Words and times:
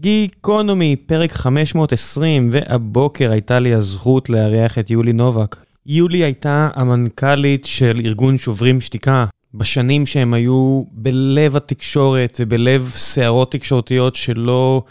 גיקונומי, 0.00 0.96
פרק 0.96 1.32
520, 1.32 2.50
והבוקר 2.52 3.30
הייתה 3.30 3.58
לי 3.58 3.74
הזכות 3.74 4.30
לארח 4.30 4.78
את 4.78 4.90
יולי 4.90 5.12
נובק. 5.12 5.56
יולי 5.86 6.24
הייתה 6.24 6.68
המנכ"לית 6.74 7.64
של 7.64 8.00
ארגון 8.04 8.38
שוברים 8.38 8.80
שתיקה, 8.80 9.26
בשנים 9.54 10.06
שהם 10.06 10.34
היו 10.34 10.82
בלב 10.92 11.56
התקשורת 11.56 12.36
ובלב 12.40 12.92
סערות 12.94 13.52
תקשורתיות 13.52 14.14
שלא 14.14 14.82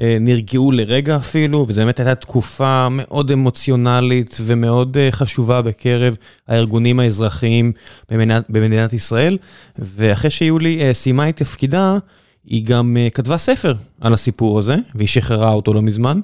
אה, 0.00 0.16
נרגעו 0.20 0.72
לרגע 0.72 1.16
אפילו, 1.16 1.64
וזו 1.68 1.80
באמת 1.80 2.00
הייתה 2.00 2.14
תקופה 2.14 2.88
מאוד 2.90 3.30
אמוציונלית 3.30 4.38
ומאוד 4.40 4.96
אה, 4.96 5.08
חשובה 5.10 5.62
בקרב 5.62 6.16
הארגונים 6.48 7.00
האזרחיים 7.00 7.72
במדינת, 8.10 8.44
במדינת 8.48 8.92
ישראל. 8.92 9.38
ואחרי 9.78 10.30
שיולי 10.30 10.80
אה, 10.80 10.94
סיימה 10.94 11.28
את 11.28 11.36
תפקידה, 11.36 11.98
היא 12.46 12.64
גם 12.64 12.96
uh, 12.96 13.10
כתבה 13.10 13.36
ספר 13.36 13.74
על 14.00 14.14
הסיפור 14.14 14.58
הזה, 14.58 14.76
והיא 14.94 15.08
שחררה 15.08 15.52
אותו 15.52 15.74
לא 15.74 15.82
מזמן, 15.82 16.20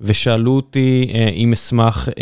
ושאלו 0.00 0.56
אותי 0.56 1.06
uh, 1.08 1.32
אם 1.32 1.52
אשמח 1.52 2.08
uh, 2.08 2.12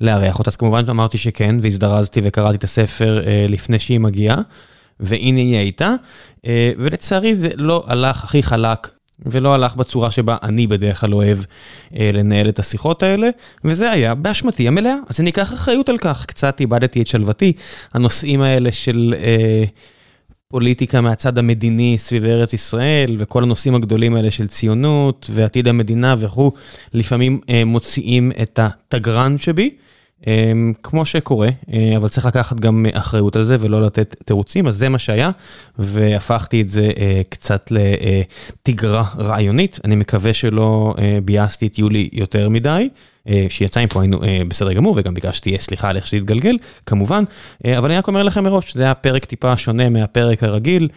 לארח 0.00 0.38
אותה, 0.38 0.50
אז 0.50 0.56
כמובן 0.56 0.84
אמרתי 0.90 1.18
שכן, 1.18 1.56
והזדרזתי 1.60 2.20
וקראתי 2.22 2.56
את 2.56 2.64
הספר 2.64 3.20
לפני 3.48 3.78
שהיא 3.78 4.00
מגיעה, 4.00 4.36
והנה 5.00 5.40
היא 5.40 5.56
הייתה, 5.56 5.94
ולצערי 6.78 7.34
זה 7.34 7.48
לא 7.56 7.84
הלך 7.86 8.24
הכי 8.24 8.42
חלק. 8.42 8.88
ולא 9.26 9.54
הלך 9.54 9.76
בצורה 9.76 10.10
שבה 10.10 10.36
אני 10.42 10.66
בדרך 10.66 11.00
כלל 11.00 11.14
אוהב 11.14 11.38
אה, 11.98 12.10
לנהל 12.12 12.48
את 12.48 12.58
השיחות 12.58 13.02
האלה, 13.02 13.28
וזה 13.64 13.90
היה 13.90 14.14
באשמתי 14.14 14.68
המלאה, 14.68 14.94
אז 15.08 15.20
אני 15.20 15.30
אקח 15.30 15.52
אחריות 15.54 15.88
על 15.88 15.98
כך. 15.98 16.26
קצת 16.26 16.60
איבדתי 16.60 17.02
את 17.02 17.06
שלוותי, 17.06 17.52
הנושאים 17.94 18.42
האלה 18.42 18.72
של 18.72 19.14
אה, 19.18 19.64
פוליטיקה 20.54 21.00
מהצד 21.00 21.38
המדיני 21.38 21.94
סביב 21.98 22.24
ארץ 22.24 22.52
ישראל, 22.52 23.16
וכל 23.18 23.42
הנושאים 23.42 23.74
הגדולים 23.74 24.16
האלה 24.16 24.30
של 24.30 24.46
ציונות 24.46 25.30
ועתיד 25.32 25.68
המדינה 25.68 26.14
וכו', 26.18 26.52
לפעמים 26.92 27.40
אה, 27.50 27.64
מוציאים 27.64 28.32
את 28.42 28.58
התגרן 28.62 29.38
שבי, 29.38 29.70
כמו 30.82 31.04
שקורה, 31.04 31.48
אה, 31.72 31.96
אבל 31.96 32.08
צריך 32.08 32.26
לקחת 32.26 32.60
גם 32.60 32.86
אחריות 32.92 33.36
על 33.36 33.44
זה 33.44 33.56
ולא 33.60 33.82
לתת 33.82 34.16
תירוצים, 34.24 34.66
אז 34.66 34.76
זה 34.76 34.88
מה 34.88 34.98
שהיה, 34.98 35.30
והפכתי 35.78 36.60
את 36.60 36.68
זה 36.68 36.90
אה, 36.98 37.22
קצת 37.28 37.70
לתגרה 37.70 39.04
רעיונית, 39.18 39.80
אני 39.84 39.96
מקווה 39.96 40.34
שלא 40.34 40.94
אה, 40.98 41.18
ביאסתי 41.24 41.66
את 41.66 41.78
יולי 41.78 42.08
יותר 42.12 42.48
מדי. 42.48 42.88
אה, 43.28 43.46
שיצא 43.48 43.84
מפה 43.84 44.00
היינו 44.00 44.22
אה, 44.24 44.42
בסדר 44.48 44.72
גמור 44.72 44.94
וגם 44.96 45.14
ביקשתי 45.14 45.58
סליחה 45.58 45.88
על 45.88 45.96
איך 45.96 46.06
שזה 46.06 46.16
התגלגל 46.16 46.56
כמובן 46.86 47.24
אה, 47.64 47.78
אבל 47.78 47.90
אני 47.90 47.98
רק 47.98 48.08
אומר 48.08 48.22
לכם 48.22 48.44
מראש 48.44 48.74
זה 48.74 48.82
היה 48.82 48.94
פרק 48.94 49.24
טיפה 49.24 49.56
שונה 49.56 49.88
מהפרק 49.88 50.42
הרגיל. 50.42 50.88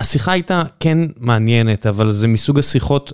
השיחה 0.00 0.32
הייתה 0.32 0.62
כן 0.80 0.98
מעניינת 1.16 1.86
אבל 1.86 2.12
זה 2.12 2.28
מסוג 2.28 2.58
השיחות 2.58 3.12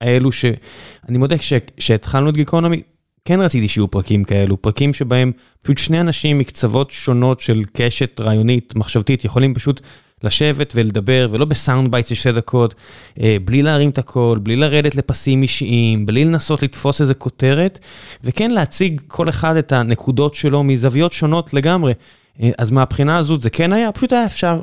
האלו 0.00 0.32
שאני 0.32 1.18
מודה 1.18 1.36
כשהתחלנו 1.76 2.30
את 2.30 2.34
גיקונומי 2.34 2.82
כן 3.24 3.40
רציתי 3.40 3.68
שיהיו 3.68 3.88
פרקים 3.88 4.24
כאלו 4.24 4.62
פרקים 4.62 4.92
שבהם 4.92 5.32
פשוט 5.62 5.78
שני 5.78 6.00
אנשים 6.00 6.38
מקצוות 6.38 6.90
שונות 6.90 7.40
של 7.40 7.62
קשת 7.72 8.20
רעיונית 8.20 8.76
מחשבתית 8.76 9.24
יכולים 9.24 9.54
פשוט. 9.54 9.80
לשבת 10.24 10.72
ולדבר, 10.76 11.28
ולא 11.30 11.44
ב 11.44 11.52
sound 11.52 11.92
bite 11.92 12.06
של 12.06 12.14
שתי 12.14 12.32
דקות, 12.32 12.74
אה, 13.20 13.36
בלי 13.44 13.62
להרים 13.62 13.90
את 13.90 13.98
הכל, 13.98 14.38
בלי 14.42 14.56
לרדת 14.56 14.94
לפסים 14.94 15.42
אישיים, 15.42 16.06
בלי 16.06 16.24
לנסות 16.24 16.62
לתפוס 16.62 17.00
איזה 17.00 17.14
כותרת, 17.14 17.78
וכן 18.24 18.50
להציג 18.50 19.00
כל 19.06 19.28
אחד 19.28 19.56
את 19.56 19.72
הנקודות 19.72 20.34
שלו 20.34 20.64
מזוויות 20.64 21.12
שונות 21.12 21.54
לגמרי. 21.54 21.92
אה, 22.42 22.50
אז 22.58 22.70
מהבחינה 22.70 23.18
הזאת 23.18 23.40
זה 23.40 23.50
כן 23.50 23.72
היה, 23.72 23.92
פשוט 23.92 24.12
היה 24.12 24.26
אפשר, 24.26 24.60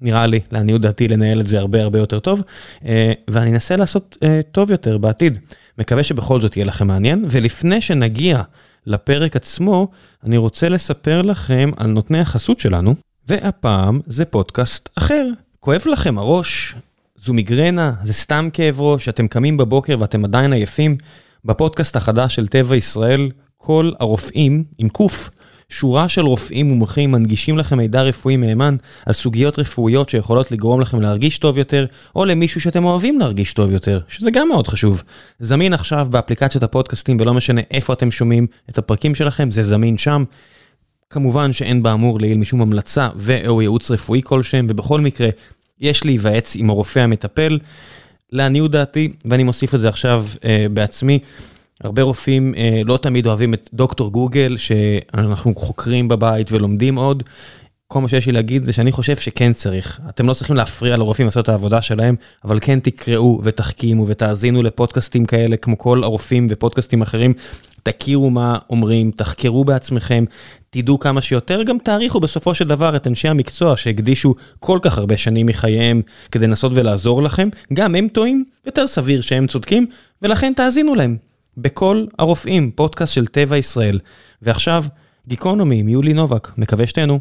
נראה 0.00 0.26
לי, 0.26 0.40
לעניות 0.52 0.80
דעתי, 0.80 1.08
לנהל 1.08 1.40
את 1.40 1.46
זה 1.46 1.58
הרבה 1.58 1.82
הרבה 1.82 1.98
יותר 1.98 2.18
טוב, 2.18 2.42
אה, 2.84 3.12
ואני 3.30 3.50
אנסה 3.50 3.76
לעשות 3.76 4.16
טוב 4.52 4.70
יותר 4.70 4.98
בעתיד. 4.98 5.38
מקווה 5.80 6.02
שבכל 6.02 6.40
זאת 6.40 6.56
יהיה 6.56 6.66
לכם 6.66 6.86
מעניין, 6.86 7.24
ולפני 7.30 7.80
שנגיע 7.80 8.42
לפרק 8.86 9.36
עצמו, 9.36 9.88
אני 10.24 10.36
רוצה 10.36 10.68
לספר 10.68 11.22
לכם 11.22 11.70
על 11.76 11.86
נותני 11.86 12.20
החסות 12.20 12.60
שלנו. 12.60 12.94
והפעם 13.28 14.00
זה 14.06 14.24
פודקאסט 14.24 14.88
אחר. 14.98 15.26
כואב 15.60 15.82
לכם 15.86 16.18
הראש? 16.18 16.74
זו 17.16 17.32
מיגרנה? 17.32 17.92
זה 18.02 18.12
סתם 18.12 18.48
כאב 18.52 18.80
ראש? 18.80 19.08
אתם 19.08 19.28
קמים 19.28 19.56
בבוקר 19.56 19.96
ואתם 20.00 20.24
עדיין 20.24 20.52
עייפים? 20.52 20.96
בפודקאסט 21.44 21.96
החדש 21.96 22.34
של 22.34 22.46
טבע 22.46 22.76
ישראל, 22.76 23.30
כל 23.56 23.92
הרופאים, 24.00 24.64
עם 24.78 24.88
קוף, 24.88 25.30
שורה 25.70 26.08
של 26.08 26.26
רופאים 26.26 26.66
מומחים 26.66 27.12
מנגישים 27.12 27.58
לכם 27.58 27.78
מידע 27.78 28.02
רפואי 28.02 28.36
מהימן 28.36 28.76
על 29.06 29.12
סוגיות 29.12 29.58
רפואיות 29.58 30.08
שיכולות 30.08 30.52
לגרום 30.52 30.80
לכם 30.80 31.00
להרגיש 31.00 31.38
טוב 31.38 31.58
יותר, 31.58 31.86
או 32.16 32.24
למישהו 32.24 32.60
שאתם 32.60 32.84
אוהבים 32.84 33.18
להרגיש 33.18 33.54
טוב 33.54 33.70
יותר, 33.70 34.00
שזה 34.08 34.30
גם 34.30 34.48
מאוד 34.48 34.68
חשוב. 34.68 35.02
זמין 35.40 35.72
עכשיו 35.72 36.06
באפליקציות 36.10 36.62
הפודקאסטים, 36.62 37.16
ולא 37.20 37.34
משנה 37.34 37.60
איפה 37.70 37.92
אתם 37.92 38.10
שומעים 38.10 38.46
את 38.70 38.78
הפרקים 38.78 39.14
שלכם, 39.14 39.50
זה 39.50 39.62
זמין 39.62 39.98
שם. 39.98 40.24
כמובן 41.10 41.52
שאין 41.52 41.82
באמור 41.82 42.20
לעיל 42.20 42.38
משום 42.38 42.62
המלצה 42.62 43.08
ו/או 43.16 43.62
ייעוץ 43.62 43.90
רפואי 43.90 44.20
כלשהם, 44.24 44.66
ובכל 44.70 45.00
מקרה, 45.00 45.28
יש 45.80 46.04
להיוועץ 46.04 46.56
עם 46.56 46.70
הרופא 46.70 46.98
המטפל. 46.98 47.58
לעניות 48.32 48.70
דעתי, 48.70 49.12
ואני 49.24 49.42
מוסיף 49.42 49.74
את 49.74 49.80
זה 49.80 49.88
עכשיו 49.88 50.26
אה, 50.44 50.66
בעצמי, 50.70 51.18
הרבה 51.84 52.02
רופאים 52.02 52.54
אה, 52.56 52.82
לא 52.84 52.96
תמיד 52.96 53.26
אוהבים 53.26 53.54
את 53.54 53.68
דוקטור 53.72 54.12
גוגל, 54.12 54.56
שאנחנו 54.56 55.54
חוקרים 55.54 56.08
בבית 56.08 56.52
ולומדים 56.52 56.96
עוד. 56.96 57.22
כל 57.92 58.00
מה 58.00 58.08
שיש 58.08 58.26
לי 58.26 58.32
להגיד 58.32 58.64
זה 58.64 58.72
שאני 58.72 58.92
חושב 58.92 59.16
שכן 59.16 59.52
צריך. 59.52 60.00
אתם 60.08 60.26
לא 60.26 60.34
צריכים 60.34 60.56
להפריע 60.56 60.96
לרופאים 60.96 61.26
לעשות 61.26 61.44
את 61.44 61.48
העבודה 61.48 61.82
שלהם, 61.82 62.14
אבל 62.44 62.58
כן 62.60 62.80
תקראו 62.80 63.40
ותחכימו 63.44 64.04
ותאזינו 64.08 64.62
לפודקאסטים 64.62 65.26
כאלה, 65.26 65.56
כמו 65.56 65.78
כל 65.78 66.04
הרופאים 66.04 66.46
ופודקאסטים 66.50 67.02
אחרים. 67.02 67.32
תכירו 67.82 68.30
מה 68.30 68.58
אומרים, 68.70 69.10
תחקרו 69.10 69.64
בעצמכם, 69.64 70.24
תדעו 70.70 70.98
כמה 70.98 71.20
שיותר, 71.20 71.62
גם 71.62 71.78
תעריכו 71.78 72.20
בסופו 72.20 72.54
של 72.54 72.68
דבר 72.68 72.96
את 72.96 73.06
אנשי 73.06 73.28
המקצוע 73.28 73.76
שהקדישו 73.76 74.34
כל 74.58 74.78
כך 74.82 74.98
הרבה 74.98 75.16
שנים 75.16 75.46
מחייהם 75.46 76.02
כדי 76.32 76.46
לנסות 76.46 76.72
ולעזור 76.74 77.22
לכם, 77.22 77.48
גם 77.72 77.94
הם 77.94 78.08
טועים, 78.08 78.44
יותר 78.66 78.86
סביר 78.86 79.20
שהם 79.20 79.46
צודקים, 79.46 79.86
ולכן 80.22 80.52
תאזינו 80.56 80.94
להם. 80.94 81.29
בכל 81.62 82.04
הרופאים, 82.18 82.70
פודקאסט 82.70 83.12
של 83.12 83.26
טבע 83.26 83.56
ישראל. 83.56 83.98
ועכשיו, 84.42 84.84
גיקונומי 85.28 85.80
עם 85.80 85.88
יולי 85.88 86.12
נובק, 86.12 86.58
מקווה 86.58 86.86
שתהנו. 86.86 87.20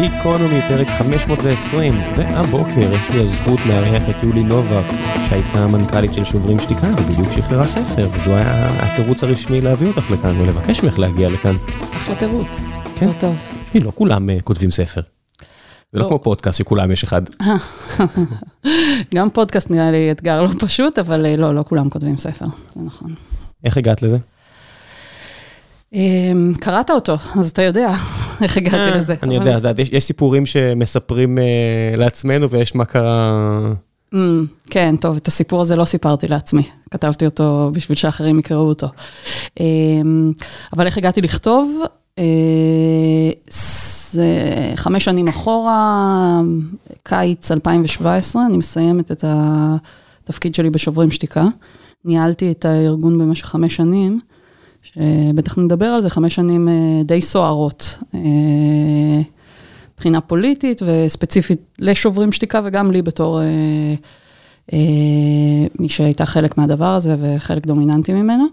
גיקונומי, 0.00 0.60
פרק 0.68 0.88
520, 0.88 1.92
והבוקר 2.16 2.92
יש 2.92 3.10
לי 3.14 3.20
הזכות 3.20 3.60
לארח 3.66 4.02
את 4.10 4.22
יולי 4.22 4.42
נובק, 4.42 4.84
שהייתה 5.28 5.58
המנכ"לית 5.58 6.14
של 6.14 6.24
שוברים 6.24 6.58
שתיקה, 6.58 6.86
ובדיוק 6.86 7.32
שחררה 7.36 7.66
ספר, 7.66 8.08
וזו 8.12 8.36
היה 8.36 8.68
התירוץ 8.82 9.24
הרשמי 9.24 9.60
להביא 9.60 9.88
אותך 9.88 10.10
לכאן, 10.10 10.38
או 10.38 10.46
לבקש 10.46 10.82
ממך 10.82 10.98
להגיע 10.98 11.28
לכאן. 11.28 11.54
אחלה 11.96 12.14
תירוץ, 12.14 12.64
כן. 12.96 13.06
לא 13.06 13.12
טוב. 13.78 13.84
לא 13.84 13.92
כולם 13.94 14.28
uh, 14.28 14.42
כותבים 14.42 14.70
ספר. 14.70 15.00
זה 15.92 15.98
לא, 15.98 16.04
לא 16.04 16.08
כמו 16.08 16.18
פודקאסט 16.18 16.58
שכולם 16.58 16.90
יש 16.90 17.04
אחד. 17.04 17.22
גם 19.14 19.30
פודקאסט 19.30 19.70
נראה 19.70 19.90
לי 19.90 20.12
אתגר 20.12 20.42
לא 20.42 20.48
פשוט, 20.58 20.98
אבל 20.98 21.26
אה, 21.26 21.36
לא, 21.36 21.54
לא 21.54 21.64
כולם 21.68 21.90
כותבים 21.90 22.18
ספר, 22.18 22.46
זה 22.74 22.80
נכון. 22.84 23.14
איך 23.64 23.76
הגעת 23.76 24.02
לזה? 24.02 24.18
אמ, 25.92 26.52
קראת 26.60 26.90
אותו, 26.90 27.16
אז 27.38 27.50
אתה 27.50 27.62
יודע 27.62 27.92
איך 28.42 28.56
הגעתי 28.56 28.76
אה, 28.76 28.96
לזה. 28.96 29.14
אני 29.22 29.34
יודע, 29.34 29.58
יש 29.92 30.04
סיפורים 30.04 30.46
שמספרים 30.46 31.38
אה, 31.38 31.96
לעצמנו 31.96 32.50
ויש 32.50 32.74
מה 32.74 32.84
קרה... 32.84 33.30
אמ, 34.14 34.46
כן, 34.70 34.94
טוב, 35.00 35.16
את 35.16 35.28
הסיפור 35.28 35.60
הזה 35.60 35.76
לא 35.76 35.84
סיפרתי 35.84 36.28
לעצמי, 36.28 36.62
כתבתי 36.90 37.24
אותו 37.24 37.70
בשביל 37.72 37.98
שאחרים 37.98 38.38
יקראו 38.38 38.68
אותו. 38.68 38.86
אמ, 39.60 40.32
אבל 40.72 40.86
איך 40.86 40.98
הגעתי 40.98 41.20
לכתוב? 41.20 41.82
אה, 42.18 43.30
זה 44.12 44.28
חמש 44.76 45.04
שנים 45.04 45.28
אחורה, 45.28 46.40
קיץ 47.02 47.50
2017, 47.50 48.46
אני 48.46 48.56
מסיימת 48.56 49.12
את 49.12 49.24
התפקיד 49.28 50.54
שלי 50.54 50.70
בשוברים 50.70 51.10
שתיקה. 51.10 51.44
ניהלתי 52.04 52.50
את 52.50 52.64
הארגון 52.64 53.18
במשך 53.18 53.46
חמש 53.46 53.76
שנים. 53.76 54.20
שבטח 54.82 55.58
נדבר 55.58 55.86
על 55.86 56.02
זה, 56.02 56.10
חמש 56.10 56.34
שנים 56.34 56.68
אה, 56.68 57.02
די 57.04 57.22
סוערות. 57.22 57.98
אה, 58.14 58.20
מבחינה 59.94 60.20
פוליטית 60.20 60.82
וספציפית 60.86 61.60
לשוברים 61.78 62.32
שתיקה 62.32 62.60
וגם 62.64 62.92
לי 62.92 63.02
בתור 63.02 63.40
אה, 64.72 64.78
מי 65.78 65.88
שהייתה 65.88 66.26
חלק 66.26 66.58
מהדבר 66.58 66.94
הזה 66.94 67.16
וחלק 67.20 67.66
דומיננטי 67.66 68.12
ממנו. 68.12 68.44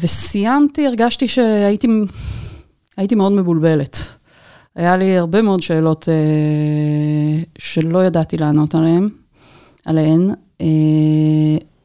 וסיימתי, 0.00 0.86
הרגשתי 0.86 1.28
שהייתי 1.28 1.88
הייתי 2.96 3.14
מאוד 3.14 3.32
מבולבלת. 3.32 3.98
היה 4.76 4.96
לי 4.96 5.18
הרבה 5.18 5.42
מאוד 5.42 5.62
שאלות 5.62 6.08
שלא 7.58 8.04
ידעתי 8.04 8.36
לענות 8.36 8.74
עליהן, 8.74 9.08
עליהן. 9.84 10.30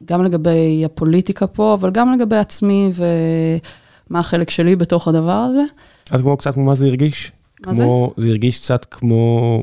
גם 0.04 0.22
לגבי 0.22 0.82
הפוליטיקה 0.84 1.46
פה, 1.46 1.74
אבל 1.74 1.90
גם 1.90 2.14
לגבי 2.14 2.36
עצמי 2.36 2.90
ומה 2.94 4.18
החלק 4.18 4.50
שלי 4.50 4.76
בתוך 4.76 5.08
הדבר 5.08 5.32
הזה. 5.32 5.62
את 6.14 6.20
כמו 6.20 6.36
קצת 6.36 6.54
כמו 6.54 6.64
מה 6.64 6.74
זה 6.74 6.86
הרגיש? 6.86 7.32
מה 7.66 7.74
זה? 7.74 7.84
כמו, 7.84 8.12
זה 8.16 8.28
הרגיש 8.28 8.60
קצת 8.60 8.86
כמו 8.90 9.62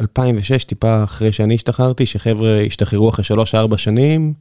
2006, 0.00 0.64
טיפה 0.64 1.04
אחרי 1.04 1.32
שאני 1.32 1.54
השתחררתי, 1.54 2.06
שחבר'ה 2.06 2.60
השתחררו 2.66 3.08
אחרי 3.08 3.24
3-4 3.72 3.76
שנים, 3.76 4.34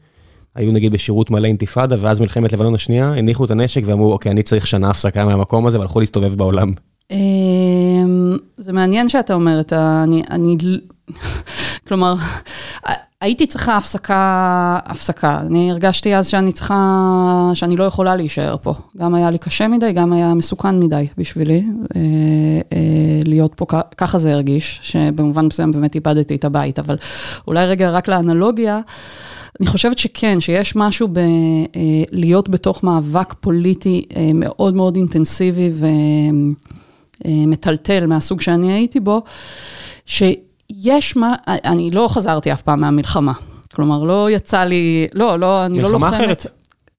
היו 0.58 0.72
נגיד 0.72 0.94
בשירות 0.94 1.32
מלא 1.32 1.48
אינתיפאדה, 1.48 1.96
ואז 2.00 2.20
מלחמת 2.20 2.54
לבנון 2.54 2.76
השנייה, 2.76 3.14
הניחו 3.14 3.46
את 3.46 3.52
הנשק 3.52 3.82
ואמרו, 3.86 4.12
אוקיי, 4.12 4.32
אני 4.32 4.44
צריך 4.44 4.68
שנה 4.68 4.90
הפסקה 4.90 5.26
מהמקום 5.26 5.68
הזה, 5.68 5.80
והלכו 5.80 6.00
להסתובב 6.00 6.36
בעולם. 6.36 6.72
אמ, 7.12 8.38
זה 8.58 8.74
מעניין 8.74 9.10
שאתה 9.10 9.34
אומר 9.34 9.60
את 9.60 9.74
ה... 9.74 10.04
אני, 10.04 10.24
אני, 10.30 10.58
כלומר, 11.88 12.16
הייתי 13.22 13.48
צריכה 13.48 13.78
הפסקה, 13.78 14.80
הפסקה. 14.86 15.42
אני 15.48 15.72
הרגשתי 15.72 16.16
אז 16.16 16.28
שאני 16.28 16.52
צריכה, 16.52 17.52
שאני 17.54 17.76
לא 17.76 17.84
יכולה 17.84 18.16
להישאר 18.16 18.56
פה. 18.62 18.74
גם 18.98 19.16
היה 19.16 19.32
לי 19.32 19.38
קשה 19.38 19.68
מדי, 19.68 19.92
גם 19.92 20.14
היה 20.14 20.34
מסוכן 20.34 20.80
מדי 20.80 21.08
בשבילי 21.18 21.64
אה, 21.96 22.02
אה, 22.74 23.22
להיות 23.26 23.54
פה, 23.56 23.66
ככה 23.98 24.18
זה 24.18 24.34
הרגיש, 24.34 24.80
שבמובן 24.84 25.46
מסוים 25.46 25.72
באמת 25.72 25.96
איבדתי 25.96 26.36
את 26.36 26.46
הבית, 26.46 26.80
אבל 26.80 26.98
אולי 27.48 27.66
רגע 27.66 27.90
רק 27.90 28.08
לאנלוגיה. 28.08 28.80
אני 29.60 29.68
חושבת 29.68 29.98
שכן, 29.98 30.42
שיש 30.42 30.76
משהו 30.76 31.08
בלהיות 32.12 32.50
בתוך 32.50 32.84
מאבק 32.84 33.34
פוליטי 33.34 34.06
אה, 34.16 34.32
מאוד 34.34 34.76
מאוד 34.76 34.96
אינטנסיבי 34.96 35.72
ומטלטל 37.26 38.06
מהסוג 38.06 38.42
שאני 38.42 38.74
הייתי 38.74 39.00
בו, 39.00 39.22
שיש 40.06 41.16
מה, 41.16 41.36
אני 41.48 41.92
לא 41.92 42.08
חזרתי 42.12 42.52
אף 42.52 42.62
פעם 42.62 42.82
מהמלחמה. 42.82 43.34
כלומר, 43.76 44.04
לא 44.04 44.32
יצא 44.32 44.64
לי, 44.64 45.08
לא, 45.14 45.40
לא, 45.40 45.66
אני 45.66 45.82
לא 45.82 45.92
לוחמת. 45.92 46.04
מלחמה 46.04 46.26
אחרת. 46.26 46.46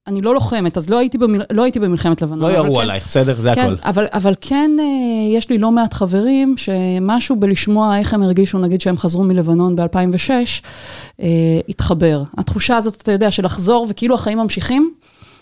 אני 0.09 0.21
לא 0.21 0.33
לוחמת, 0.33 0.77
אז 0.77 0.89
לא 0.89 0.97
הייתי, 0.97 1.17
במל... 1.17 1.41
לא 1.51 1.63
הייתי 1.63 1.79
במלחמת 1.79 2.21
לבנון. 2.21 2.51
לא 2.51 2.57
ירו 2.57 2.75
כן, 2.75 2.81
עלייך, 2.81 3.07
בסדר? 3.07 3.35
זה 3.41 3.51
כן, 3.55 3.61
הכל. 3.61 3.75
אבל, 3.83 4.07
אבל 4.13 4.33
כן, 4.41 4.71
אה, 4.79 4.85
יש 5.37 5.49
לי 5.49 5.57
לא 5.57 5.71
מעט 5.71 5.93
חברים 5.93 6.55
שמשהו 6.57 7.35
בלשמוע 7.35 7.97
איך 7.97 8.13
הם 8.13 8.23
הרגישו, 8.23 8.59
נגיד 8.59 8.81
שהם 8.81 8.97
חזרו 8.97 9.23
מלבנון 9.23 9.75
ב-2006, 9.75 10.29
אה, 11.21 11.27
התחבר. 11.69 12.23
התחושה 12.37 12.77
הזאת, 12.77 13.01
אתה 13.01 13.11
יודע, 13.11 13.31
של 13.31 13.45
לחזור 13.45 13.87
וכאילו 13.89 14.15
החיים 14.15 14.37
ממשיכים, 14.37 14.93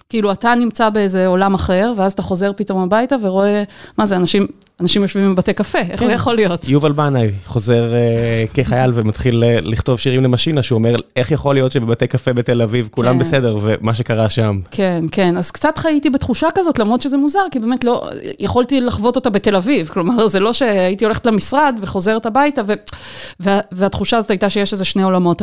כאילו 0.10 0.32
אתה 0.32 0.56
נמצא 0.56 0.90
באיזה 0.90 1.28
עולם 1.28 1.54
אחר, 1.54 1.94
ואז 1.98 2.12
אתה 2.12 2.22
חוזר 2.22 2.52
פתאום 2.56 2.84
הביתה 2.84 3.16
ורואה, 3.22 3.64
מה 3.98 4.06
זה, 4.06 4.16
אנשים 4.16 4.48
אנשים 4.82 5.02
יושבים 5.02 5.36
בבתי 5.36 5.54
קפה, 5.54 5.80
איך 5.80 6.00
זה 6.00 6.08
כן. 6.08 6.14
יכול 6.14 6.36
להיות? 6.36 6.70
יובל 6.70 6.92
בנאי 6.92 7.32
חוזר 7.46 7.94
אה, 7.94 8.46
כחייל 8.54 8.92
ומתחיל 8.94 9.44
אה, 9.44 9.60
לכתוב 9.62 10.00
שירים 10.00 10.24
למשינה, 10.24 10.64
שהוא 10.64 10.78
אומר, 10.78 10.96
איך 11.16 11.32
יכול 11.32 11.56
להיות 11.56 11.72
שבבתי 11.72 12.08
קפה 12.08 12.34
בתל 12.34 12.62
אביב 12.62 12.90
כולם 12.92 13.14
כן. 13.14 13.20
בסדר, 13.20 13.58
ומה 13.62 13.94
שקרה 13.94 14.30
שם. 14.30 14.60
כן, 14.72 15.06
כן, 15.12 15.38
אז 15.38 15.52
קצת 15.52 15.78
חייתי 15.78 16.10
בתחושה 16.10 16.48
כזאת, 16.56 16.80
למרות 16.80 17.02
שזה 17.02 17.18
מוזר, 17.18 17.40
כי 17.52 17.60
באמת 17.60 17.84
לא, 17.84 18.10
יכולתי 18.40 18.82
לחוות 18.82 19.16
אותה 19.16 19.30
בתל 19.30 19.56
אביב, 19.56 19.88
כלומר, 19.94 20.28
זה 20.28 20.40
לא 20.40 20.54
שהייתי 20.54 21.06
הולכת 21.06 21.26
למשרד 21.26 21.80
וחוזרת 21.82 22.26
הביתה, 22.26 22.62
והתחושה 23.72 24.18
הזאת 24.18 24.32
הייתה 24.32 24.50
שיש 24.50 24.74
איזה 24.74 24.86
שני 24.86 25.04
עולמות, 25.04 25.42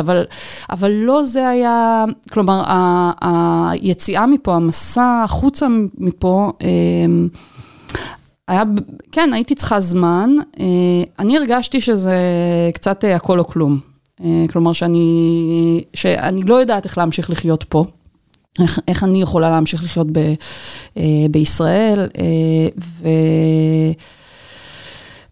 אבל 0.70 0.90
לא 0.90 1.25
זה 1.25 1.48
היה, 1.48 2.04
כלומר, 2.30 2.62
היציאה 3.20 4.26
מפה, 4.26 4.54
המסע 4.54 5.22
החוצה 5.25 5.66
מפה, 5.98 6.52
אמ, 6.60 7.28
היה, 8.49 8.62
כן, 9.12 9.32
הייתי 9.32 9.55
צריכה 9.55 9.81
זמן. 9.81 10.31
אה, 10.61 10.64
אני 11.19 11.37
הרגשתי 11.37 11.81
שזה 11.81 12.17
קצת 12.75 13.05
אה, 13.05 13.17
הכל 13.17 13.38
או 13.38 13.46
כלום. 13.46 13.81
אה, 14.25 14.44
כלומר, 14.52 14.73
שאני, 14.73 15.85
שאני 15.94 16.41
לא 16.41 16.55
יודעת 16.55 16.85
איך 16.85 16.99
להמשיך 16.99 17.31
לחיות 17.31 17.64
פה. 17.64 17.85
איך, 18.62 18.81
איך 18.88 19.05
אני 19.05 19.23
יכולה 19.23 19.50
להמשיך 19.50 19.85
לחיות 19.85 20.06
ב, 20.12 20.35
בישראל, 21.31 22.08
ו... 23.00 23.08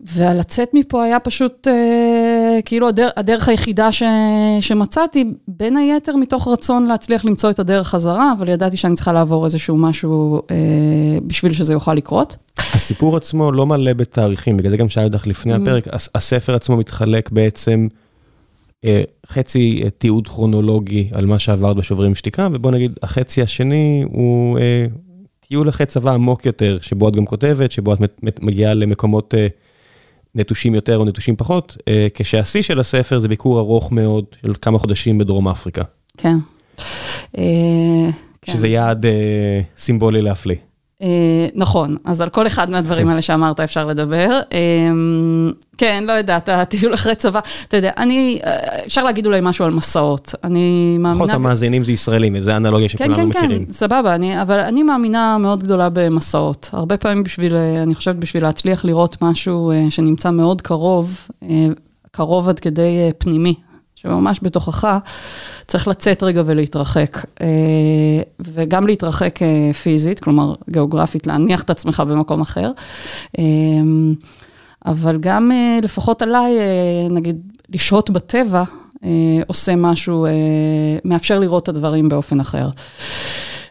ולצאת 0.03 0.69
מפה 0.75 1.05
היה 1.05 1.21
פשוט 1.21 1.69
אה, 1.69 2.59
כאילו 2.65 2.89
הדר, 2.89 3.09
הדרך 3.17 3.49
היחידה 3.49 3.93
ש, 3.93 4.03
שמצאתי, 4.61 5.25
בין 5.49 5.77
היתר 5.77 6.17
מתוך 6.17 6.49
רצון 6.49 6.87
להצליח 6.87 7.25
למצוא 7.25 7.51
את 7.51 7.59
הדרך 7.59 7.89
חזרה, 7.89 8.33
אבל 8.39 8.49
ידעתי 8.49 8.77
שאני 8.77 8.95
צריכה 8.95 9.13
לעבור 9.13 9.45
איזשהו 9.45 9.77
משהו 9.77 10.43
אה, 10.51 10.57
בשביל 11.27 11.53
שזה 11.53 11.73
יוכל 11.73 11.95
לקרות. 11.95 12.37
הסיפור 12.59 13.17
עצמו 13.17 13.53
לא 13.53 13.67
מלא 13.67 13.93
בתאריכים, 13.93 14.57
בגלל 14.57 14.71
זה 14.71 14.77
גם 14.77 14.89
שאלתי 14.89 15.15
אותך 15.15 15.27
לפני 15.27 15.55
mm. 15.55 15.57
הפרק, 15.57 15.85
הספר 16.15 16.55
עצמו 16.55 16.77
מתחלק 16.77 17.31
בעצם 17.31 17.89
אה, 18.85 19.03
חצי 19.27 19.81
אה, 19.85 19.91
תיעוד 19.91 20.29
כרונולוגי 20.29 21.09
על 21.13 21.27
מה 21.27 21.39
שעברת 21.39 21.77
בשוברים 21.77 22.15
שתיקה, 22.15 22.49
ובוא 22.53 22.71
נגיד 22.71 22.99
החצי 23.03 23.43
השני 23.43 24.05
הוא 24.07 24.59
אה, 24.59 24.87
טיול 25.41 25.69
אחרי 25.69 25.87
צבא 25.87 26.15
עמוק 26.15 26.47
יותר, 26.47 26.79
שבו 26.81 27.09
את 27.09 27.17
גם 27.17 27.27
כותבת, 27.27 27.73
שבו 27.73 27.95
את 27.95 28.01
מגיעה 28.43 28.75
למקומות... 28.75 29.35
אה, 29.35 29.47
נטושים 30.35 30.75
יותר 30.75 30.99
או 30.99 31.05
נטושים 31.05 31.37
פחות, 31.37 31.77
אה, 31.89 32.07
כשהשיא 32.15 32.63
של 32.63 32.81
הספר 32.81 33.19
זה 33.19 33.29
ביקור 33.29 33.59
ארוך 33.59 33.93
מאוד 33.93 34.25
של 34.43 34.53
כמה 34.63 34.79
חודשים 34.79 35.19
בדרום 35.19 35.49
אפריקה. 35.49 35.83
כן. 36.17 36.37
אה, 37.39 38.11
שזה 38.45 38.67
כן. 38.67 38.73
יעד 38.73 39.07
אה, 39.07 39.61
סימבולי 39.77 40.23
להפליא. 40.23 40.57
אה, 41.03 41.47
נכון, 41.55 41.97
אז 42.05 42.21
על 42.21 42.29
כל 42.29 42.47
אחד 42.47 42.71
מהדברים 42.71 43.09
האלה 43.09 43.23
שאמרת 43.23 43.61
אפשר 43.61 43.87
לדבר. 43.87 44.41
אה, 44.53 44.59
כן, 45.79 46.05
לא 46.07 46.13
יודעת, 46.13 46.49
הטיול 46.49 46.95
אחרי 46.95 47.15
צבא, 47.15 47.41
אתה 47.69 47.77
יודע, 47.77 47.91
אני, 47.97 48.41
אה, 48.45 48.57
אפשר 48.87 49.05
להגיד 49.05 49.27
אולי 49.27 49.41
משהו 49.43 49.65
על 49.65 49.71
מסעות. 49.71 50.35
אני 50.45 50.97
מאמינה... 50.99 51.25
פחות 51.25 51.35
המאזינים 51.35 51.85
זה 51.85 51.93
ישראלים, 51.93 52.41
זה 52.41 52.57
אנלוגיה 52.57 52.89
כן, 52.89 52.99
שכולנו 52.99 53.29
מכירים. 53.29 53.59
כן, 53.59 53.65
כן, 53.67 53.73
סבבה, 53.73 54.17
אבל 54.43 54.59
אני 54.59 54.83
מאמינה 54.83 55.39
מאוד 55.39 55.63
גדולה 55.63 55.89
במסעות. 55.93 56.71
הרבה 56.73 56.97
פעמים 56.97 57.23
בשביל, 57.23 57.57
אני 57.57 57.95
חושבת, 57.95 58.17
בשביל 58.17 58.43
להצליח 58.43 58.85
לראות 58.85 59.23
משהו 59.23 59.73
שנמצא 59.91 60.31
מאוד 60.31 60.63
קרוב, 60.63 61.29
קרוב 62.11 62.49
עד 62.49 62.59
כדי 62.59 63.11
פנימי, 63.19 63.55
שממש 64.03 64.41
בתוכך, 64.43 64.99
צריך 65.67 65.89
לצאת 65.89 66.23
רגע 66.23 66.43
ולהתרחק. 66.47 67.19
אה, 67.41 67.47
וגם 68.41 68.87
להתרחק 68.87 69.43
אה, 69.43 69.73
פיזית, 69.73 70.21
כלומר 70.21 70.55
גיאוגרפית, 70.71 71.27
להניח 71.27 71.63
את 71.63 71.71
עצמך 71.71 72.03
במקום 72.09 72.41
אחר. 72.41 72.71
אה, 73.39 73.45
אבל 74.87 75.17
גם 75.21 75.51
לפחות 75.83 76.23
עליי, 76.23 76.53
נגיד, 77.11 77.37
לשהות 77.69 78.11
בטבע, 78.11 78.63
עושה 79.47 79.77
משהו, 79.77 80.27
מאפשר 81.05 81.39
לראות 81.39 81.63
את 81.63 81.69
הדברים 81.69 82.09
באופן 82.09 82.41
אחר. 82.41 82.69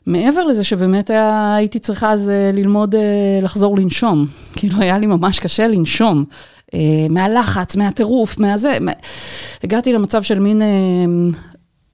מעבר 0.06 0.46
לזה 0.46 0.64
שבאמת 0.64 1.10
היה, 1.10 1.56
הייתי 1.56 1.80
צריכה 1.80 2.12
אז 2.12 2.32
ללמוד 2.54 2.96
לחזור 3.42 3.78
לנשום. 3.78 4.26
כאילו 4.56 4.78
היה 4.80 4.98
לי 4.98 5.08
ממש 5.08 5.40
קשה 5.40 5.68
לנשום. 5.68 6.26
אה, 6.74 7.08
מהלחץ, 7.10 7.76
מהטירוף, 7.76 8.40
מהזה. 8.40 8.78
הגעתי 9.64 9.94
למצב 9.94 10.24
של 10.24 10.40
מין 10.40 10.62
אה, 10.62 10.68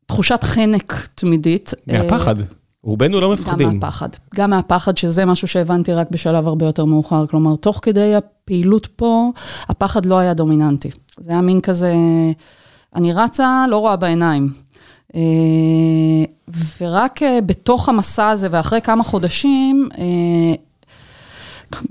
תחושת 0.06 0.44
חנק 0.44 1.08
תמידית. 1.16 1.74
מהפחד. 1.88 2.36
רובנו 2.84 3.20
לא 3.20 3.34
מפחדים. 3.34 3.68
גם 3.68 3.74
מהפחד. 3.74 4.10
גם 4.36 4.50
מהפחד, 4.50 4.98
שזה 4.98 5.26
משהו 5.26 5.48
שהבנתי 5.48 5.94
רק 5.94 6.12
בשלב 6.12 6.48
הרבה 6.48 6.66
יותר 6.66 6.86
מאוחר. 6.86 7.28
כלומר, 7.28 7.56
תוך 7.56 7.80
כדי 7.82 8.16
הפעילות 8.16 8.88
פה, 8.96 9.32
הפחד 9.70 10.06
לא 10.06 10.18
היה 10.20 10.34
דומיננטי. 10.34 10.90
זה 11.20 11.32
היה 11.32 11.42
מין 11.42 11.62
כזה, 11.62 11.94
אני 12.96 13.14
רצה, 13.14 13.66
לא 13.70 13.78
רואה 13.78 13.96
בעיניים. 13.96 14.50
אה, 15.16 15.22
ורק 16.82 17.20
בתוך 17.46 17.90
המסע 17.90 18.30
הזה, 18.30 18.48
ואחרי 18.52 18.82
כמה 18.82 19.04
חודשים, 19.04 19.90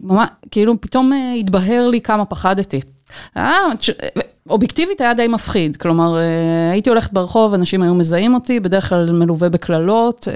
ממש, 0.02 0.28
כאילו 0.50 0.80
פתאום 0.80 1.12
אה, 1.12 1.32
התבהר 1.32 1.88
לי 1.88 2.00
כמה 2.00 2.24
פחדתי. 2.24 2.80
אה, 3.36 3.58
אובייקטיבית 4.50 5.00
היה 5.00 5.14
די 5.14 5.28
מפחיד, 5.28 5.76
כלומר, 5.76 6.16
אה, 6.18 6.70
הייתי 6.70 6.90
הולכת 6.90 7.12
ברחוב, 7.12 7.54
אנשים 7.54 7.82
היו 7.82 7.94
מזהים 7.94 8.34
אותי, 8.34 8.60
בדרך 8.60 8.88
כלל 8.88 9.12
מלווה 9.12 9.48
בקללות, 9.48 10.28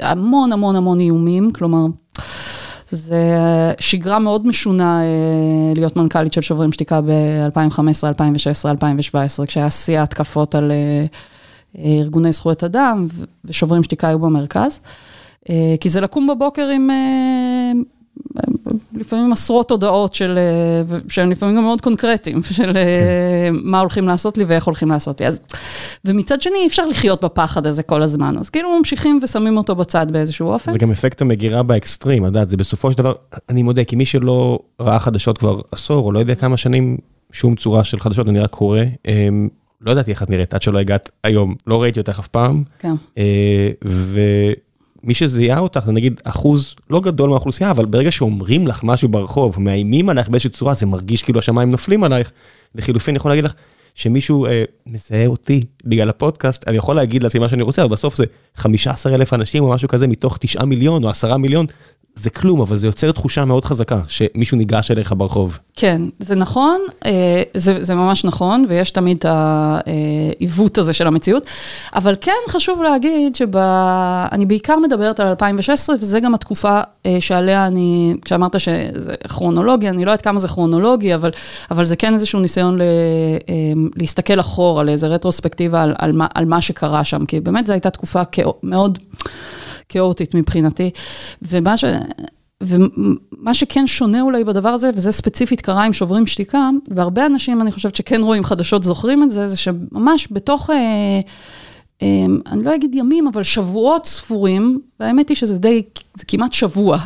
המון 0.00 0.52
המון 0.52 0.76
המון 0.76 1.00
איומים, 1.00 1.50
כלומר, 1.52 1.86
זה 2.90 3.22
שגרה 3.80 4.18
מאוד 4.18 4.46
משונה 4.46 5.00
להיות 5.74 5.96
מנכ"לית 5.96 6.32
של 6.32 6.40
שוברים 6.40 6.72
שתיקה 6.72 7.00
ב-2015, 7.00 8.08
2016, 8.08 8.70
2017, 8.72 9.46
כשהיה 9.46 9.70
שיא 9.70 9.98
ההתקפות 9.98 10.54
על 10.54 10.72
ארגוני 11.84 12.32
זכויות 12.32 12.64
אדם, 12.64 13.06
ושוברים 13.44 13.82
שתיקה 13.82 14.08
היו 14.08 14.18
במרכז. 14.18 14.80
כי 15.80 15.88
זה 15.88 16.00
לקום 16.00 16.26
בבוקר 16.26 16.68
עם 16.68 16.90
לפעמים 18.94 19.32
עשרות 19.32 19.70
הודעות 19.70 20.14
של, 20.14 20.38
שהם 21.08 21.30
לפעמים 21.30 21.56
גם 21.56 21.62
מאוד 21.62 21.80
קונקרטיים, 21.80 22.42
של 22.42 22.72
כן. 22.72 23.54
מה 23.62 23.80
הולכים 23.80 24.08
לעשות 24.08 24.38
לי 24.38 24.44
ואיך 24.44 24.64
הולכים 24.64 24.90
לעשות 24.90 25.20
לי. 25.20 25.26
אז, 25.26 25.40
ומצד 26.04 26.42
שני, 26.42 26.56
אי 26.62 26.66
אפשר 26.66 26.86
לחיות 26.86 27.24
בפחד 27.24 27.66
הזה 27.66 27.82
כל 27.82 28.02
הזמן, 28.02 28.38
אז 28.38 28.50
כאילו 28.50 28.78
ממשיכים 28.78 29.20
ושמים 29.22 29.56
אותו 29.56 29.74
בצד 29.74 30.06
באיזשהו 30.10 30.48
אופן. 30.48 30.72
זה 30.72 30.78
גם 30.78 30.90
אפקט 30.90 31.22
המגירה 31.22 31.62
באקסטרים, 31.62 32.22
את 32.22 32.28
יודעת, 32.28 32.48
זה 32.48 32.56
בסופו 32.56 32.92
של 32.92 32.98
דבר, 32.98 33.12
אני 33.48 33.62
מודה, 33.62 33.84
כי 33.84 33.96
מי 33.96 34.04
שלא 34.04 34.58
ראה 34.80 34.98
חדשות 34.98 35.38
כבר 35.38 35.60
עשור, 35.72 36.06
או 36.06 36.12
לא 36.12 36.18
יודע 36.18 36.34
כמה 36.34 36.56
שנים, 36.56 36.96
שום 37.32 37.56
צורה 37.56 37.84
של 37.84 38.00
חדשות, 38.00 38.28
אני 38.28 38.40
רק 38.40 38.50
קורא, 38.50 38.80
אמ, 39.08 39.48
לא 39.80 39.92
ידעתי 39.92 40.10
איך 40.10 40.22
את 40.22 40.30
נראית 40.30 40.54
עד 40.54 40.62
שלא 40.62 40.78
הגעת 40.78 41.10
היום, 41.24 41.54
לא 41.66 41.82
ראיתי 41.82 42.00
אותך 42.00 42.18
אף 42.18 42.28
פעם. 42.28 42.62
כן. 42.78 42.94
אה, 43.18 43.70
ומי 45.04 45.14
שזיהה 45.14 45.58
אותך, 45.58 45.80
זה 45.86 45.92
נגיד 45.92 46.20
אחוז 46.24 46.74
לא 46.90 47.00
גדול 47.00 47.30
מהאוכלוסייה, 47.30 47.70
אבל 47.70 47.84
ברגע 47.84 48.10
שאומרים 48.10 48.66
לך 48.66 48.84
משהו 48.84 49.08
ברחוב, 49.08 49.60
מאיימים 49.60 50.08
עלייך 50.08 50.28
באיזושהי 50.28 50.50
צורה, 50.50 50.74
זה 50.74 50.86
מרגיש 50.86 51.22
כאילו 51.22 51.38
השמיים 51.38 51.70
נופלים 51.70 52.04
עלייך. 52.04 52.32
לחילופין, 52.74 53.12
אני 53.12 53.16
יכול 53.16 53.30
להגיד 53.30 53.44
לך 53.44 53.52
שמישהו 53.94 54.46
אה, 54.46 54.64
מזהה 54.86 55.26
אותי 55.26 55.60
בגלל 55.84 56.08
הפודקאסט, 56.08 56.68
אני 56.68 56.76
יכול 56.76 56.96
להגיד 56.96 57.22
לעצמי 57.22 57.40
מה 57.40 57.48
שאני 57.48 57.62
רוצה, 57.62 57.82
אבל 57.82 57.90
בסוף 57.90 58.16
זה 58.16 58.24
15 58.54 59.14
אלף 59.14 59.32
אנשים 59.32 59.64
או 59.64 59.70
משהו 59.70 59.88
כזה 59.88 60.06
מתוך 60.06 60.38
9 60.40 60.64
מיליון 60.64 61.04
או 61.04 61.08
10 61.08 61.36
מיליון. 61.36 61.66
זה 62.16 62.30
כלום, 62.30 62.60
אבל 62.60 62.76
זה 62.76 62.86
יוצר 62.86 63.12
תחושה 63.12 63.44
מאוד 63.44 63.64
חזקה, 63.64 64.00
שמישהו 64.06 64.56
ניגש 64.56 64.90
אליך 64.90 65.14
ברחוב. 65.16 65.58
כן, 65.76 66.02
זה 66.18 66.34
נכון, 66.34 66.80
אה, 67.04 67.42
זה, 67.54 67.84
זה 67.84 67.94
ממש 67.94 68.24
נכון, 68.24 68.66
ויש 68.68 68.90
תמיד 68.90 69.16
את 69.16 69.26
העיוות 69.28 70.78
הזה 70.78 70.92
של 70.92 71.06
המציאות, 71.06 71.46
אבל 71.94 72.14
כן 72.20 72.32
חשוב 72.48 72.82
להגיד 72.82 73.36
שאני 73.36 74.46
בעיקר 74.46 74.78
מדברת 74.78 75.20
על 75.20 75.26
2016, 75.26 75.96
וזה 76.00 76.20
גם 76.20 76.34
התקופה 76.34 76.80
אה, 77.06 77.16
שעליה 77.20 77.66
אני, 77.66 78.14
כשאמרת 78.24 78.60
שזה 78.60 79.14
כרונולוגי, 79.28 79.88
אני 79.88 80.04
לא 80.04 80.10
יודעת 80.10 80.22
כמה 80.22 80.40
זה 80.40 80.48
כרונולוגי, 80.48 81.14
אבל, 81.14 81.30
אבל 81.70 81.84
זה 81.84 81.96
כן 81.96 82.14
איזשהו 82.14 82.40
ניסיון 82.40 82.78
ל, 82.78 82.82
אה, 83.48 83.54
להסתכל 83.96 84.40
אחורה, 84.40 84.82
לאיזה 84.82 85.06
רטרוספקטיבה 85.06 85.82
על, 85.82 85.94
על, 85.98 86.12
מה, 86.12 86.26
על 86.34 86.44
מה 86.44 86.60
שקרה 86.60 87.04
שם, 87.04 87.26
כי 87.26 87.40
באמת 87.40 87.66
זו 87.66 87.72
הייתה 87.72 87.90
תקופה 87.90 88.22
מאוד... 88.62 88.98
כאוטית 89.88 90.34
מבחינתי. 90.34 90.90
ומה, 91.42 91.76
ש... 91.76 91.84
ומה 92.62 93.54
שכן 93.54 93.86
שונה 93.86 94.20
אולי 94.20 94.44
בדבר 94.44 94.68
הזה, 94.68 94.90
וזה 94.94 95.12
ספציפית 95.12 95.60
קרה 95.60 95.84
עם 95.84 95.92
שוברים 95.92 96.26
שתיקה, 96.26 96.70
והרבה 96.88 97.26
אנשים, 97.26 97.60
אני 97.60 97.72
חושבת 97.72 97.96
שכן 97.96 98.22
רואים 98.22 98.44
חדשות, 98.44 98.82
זוכרים 98.82 99.22
את 99.22 99.30
זה, 99.30 99.48
זה 99.48 99.56
שממש 99.56 100.28
בתוך, 100.30 100.70
אה, 100.70 100.76
אה, 102.02 102.26
אני 102.46 102.64
לא 102.64 102.74
אגיד 102.74 102.94
ימים, 102.94 103.26
אבל 103.26 103.42
שבועות 103.42 104.06
ספורים, 104.06 104.80
והאמת 105.00 105.28
היא 105.28 105.36
שזה 105.36 105.58
די, 105.58 105.82
זה 106.14 106.24
כמעט 106.28 106.52
שבוע. 106.52 106.98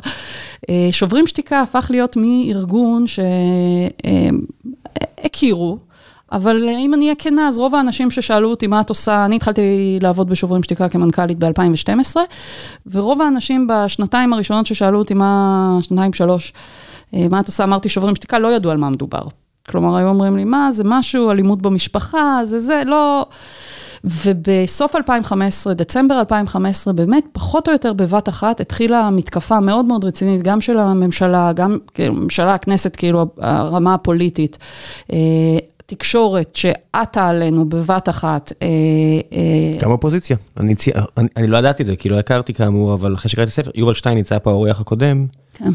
אה, 0.71 0.89
שוברים 0.91 1.27
שתיקה 1.27 1.61
הפך 1.61 1.87
להיות 1.91 2.17
מארגון 2.17 3.05
שהכירו, 5.17 5.73
אה, 5.73 5.88
אבל 6.33 6.69
אם 6.69 6.95
אני 6.95 7.05
אהיה 7.05 7.15
כנה, 7.15 7.49
אז 7.49 7.59
רוב 7.59 7.75
האנשים 7.75 8.11
ששאלו 8.11 8.51
אותי 8.51 8.67
מה 8.67 8.81
את 8.81 8.89
עושה, 8.89 9.25
אני 9.25 9.37
התחלתי 9.37 9.99
לעבוד 10.03 10.29
בשוברים 10.29 10.63
שתיקה 10.63 10.89
כמנכ"לית 10.89 11.39
ב-2012, 11.39 12.17
ורוב 12.87 13.23
האנשים 13.23 13.67
בשנתיים 13.67 14.33
הראשונות 14.33 14.67
ששאלו 14.67 14.99
אותי 14.99 15.15
מה, 15.15 15.79
שנתיים, 15.81 16.13
שלוש, 16.13 16.53
אה, 17.15 17.27
מה 17.31 17.41
את 17.41 17.47
עושה, 17.47 17.65
אמרתי 17.65 17.89
שוברים 17.89 18.15
שתיקה, 18.15 18.39
לא 18.39 18.49
ידעו 18.49 18.71
על 18.71 18.77
מה 18.77 18.91
מדובר. 18.91 19.23
כלומר, 19.69 19.97
היו 19.97 20.09
אומרים 20.09 20.37
לי, 20.37 20.45
מה, 20.45 20.73
זה 20.73 20.85
משהו, 20.87 21.31
אלימות 21.31 21.63
במשפחה, 21.63 22.41
זה 22.45 22.61
זה, 22.61 22.83
לא... 22.87 23.27
ובסוף 24.05 24.97
2015, 24.97 25.75
דצמבר 25.75 26.21
2015, 26.21 26.93
באמת, 26.93 27.25
פחות 27.33 27.69
או 27.69 27.73
יותר 27.73 27.93
בבת 27.93 28.29
אחת, 28.29 28.61
התחילה 28.61 29.11
מתקפה 29.11 29.61
מאוד 29.61 29.85
מאוד 29.85 30.05
רצינית, 30.05 30.43
גם 30.43 30.61
של 30.61 30.79
הממשלה, 30.79 31.53
גם, 31.53 31.79
כאילו, 31.95 32.15
הממשלה, 32.15 32.55
הכנסת, 32.55 32.97
כאילו, 32.97 33.27
הרמה 33.39 33.95
הפוליטית. 33.95 34.59
תקשורת 35.91 36.57
שעטה 36.57 37.29
עלינו 37.29 37.69
בבת 37.69 38.09
אחת. 38.09 38.53
אה, 38.63 38.69
אה, 39.33 39.79
גם 39.79 39.91
אופוזיציה. 39.91 40.37
אני, 41.37 41.47
לא 41.49 41.59
ידעתי 41.59 41.83
את 41.83 41.87
זה, 41.87 41.97
כי 41.97 42.09
לא 42.09 42.19
הכרתי 42.19 42.55
כאמור, 42.55 42.95
אבל 42.95 43.15
אחרי 43.15 43.31
שקראתי 43.31 43.51
ספר, 43.51 43.71
יובל 43.75 43.95
שטייניץ 43.95 44.33
היה 44.33 44.41
פה 44.41 44.51
האורח 44.51 44.81
הקודם. 44.81 45.27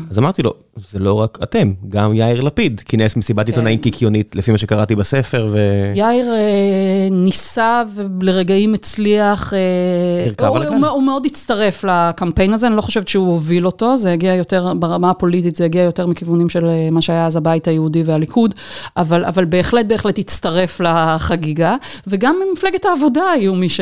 אז 0.10 0.20
אמרתי 0.20 0.42
לו, 0.44 0.54
זה 0.76 1.00
לא 1.00 1.14
רק 1.14 1.38
אתם, 1.44 1.74
גם 1.90 2.14
יאיר 2.14 2.42
לפיד 2.42 2.82
כינס 2.86 3.16
מסיבת 3.16 3.46
כן. 3.46 3.52
עיתונאים 3.52 3.80
קיקיונית, 3.80 4.36
לפי 4.36 4.52
מה 4.52 4.58
שקראתי 4.58 4.96
בספר, 4.96 5.50
ו... 5.52 5.58
יאיר 5.96 6.34
אה, 6.34 7.08
ניסה 7.12 7.84
ולרגעים 7.96 8.74
הצליח, 8.74 9.54
אה, 9.54 10.48
הוא, 10.50 10.88
הוא, 10.88 11.04
מאוד 11.04 11.26
הצטרף 11.26 11.86
לקמפיין 11.88 12.54
הזה, 12.54 12.68
אני 12.68 12.76
לא 12.76 12.82
חושבת 12.82 13.08
שהוא 13.08 13.28
הוביל 13.28 13.66
אותו, 13.66 13.98
זה 13.98 14.12
הגיע 14.12 14.36
יותר, 14.36 14.74
ברמה 14.74 15.10
הפוליטית 15.10 15.56
זה 15.56 15.66
הגיע 15.66 15.82
יותר 15.82 16.08
מכיוונים 16.08 16.50
של 16.50 16.66
אה, 16.66 16.90
מה 16.92 17.02
שהיה 17.02 17.26
אז 17.26 17.36
הבית 17.36 17.68
היהודי 17.68 18.04
והליכוד, 18.04 18.54
אבל, 18.98 19.26
אבל 19.26 19.46
בהחלט 19.46 19.86
בהחלט 19.86 20.20
הצטרף 20.20 20.82
לחגיגה, 20.82 21.76
וגם 22.08 22.36
ממפלגת 22.50 22.86
העבודה 22.86 23.32
היו 23.32 23.54
מי 23.54 23.70
ש, 23.70 23.80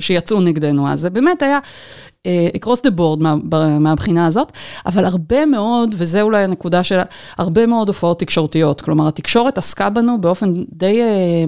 שיצאו 0.00 0.40
נגדנו, 0.40 0.88
אז 0.88 1.00
זה 1.00 1.10
באמת 1.10 1.42
היה... 1.42 1.58
אה, 2.26 2.48
across 2.56 2.78
the 2.78 2.98
board 2.98 3.22
מה, 3.22 3.34
מהבחינה 3.78 4.26
הזאת, 4.26 4.52
אבל 4.86 5.04
הרבה 5.04 5.46
מאוד, 5.46 5.94
וזה 5.98 6.22
אולי 6.22 6.42
הנקודה 6.42 6.84
של, 6.84 6.98
הרבה 7.38 7.66
מאוד 7.66 7.88
הופעות 7.88 8.20
תקשורתיות, 8.20 8.80
כלומר 8.80 9.08
התקשורת 9.08 9.58
עסקה 9.58 9.90
בנו 9.90 10.20
באופן 10.20 10.50
די... 10.72 11.02
אה, 11.02 11.44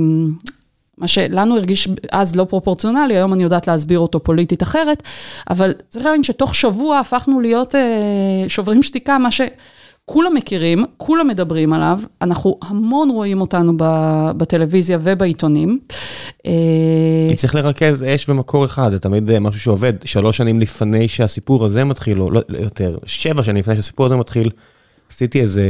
מה 0.99 1.09
שלנו 1.09 1.57
הרגיש 1.57 1.89
אז 2.13 2.37
לא 2.37 2.45
פרופורציונלי, 2.45 3.17
היום 3.17 3.33
אני 3.33 3.43
יודעת 3.43 3.67
להסביר 3.67 3.99
אותו 3.99 4.23
פוליטית 4.23 4.63
אחרת, 4.63 5.03
אבל 5.51 5.75
צריך 5.89 6.05
להבין 6.05 6.25
שתוך 6.25 6.55
שבוע 6.55 6.99
הפכנו 6.99 7.41
להיות 7.41 7.75
אה, 7.75 7.81
שוברים 8.49 8.83
שתיקה, 8.83 9.19
מה 9.19 9.31
ש... 9.31 9.41
כולם 10.11 10.35
מכירים, 10.35 10.85
כולם 10.97 11.29
מדברים 11.29 11.73
עליו, 11.73 12.01
אנחנו 12.23 12.59
המון 12.63 13.11
רואים 13.11 13.41
אותנו 13.41 13.73
בטלוויזיה 14.37 14.99
ובעיתונים. 15.03 15.79
אה, 16.47 16.53
כי 17.29 17.37
צריך 17.37 17.55
לרכז 17.55 18.03
אש 18.03 18.31
במקור 18.31 18.65
אחד, 18.65 18.91
זה 18.91 18.99
תמיד 18.99 19.31
אה, 19.31 19.41
משהו 19.41 19.61
שעובד. 19.61 19.93
שלוש 20.05 20.37
שנים 20.37 20.61
לפני 20.61 21.09
שהסיפור 21.09 21.65
הזה 21.65 21.85
מתחיל, 21.85 22.21
או 22.21 22.31
לא, 22.31 22.41
לא 22.49 22.59
יותר, 22.59 22.99
שבע 23.07 23.43
שנים 23.43 23.57
לפני 23.57 23.77
שהסיפור 23.77 24.07
הזה 24.07 24.17
מתחיל, 24.17 24.51
עשיתי 25.11 25.41
איזה 25.41 25.65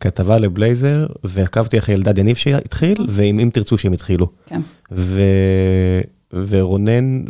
כתבה 0.00 0.38
לבלייזר, 0.38 1.06
ועקבתי 1.24 1.78
אחרי 1.78 1.94
ילדד 1.94 2.18
יניב 2.18 2.36
שהתחיל, 2.36 2.96
אה. 3.00 3.04
ואם 3.08 3.40
אם 3.40 3.50
תרצו 3.52 3.78
שהם 3.78 3.92
התחילו. 3.92 4.26
כן. 4.46 4.60
ו... 4.92 5.22
ורונן 6.32 7.24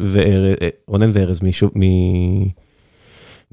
וארז 1.13 1.41
מ... 1.43 1.83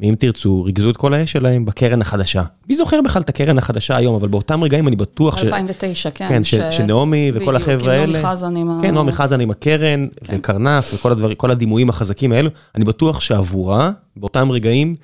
ואם 0.02 0.16
תרצו, 0.20 0.64
ריכזו 0.64 0.90
את 0.90 0.98
כל 0.98 1.14
האש 1.14 1.32
שלהם 1.32 1.66
בקרן 1.66 2.02
החדשה. 2.02 2.44
מי 2.70 2.76
זוכר 2.76 3.02
בכלל 3.02 3.22
את 3.22 3.30
הקרן 3.30 3.58
החדשה 3.58 3.96
היום, 3.98 4.16
אבל 4.16 4.28
באותם 4.28 4.64
רגעים 4.64 4.88
אני 4.88 4.96
בטוח 4.96 5.38
ש... 5.38 5.44
2009, 5.44 6.10
כן. 6.12 6.28
כן, 6.30 6.44
ש... 6.44 6.56
שנעמי 6.56 7.32
וכל 7.34 7.56
החבר'ה 7.56 7.94
האלה... 7.94 8.06
נעמי 8.06 8.24
חזן 8.24 8.56
עם 8.56 8.70
ה... 8.70 8.80
כן, 8.82 8.94
נעמי 8.94 9.12
חזן 9.12 9.42
עם 9.42 9.52
הקרן, 9.52 10.08
כן. 10.24 10.36
וקרנף, 10.36 10.94
וכל 10.94 11.12
הדבר, 11.12 11.34
כל 11.34 11.52
הדימויים 11.52 11.90
החזקים 11.90 12.32
האלו. 12.32 12.50
אני 12.76 12.86
בטוח 12.86 13.22
שעבורה, 13.22 13.92
באותם 14.18 14.52
רגעים, 14.52 14.96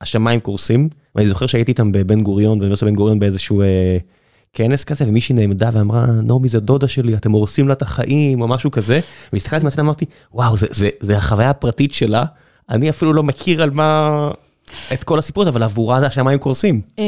השמיים 0.00 0.40
קורסים. 0.40 0.88
ואני 1.14 1.26
זוכר 1.26 1.46
שהייתי 1.46 1.72
איתם 1.72 1.92
בבן 1.92 2.22
גוריון, 2.22 2.58
באוניברסיטת 2.58 2.86
בן 2.86 2.94
גוריון 2.94 3.18
באיזשהו 3.18 3.62
אה, 3.62 3.98
כנס 4.52 4.84
כזה, 4.84 5.04
ומישהי 5.08 5.34
נעמדה 5.34 5.70
ואמרה, 5.72 6.06
נעמי 6.06 6.48
זה 6.48 6.60
דודה 6.60 6.88
שלי, 6.88 7.14
אתם 7.14 7.32
הורסים 7.32 7.68
לה 7.68 7.72
את 7.72 7.82
החיים, 7.82 8.40
או 8.40 8.48
משהו 8.48 8.70
כזה. 8.70 9.00
והסתכלתי 9.32 9.64
מהצד 9.64 9.78
ואמרתי, 9.78 10.04
וואו, 10.34 10.56
זה, 10.56 10.66
זה, 10.70 10.88
זה 11.00 11.18
החוויה 11.18 11.50
הפרטית 11.50 11.94
שלה. 11.94 12.24
אני 12.70 12.90
אפילו 12.90 13.12
לא 13.12 13.22
מכיר 13.22 13.62
על 13.62 13.70
מה... 13.70 14.30
את 14.92 15.04
כל 15.04 15.18
הסיפור 15.18 15.42
הזה, 15.42 15.50
אבל 15.50 15.62
עבורה 15.62 16.00
זה 16.00 16.06
השמיים 16.06 16.38
קורסים. 16.38 16.80
אה, 16.98 17.04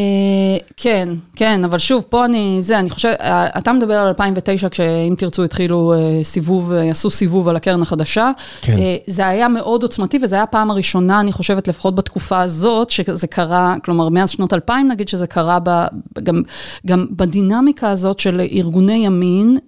כן, 0.76 1.08
כן, 1.36 1.64
אבל 1.64 1.78
שוב, 1.78 2.04
פה 2.08 2.24
אני, 2.24 2.58
זה, 2.60 2.78
אני 2.78 2.90
חושב, 2.90 3.12
אה, 3.20 3.46
אתה 3.58 3.72
מדבר 3.72 3.94
על 3.94 4.06
2009, 4.08 4.68
כשאם 4.68 5.14
תרצו 5.18 5.44
התחילו 5.44 5.92
אה, 5.92 6.24
סיבוב, 6.24 6.72
עשו 6.72 7.10
סיבוב 7.10 7.48
על 7.48 7.56
הקרן 7.56 7.82
החדשה. 7.82 8.30
כן. 8.62 8.76
זה 9.06 9.26
היה 9.26 9.48
מאוד 9.48 9.82
עוצמתי, 9.82 10.18
וזו 10.22 10.36
הייתה 10.36 10.42
הפעם 10.42 10.70
הראשונה, 10.70 11.20
אני 11.20 11.32
חושבת, 11.32 11.68
לפחות 11.68 11.94
בתקופה 11.94 12.40
הזאת, 12.40 12.90
שזה 12.90 13.26
קרה, 13.26 13.74
כלומר, 13.84 14.08
מאז 14.08 14.30
שנות 14.30 14.52
2000 14.52 14.88
נגיד, 14.88 15.08
שזה 15.08 15.26
קרה 15.26 15.58
ב, 15.62 15.84
גם, 16.22 16.42
גם 16.86 17.06
בדינמיקה 17.10 17.90
הזאת 17.90 18.20
של 18.20 18.40
ארגוני 18.52 19.06
ימין, 19.06 19.58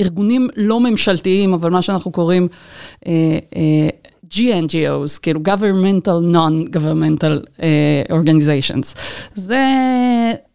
ארגונים 0.00 0.48
לא 0.56 0.80
ממשלתיים, 0.80 1.54
אבל 1.54 1.70
מה 1.70 1.82
שאנחנו 1.82 2.10
קוראים... 2.10 2.48
GNGOs, 4.32 5.18
כאילו 5.22 5.40
governmental 5.44 6.34
non-governmental 6.34 7.46
uh, 7.56 8.12
organizations. 8.12 8.98
זה 9.34 9.64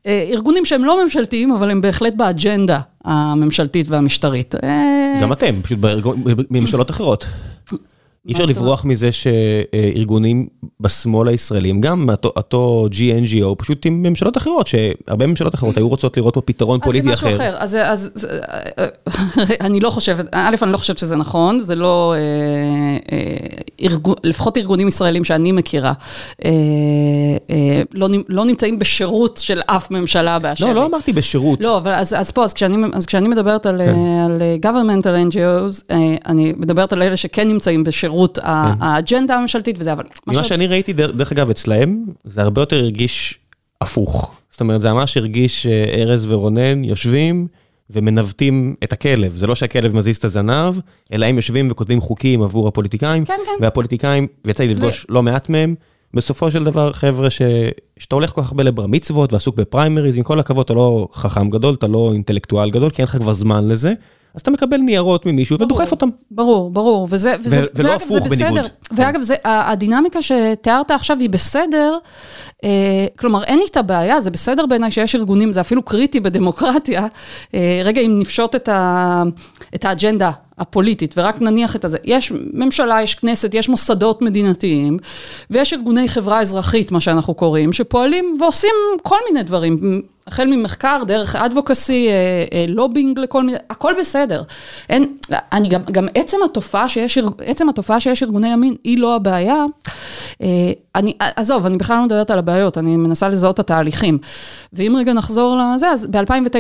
uh, 0.04 0.08
ארגונים 0.32 0.66
שהם 0.66 0.86
לא 0.86 1.04
ממשלתיים, 1.04 1.52
אבל 1.52 1.72
הם 1.72 1.82
בהחלט 1.82 2.14
באג'נדה 2.14 2.80
הממשלתית 3.06 3.90
והמשטרית. 3.90 4.56
גם 5.22 5.32
אתם, 5.32 5.56
פשוט 5.62 5.80
בממשלות 6.50 6.90
אחרות. 6.90 7.28
אי 8.28 8.34
אפשר 8.34 8.46
לברוח 8.46 8.86
מזה 8.86 9.12
שארגונים 9.12 10.48
בשמאל 10.80 11.28
הישראלים, 11.28 11.82
גם 11.82 12.10
אותו 12.24 12.88
GNGO, 12.92 13.56
פשוט 13.58 13.86
עם 13.86 14.04
ממשלות 14.04 14.38
אחרות, 14.38 14.68
שהרבה 14.68 15.28
ממשלות 15.28 15.56
אחרות 15.56 15.78
היו 15.78 15.90
רוצות 15.90 16.18
לראות 16.18 16.34
פה 16.34 16.42
פתרון 16.42 16.80
פוליטי 16.80 17.14
אחר. 17.14 17.28
אז 17.60 17.72
זה 17.72 17.84
משהו 17.84 17.88
אחר, 17.88 17.92
אז 17.92 18.28
אני 19.66 19.80
לא 19.80 19.90
חושבת, 19.90 20.26
א', 20.32 20.56
אני 20.62 20.72
לא 20.72 20.78
חושבת 20.78 20.98
שזה 20.98 21.16
נכון, 21.16 21.60
זה 21.60 21.76
לא, 21.76 22.14
אה, 22.18 23.18
אה, 23.18 23.98
לפחות 24.24 24.58
ארגונים 24.58 24.88
ישראלים 24.88 25.24
שאני 25.24 25.52
מכירה, 25.52 25.94
אה, 26.46 26.52
לא, 27.94 28.08
לא 28.30 28.46
נמצאים 28.46 28.80
בשירות 28.80 29.38
של 29.38 29.62
אף 29.66 29.92
ממשלה 29.92 30.40
באשר 30.40 30.66
לא, 30.66 30.74
לא 30.74 30.86
אמרתי 30.86 31.14
בשירות. 31.14 31.62
לא, 31.62 31.78
אבל 31.78 31.92
אז 31.92 32.32
פה, 32.32 32.44
אז 32.44 33.06
כשאני 33.06 33.28
מדברת 33.28 33.66
על 33.66 33.82
כן. 33.86 34.70
governmental 34.70 35.34
NGOs, 35.34 35.94
אני 36.26 36.54
מדברת 36.58 36.94
על 36.94 37.02
אלה 37.02 37.18
שכן 37.18 37.48
נמצאים 37.48 37.84
בשירות. 37.84 38.17
חירות 38.18 38.40
כן. 38.40 38.48
האג'נדה 38.80 39.36
הממשלתית 39.36 39.76
וזה, 39.80 39.94
אבל... 39.94 40.04
ממה 40.28 40.44
שאני 40.44 40.68
ראיתי, 40.68 40.94
דרך 40.94 41.32
אגב, 41.32 41.50
אצלהם, 41.50 42.06
זה 42.24 42.42
הרבה 42.42 42.62
יותר 42.62 42.78
הרגיש 42.78 43.40
הפוך. 43.82 44.32
זאת 44.52 44.62
אומרת, 44.62 44.82
זה 44.82 44.94
ממש 44.94 45.18
הרגיש 45.18 45.64
שארז 45.64 46.32
ורונן 46.32 46.84
יושבים, 46.84 47.48
ומנווטים 47.90 48.76
את 48.84 48.94
הכלב. 48.94 49.36
זה 49.36 49.48
לא 49.48 49.56
שהכלב 49.56 49.96
מזיז 49.96 50.18
את 50.18 50.26
הזנב, 50.26 50.80
אלא 51.14 51.26
הם 51.26 51.36
יושבים 51.36 51.72
וכותבים 51.72 52.02
חוקים 52.02 52.44
עבור 52.44 52.68
הפוליטיקאים. 52.68 53.26
כן, 53.26 53.34
כן. 53.46 53.64
והפוליטיקאים, 53.64 54.28
ויצא 54.46 54.64
לי 54.64 54.74
לפגוש 54.74 55.06
לא 55.10 55.24
מעט 55.24 55.50
מהם, 55.50 55.76
בסופו 56.14 56.52
של 56.52 56.64
דבר, 56.64 56.94
חבר'ה, 56.94 57.30
ש... 57.30 57.42
שאתה 57.98 58.16
הולך 58.16 58.32
כל 58.32 58.42
כך 58.42 58.48
הרבה 58.48 58.64
לבר 58.64 58.88
מצוות 58.88 59.34
ועסוק 59.34 59.56
בפריימריז, 59.56 60.18
עם 60.18 60.24
כל 60.24 60.40
הכבוד, 60.40 60.64
אתה 60.64 60.74
לא 60.74 61.08
חכם 61.14 61.50
גדול, 61.50 61.74
אתה 61.74 61.88
לא 61.88 62.12
אינטלקטואל 62.14 62.70
גדול, 62.70 62.90
כי 62.90 63.02
אין 63.02 63.08
לך 63.08 63.18
כבר 63.18 63.34
זמן 63.34 63.68
לזה, 63.68 63.94
אז 64.38 64.42
אתה 64.42 64.52
מקבל 64.52 64.78
ניירות 64.78 65.26
ממישהו 65.26 65.60
ודוחף 65.62 65.92
אותם. 65.92 66.10
ברור, 66.32 66.70
ברור, 66.70 67.08
וזה, 67.10 67.36
וזה, 67.44 67.60
ו- 67.60 67.66
ולא 67.76 67.90
ואגב, 67.90 68.02
הפוך 68.02 68.18
זה 68.18 68.30
בסדר. 68.30 68.50
בניגוד. 68.50 68.72
ואגב, 68.92 69.22
זה, 69.22 69.36
הדינמיקה 69.44 70.20
שתיארת 70.22 70.92
עכשיו 70.92 71.18
היא 71.20 71.30
בסדר, 71.30 71.98
אה, 72.64 73.06
כלומר, 73.20 73.44
אין 73.44 73.60
איתה 73.60 73.82
בעיה, 73.82 74.22
זה 74.22 74.32
בסדר 74.32 74.66
בעיניי 74.66 74.92
שיש 74.92 75.16
ארגונים, 75.16 75.54
זה 75.54 75.62
אפילו 75.62 75.82
קריטי 75.82 76.20
בדמוקרטיה. 76.20 77.08
אה, 77.54 77.82
רגע, 77.84 78.02
אם 78.02 78.20
נפשוט 78.20 78.56
את, 78.56 78.70
ה, 78.70 79.24
את 79.76 79.86
האג'נדה 79.86 80.32
הפוליטית 80.58 81.14
ורק 81.18 81.42
נניח 81.42 81.76
את 81.76 81.86
הזה, 81.86 81.98
יש 82.04 82.32
ממשלה, 82.54 83.02
יש 83.02 83.16
כנסת, 83.16 83.54
יש 83.54 83.70
מוסדות 83.70 84.22
מדינתיים, 84.22 84.98
ויש 85.50 85.74
ארגוני 85.74 86.10
חברה 86.10 86.42
אזרחית, 86.42 86.92
מה 86.92 87.00
שאנחנו 87.00 87.34
קוראים, 87.34 87.74
שפועלים 87.74 88.38
ועושים 88.42 88.74
כל 89.02 89.18
מיני 89.30 89.44
דברים. 89.44 90.02
החל 90.28 90.46
ממחקר, 90.48 91.02
דרך 91.08 91.36
אדבוקסי, 91.36 92.08
לובינג 92.68 93.20
לכל 93.20 93.44
מיני, 93.44 93.58
הכל 93.70 93.94
בסדר. 94.00 94.44
אין, 94.90 95.18
אני 95.52 95.68
גם, 95.70 95.82
גם 95.92 96.08
עצם 96.16 96.38
התופעה 96.46 96.90
שיש, 96.90 97.18
עצם 97.46 97.70
התופעה 97.70 98.00
שיש 98.00 98.24
ארגוני 98.24 98.54
ימין, 98.54 98.76
היא 98.84 98.98
לא 99.00 99.16
הבעיה. 99.16 99.66
אה, 100.42 100.48
אני, 100.96 101.14
עזוב, 101.36 101.66
אני 101.66 101.78
בכלל 101.78 101.98
לא 101.98 102.04
מדברת 102.04 102.32
על 102.32 102.40
הבעיות, 102.40 102.78
אני 102.78 102.98
מנסה 102.98 103.30
לזהות 103.30 103.56
את 103.56 103.60
התהליכים. 103.60 104.18
ואם 104.74 104.96
רגע 105.00 105.14
נחזור 105.14 105.58
לזה, 105.76 105.88
אז 105.90 106.06
ב-2009 106.12 106.20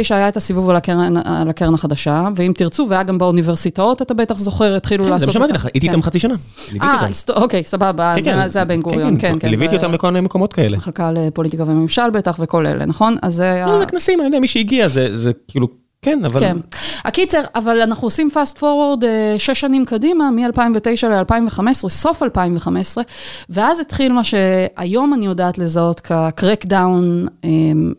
היה 0.09 0.27
את 0.27 0.37
הסיבוב 0.37 0.69
על 0.69 0.75
הקרן, 0.75 1.17
על 1.17 1.49
הקרן 1.49 1.73
החדשה, 1.73 2.27
ואם 2.35 2.51
תרצו, 2.55 2.85
והיה 2.89 3.03
גם 3.03 3.17
באוניברסיטאות, 3.17 4.01
אתה 4.01 4.13
בטח 4.13 4.37
זוכר, 4.39 4.75
התחילו 4.75 5.03
כן, 5.03 5.09
לעשות... 5.09 5.21
זה 5.21 5.27
מה 5.27 5.33
שאמרתי. 5.33 5.53
לך, 5.53 5.65
הייתי 5.65 5.79
כן. 5.79 5.87
איתם 5.87 6.01
חצי 6.01 6.19
שנה. 6.19 6.33
ליוויתי 6.71 6.95
אה, 7.29 7.41
אוקיי, 7.41 7.63
סבבה, 7.63 8.13
כן, 8.15 8.23
זה- 8.23 8.31
כן. 8.31 8.47
זה 8.47 8.61
הבן 8.61 8.81
גוריון, 8.81 9.19
כן, 9.19 9.35
כן. 9.39 9.49
ליוויתי 9.49 9.75
ו- 9.75 9.77
אותם 9.77 9.93
לכל 9.93 10.07
מיני 10.11 10.25
מקומות 10.25 10.53
כאלה. 10.53 10.77
מחלקה 10.77 11.11
לפוליטיקה 11.11 11.63
וממשל 11.67 12.09
בטח 12.09 12.35
וכל 12.39 12.65
אלה, 12.65 12.85
נכון? 12.85 13.15
אז 13.21 13.41
היה... 13.57 13.67
לא, 13.67 13.79
זה 13.79 13.85
כנסים, 13.85 14.19
אני 14.19 14.27
יודע, 14.27 14.39
מי 14.39 14.47
שהגיע, 14.47 14.87
זה 14.87 15.17
זה 15.17 15.31
כאילו, 15.47 15.67
כן, 16.01 16.25
אבל... 16.25 16.39
כן. 16.39 16.57
הקיצר, 17.05 17.41
אבל 17.55 17.81
אנחנו 17.81 18.07
עושים 18.07 18.29
fast 18.33 18.57
forward 18.57 19.05
אה, 19.05 19.35
שש 19.37 19.59
שנים 19.59 19.85
קדימה, 19.85 20.31
מ-2009 20.31 21.07
ל-2015, 21.07 21.89
סוף 21.89 22.23
2015, 22.23 23.03
ואז 23.49 23.79
התחיל 23.79 24.13
מה 24.13 24.23
שהיום 24.23 25.13
אני 25.13 25.25
יודעת 25.25 25.57
לזהות 25.57 26.01
כ-crackdown 26.01 27.27
אה, 27.43 27.49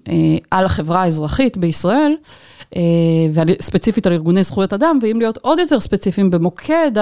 אה, 0.09 0.15
על 0.51 0.65
החברה 0.67 1.03
האזרחית 1.03 1.57
בישראל. 1.57 2.17
אה, 2.77 2.83
וספציפית 3.33 4.07
על 4.07 4.13
ארגוני 4.13 4.43
זכויות 4.43 4.73
אדם, 4.73 4.99
ואם 5.03 5.17
להיות 5.19 5.37
עוד 5.37 5.59
יותר 5.59 5.81
ספציפיים, 5.81 6.31
במוקד 6.31 6.93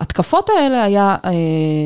ההתקפות 0.00 0.50
האלה 0.58 0.82
היה 0.82 1.16
אה, 1.24 1.30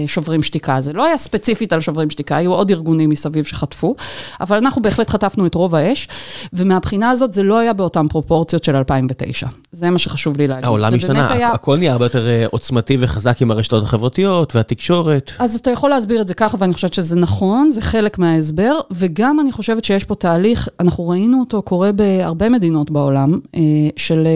שוברים 0.07 0.43
שתיקה, 0.43 0.81
זה 0.81 0.93
לא 0.93 1.05
היה 1.05 1.17
ספציפית 1.19 1.73
על 1.73 1.81
שוברים 1.81 2.11
שתיקה, 2.11 2.37
היו 2.37 2.53
עוד 2.55 2.71
ארגונים 2.71 3.11
מסביב 3.11 3.45
שחטפו, 3.45 3.95
אבל 4.41 4.57
אנחנו 4.57 4.83
בהחלט 4.83 5.11
חטפנו 5.11 5.47
את 5.47 5.55
רוב 5.55 5.75
האש, 5.75 6.09
ומהבחינה 6.53 7.11
הזאת 7.11 7.33
זה 7.33 7.43
לא 7.43 7.59
היה 7.59 7.73
באותן 7.73 8.09
פרופורציות 8.09 8.65
של 8.65 8.77
2009. 8.77 9.47
זה 9.73 9.91
מה 9.91 9.99
שחשוב 9.99 10.39
לי 10.39 10.47
להגיד. 10.47 10.65
העולם 10.65 10.95
השתנה, 10.95 11.33
היה- 11.33 11.51
הכ- 11.51 11.55
הכל 11.55 11.77
נהיה 11.79 11.93
הרבה 11.93 12.05
יותר 12.05 12.27
אה, 12.29 12.45
עוצמתי 12.51 12.97
וחזק 13.01 13.43
עם 13.43 13.51
הרשתות 13.51 13.83
החברתיות 13.83 14.57
והתקשורת. 14.57 15.33
אז 15.39 15.55
אתה 15.57 15.71
יכול 15.71 15.91
להסביר 15.91 16.21
את 16.23 16.29
זה 16.29 16.35
ככה, 16.35 16.57
ואני 16.61 16.73
חושבת 16.75 16.95
שזה 16.95 17.17
נכון, 17.17 17.71
זה 17.71 17.81
חלק 17.81 18.19
מההסבר, 18.19 18.81
וגם 18.91 19.41
אני 19.41 19.53
חושבת 19.53 19.85
שיש 19.85 20.05
פה 20.05 20.15
תהליך, 20.15 20.69
אנחנו 20.81 21.09
ראינו 21.09 21.41
אותו 21.41 21.63
קורה 21.63 21.93
בהרבה 21.93 22.49
מדינות 22.49 22.91
בעולם, 22.91 23.39
אה, 23.55 23.61
של, 23.97 24.27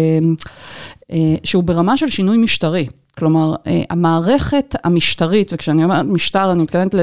אה, 1.11 1.17
שהוא 1.45 1.63
ברמה 1.65 1.97
של 1.97 2.09
שינוי 2.09 2.37
משטרי. 2.37 2.87
כלומר, 3.19 3.55
אה, 3.67 3.83
המערכת 3.91 4.77
המשטרית, 4.85 5.53
וכשאני 5.53 5.85
אומרת 5.85 6.07
משטר, 6.07 6.53
אני 6.53 6.63
מתכוונת 6.63 6.95
ל... 6.95 7.01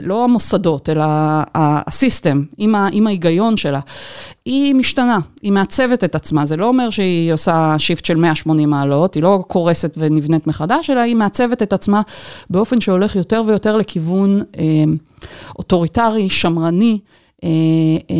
לא 0.00 0.24
המוסדות, 0.24 0.88
אלא 0.88 1.04
הסיסטם, 1.54 2.42
עם, 2.58 2.74
ה, 2.74 2.88
עם 2.92 3.06
ההיגיון 3.06 3.56
שלה, 3.56 3.80
היא 4.44 4.74
משתנה, 4.74 5.18
היא 5.42 5.52
מעצבת 5.52 6.04
את 6.04 6.14
עצמה. 6.14 6.46
זה 6.46 6.56
לא 6.56 6.66
אומר 6.66 6.90
שהיא 6.90 7.32
עושה 7.32 7.74
shift 7.78 8.04
של 8.04 8.16
180 8.16 8.70
מעלות, 8.70 9.14
היא 9.14 9.22
לא 9.22 9.44
קורסת 9.48 9.94
ונבנית 9.98 10.46
מחדש, 10.46 10.90
אלא 10.90 11.00
היא 11.00 11.16
מעצבת 11.16 11.62
את 11.62 11.72
עצמה 11.72 12.00
באופן 12.50 12.80
שהולך 12.80 13.16
יותר 13.16 13.42
ויותר 13.46 13.76
לכיוון 13.76 14.40
אה, 14.58 14.64
אוטוריטרי, 15.58 16.28
שמרני. 16.28 16.98
אה, 17.44 17.48
אה, 18.10 18.16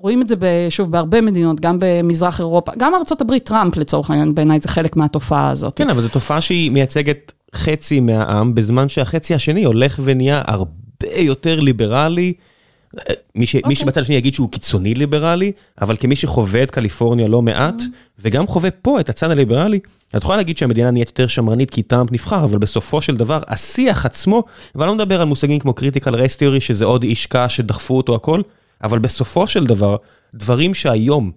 רואים 0.00 0.22
את 0.22 0.28
זה, 0.28 0.36
שוב, 0.70 0.92
בהרבה 0.92 1.20
מדינות, 1.20 1.60
גם 1.60 1.76
במזרח 1.80 2.40
אירופה, 2.40 2.72
גם 2.78 2.92
ארה"ב 2.94 3.38
טראמפ 3.38 3.76
לצורך 3.76 4.10
העניין, 4.10 4.34
בעיניי 4.34 4.58
זה 4.58 4.68
חלק 4.68 4.96
מהתופעה 4.96 5.50
הזאת. 5.50 5.76
כן, 5.76 5.90
אבל 5.90 6.00
זו 6.00 6.08
תופעה 6.08 6.40
שהיא 6.40 6.70
מייצגת 6.70 7.32
חצי 7.54 8.00
מהעם, 8.00 8.54
בזמן 8.54 8.88
שהחצי 8.88 9.34
השני 9.34 9.64
הולך 9.64 10.00
ונהיה 10.04 10.42
הרבה 10.46 10.70
יותר 11.16 11.60
ליברלי. 11.60 12.32
מי, 13.34 13.46
ש... 13.46 13.56
okay. 13.56 13.58
מי 13.58 13.62
אוקיי. 13.62 13.76
שבצד 13.76 14.00
השני 14.00 14.16
יגיד 14.16 14.34
שהוא 14.34 14.50
קיצוני 14.50 14.94
ליברלי, 14.94 15.52
אבל 15.80 15.96
כמי 15.96 16.16
שחווה 16.16 16.62
את 16.62 16.70
קליפורניה 16.70 17.28
לא 17.28 17.42
מעט, 17.42 17.74
Mm-hmm. 17.80 18.20
וגם 18.20 18.46
חווה 18.46 18.70
פה 18.70 19.00
את 19.00 19.08
הצד 19.08 19.30
הליברלי, 19.30 19.80
את 20.16 20.22
יכולה 20.22 20.36
להגיד 20.36 20.58
שהמדינה 20.58 20.90
נהיית 20.90 21.08
יותר 21.08 21.26
שמרנית 21.26 21.70
כי 21.70 21.82
טראמפ 21.82 22.12
נבחר, 22.12 22.44
אבל 22.44 22.58
בסופו 22.58 23.00
של 23.00 23.16
דבר, 23.16 23.40
השיח 23.48 24.06
עצמו, 24.06 24.42
ואני 24.74 24.88
לא 24.88 24.94
מדבר 24.94 25.20
על 25.20 25.28
מושגים 25.28 25.58
כמו 25.58 25.74
critical 25.80 26.12
race 26.12 26.36
theory, 26.38 26.60
שזה 26.60 26.84
עוד 26.84 27.02
איש 27.02 27.26
קש 27.26 27.56
שדחפו 27.56 27.96
אותו 27.96 28.14
הכל, 28.14 28.40
אבל 28.84 28.98
בסופו 28.98 29.46
של 29.46 29.66
דבר, 29.66 29.96
דברים 30.34 30.74
שהיום 30.74 31.30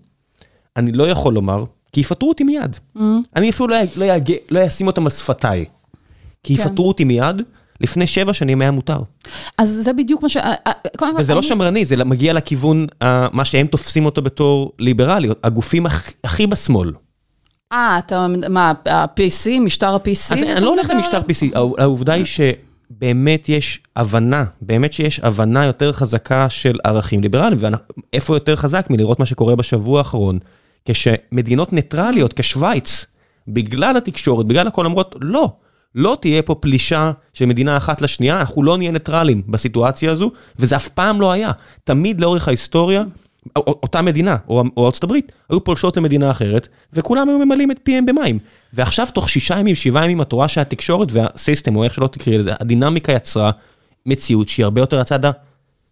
אני 0.77 0.91
לא 0.91 1.04
יכול 1.08 1.34
לומר, 1.34 1.63
כי 1.93 1.99
יפטרו 2.01 2.30
אותי 2.30 2.43
מיד. 2.43 2.75
Mm-hmm. 2.97 2.99
אני 3.36 3.49
אפילו 3.49 3.67
לא, 3.67 3.77
לא, 3.95 4.06
יג... 4.06 4.32
לא 4.51 4.67
אשים 4.67 4.88
אותם 4.88 5.04
על 5.04 5.10
שפתיי. 5.10 5.65
כי 6.43 6.58
כן. 6.58 6.63
יפטרו 6.63 6.88
אותי 6.88 7.04
מיד, 7.04 7.41
לפני 7.82 8.08
שבע 8.08 8.34
שנים 8.34 8.62
היה 8.62 8.71
מותר. 8.71 8.99
אז 9.58 9.69
זה 9.69 9.93
בדיוק 9.93 10.23
מה 10.23 10.30
ש... 10.30 10.38
אה, 10.38 10.54
אה, 10.67 10.71
וזה 11.19 11.34
לא 11.34 11.39
אני- 11.39 11.47
שמרני, 11.47 11.86
זה 11.86 12.04
מגיע 12.06 12.34
לכיוון, 12.34 12.86
אה, 13.01 13.27
מה 13.32 13.45
שהם 13.45 13.67
תופסים 13.67 14.06
אותו 14.06 14.21
בתור 14.21 14.71
ליברלי, 14.80 15.30
הגופים 15.43 15.86
הכ- 15.86 16.13
הכי 16.23 16.47
בשמאל. 16.47 16.91
אה, 17.71 17.97
אתה, 17.99 18.27
מה, 18.49 18.73
ה-PC, 18.89 19.60
משטר 19.62 19.93
ה-PC? 19.95 20.34
אז 20.34 20.43
אני 20.43 20.62
לא 20.62 20.69
הולך 20.69 20.89
למשטר? 20.89 21.21
PC, 21.21 21.56
העו- 21.56 21.75
העובדה 21.77 22.13
היא 22.13 22.25
שבאמת 22.97 23.49
יש 23.49 23.80
הבנה, 23.95 24.45
באמת 24.62 24.93
שיש 24.93 25.19
הבנה 25.19 25.65
יותר 25.65 25.91
חזקה 25.91 26.49
של 26.49 26.77
ערכים 26.84 27.21
ליברליים, 27.21 27.58
ואיפה 28.13 28.36
יותר 28.36 28.56
חזק 28.56 28.88
מלראות 28.89 29.19
מה 29.19 29.25
שקורה 29.25 29.56
בשבוע 29.56 29.99
האחרון, 29.99 30.39
כשמדינות 30.86 31.73
ניטרליות 31.73 32.34
כשוויץ, 32.34 33.06
בגלל 33.47 33.97
התקשורת, 33.97 34.45
בגלל 34.45 34.67
הכל 34.67 34.86
אומרות, 34.86 35.15
לא, 35.21 35.51
לא 35.95 36.17
תהיה 36.21 36.41
פה 36.41 36.56
פלישה 36.56 37.12
של 37.34 37.45
מדינה 37.45 37.77
אחת 37.77 38.01
לשנייה, 38.01 38.39
אנחנו 38.39 38.63
לא 38.63 38.77
נהיה 38.77 38.91
ניטרלים 38.91 39.41
בסיטואציה 39.47 40.12
הזו, 40.12 40.32
וזה 40.60 40.75
אף 40.75 40.88
פעם 40.88 41.21
לא 41.21 41.32
היה. 41.32 41.51
תמיד 41.84 42.21
לאורך 42.21 42.47
ההיסטוריה, 42.47 43.04
אותה 43.56 44.01
מדינה, 44.01 44.38
או 44.47 44.63
או 44.77 44.86
ארצות 44.86 45.04
הברית, 45.04 45.32
היו 45.49 45.63
פולשות 45.63 45.97
למדינה 45.97 46.32
אחרת, 46.32 46.67
וכולם 46.93 47.30
היו 47.30 47.39
ממלאים 47.39 47.71
את 47.71 47.80
פיהם 47.84 48.06
במים. 48.06 48.39
ועכשיו, 48.73 49.08
תוך 49.13 49.30
שישה 49.30 49.60
ימים, 49.60 49.75
שבעה 49.75 50.06
ימים, 50.06 50.21
את 50.21 50.32
רואה 50.32 50.47
שהתקשורת 50.47 51.08
והסיסטם, 51.12 51.75
או 51.75 51.84
איך 51.84 51.93
שלא 51.93 52.08
תקראי 52.08 52.38
לזה, 52.38 52.54
הדינמיקה 52.60 53.12
יצרה 53.12 53.51
מציאות 54.06 54.49
שהיא 54.49 54.63
הרבה 54.63 54.82
יותר 54.82 54.99
הצד 54.99 55.19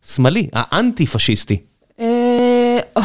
השמאלי, 0.04 0.48
האנטי-פשיסטי. 0.54 1.58
אה, 2.98 3.04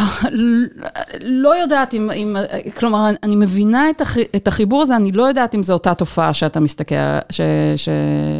לא 1.25 1.57
יודעת 1.57 1.95
אם, 1.95 2.11
אם, 2.11 2.37
כלומר, 2.79 3.11
אני 3.23 3.37
מבינה 3.37 3.91
את, 3.91 4.01
הח, 4.01 4.17
את 4.37 4.49
החיבור 4.49 4.83
הזה, 4.83 4.97
אני 4.97 5.13
לא 5.13 5.23
יודעת 5.23 5.55
אם 5.55 5.63
זו 5.63 5.73
אותה 5.73 5.95
תופעה 5.95 6.35
שאתה 6.35 6.61
מסתכל, 6.61 6.95
ש... 7.31 7.41
ש... 7.77 7.89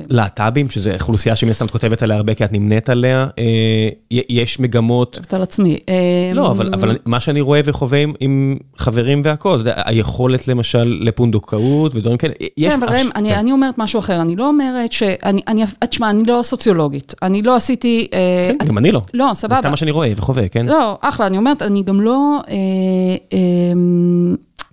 להט"בים, 0.09 0.71
שזו 0.71 0.91
אוכלוסייה 1.01 1.37
שמן 1.37 1.51
הסתם 1.51 1.67
את 1.67 1.71
כותבת 1.71 2.03
עליה 2.03 2.17
הרבה, 2.17 2.35
כי 2.35 2.45
את 2.45 2.53
נמנית 2.53 2.89
עליה, 2.89 3.27
אה, 3.39 3.89
יש 4.11 4.61
מגמות... 4.61 5.19
על 5.33 5.43
עצמי. 5.43 5.79
אה, 5.89 5.95
לא, 6.35 6.51
אבל, 6.51 6.75
אבל 6.75 6.99
מה 7.07 7.21
שאני 7.21 7.41
רואה 7.41 7.61
וחווה 7.65 8.03
עם, 8.03 8.13
עם 8.21 8.57
חברים 8.77 9.23
יודע, 9.45 9.83
היכולת 9.85 10.49
למשל 10.49 10.99
לפונדקאות 11.01 11.95
ודברים 11.95 12.17
כאלה, 12.17 12.35
יש... 12.57 12.75
כן, 12.75 12.83
אבל 12.83 12.97
ראם, 12.97 13.09
אני, 13.15 13.29
כן. 13.29 13.39
אני 13.39 13.53
אומרת 13.53 13.79
משהו 13.79 13.99
אחר, 14.01 14.21
אני 14.21 14.37
לא 14.37 14.49
אומרת 14.49 14.93
ש... 14.93 15.03
אני, 15.03 15.41
אני, 15.49 15.65
תשמע, 15.89 16.11
אני 16.11 16.25
לא 16.25 16.41
סוציולוגית, 16.43 17.15
אני 17.23 17.43
לא 17.43 17.57
עשיתי... 17.57 18.09
אה, 18.13 18.51
כן, 18.59 18.67
גם 18.67 18.79
אני 18.79 18.93
לא. 18.93 19.03
לא, 19.15 19.29
זה 19.35 19.41
סבבה. 19.41 19.57
סתם 19.57 19.71
מה 19.71 19.77
שאני 19.77 19.91
רואה 19.91 20.13
וחווה, 20.17 20.49
כן? 20.49 20.67
לא, 20.67 20.99
אחלה, 21.01 21.27
אני 21.35 21.39
אומרת, 21.39 21.63
אני 21.63 21.83
גם 21.83 22.01
לא... 22.01 22.41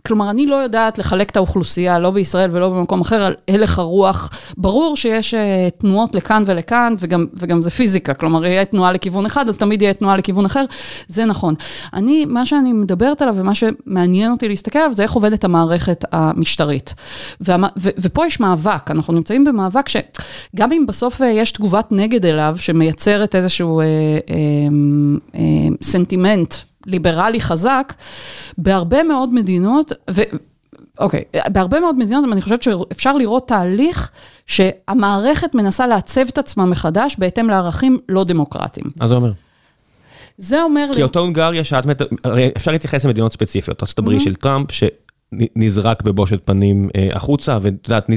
כלומר, 0.08 0.30
אני 0.30 0.46
לא 0.46 0.56
יודעת 0.56 0.98
לחלק 0.98 1.30
את 1.30 1.38
האוכלוסייה, 1.38 2.00
לא 2.00 2.12
בישראל 2.12 2.50
ולא 2.54 2.70
במקום 2.70 3.02
אחר, 3.02 3.24
על 3.24 3.36
הלך 3.48 3.80
הרוח. 3.80 4.30
ברור 4.58 4.98
שיש 4.98 5.34
אה, 5.34 5.70
תנועות 5.78 6.16
לכאן 6.16 6.44
ולכאן, 6.46 6.96
וגם, 7.00 7.26
וגם 7.34 7.62
זה 7.62 7.70
פיזיקה, 7.70 8.14
כלומר, 8.14 8.46
יהיה 8.46 8.66
תנועה 8.66 8.92
לכיוון 8.92 9.26
אחד, 9.26 9.50
אז 9.50 9.58
תמיד 9.58 9.82
יהיה 9.82 9.94
תנועה 9.94 10.18
לכיוון 10.18 10.46
אחר, 10.46 10.66
זה 11.08 11.26
נכון. 11.26 11.54
אני, 11.94 12.26
מה 12.26 12.46
שאני 12.46 12.74
מדברת 12.74 13.22
עליו 13.22 13.36
ומה 13.38 13.56
שמעניין 13.56 14.32
אותי 14.32 14.48
להסתכל 14.48 14.80
עליו, 14.80 14.94
זה 14.94 15.04
איך 15.04 15.12
עובדת 15.12 15.44
המערכת 15.44 16.06
המשטרית. 16.12 16.94
והמ, 17.42 17.64
ו, 17.78 17.90
ופה 17.98 18.26
יש 18.26 18.40
מאבק, 18.40 18.92
אנחנו 18.92 19.14
נמצאים 19.14 19.44
במאבק 19.44 19.90
שגם 19.90 20.72
אם 20.72 20.86
בסוף 20.88 21.22
אה, 21.22 21.28
יש 21.28 21.52
תגובת 21.52 21.92
נגד 21.92 22.26
אליו, 22.26 22.56
שמייצרת 22.60 23.36
איזשהו 23.36 23.80
אה, 23.80 23.86
אה, 23.86 23.88
אה, 25.36 25.42
סנטימנט, 25.82 26.56
ליברלי 26.86 27.42
חזק, 27.42 27.94
בהרבה 28.58 29.04
מאוד 29.04 29.34
מדינות, 29.34 29.92
ו... 30.12 30.22
אוקיי, 31.00 31.24
בהרבה 31.48 31.80
מאוד 31.80 31.98
מדינות 31.98 32.26
אני 32.32 32.42
חושבת 32.42 32.64
שאפשר 32.64 33.18
לראות 33.18 33.48
תהליך 33.48 34.12
שהמערכת 34.46 35.56
מנסה 35.56 35.88
לעצב 35.88 36.22
את 36.30 36.38
עצמה 36.38 36.66
מחדש 36.66 37.16
בהתאם 37.20 37.50
לערכים 37.50 38.00
לא 38.10 38.24
דמוקרטיים. 38.24 38.86
מה 38.96 39.08
זה 39.08 39.16
אומר? 39.16 39.32
זה 40.38 40.64
אומר... 40.64 40.86
כי 40.96 41.04
אותו 41.04 41.20
הונגריה 41.20 41.64
שאת... 41.64 41.86
הרי 42.24 42.52
אפשר 42.58 42.72
להתייחס 42.72 43.06
למדינות 43.06 43.34
ספציפיות, 43.34 43.84
ארצות 43.84 44.00
הברית 44.00 44.22
של 44.22 44.36
טראמפ, 44.36 44.68
שנזרק 44.72 46.02
בבושת 46.02 46.40
פנים 46.46 46.90
החוצה, 47.14 47.58
ואת 47.62 47.74
יודעת, 47.88 48.10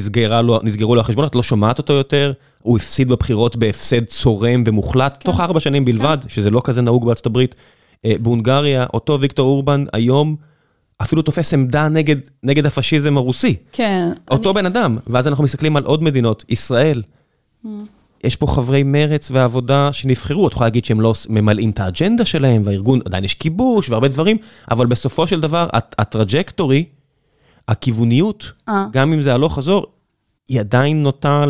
נסגרו 0.62 0.94
לו 0.94 1.00
החשבונות, 1.00 1.34
לא 1.34 1.42
שומעת 1.42 1.78
אותו 1.78 1.92
יותר, 1.92 2.32
הוא 2.62 2.76
הפסיד 2.76 3.08
בבחירות 3.08 3.56
בהפסד 3.56 4.04
צורם 4.04 4.64
ומוחלט, 4.66 5.24
תוך 5.24 5.40
ארבע 5.40 5.60
שנים 5.60 5.84
בלבד, 5.84 6.18
שזה 6.28 6.50
לא 6.50 6.60
כזה 6.64 6.82
נהוג 6.82 7.06
בארצות 7.06 7.26
הברית. 7.26 7.54
בהונגריה, 8.04 8.86
אותו 8.94 9.20
ויקטור 9.20 9.48
אורבן 9.48 9.84
היום, 9.92 10.36
אפילו 11.02 11.22
תופס 11.22 11.54
עמדה 11.54 11.88
נגד, 11.88 12.16
נגד 12.42 12.66
הפשיזם 12.66 13.16
הרוסי. 13.16 13.56
כן. 13.72 14.10
אותו 14.30 14.50
אני... 14.50 14.54
בן 14.54 14.66
אדם, 14.66 14.98
ואז 15.06 15.28
אנחנו 15.28 15.44
מסתכלים 15.44 15.76
על 15.76 15.84
עוד 15.84 16.02
מדינות, 16.02 16.44
ישראל. 16.48 17.02
Mm. 17.64 17.68
יש 18.24 18.36
פה 18.36 18.46
חברי 18.46 18.82
מרץ 18.82 19.30
ועבודה 19.30 19.92
שנבחרו, 19.92 20.46
את 20.48 20.52
יכולה 20.52 20.66
להגיד 20.66 20.84
שהם 20.84 21.00
לא 21.00 21.14
ממלאים 21.28 21.70
את 21.70 21.80
האג'נדה 21.80 22.24
שלהם, 22.24 22.62
והארגון, 22.66 23.00
עדיין 23.04 23.24
יש 23.24 23.34
כיבוש 23.34 23.90
והרבה 23.90 24.08
דברים, 24.08 24.36
אבל 24.70 24.86
בסופו 24.86 25.26
של 25.26 25.40
דבר, 25.40 25.68
הטראג'קטורי, 25.72 26.84
הכיווניות, 27.68 28.52
아. 28.68 28.72
גם 28.92 29.12
אם 29.12 29.22
זה 29.22 29.34
הלוך 29.34 29.54
חזור, 29.54 29.86
היא 30.48 30.60
עדיין 30.60 31.02
נוטה 31.02 31.44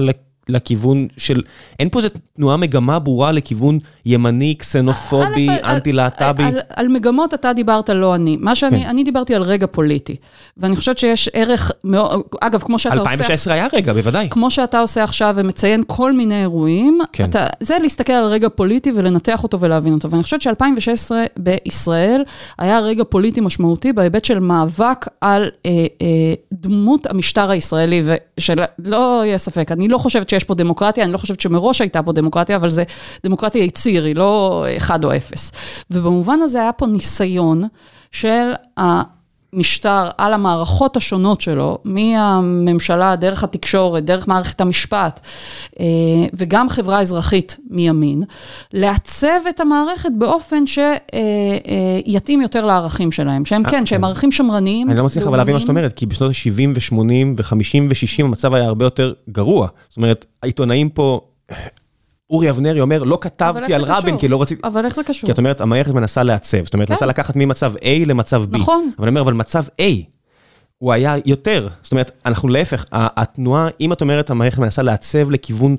לכיוון 0.49 1.07
של, 1.17 1.43
אין 1.79 1.89
פה 1.89 1.99
איזה 1.99 2.09
תנועה 2.37 2.57
מגמה 2.57 2.99
ברורה 2.99 3.33
לכיוון 3.33 3.79
ימני, 4.07 4.55
קסנופובי, 4.55 5.49
אנטי-להט"בי. 5.65 6.43
על, 6.43 6.49
על, 6.49 6.61
על 6.69 6.89
מגמות 6.89 7.35
אתה 7.35 7.53
דיברת, 7.53 7.91
לא 7.91 8.15
אני. 8.15 8.37
מה 8.41 8.55
שאני, 8.55 8.83
כן. 8.83 8.89
אני 8.89 9.05
דיברתי 9.05 9.35
על 9.35 9.43
רגע 9.43 9.67
פוליטי. 9.67 10.17
ואני 10.57 10.77
חושבת 10.77 10.99
שיש 10.99 11.29
ערך 11.33 11.73
מאוד, 11.85 12.23
אגב, 12.41 12.63
כמו 12.63 12.79
שאתה 12.79 12.95
2016 12.95 13.55
עושה... 13.55 13.55
2016 13.55 13.55
היה 13.55 13.67
רגע, 13.73 13.93
בוודאי. 13.93 14.29
כמו 14.31 14.51
שאתה 14.51 14.81
עושה 14.81 15.05
עכשיו 15.05 15.35
ומציין 15.37 15.83
כל 15.87 16.13
מיני 16.13 16.41
אירועים, 16.41 16.99
כן. 17.13 17.31
אתה, 17.31 17.47
זה 17.61 17.79
להסתכל 17.83 18.13
על 18.13 18.25
רגע 18.25 18.49
פוליטי 18.49 18.93
ולנתח 18.95 19.43
אותו 19.43 19.61
ולהבין 19.61 19.95
אותו. 19.95 20.11
ואני 20.11 20.23
חושבת 20.23 20.43
ש-2016 20.43 21.11
בישראל 21.37 22.25
היה 22.59 22.81
רגע 22.81 23.05
פוליטי 23.09 23.41
משמעותי 23.41 23.93
בהיבט 23.93 24.25
של 24.25 24.39
מאבק 24.39 25.07
על 25.21 25.51
אה, 25.67 25.71
אה, 26.03 26.35
דמות 26.53 27.07
המשטר 27.07 27.51
הישראלי, 27.51 28.03
ושלא 28.05 29.23
יהיה 29.25 29.39
ספק, 29.39 29.73
אני 29.73 29.89
לא 29.89 29.99
חושבת 29.99 30.29
שיש 30.35 30.45
פה 30.45 30.55
דמוקרטיה, 30.55 31.05
אני 31.05 31.13
לא 31.13 31.19
חושבת 31.19 31.41
שמראש 31.41 31.81
הייתה 31.81 32.03
פה 32.03 32.13
דמוקרטיה, 32.13 32.57
אבל 32.57 32.71
זה 32.71 32.85
דמוקרטיה 33.23 33.65
יציר, 33.65 34.05
היא 34.05 34.17
לא 34.17 34.65
אחד 34.77 35.05
או 35.05 35.17
אפס. 35.17 35.53
ובמובן 35.91 36.39
הזה 36.43 36.61
היה 36.61 36.73
פה 36.73 36.87
ניסיון 36.87 37.65
של 38.13 38.53
המשטר 39.55 40.09
על 40.19 40.33
המערכות 40.33 40.97
השונות 40.97 41.41
שלו, 41.41 41.79
מהממשלה, 41.85 43.17
דרך 43.17 43.45
התקשורת, 43.45 44.05
דרך 44.05 44.29
מערכת 44.29 44.61
המשפט, 44.61 45.21
אה, 45.81 45.85
וגם 46.33 46.69
חברה 46.69 47.01
אזרחית 47.01 47.57
מימין, 47.71 48.23
לעצב 48.73 49.41
את 49.49 49.61
המערכת 49.61 50.11
באופן 50.19 50.65
שיתאים 50.67 52.43
יותר 52.43 52.67
לערכים 52.67 53.13
שלהם, 53.13 53.45
שהם 53.45 53.65
כן, 53.65 53.87
שהם 53.87 54.05
ערכים 54.05 54.33
שמרניים. 54.33 54.91
אני 54.91 54.99
לא 54.99 55.05
מצליח 55.05 55.27
אבל 55.27 55.37
להבין 55.37 55.55
מה 55.55 55.61
שאת 55.61 55.69
אומרת, 55.69 55.93
כי 55.93 56.07
בשנות 56.07 56.31
ה-70 56.31 56.95
ו-80 56.95 56.99
ו-50 57.37 57.83
ו-60 57.91 58.25
המצב 58.25 58.55
היה 58.55 58.65
הרבה 58.65 58.85
יותר 58.85 59.13
גרוע. 59.31 59.69
זאת 59.89 59.97
אומרת, 59.97 60.27
העיתונאים 60.43 60.89
פה... 60.89 61.21
אורי 62.31 62.51
אבנרי 62.51 62.81
אומר, 62.81 63.05
לא 63.05 63.19
כתבתי 63.21 63.75
על 63.75 63.85
רבין 63.85 64.19
כי 64.19 64.29
לא 64.29 64.43
רציתי... 64.43 64.61
אבל 64.65 64.85
איך 64.85 64.97
זה 64.97 65.03
קשור? 65.05 65.27
כי 65.27 65.33
את 65.33 65.39
אומרת, 65.39 65.61
המערכת 65.61 65.91
מנסה 65.91 66.23
לעצב, 66.23 66.65
זאת 66.65 66.75
אומרת, 66.75 66.91
מנסה 66.91 67.07
לקחת 67.07 67.37
ממצב 67.37 67.73
A 67.77 68.07
למצב 68.07 68.45
B. 68.45 68.47
נכון. 68.57 68.91
אבל 68.99 69.09
אני 69.09 69.11
אומר, 69.11 69.21
אבל 69.21 69.33
מצב 69.33 69.65
A, 69.81 69.85
הוא 70.79 70.93
היה 70.93 71.15
יותר. 71.27 71.69
זאת 71.83 71.93
אומרת, 71.93 72.11
אנחנו 72.27 72.49
להפך, 72.49 72.85
התנועה, 72.93 73.69
אם 73.81 73.93
את 73.93 74.01
אומרת, 74.01 74.31
המערכת 74.31 74.59
מנסה 74.59 74.83
לעצב 74.83 75.31
לכיוון 75.31 75.77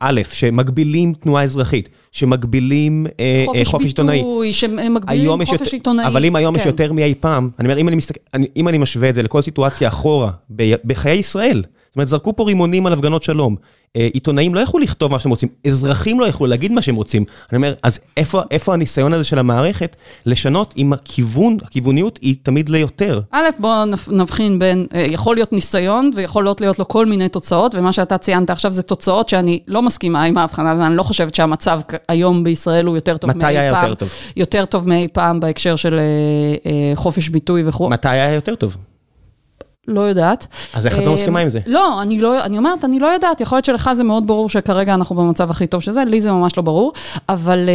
א', 0.00 0.20
שמגבילים 0.32 1.12
תנועה 1.14 1.44
אזרחית, 1.44 1.88
שמגבילים 2.12 3.06
חופש 3.64 3.84
עיתונאי. 3.84 4.18
חופש 4.18 4.26
ביטוי, 4.26 4.52
שמגבילים 4.52 5.44
חופש 5.44 5.72
עיתונאי. 5.72 6.06
אבל 6.06 6.24
אם 6.24 6.36
היום 6.36 6.56
יש 6.56 6.66
יותר 6.66 6.92
מאי 6.92 7.14
פעם, 7.20 7.50
אני 7.58 7.68
אומר, 7.68 7.78
אם 8.56 8.68
אני 8.68 8.78
משווה 8.78 9.08
את 9.08 9.14
זה 9.14 9.22
לכל 9.22 9.42
סיטואציה 9.42 9.88
אחורה, 9.88 10.30
בחיי 10.84 11.18
ישראל, 11.18 11.62
זאת 11.88 11.96
אומרת, 11.96 12.08
זרקו 12.08 12.36
פה 12.36 12.44
רימונים 12.44 12.86
על 12.86 12.92
הפגנות 12.92 13.22
שלום. 13.22 13.56
עיתונאים 13.94 14.54
לא 14.54 14.60
יכלו 14.60 14.80
לכתוב 14.80 15.12
מה 15.12 15.18
שהם 15.18 15.30
רוצים, 15.30 15.48
אזרחים 15.66 16.20
לא 16.20 16.26
יכלו 16.26 16.46
להגיד 16.46 16.72
מה 16.72 16.82
שהם 16.82 16.96
רוצים. 16.96 17.24
אני 17.52 17.56
אומר, 17.56 17.74
אז 17.82 17.98
איפה, 18.16 18.42
איפה 18.50 18.74
הניסיון 18.74 19.12
הזה 19.12 19.24
של 19.24 19.38
המערכת 19.38 19.96
לשנות 20.26 20.74
אם 20.76 20.92
הכיוון, 20.92 21.56
הכיווניות 21.62 22.18
היא 22.22 22.36
תמיד 22.42 22.68
ליותר? 22.68 23.20
א', 23.30 23.44
בואו 23.58 23.84
נבחין 24.08 24.58
בין, 24.58 24.86
יכול 25.10 25.36
להיות 25.36 25.52
ניסיון 25.52 26.10
ויכולות 26.14 26.60
להיות 26.60 26.78
לו 26.78 26.88
כל 26.88 27.06
מיני 27.06 27.28
תוצאות, 27.28 27.74
ומה 27.74 27.92
שאתה 27.92 28.18
ציינת 28.18 28.50
עכשיו 28.50 28.70
זה 28.70 28.82
תוצאות 28.82 29.28
שאני 29.28 29.60
לא 29.68 29.82
מסכימה 29.82 30.22
עם 30.22 30.38
ההבחנה 30.38 30.70
הזאת, 30.70 30.84
אני 30.84 30.96
לא 30.96 31.02
חושבת 31.02 31.34
שהמצב 31.34 31.80
היום 32.08 32.44
בישראל 32.44 32.86
הוא 32.86 32.96
יותר 32.96 33.16
טוב 33.16 33.30
מאי 33.30 33.40
פעם. 33.40 33.50
מתי 33.50 33.58
היה 33.58 33.68
יותר 33.68 33.94
טוב? 33.94 34.08
יותר 34.36 34.64
טוב 34.64 34.88
מאי 34.88 35.08
פעם 35.12 35.40
בהקשר 35.40 35.76
של 35.76 36.00
חופש 36.94 37.28
ביטוי 37.28 37.62
וכו'. 37.66 37.88
מתי 37.88 38.08
היה 38.08 38.32
יותר 38.32 38.54
טוב? 38.54 38.76
לא 39.88 40.00
יודעת. 40.00 40.46
אז 40.74 40.86
איך 40.86 40.98
את 40.98 41.04
לא 41.04 41.14
מסכימה 41.14 41.40
עם 41.40 41.48
זה? 41.48 41.60
לא, 41.66 42.02
אני 42.02 42.20
לא, 42.20 42.44
אני 42.44 42.58
אומרת, 42.58 42.84
אני 42.84 42.98
לא 42.98 43.06
יודעת, 43.06 43.40
יכול 43.40 43.56
להיות 43.56 43.64
שלך 43.64 43.90
זה 43.92 44.04
מאוד 44.04 44.26
ברור 44.26 44.48
שכרגע 44.48 44.94
אנחנו 44.94 45.16
במצב 45.16 45.50
הכי 45.50 45.66
טוב 45.66 45.80
שזה, 45.80 46.04
לי 46.04 46.20
זה 46.20 46.32
ממש 46.32 46.56
לא 46.56 46.62
ברור, 46.62 46.92
אבל... 47.28 47.68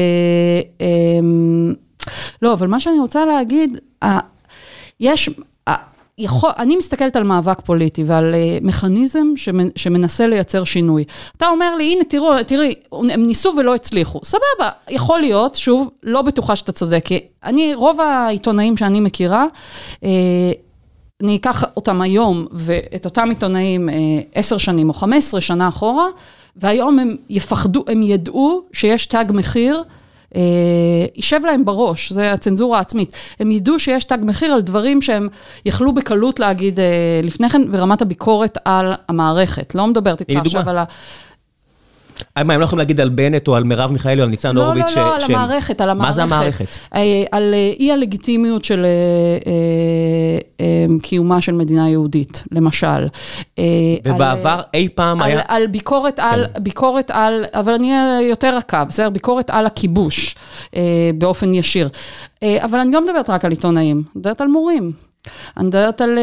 לא, 2.41 2.53
אבל 2.53 2.67
מה 2.67 2.79
שאני 2.79 2.99
רוצה 2.99 3.25
להגיד, 3.25 3.77
יש... 4.99 5.29
יכול, 6.19 6.49
אני 6.57 6.75
מסתכלת 6.75 7.15
על 7.15 7.23
מאבק 7.23 7.61
פוליטי 7.61 8.03
ועל 8.05 8.33
uh, 8.33 8.65
מכניזם 8.65 9.27
שמנסה 9.75 10.27
לייצר 10.27 10.63
שינוי. 10.63 11.03
אתה 11.37 11.47
אומר 11.47 11.75
לי, 11.75 11.93
הנה 11.93 12.03
תראו, 12.03 12.43
תראי, 12.43 12.73
הם 12.91 13.27
ניסו 13.27 13.53
ולא 13.57 13.75
הצליחו. 13.75 14.19
סבבה, 14.23 14.69
יכול 14.89 15.19
להיות, 15.19 15.55
שוב, 15.55 15.89
לא 16.03 16.21
בטוחה 16.21 16.55
שאתה 16.55 16.71
צודק, 16.71 17.01
כי 17.05 17.19
אני, 17.43 17.73
רוב 17.73 18.01
העיתונאים 18.01 18.77
שאני 18.77 18.99
מכירה, 18.99 19.45
uh, 19.95 20.05
אני 21.23 21.35
אקח 21.35 21.63
אותם 21.77 22.01
היום 22.01 22.47
ואת 22.51 23.05
אותם 23.05 23.29
עיתונאים 23.29 23.89
עשר 24.35 24.57
שנים 24.57 24.89
או 24.89 24.93
חמש 24.93 25.17
עשרה 25.17 25.41
שנה 25.41 25.67
אחורה, 25.67 26.05
והיום 26.55 26.99
הם 26.99 27.15
יפחדו, 27.29 27.83
הם 27.87 28.03
ידעו 28.03 28.61
שיש 28.73 29.05
תג 29.05 29.25
מחיר, 29.29 29.83
יישב 31.15 31.39
להם 31.45 31.65
בראש, 31.65 32.11
זה 32.11 32.33
הצנזורה 32.33 32.77
העצמית. 32.77 33.11
הם 33.39 33.51
ידעו 33.51 33.79
שיש 33.79 34.03
תג 34.03 34.17
מחיר 34.21 34.53
על 34.53 34.61
דברים 34.61 35.01
שהם 35.01 35.27
יכלו 35.65 35.93
בקלות 35.93 36.39
להגיד 36.39 36.79
לפני 37.23 37.49
כן 37.49 37.71
ברמת 37.71 38.01
הביקורת 38.01 38.57
על 38.65 38.93
המערכת. 39.09 39.75
לא 39.75 39.87
מדברת 39.87 40.21
איתך 40.21 40.39
עכשיו 40.45 40.69
על 40.69 40.77
ה... 40.77 40.83
מה, 42.43 42.53
הם 42.53 42.59
לא 42.59 42.65
יכולים 42.65 42.79
להגיד 42.79 43.01
על 43.01 43.09
בנט 43.09 43.47
או 43.47 43.55
על 43.55 43.63
מרב 43.63 43.91
מיכאלי 43.91 44.21
או 44.21 44.23
על 44.23 44.29
ניצן 44.29 44.57
הורוביץ? 44.57 44.97
לא, 44.97 45.03
לא, 45.03 45.09
לא, 45.09 45.15
על 45.15 45.21
המערכת, 45.23 45.81
על 45.81 45.89
המערכת. 45.89 46.07
מה 46.07 46.13
זה 46.13 46.23
המערכת? 46.23 46.67
על 47.31 47.53
אי 47.79 47.91
הלגיטימיות 47.91 48.65
של 48.65 48.85
קיומה 51.01 51.41
של 51.41 51.51
מדינה 51.51 51.89
יהודית, 51.89 52.43
למשל. 52.51 53.07
ובעבר 54.05 54.61
אי 54.73 54.87
פעם 54.95 55.21
היה... 55.21 55.41
על 55.47 55.67
ביקורת 55.67 56.19
על, 56.19 56.45
ביקורת 56.59 57.11
על, 57.13 57.45
אבל 57.53 57.73
אני 57.73 57.93
יותר 58.29 58.57
רכה, 58.57 58.85
בסדר? 58.85 59.09
ביקורת 59.09 59.49
על 59.49 59.65
הכיבוש 59.65 60.35
באופן 61.15 61.53
ישיר. 61.53 61.89
אבל 62.43 62.79
אני 62.79 62.91
לא 62.91 63.05
מדברת 63.05 63.29
רק 63.29 63.45
על 63.45 63.51
עיתונאים, 63.51 63.97
אני 63.97 64.03
מדברת 64.15 64.41
על 64.41 64.47
מורים. 64.47 64.91
אני 65.57 65.67
מדברת 65.67 66.01
על... 66.01 66.17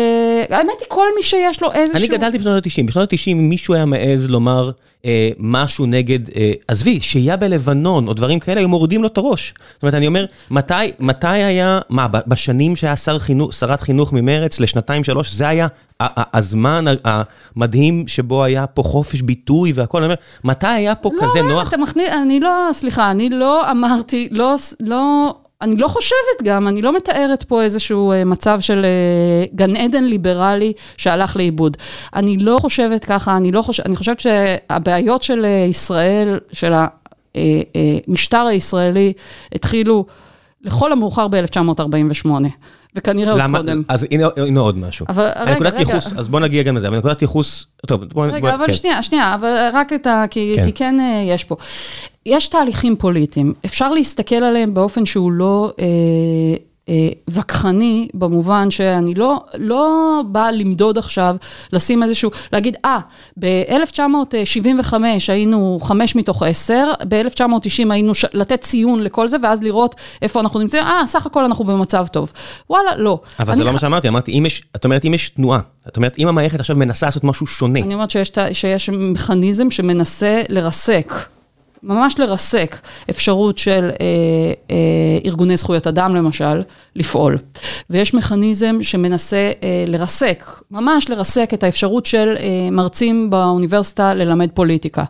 האמת 0.51 0.81
היא, 0.81 0.87
כל 0.89 1.07
מי 1.17 1.23
שיש 1.23 1.63
לו 1.63 1.73
איזשהו... 1.73 1.99
אני 1.99 2.09
גדלתי 2.09 2.39
בשנות 2.39 2.67
ה-90, 2.67 2.87
בשנות 2.87 3.13
ה-90 3.13 3.35
מישהו 3.35 3.75
היה 3.75 3.85
מעז 3.85 4.31
לומר 4.31 4.71
אה, 5.07 5.31
משהו 5.39 5.87
נגד, 5.87 6.31
אה, 6.37 6.53
עזבי, 6.69 7.01
שהייה 7.01 7.37
בלבנון 7.37 8.09
או 8.09 8.15
דברים 8.15 8.41
כאלה, 8.41 8.61
היו 8.61 8.69
מורידים 8.69 9.03
לו 9.03 9.09
את 9.09 9.19
הראש. 9.19 9.55
זאת 9.75 9.83
אומרת, 9.83 9.95
אני 9.95 10.07
אומר, 10.07 10.27
מתי, 10.51 10.75
מתי 11.01 11.27
היה, 11.27 11.79
מה, 11.89 12.09
בשנים 12.09 12.77
שהיה 12.77 12.97
שר 12.97 13.19
חינוך, 13.19 13.55
שרת 13.55 13.81
חינוך 13.81 14.13
ממרץ 14.13 14.61
לשנתיים, 14.61 15.05
שלוש, 15.05 15.33
זה 15.33 15.49
היה 15.49 15.67
הזמן 16.01 16.85
המדהים 17.05 18.09
שבו 18.09 18.45
היה 18.45 18.67
פה 18.67 18.83
חופש 18.83 19.23
ביטוי 19.23 19.73
והכל, 19.73 19.99
אני 19.99 20.07
אומר, 20.07 20.17
מתי 20.45 20.67
היה 20.67 20.95
פה 20.95 21.11
לא, 21.15 21.23
כזה 21.23 21.43
נוח? 21.43 21.63
לא, 21.65 21.69
אתה 21.69 21.77
מכניס, 21.77 22.09
אני 22.23 22.41
לא, 22.41 22.69
סליחה, 22.73 23.11
אני 23.11 23.31
לא 23.31 23.71
אמרתי, 23.71 24.29
לא, 24.31 24.55
לא... 24.81 25.35
אני 25.63 25.77
לא 25.77 25.89
חושבת 25.89 26.43
גם, 26.43 26.69
אני 26.69 26.83
לא 26.83 26.97
מתארת 26.97 27.43
פה 27.43 27.63
איזשהו 27.63 28.13
מצב 28.27 28.61
של 28.61 28.87
גן 29.55 29.77
עדן 29.77 30.05
ליברלי 30.05 30.73
שהלך 30.97 31.37
לאיבוד. 31.37 31.77
אני 32.15 32.37
לא 32.37 32.59
חושבת 32.61 33.05
ככה, 33.05 33.37
אני 33.37 33.53
לא 33.53 33.63
חושבת, 33.63 33.87
אני 33.87 33.97
חושבת 33.97 34.21
שהבעיות 34.21 35.23
של 35.23 35.47
ישראל, 35.71 36.39
של 36.53 36.73
המשטר 38.09 38.47
הישראלי, 38.47 39.13
התחילו 39.55 40.07
לכל 40.63 40.93
המאוחר 40.93 41.29
ב-1948. 41.29 42.31
וכנראה 42.97 43.33
עוד 43.33 43.43
קודם. 43.57 43.83
אז 43.89 44.07
הנה 44.37 44.61
עוד 44.61 44.79
משהו. 44.79 45.07
אבל 45.09 45.29
רגע, 45.41 45.55
נקודת 45.55 45.79
ייחוס, 45.79 46.13
אז 46.17 46.29
בוא 46.29 46.41
נגיע 46.41 46.63
גם 46.63 46.77
לזה, 46.77 46.89
אבל 46.89 46.99
נקודת 46.99 47.23
ייחוס, 47.23 47.67
טוב, 47.87 48.05
בוא... 48.05 48.27
רגע, 48.27 48.55
אבל 48.55 48.73
שנייה, 48.73 49.03
שנייה, 49.03 49.35
אבל 49.35 49.69
רק 49.73 49.93
את 49.93 50.07
ה... 50.07 50.25
כי 50.31 50.73
כן 50.75 50.97
יש 51.27 51.45
פה. 51.45 51.57
יש 52.27 52.49
תהליכים 52.49 52.97
פוליטיים, 52.97 53.55
אפשר 53.65 53.93
להסתכל 53.93 54.35
עליהם 54.35 54.75
באופן 54.75 55.07
שהוא 55.07 55.33
לא 55.33 55.73
וכחני, 57.31 58.09
במובן 58.15 58.71
שאני 58.71 59.15
לא, 59.15 59.45
לא 59.55 60.23
באה 60.27 60.53
למדוד 60.53 60.99
עכשיו, 60.99 61.37
לשים 61.73 62.03
איזשהו, 62.03 62.31
להגיד, 62.53 62.77
אה, 62.85 62.99
ב-1975 63.39 64.95
היינו 65.29 65.79
חמש 65.83 66.17
מתוך 66.17 66.43
עשר, 66.43 66.93
ב-1990 67.09 67.91
היינו, 67.91 68.15
ש... 68.15 68.25
לתת 68.33 68.61
ציון 68.61 69.03
לכל 69.03 69.29
זה, 69.29 69.37
ואז 69.43 69.63
לראות 69.63 69.95
איפה 70.23 70.41
אנחנו 70.41 70.61
נמצאים, 70.61 70.83
אה, 70.83 71.03
סך 71.07 71.27
הכל 71.27 71.45
אנחנו 71.45 71.65
במצב 71.65 72.07
טוב. 72.13 72.33
וואלה, 72.71 72.97
לא. 72.97 73.21
אבל 73.41 73.57
זה 73.57 73.65
לא 73.65 73.73
מה 73.73 73.79
שאמרתי, 73.79 74.09
אמרתי, 74.09 74.39
אם 74.39 74.47
יש, 74.47 74.63
את 74.77 74.85
אומרת, 74.85 75.05
אם 75.05 75.15
יש 75.15 75.29
תנועה, 75.29 75.61
את 75.89 75.97
אומרת, 75.97 76.19
אם 76.19 76.29
המערכת 76.29 76.61
עכשיו 76.61 76.77
מנסה 76.77 77.07
לעשות 77.07 77.25
משהו 77.25 77.47
שונה. 77.47 77.81
אני 77.81 77.95
אומרת 77.95 78.11
שיש, 78.11 78.33
שיש 78.53 78.89
מכניזם 78.89 79.71
שמנסה 79.71 80.43
לרסק. 80.49 81.13
ממש 81.87 82.19
לרסק 82.19 82.77
אפשרות 83.11 83.59
של 83.59 83.91
אה, 84.01 84.07
אה, 84.71 84.77
ארגוני 85.25 85.57
זכויות 85.57 85.87
אדם 85.87 86.15
למשל, 86.15 86.63
לפעול. 86.97 87.39
ויש 87.91 88.15
מכניזם 88.15 88.77
שמנסה 88.83 89.51
אה, 89.63 89.85
לרסק, 89.87 90.45
ממש 90.71 91.11
לרסק 91.11 91.51
את 91.55 91.63
האפשרות 91.63 92.07
של 92.07 92.35
אה, 92.39 92.69
מרצים 92.73 93.31
באוניברסיטה 93.31 94.15
ללמד 94.15 94.51
פוליטיקה. 94.55 95.05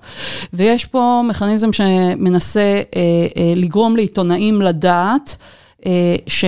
ויש 0.53 0.85
פה 0.85 1.23
מכניזם 1.29 1.73
שמנסה 1.73 2.61
אה, 2.61 2.83
אה, 2.97 3.53
לגרום 3.57 3.97
לעיתונאים 3.97 4.63
לדעת 4.63 5.37
אה, 5.87 6.17
ש... 6.27 6.45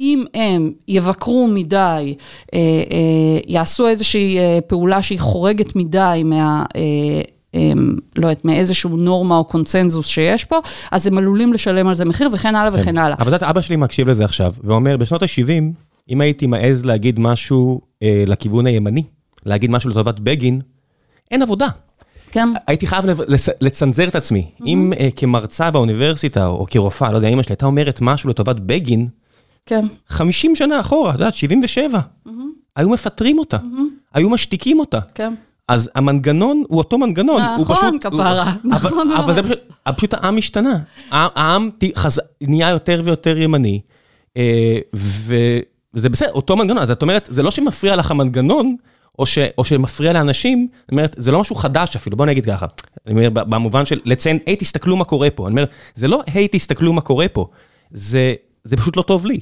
אם 0.00 0.24
הם 0.34 0.72
יבקרו 0.88 1.46
מדי, 1.46 2.14
אה, 2.54 2.58
אה, 2.58 3.40
יעשו 3.46 3.88
איזושהי 3.88 4.38
אה, 4.38 4.58
פעולה 4.66 5.02
שהיא 5.02 5.18
חורגת 5.18 5.76
מדי 5.76 6.22
מה... 6.24 6.64
לא 8.16 8.26
יודעת, 8.26 8.44
מאיזשהו 8.44 8.96
נורמה 8.96 9.36
או 9.36 9.44
קונצנזוס 9.44 10.06
שיש 10.06 10.44
פה, 10.44 10.58
אז 10.90 11.06
הם 11.06 11.18
עלולים 11.18 11.52
לשלם 11.52 11.88
על 11.88 11.94
זה 11.94 12.04
מחיר 12.04 12.30
וכן 12.32 12.54
הלאה 12.54 12.80
וכן 12.80 12.84
כן. 12.84 12.98
הלאה. 12.98 13.16
אבל 13.18 13.22
את 13.22 13.26
יודעת, 13.26 13.42
אבא 13.42 13.60
שלי 13.60 13.76
מקשיב 13.76 14.08
לזה 14.08 14.24
עכשיו, 14.24 14.52
ואומר, 14.64 14.96
בשנות 14.96 15.22
ה-70, 15.22 15.62
אם 16.10 16.20
הייתי 16.20 16.46
מעז 16.46 16.84
להגיד 16.84 17.20
משהו 17.20 17.80
אה, 18.02 18.24
לכיוון 18.26 18.66
הימני, 18.66 19.02
להגיד 19.46 19.70
משהו 19.70 19.90
לטובת 19.90 20.20
בגין, 20.20 20.60
אין 21.30 21.42
עבודה. 21.42 21.68
כן. 22.30 22.48
הייתי 22.66 22.86
חייב 22.86 23.04
לצנזר 23.60 24.08
את 24.08 24.14
עצמי. 24.14 24.50
Mm-hmm. 24.50 24.66
אם 24.66 24.92
אה, 25.00 25.08
כמרצה 25.16 25.70
באוניברסיטה, 25.70 26.46
או 26.46 26.66
כרופאה, 26.70 27.12
לא 27.12 27.16
יודע, 27.16 27.28
אמא 27.28 27.42
שלי 27.42 27.52
הייתה 27.52 27.66
אומרת 27.66 27.98
משהו 28.00 28.30
לטובת 28.30 28.60
בגין, 28.60 29.08
כן. 29.66 29.84
50 30.08 30.56
שנה 30.56 30.80
אחורה, 30.80 31.10
את 31.10 31.14
יודעת, 31.14 31.34
77, 31.34 31.98
mm-hmm. 31.98 32.30
היו 32.76 32.88
מפטרים 32.88 33.38
אותה, 33.38 33.56
mm-hmm. 33.56 34.14
היו 34.14 34.30
משתיקים 34.30 34.80
אותה. 34.80 35.00
כן. 35.14 35.34
אז 35.68 35.90
המנגנון 35.94 36.64
הוא 36.68 36.78
אותו 36.78 36.98
מנגנון. 36.98 37.42
נכון, 37.60 37.98
כפרה, 37.98 38.52
נכון 38.64 39.08
מאוד. 39.08 39.18
אבל 39.18 39.34
זה 39.34 39.42
פשוט, 39.42 39.58
פשוט 39.96 40.14
העם 40.14 40.38
השתנה. 40.38 40.78
העם 41.10 41.70
נהיה 42.40 42.70
יותר 42.70 43.02
ויותר 43.04 43.38
ימני, 43.38 43.80
אה, 44.36 44.78
וזה 44.94 46.08
בסדר, 46.08 46.32
אותו 46.32 46.56
מנגנון. 46.56 46.78
אז 46.78 46.90
את 46.90 47.02
אומרת, 47.02 47.28
זה 47.30 47.42
לא 47.42 47.50
שמפריע 47.50 47.96
לך 47.96 48.10
המנגנון, 48.10 48.76
או, 49.18 49.26
ש, 49.26 49.38
או 49.58 49.64
שמפריע 49.64 50.12
לאנשים, 50.12 50.68
זאת 50.82 50.90
אומרת, 50.92 51.14
זה 51.18 51.30
לא 51.32 51.40
משהו 51.40 51.56
חדש 51.56 51.96
אפילו, 51.96 52.16
בוא 52.16 52.26
נגיד 52.26 52.44
ככה. 52.44 52.66
אני 53.06 53.14
אומר, 53.14 53.30
במובן 53.30 53.86
של 53.86 54.00
לציין, 54.04 54.38
היי, 54.46 54.56
תסתכלו 54.56 54.96
מה 54.96 55.04
קורה 55.04 55.30
פה. 55.30 55.46
אני 55.46 55.52
אומר, 55.52 55.64
זה 55.94 56.08
לא, 56.08 56.22
היי, 56.26 56.48
תסתכלו 56.48 56.92
מה 56.92 57.00
קורה 57.00 57.28
פה. 57.28 57.46
זה, 57.90 58.34
זה 58.64 58.76
פשוט 58.76 58.96
לא 58.96 59.02
טוב 59.02 59.26
לי. 59.26 59.40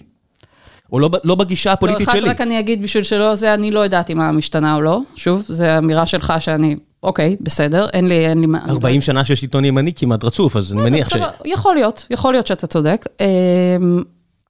או 0.93 1.01
לא, 1.01 1.11
לא 1.25 1.35
בגישה 1.35 1.73
הפוליטית 1.73 2.09
לא, 2.09 2.15
שלי. 2.15 2.29
רק 2.29 2.41
אני 2.41 2.61
אגיד 2.61 2.83
בשביל 2.83 3.05
שלא 3.05 3.35
זה, 3.35 3.55
אני 3.55 3.71
לא 3.71 3.81
יודעת 3.81 4.11
אם 4.11 4.21
המשתנה 4.21 4.75
או 4.75 4.81
לא. 4.81 5.01
שוב, 5.17 5.45
זו 5.49 5.65
אמירה 5.79 6.07
שלך 6.07 6.33
שאני, 6.39 6.77
אוקיי, 7.03 7.37
בסדר, 7.41 7.87
אין 7.93 8.09
לי, 8.09 8.27
אין 8.27 8.41
לי... 8.41 8.47
40 8.69 9.01
שנה 9.01 9.25
של 9.25 9.35
שלטון 9.35 9.65
ימני 9.65 9.93
כמעט 9.97 10.25
רצוף, 10.25 10.57
אז 10.57 10.73
אני 10.73 10.83
מניח 10.83 11.11
ש... 11.11 11.17
יכול 11.45 11.75
להיות, 11.75 12.07
יכול 12.11 12.33
להיות 12.33 12.47
שאתה 12.47 12.67
צודק. 12.67 13.05
אמ, 13.21 14.03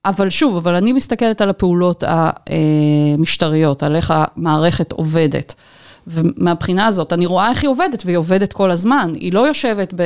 אבל 0.05 0.31
שוב, 0.31 0.57
אבל 0.57 0.75
אני 0.75 0.92
מסתכלת 0.92 1.40
על 1.40 1.51
הפעולות 1.51 2.05
המשטריות, 2.07 3.83
על 3.83 3.97
איך 3.97 4.14
המערכת 4.16 4.92
עובדת. 4.92 5.55
ומהבחינה 6.07 6.87
הזאת, 6.87 7.12
אני 7.12 7.27
רואה 7.27 7.51
איך 7.51 7.62
היא 7.62 7.71
עובדת, 7.71 8.03
והיא 8.07 8.17
עובדת 8.17 8.53
כל 8.53 8.71
הזמן. 8.71 9.12
היא 9.14 9.33
לא 9.33 9.47
יושבת, 9.47 9.95
ב... 9.95 10.01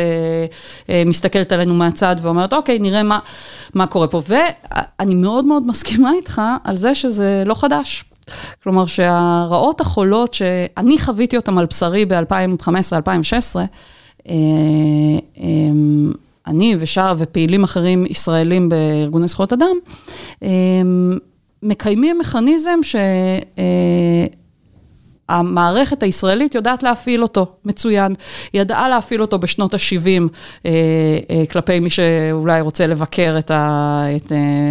אה, 0.89 1.03
מסתכלת 1.07 1.53
עלינו 1.53 1.75
מהצד 1.75 2.17
ואומרת, 2.23 2.53
אוקיי, 2.53 2.79
נראה 2.79 3.03
מה, 3.03 3.19
מה 3.75 3.87
קורה 3.87 4.09
פה. 4.09 4.23
ואני 4.29 5.15
מאוד 5.15 5.45
מאוד 5.45 5.67
מסכימה 5.67 6.13
איתך 6.13 6.43
על 6.65 6.77
זה 6.77 6.95
שזה 6.95 7.43
לא 7.47 7.55
חדש. 7.55 8.05
כלומר 8.63 8.87
שהרעות 8.87 9.81
החולות 9.81 10.35
שאני 10.35 10.99
חוויתי 10.99 11.37
אותן 11.37 11.59
על 11.59 11.67
בשרי 11.67 12.05
ב-2015-2016, 12.05 13.57
אה, 14.29 14.35
אני 16.47 16.77
ושאר 16.79 17.15
ופעילים 17.19 17.65
אחרים 17.65 18.07
ישראלים 18.07 18.69
בארגוני 18.69 19.29
זכויות 19.29 19.53
אדם, 19.53 19.77
מקיימים 21.63 22.19
מכניזם 22.19 22.79
ש... 22.83 22.97
המערכת 25.29 26.03
הישראלית 26.03 26.55
יודעת 26.55 26.83
להפעיל 26.83 27.23
אותו 27.23 27.47
מצוין. 27.65 28.15
היא 28.53 28.61
ידעה 28.61 28.89
להפעיל 28.89 29.23
אותו 29.23 29.39
בשנות 29.39 29.75
ה-70 29.75 30.23
אה, 30.67 30.71
אה, 31.31 31.47
כלפי 31.51 31.81
מי 31.81 31.91
שאולי 31.91 32.61
רוצה 32.61 32.87
לבקר 32.87 33.37
את, 33.39 33.51
אה, 33.51 34.07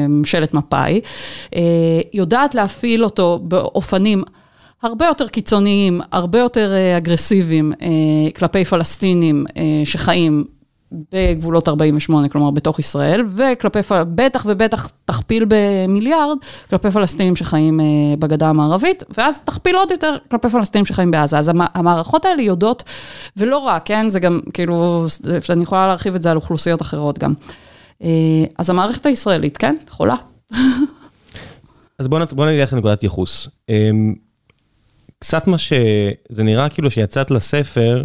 ממשלת 0.09 0.53
מפא"י. 0.53 1.01
יודעת 2.13 2.55
להפעיל 2.55 3.03
אותו 3.03 3.39
באופנים 3.43 4.23
הרבה 4.83 5.05
יותר 5.05 5.27
קיצוניים, 5.27 6.01
הרבה 6.11 6.39
יותר 6.39 6.73
אגרסיביים 6.97 7.73
כלפי 8.35 8.65
פלסטינים 8.65 9.45
שחיים 9.85 10.43
בגבולות 10.91 11.67
48, 11.67 12.29
כלומר 12.29 12.51
בתוך 12.51 12.79
ישראל, 12.79 13.25
וכלפי, 13.35 13.79
בטח 14.15 14.45
ובטח 14.49 14.89
תכפיל 15.05 15.45
במיליארד, 15.47 16.37
כלפי 16.69 16.91
פלסטינים 16.91 17.35
שחיים 17.35 17.79
אה, 17.79 17.85
בגדה 18.19 18.49
המערבית, 18.49 19.03
ואז 19.17 19.41
תכפיל 19.41 19.75
עוד 19.75 19.91
יותר 19.91 20.17
כלפי 20.31 20.49
פלסטינים 20.49 20.85
שחיים 20.85 21.11
בעזה. 21.11 21.37
אז 21.37 21.51
המערכות 21.73 22.25
האלה 22.25 22.41
יודעות, 22.41 22.83
ולא 23.37 23.57
רק, 23.57 23.85
כן, 23.85 24.09
זה 24.09 24.19
גם, 24.19 24.39
כאילו, 24.53 25.05
אני 25.49 25.63
יכולה 25.63 25.87
להרחיב 25.87 26.15
את 26.15 26.23
זה 26.23 26.31
על 26.31 26.37
אוכלוסיות 26.37 26.81
אחרות 26.81 27.19
גם. 27.19 27.33
אה, 28.03 28.09
אז 28.57 28.69
המערכת 28.69 29.05
הישראלית, 29.05 29.57
כן, 29.57 29.75
יכולה. 29.87 30.15
אז 31.99 32.07
בואו 32.07 32.25
בוא 32.31 32.45
נלך 32.45 32.73
לנקודת 32.73 33.03
ייחוס. 33.03 33.47
אמ, 33.69 34.13
קצת 35.19 35.47
מה 35.47 35.57
שזה 35.57 36.43
נראה 36.43 36.69
כאילו 36.69 36.91
שיצאת 36.91 37.31
לספר, 37.31 38.03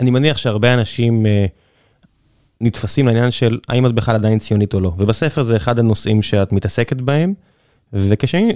אני 0.00 0.10
מניח 0.10 0.36
שהרבה 0.36 0.74
אנשים... 0.74 1.26
אה, 1.26 1.46
נתפסים 2.64 3.06
לעניין 3.06 3.30
של 3.30 3.58
האם 3.68 3.86
את 3.86 3.92
בכלל 3.92 4.14
עדיין 4.14 4.38
ציונית 4.38 4.74
או 4.74 4.80
לא. 4.80 4.92
ובספר 4.98 5.42
זה 5.42 5.56
אחד 5.56 5.78
הנושאים 5.78 6.22
שאת 6.22 6.52
מתעסקת 6.52 6.96
בהם, 6.96 7.34
וכשאני, 7.92 8.52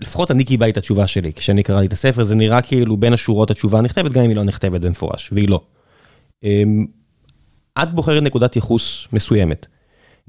לפחות 0.00 0.30
אני 0.30 0.44
קיבלתי 0.44 0.70
את 0.70 0.76
התשובה 0.76 1.06
שלי, 1.06 1.32
כשאני 1.32 1.62
קראתי 1.62 1.86
את 1.86 1.92
הספר, 1.92 2.22
זה 2.22 2.34
נראה 2.34 2.62
כאילו 2.62 2.96
בין 2.96 3.12
השורות 3.12 3.50
התשובה 3.50 3.80
נכתבת, 3.80 4.12
גם 4.12 4.22
אם 4.22 4.28
היא 4.28 4.36
לא 4.36 4.44
נכתבת 4.44 4.80
במפורש, 4.80 5.28
והיא 5.32 5.48
לא. 5.48 5.60
אמ, 6.44 6.86
את 7.82 7.94
בוחרת 7.94 8.22
נקודת 8.22 8.56
ייחוס 8.56 9.08
מסוימת. 9.12 9.66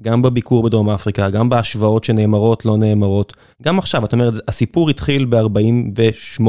גם 0.01 0.21
בביקור 0.21 0.63
בדרום 0.63 0.89
אפריקה, 0.89 1.29
גם 1.29 1.49
בהשוואות 1.49 2.03
שנאמרות, 2.03 2.65
לא 2.65 2.77
נאמרות. 2.77 3.33
גם 3.63 3.79
עכשיו, 3.79 4.05
את 4.05 4.13
אומרת, 4.13 4.33
הסיפור 4.47 4.89
התחיל 4.89 5.25
ב-48. 5.25 6.41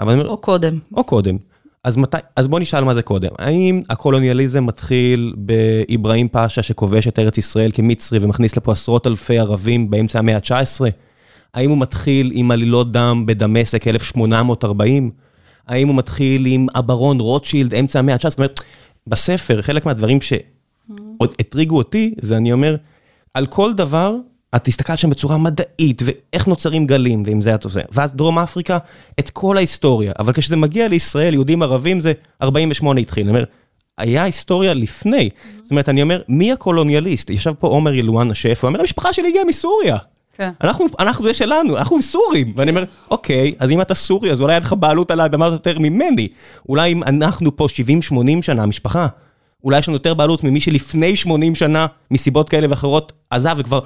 או 0.00 0.36
קודם. 0.36 0.78
או 0.94 1.04
קודם. 1.04 1.36
אז, 1.84 1.96
מתי, 1.96 2.16
אז 2.36 2.48
בוא 2.48 2.60
נשאל 2.60 2.84
מה 2.84 2.94
זה 2.94 3.02
קודם. 3.02 3.28
האם 3.38 3.82
הקולוניאליזם 3.90 4.66
מתחיל 4.66 5.34
באברהים 5.36 6.28
פאשה 6.28 6.62
שכובש 6.62 7.08
את 7.08 7.18
ארץ 7.18 7.38
ישראל 7.38 7.70
כמצרי 7.74 8.18
ומכניס 8.22 8.56
לפה 8.56 8.72
עשרות 8.72 9.06
אלפי 9.06 9.38
ערבים 9.38 9.90
באמצע 9.90 10.18
המאה 10.18 10.36
ה-19? 10.36 10.80
האם 11.54 11.70
הוא 11.70 11.78
מתחיל 11.78 12.30
עם 12.34 12.50
עלילות 12.50 12.92
דם 12.92 13.24
בדמשק 13.26 13.88
1840? 13.88 15.10
האם 15.66 15.88
הוא 15.88 15.96
מתחיל 15.96 16.46
עם 16.46 16.66
הברון 16.74 17.20
רוטשילד 17.20 17.74
אמצע 17.74 17.98
המאה 17.98 18.14
ה-19? 18.14 18.30
זאת 18.30 18.38
אומרת, 18.38 18.60
בספר, 19.06 19.62
חלק 19.62 19.86
מהדברים 19.86 20.18
שעוד 20.20 21.34
הטריגו 21.38 21.76
אותי, 21.76 22.14
זה 22.20 22.36
אני 22.36 22.52
אומר, 22.52 22.76
על 23.34 23.46
כל 23.46 23.72
דבר 23.72 24.16
את 24.56 24.64
תסתכל 24.64 24.96
שם 24.96 25.10
בצורה 25.10 25.38
מדעית, 25.38 26.02
ואיך 26.04 26.48
נוצרים 26.48 26.86
גלים, 26.86 27.22
ואם 27.26 27.40
זה 27.40 27.54
את 27.54 27.64
עושה. 27.64 27.80
ואז 27.92 28.14
דרום 28.14 28.38
אפריקה, 28.38 28.78
את 29.20 29.30
כל 29.30 29.56
ההיסטוריה. 29.56 30.12
אבל 30.18 30.32
כשזה 30.32 30.56
מגיע 30.56 30.88
לישראל, 30.88 31.34
יהודים 31.34 31.62
ערבים, 31.62 32.00
זה 32.00 32.12
48 32.42 33.00
התחיל. 33.00 33.22
אני 33.22 33.30
אומר, 33.30 33.44
היה 33.98 34.22
היסטוריה 34.24 34.74
לפני. 34.74 35.30
זאת 35.62 35.70
אומרת, 35.70 35.88
אני 35.88 36.02
אומר, 36.02 36.22
מי 36.28 36.52
הקולוניאליסט? 36.52 37.30
ישב 37.30 37.52
פה 37.58 37.66
עומר 37.66 37.94
ילואן 37.94 38.30
השף, 38.30 38.58
הוא 38.62 38.68
אומר, 38.68 38.80
המשפחה 38.80 39.12
שלי 39.12 39.28
הגיעה 39.28 39.44
מסוריה. 39.44 39.96
כן. 40.36 40.50
אנחנו, 40.60 40.86
אנחנו 40.98 41.24
זה 41.24 41.34
שלנו, 41.34 41.76
אנחנו 41.76 42.02
סורים. 42.02 42.52
ואני 42.56 42.70
אומר, 42.70 42.84
אוקיי, 43.10 43.54
אז 43.58 43.70
אם 43.70 43.80
אתה 43.80 43.94
סורי, 43.94 44.32
אז 44.32 44.40
אולי 44.40 44.52
היה 44.52 44.58
לך 44.58 44.74
בעלות 44.78 45.10
על 45.10 45.20
האדמה 45.20 45.46
יותר 45.46 45.78
ממני. 45.78 46.28
אולי 46.68 46.92
אם 46.92 47.02
אנחנו 47.02 47.56
פה 47.56 47.66
70-80 48.10 48.42
שנה, 48.42 48.66
משפחה, 48.66 49.06
אולי 49.64 49.78
יש 49.78 49.88
לנו 49.88 49.96
יותר 49.96 50.14
בעלות 50.14 50.44
ממי 50.44 50.60
שלפני 50.60 51.16
80 51.16 51.54
שנה, 51.54 51.86
מסיבות 52.10 52.48
כאלה 52.48 52.66
ואחרות, 52.70 53.12
עזב 53.30 53.56
וכבר 53.58 53.80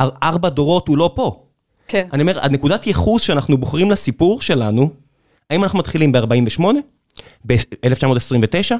ארבע 0.00 0.48
דורות 0.48 0.88
הוא 0.88 0.98
לא 0.98 1.12
פה. 1.14 1.42
כן. 1.88 2.08
אני 2.12 2.22
אומר, 2.22 2.44
הנקודת 2.44 2.86
ייחוס 2.86 3.22
שאנחנו 3.22 3.58
בוחרים 3.58 3.90
לסיפור 3.90 4.40
שלנו, 4.40 4.90
האם 5.50 5.64
אנחנו 5.64 5.78
מתחילים 5.78 6.12
ב-48, 6.12 6.62
ב-1929, 7.46 8.72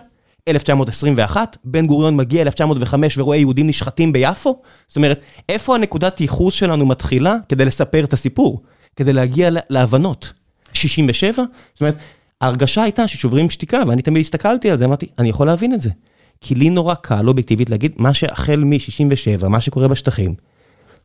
1921, 0.48 1.56
בן 1.64 1.86
גוריון 1.86 2.16
מגיע 2.16 2.42
1905 2.42 3.18
ורואה 3.18 3.36
יהודים 3.36 3.66
נשחטים 3.66 4.12
ביפו? 4.12 4.60
זאת 4.88 4.96
אומרת, 4.96 5.20
איפה 5.48 5.74
הנקודת 5.74 6.20
ייחוס 6.20 6.54
שלנו 6.54 6.86
מתחילה 6.86 7.36
כדי 7.48 7.64
לספר 7.64 8.04
את 8.04 8.12
הסיפור? 8.12 8.62
כדי 8.96 9.12
להגיע 9.12 9.50
להבנות? 9.70 10.32
67? 10.72 11.32
זאת 11.72 11.80
אומרת, 11.80 11.98
ההרגשה 12.40 12.82
הייתה 12.82 13.08
ששוברים 13.08 13.50
שתיקה, 13.50 13.82
ואני 13.86 14.02
תמיד 14.02 14.20
הסתכלתי 14.20 14.70
על 14.70 14.78
זה, 14.78 14.84
אמרתי, 14.84 15.06
אני 15.18 15.28
יכול 15.28 15.46
להבין 15.46 15.74
את 15.74 15.80
זה. 15.80 15.90
כי 16.40 16.54
לי 16.54 16.70
נורא 16.70 16.94
קל 16.94 17.28
אובייקטיבית 17.28 17.70
להגיד, 17.70 17.92
מה 17.96 18.14
שהחל 18.14 18.64
מ-67, 18.64 19.48
מה 19.48 19.60
שקורה 19.60 19.88
בשטחים, 19.88 20.34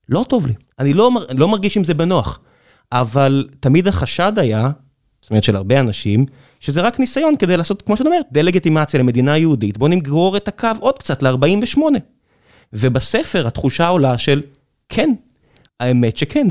לא 0.10 0.26
טוב 0.30 0.48
לי. 0.48 0.54
אני 0.80 0.94
לא, 0.94 1.12
לא 1.38 1.48
מרגיש 1.48 1.78
עם 1.78 1.84
זה 1.84 1.94
בנוח. 1.94 2.40
אבל 2.92 3.48
תמיד 3.60 3.88
החשד 3.88 4.40
היה, 4.40 4.70
זאת 5.22 5.30
אומרת 5.30 5.44
של 5.44 5.56
הרבה 5.56 5.80
אנשים, 5.80 6.26
שזה 6.60 6.82
רק 6.82 7.00
ניסיון 7.00 7.36
כדי 7.38 7.58
לעשות, 7.58 7.82
כמו 7.82 7.98
שאת 7.98 8.06
אומרת, 8.06 8.26
דה-לגיטימציה 8.32 9.00
למדינה 9.00 9.38
יהודית, 9.38 9.78
בוא 9.78 9.90
נגרור 9.90 10.38
את 10.38 10.48
הקו 10.48 10.68
עוד 10.80 11.00
קצת 11.00 11.24
ל-48. 11.24 11.80
ובספר 12.74 13.48
התחושה 13.48 13.88
עולה 13.88 14.18
של, 14.18 14.42
כן, 14.90 15.14
האמת 15.80 16.18
שכן. 16.18 16.48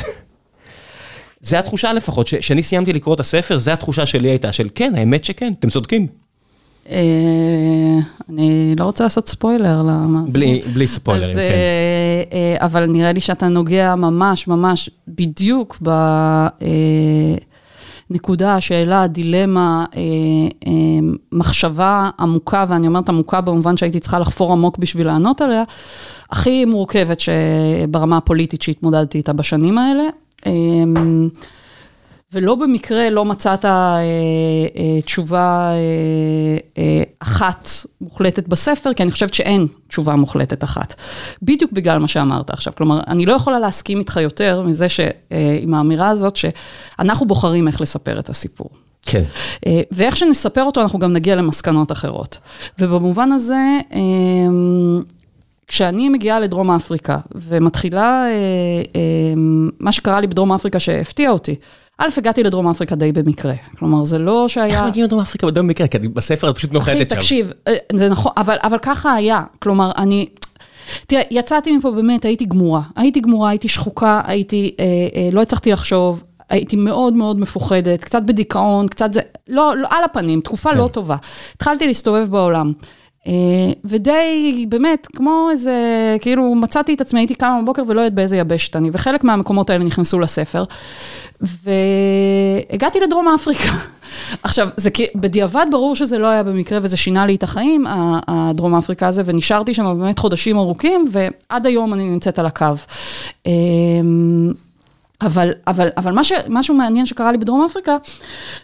זה 1.41 1.59
התחושה 1.59 1.93
לפחות, 1.93 2.29
כשאני 2.29 2.63
סיימתי 2.63 2.93
לקרוא 2.93 3.15
את 3.15 3.21
הספר, 3.21 3.59
זה 3.59 3.73
התחושה 3.73 4.07
שלי 4.07 4.29
הייתה 4.29 4.53
של 4.53 4.69
כן, 4.75 4.93
האמת 4.97 5.25
שכן, 5.25 5.53
אתם 5.59 5.71
צודקים. 5.71 6.07
אה, 6.91 7.99
אני 8.29 8.75
לא 8.79 8.85
רוצה 8.85 9.05
לעשות 9.05 9.29
ספוילר 9.29 9.83
למאזינים. 9.83 10.61
בלי 10.75 10.87
ספוילרים, 10.87 11.35
כן. 11.35 11.41
אה, 11.41 12.23
אה, 12.33 12.57
אבל 12.67 12.87
נראה 12.87 13.13
לי 13.13 13.21
שאתה 13.21 13.49
נוגע 13.49 13.95
ממש 13.95 14.49
ממש 14.49 14.91
בדיוק 15.09 15.79
בנקודה, 18.11 18.55
השאלה, 18.55 19.03
הדילמה, 19.03 19.85
מחשבה 21.33 22.11
עמוקה, 22.19 22.65
ואני 22.69 22.87
אומרת 22.87 23.09
עמוקה 23.09 23.41
במובן 23.41 23.77
שהייתי 23.77 24.01
צריכה 24.01 24.19
לחפור 24.19 24.53
עמוק 24.53 24.79
בשביל 24.79 25.07
לענות 25.07 25.41
עליה, 25.41 25.63
הכי 26.31 26.65
מורכבת 26.65 27.21
שברמה 27.21 28.17
הפוליטית 28.17 28.63
שהתמודדתי 28.63 29.19
איתה 29.19 29.33
בשנים 29.33 29.79
האלה. 29.79 30.05
ולא 32.33 32.55
במקרה 32.55 33.11
לא 33.11 33.25
מצאת 33.25 33.65
אה, 33.65 33.71
אה, 33.71 35.03
תשובה 35.05 35.71
אה, 35.71 35.77
אה, 36.79 37.03
אחת 37.19 37.69
מוחלטת 38.01 38.49
בספר, 38.49 38.93
כי 38.93 39.03
אני 39.03 39.11
חושבת 39.11 39.35
שאין 39.35 39.67
תשובה 39.89 40.17
מוחלטת 40.17 40.65
אחת. 40.65 40.95
בדיוק 41.43 41.73
בגלל 41.73 41.99
מה 41.99 42.09
שאמרת 42.09 42.51
עכשיו. 42.51 42.73
כלומר, 42.77 43.01
אני 43.07 43.27
לא 43.27 43.33
יכולה 43.33 43.59
להסכים 43.59 43.99
איתך 43.99 44.17
יותר 44.17 44.63
מזה 44.63 44.89
ש... 44.89 45.01
אה, 45.01 45.59
עם 45.61 45.75
האמירה 45.75 46.09
הזאת, 46.09 46.37
שאנחנו 46.37 47.27
בוחרים 47.27 47.69
איך 47.69 47.81
לספר 47.81 48.19
את 48.19 48.29
הסיפור. 48.29 48.71
כן. 49.03 49.23
אה, 49.67 49.81
ואיך 49.93 50.17
שנספר 50.17 50.63
אותו, 50.63 50.81
אנחנו 50.81 50.99
גם 50.99 51.13
נגיע 51.13 51.37
למסקנות 51.37 51.93
אחרות. 51.93 52.39
ובמובן 52.79 53.33
הזה, 53.33 53.79
אה, 53.93 54.01
כשאני 55.69 56.09
מגיעה 56.09 56.41
לדרום 56.41 56.71
אפריקה 56.71 57.19
ומתחילה, 57.35 58.25
אה, 58.25 58.31
אה, 58.97 59.01
מה 59.81 59.93
שקרה 59.93 60.21
לי 60.21 60.27
בדרום 60.27 60.53
אפריקה 60.53 60.81
שהפתיע 60.81 61.31
אותי, 61.31 61.55
א', 61.99 62.09
הגעתי 62.17 62.43
לדרום 62.43 62.69
אפריקה 62.69 62.95
די 62.95 63.13
במקרה. 63.13 63.55
כלומר, 63.79 64.05
זה 64.05 64.19
לא 64.19 64.49
שהיה... 64.49 64.67
איך 64.67 64.89
מגיעים 64.89 65.07
לדרום 65.07 65.23
אפריקה 65.23 65.51
די 65.51 65.61
במקרה? 65.61 65.87
כי 65.87 65.99
בספר 65.99 66.51
את 66.51 66.57
פשוט 66.57 66.73
נוחתת 66.73 66.93
שם. 66.93 66.99
אחי, 66.99 67.05
תקשיב, 67.05 67.53
אה, 67.69 67.75
זה 67.93 68.09
נכון, 68.09 68.33
אבל, 68.37 68.57
אבל 68.63 68.79
ככה 68.83 69.15
היה. 69.15 69.43
כלומר, 69.59 69.93
אני... 69.97 70.29
תראה, 71.07 71.23
יצאתי 71.31 71.73
מפה 71.73 71.91
באמת, 71.91 72.25
הייתי 72.25 72.45
גמורה. 72.45 72.83
הייתי 72.97 73.21
גמורה, 73.21 73.51
הייתי 73.51 73.69
שחוקה, 73.69 74.21
הייתי... 74.25 74.75
אה, 74.81 74.85
אה, 74.85 75.29
לא 75.33 75.43
הצלחתי 75.43 75.73
לחשוב, 75.73 76.25
הייתי 76.49 76.77
מאוד 76.77 77.15
מאוד 77.15 77.41
מפוחדת, 77.41 78.05
קצת 78.05 78.23
בדיכאון, 78.23 78.89
קצת 78.89 79.13
זה... 79.13 79.21
לא, 79.49 79.77
לא 79.77 79.89
על 79.91 80.05
הפנים, 80.05 80.41
תקופה 80.41 80.71
כן. 80.71 80.79
לא 80.79 80.89
טובה. 80.89 81.17
התחלתי 81.55 81.87
להסתובב 81.87 82.27
בעולם. 82.31 82.73
אה, 83.27 83.33
ודי, 83.85 84.67
באמת, 84.69 85.07
כמו 85.17 85.49
איזה, 85.51 85.75
כאילו 86.21 86.55
מצאתי 86.55 86.95
את 86.95 87.01
עצמי, 87.01 87.21
הייתי 87.21 87.35
קמה 87.35 87.63
בבוקר 87.63 87.83
ולא 87.87 88.01
יודעת 88.01 88.15
באיזה 88.15 88.37
יבשת 88.37 88.77
אני, 88.77 88.91
וחלק 88.93 89.25
מהמקומות 89.25 89.71
האלה 89.71 89.85
נכנסו 89.85 90.21
לספר. 90.21 90.65
והגעתי 91.41 93.01
לדרום 93.01 93.29
אפריקה. 93.29 93.69
עכשיו, 94.43 94.69
זה 94.77 94.91
בדיעבד 95.15 95.67
ברור 95.71 95.97
שזה 95.97 96.19
לא 96.19 96.27
היה 96.27 96.43
במקרה 96.43 96.79
וזה 96.83 96.97
שינה 96.97 97.27
לי 97.27 97.35
את 97.35 97.43
החיים, 97.43 97.85
הדרום 98.29 98.75
אפריקה 98.75 99.09
הזה, 99.09 99.23
ונשארתי 99.27 99.75
שם 99.75 99.95
באמת 99.99 100.19
חודשים 100.19 100.59
ארוכים, 100.59 101.05
ועד 101.13 101.67
היום 101.67 101.95
אני 101.95 102.05
נמצאת 102.05 102.39
על 102.39 102.47
הקו. 102.47 102.67
אמ, 103.47 104.53
אבל, 105.23 105.51
אבל, 105.67 105.89
אבל 105.97 106.13
מה 106.13 106.25
ש, 106.25 106.33
משהו 106.49 106.75
מעניין 106.75 107.07
שקרה 107.07 107.33
לי 107.33 107.39
בדרום 107.39 107.65
אפריקה, 107.65 107.97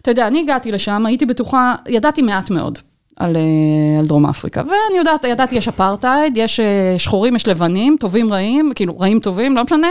אתה 0.03 0.11
יודע, 0.11 0.27
אני 0.27 0.41
הגעתי 0.41 0.73
לשם, 0.73 1.07
הייתי 1.07 1.27
בטוחה, 1.27 1.75
ידעתי 1.89 2.23
מעט 2.23 2.51
מאוד. 2.51 2.79
על, 3.23 3.37
אה, 3.37 3.99
על 3.99 4.07
דרום 4.07 4.27
אפריקה. 4.27 4.61
ואני 4.61 4.99
יודעת, 4.99 5.25
ידעתי, 5.25 5.57
יש 5.57 5.69
אפרטהייד, 5.69 6.37
יש 6.37 6.61
אה, 6.61 6.95
שחורים, 6.99 7.37
יש 7.37 7.49
לבנים, 7.49 7.97
טובים 8.01 8.33
רעים, 8.33 8.73
כאילו 8.75 8.99
רעים 8.99 9.21
טובים, 9.21 9.57
לא 9.57 9.63
משנה. 9.65 9.89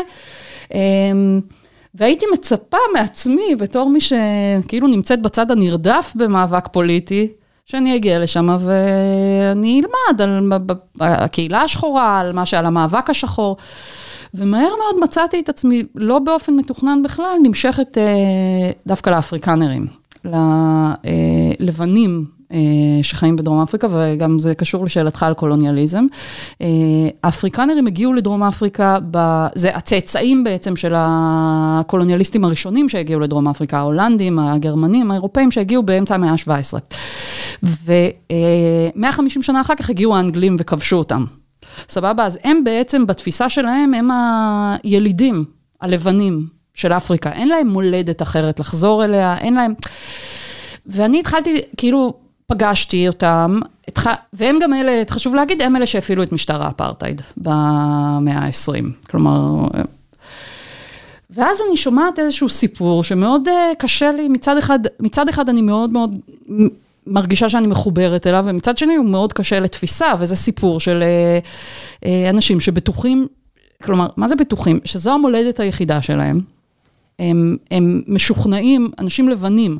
אמ, 0.74 1.40
והייתי 1.96 2.26
מצפה 2.34 2.78
מעצמי, 2.94 3.56
בתור 3.60 3.90
מי 3.90 4.00
שכאילו 4.02 4.88
נמצאת 4.88 5.22
בצד 5.22 5.52
הנרדף 5.52 6.14
במאבק 6.16 6.68
פוליטי, 6.68 7.28
שאני 7.66 7.96
אגיע 7.96 8.20
לשם 8.20 8.58
ואני 8.60 9.82
אלמד 9.82 10.22
על 10.22 10.50
הקהילה 11.00 11.62
השחורה, 11.62 12.20
על 12.20 12.32
מה 12.32 12.46
שעל 12.46 12.66
המאבק 12.66 13.10
השחור. 13.10 13.58
ומהר 14.34 14.70
מאוד 14.80 15.04
מצאתי 15.04 15.40
את 15.40 15.50
עצמי, 15.50 15.84
לא 15.96 16.20
באופן 16.20 16.54
מתוכנן 16.54 17.04
בכלל, 17.04 17.36
נמשכת 17.44 17.98
אה, 17.98 18.72
דווקא 18.88 19.10
לאפריקנרים, 19.10 19.88
ללבנים 21.60 22.26
שחיים 23.02 23.36
בדרום 23.36 23.62
אפריקה, 23.62 23.88
וגם 23.92 24.40
זה 24.40 24.56
קשור 24.56 24.86
לשאלתך 24.86 25.24
על 25.24 25.34
קולוניאליזם. 25.34 26.06
אה, 26.62 26.68
האפריקנרים 27.24 27.88
הגיעו 27.88 28.14
לדרום 28.14 28.44
אפריקה, 28.44 28.98
ב... 29.12 29.48
זה 29.56 29.76
הצאצאים 29.76 30.44
בעצם 30.44 30.76
של 30.76 30.94
הקולוניאליסטים 30.96 32.46
הראשונים 32.46 32.90
שהגיעו 32.90 33.20
לדרום 33.20 33.48
אפריקה, 33.48 33.78
ההולנדים, 33.78 34.40
הגרמנים, 34.40 35.12
האירופאים 35.12 35.52
שהגיעו 35.52 35.84
באמצע 35.84 36.16
המאה 36.16 36.32
ה-17. 36.32 36.80
ו-150 37.64 39.42
שנה 39.42 39.62
אחר 39.62 39.76
כך 39.76 39.90
הגיעו 39.90 40.16
האנגלים 40.16 40.56
וכבשו 40.60 40.96
אותם. 40.96 41.26
סבבה? 41.90 42.26
אז 42.26 42.40
הם 42.44 42.64
בעצם, 42.64 43.08
בתפיסה 43.08 43.50
שלהם, 43.50 43.94
הם 43.94 44.10
הילידים, 44.84 45.46
הלבנים 45.82 46.48
של 46.74 46.94
אפריקה. 46.94 47.32
אין 47.32 47.48
להם 47.48 47.68
מולדת 47.68 48.22
אחרת 48.22 48.60
לחזור 48.60 49.06
אליה, 49.06 49.38
אין 49.38 49.54
להם... 49.54 49.74
ואני 50.86 51.20
התחלתי, 51.20 51.62
כאילו, 51.78 52.14
פגשתי 52.52 53.08
אותם, 53.08 53.60
והם 54.34 54.60
גם 54.62 54.74
אלה, 54.74 55.02
חשוב 55.10 55.36
להגיד, 55.36 55.62
הם 55.62 55.76
אלה 55.76 55.86
שהפעילו 55.86 56.24
את 56.24 56.32
משטר 56.32 56.64
האפרטהייד 56.64 57.22
במאה 57.38 58.40
ה-20. 58.40 59.10
כלומר, 59.10 59.68
ואז 61.30 61.58
אני 61.68 61.78
שומעת 61.78 62.20
איזשהו 62.20 62.50
סיפור 62.50 63.04
שמאוד 63.04 63.48
אה, 63.48 63.72
קשה 63.78 64.12
לי, 64.12 64.28
מצד 64.28 64.58
אחד, 64.58 64.80
מצד 65.00 65.30
אחד 65.30 65.50
אני 65.50 65.62
מאוד 65.62 65.90
מאוד 65.90 66.20
מרגישה 67.08 67.50
שאני 67.50 67.68
מחוברת 67.68 68.28
אליו, 68.28 68.44
ומצד 68.48 68.78
שני 68.78 68.96
הוא 68.96 69.06
מאוד 69.06 69.34
קשה 69.34 69.60
לתפיסה, 69.60 70.14
וזה 70.20 70.36
סיפור 70.36 70.80
של 70.80 71.04
אה, 71.04 71.40
אה, 72.06 72.30
אנשים 72.30 72.60
שבטוחים, 72.60 73.28
כלומר, 73.84 74.08
מה 74.18 74.28
זה 74.28 74.36
בטוחים? 74.36 74.80
שזו 74.86 75.14
המולדת 75.14 75.60
היחידה 75.60 76.02
שלהם. 76.02 76.42
הם, 77.22 77.58
הם 77.72 78.02
משוכנעים, 78.08 78.92
אנשים 79.00 79.30
לבנים, 79.30 79.78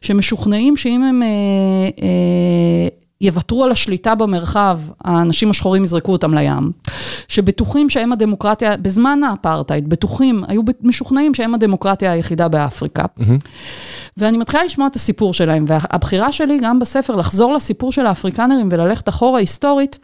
שמשוכנעים 0.00 0.76
שאם 0.76 1.02
הם 1.04 1.22
אה, 1.22 1.28
אה, 2.02 2.88
יוותרו 3.20 3.64
על 3.64 3.70
השליטה 3.70 4.14
במרחב, 4.14 4.80
האנשים 5.04 5.50
השחורים 5.50 5.84
יזרקו 5.84 6.12
אותם 6.12 6.34
לים, 6.34 6.72
שבטוחים 7.28 7.90
שהם 7.90 8.12
הדמוקרטיה, 8.12 8.76
בזמן 8.76 9.20
האפרטהייד, 9.22 9.88
בטוחים, 9.88 10.44
היו 10.48 10.62
משוכנעים 10.82 11.34
שהם 11.34 11.54
הדמוקרטיה 11.54 12.12
היחידה 12.12 12.48
באפריקה. 12.48 13.04
Mm-hmm. 13.04 13.48
ואני 14.16 14.36
מתחילה 14.36 14.64
לשמוע 14.64 14.86
את 14.86 14.96
הסיפור 14.96 15.34
שלהם, 15.34 15.64
והבחירה 15.68 16.32
שלי 16.32 16.58
גם 16.62 16.78
בספר, 16.78 17.16
לחזור 17.16 17.54
לסיפור 17.54 17.92
של 17.92 18.06
האפריקנרים 18.06 18.68
וללכת 18.72 19.08
אחורה 19.08 19.38
היסטורית, 19.38 19.98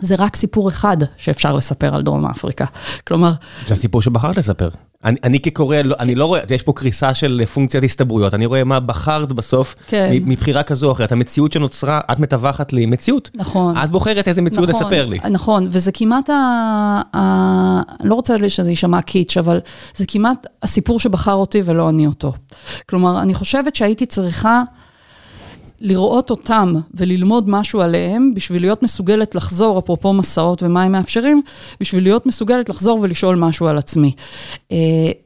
זה 0.00 0.14
רק 0.18 0.36
סיפור 0.36 0.68
אחד 0.68 0.96
שאפשר 1.16 1.52
לספר 1.52 1.94
על 1.94 2.02
דרום 2.02 2.26
אפריקה. 2.26 2.64
כלומר... 3.06 3.32
זה 3.66 3.74
הסיפור 3.74 4.02
שבחרת 4.02 4.36
לספר. 4.36 4.68
אני, 5.06 5.16
אני 5.24 5.40
כקורא, 5.40 5.76
לא, 5.76 5.96
אני 6.00 6.14
לא 6.14 6.24
רואה, 6.24 6.40
יש 6.50 6.62
פה 6.62 6.72
קריסה 6.72 7.14
של 7.14 7.42
פונקציית 7.54 7.84
הסתברויות, 7.84 8.34
אני 8.34 8.46
רואה 8.46 8.64
מה 8.64 8.80
בחרת 8.80 9.32
בסוף, 9.32 9.74
כן. 9.86 10.10
מבחירה 10.24 10.62
כזו 10.62 10.86
או 10.86 10.92
אחרת. 10.92 11.12
המציאות 11.12 11.52
שנוצרה, 11.52 12.00
את 12.12 12.18
מתווכת 12.18 12.72
לי 12.72 12.86
מציאות. 12.86 13.30
נכון. 13.34 13.76
את 13.76 13.90
בוחרת 13.90 14.28
איזה 14.28 14.42
מציאות 14.42 14.68
נכון, 14.68 14.82
לספר 14.82 15.06
לי. 15.06 15.18
נכון, 15.30 15.68
וזה 15.70 15.92
כמעט, 15.92 16.30
ה, 16.30 16.34
ה, 17.16 17.80
לא 18.04 18.14
רוצה 18.14 18.36
שזה 18.48 18.70
יישמע 18.70 19.02
קיץ', 19.02 19.36
אבל 19.36 19.60
זה 19.96 20.04
כמעט 20.08 20.46
הסיפור 20.62 21.00
שבחר 21.00 21.34
אותי 21.34 21.62
ולא 21.64 21.88
אני 21.88 22.06
אותו. 22.06 22.32
כלומר, 22.88 23.22
אני 23.22 23.34
חושבת 23.34 23.76
שהייתי 23.76 24.06
צריכה... 24.06 24.62
לראות 25.80 26.30
אותם 26.30 26.74
וללמוד 26.94 27.48
משהו 27.48 27.80
עליהם, 27.80 28.34
בשביל 28.34 28.62
להיות 28.62 28.82
מסוגלת 28.82 29.34
לחזור, 29.34 29.78
אפרופו 29.78 30.12
מסעות 30.12 30.62
ומה 30.62 30.82
הם 30.82 30.92
מאפשרים, 30.92 31.42
בשביל 31.80 32.02
להיות 32.02 32.26
מסוגלת 32.26 32.68
לחזור 32.68 32.98
ולשאול 33.02 33.36
משהו 33.36 33.66
על 33.66 33.78
עצמי. 33.78 34.12
אה, 34.72 34.76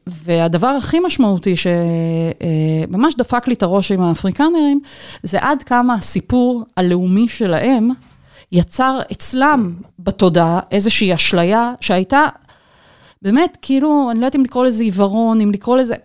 והדבר 0.07 0.67
הכי 0.67 0.99
משמעותי 0.99 1.55
שממש 1.57 3.15
דפק 3.15 3.47
לי 3.47 3.53
את 3.53 3.63
הראש 3.63 3.91
עם 3.91 4.01
האפריקנרים, 4.01 4.79
זה 5.23 5.37
עד 5.41 5.63
כמה 5.63 5.93
הסיפור 5.93 6.63
הלאומי 6.77 7.27
שלהם 7.27 7.89
יצר 8.51 8.99
אצלם 9.11 9.73
בתודעה 9.99 10.59
איזושהי 10.71 11.15
אשליה 11.15 11.73
שהייתה 11.81 12.27
באמת, 13.21 13.57
כאילו, 13.61 14.07
אני 14.11 14.19
לא 14.19 14.25
יודעת 14.25 14.35
אם 14.35 14.43
לקרוא 14.43 14.65
לזה 14.65 14.83
עיוורון, 14.83 15.41
אם 15.41 15.51
לקרוא 15.51 15.77
לזה... 15.77 15.95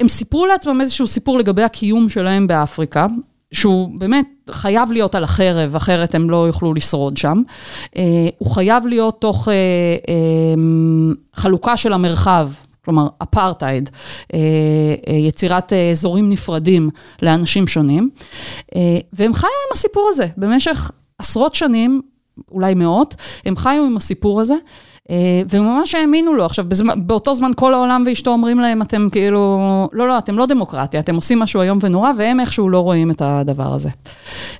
הם 0.00 0.08
סיפרו 0.08 0.46
לעצמם 0.46 0.80
איזשהו 0.80 1.06
סיפור 1.06 1.38
לגבי 1.38 1.62
הקיום 1.62 2.08
שלהם 2.08 2.46
באפריקה, 2.46 3.06
שהוא 3.52 3.90
באמת 3.98 4.26
חייב 4.50 4.92
להיות 4.92 5.14
על 5.14 5.24
החרב, 5.24 5.76
אחרת 5.76 6.14
הם 6.14 6.30
לא 6.30 6.46
יוכלו 6.46 6.74
לשרוד 6.74 7.16
שם. 7.16 7.42
אה, 7.96 8.02
הוא 8.38 8.50
חייב 8.50 8.86
להיות 8.86 9.20
תוך 9.20 9.48
אה, 9.48 9.54
אה, 9.54 10.14
חלוקה 11.34 11.76
של 11.76 11.92
המרחב. 11.92 12.50
כלומר, 12.84 13.06
אפרטהייד, 13.22 13.90
יצירת 15.26 15.72
אזורים 15.92 16.30
נפרדים 16.30 16.90
לאנשים 17.22 17.66
שונים. 17.66 18.10
והם 19.12 19.32
חיו 19.32 19.48
עם 19.48 19.72
הסיפור 19.72 20.08
הזה 20.12 20.26
במשך 20.36 20.90
עשרות 21.18 21.54
שנים, 21.54 22.02
אולי 22.50 22.74
מאות, 22.74 23.14
הם 23.44 23.56
חיו 23.56 23.84
עם 23.84 23.96
הסיפור 23.96 24.40
הזה. 24.40 24.54
אה, 25.12 25.42
וממש 25.50 25.94
האמינו 25.94 26.34
לו. 26.34 26.44
עכשיו, 26.44 26.64
בזמן, 26.68 27.06
באותו 27.06 27.34
זמן 27.34 27.50
כל 27.56 27.74
העולם 27.74 28.04
ואשתו 28.06 28.30
אומרים 28.30 28.60
להם, 28.60 28.82
אתם 28.82 29.08
כאילו, 29.12 29.60
לא, 29.92 30.08
לא, 30.08 30.18
אתם 30.18 30.38
לא 30.38 30.46
דמוקרטיה, 30.46 31.00
אתם 31.00 31.14
עושים 31.14 31.38
משהו 31.38 31.60
איום 31.62 31.78
ונורא, 31.82 32.10
והם 32.18 32.40
איכשהו 32.40 32.68
לא 32.68 32.78
רואים 32.78 33.10
את 33.10 33.22
הדבר 33.24 33.74
הזה. 33.74 33.88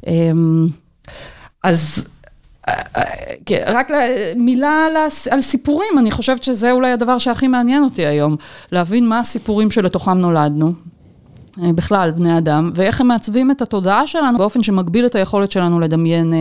אמ, 0.07 0.67
אז 1.63 2.09
אה, 2.69 2.75
אה, 2.97 3.03
רק 3.67 3.89
מילה 4.37 4.87
על 5.31 5.41
סיפורים, 5.41 5.99
אני 5.99 6.11
חושבת 6.11 6.45
שזה 6.45 6.73
אולי 6.73 6.91
הדבר 6.91 7.19
שהכי 7.19 7.49
מעניין 7.49 7.85
אותי 7.85 8.07
היום, 8.07 8.37
להבין 8.73 9.09
מה 9.09 9.19
הסיפורים 9.19 9.71
שלתוכם 9.71 10.19
נולדנו. 10.19 10.73
בכלל, 11.59 12.11
בני 12.11 12.39
אדם, 12.39 12.71
ואיך 12.75 13.01
הם 13.01 13.09
מעצבים 13.09 13.51
את 13.51 13.63
התודעה 13.63 14.07
שלנו 14.07 14.39
באופן 14.39 14.63
שמגביל 14.63 15.07
את 15.07 15.15
היכולת 15.15 15.51
שלנו 15.53 15.81
לדמיין, 15.81 16.33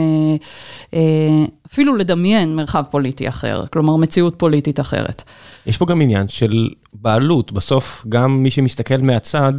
אפילו 1.71 1.95
לדמיין 1.95 2.55
מרחב 2.55 2.83
פוליטי 2.91 3.29
אחר, 3.29 3.65
כלומר 3.73 3.95
מציאות 3.95 4.35
פוליטית 4.37 4.79
אחרת. 4.79 5.23
יש 5.65 5.77
פה 5.77 5.85
גם 5.85 6.01
עניין 6.01 6.27
של 6.27 6.69
בעלות, 6.93 7.51
בסוף 7.51 8.05
גם 8.09 8.43
מי 8.43 8.51
שמסתכל 8.51 8.97
מהצד 8.97 9.53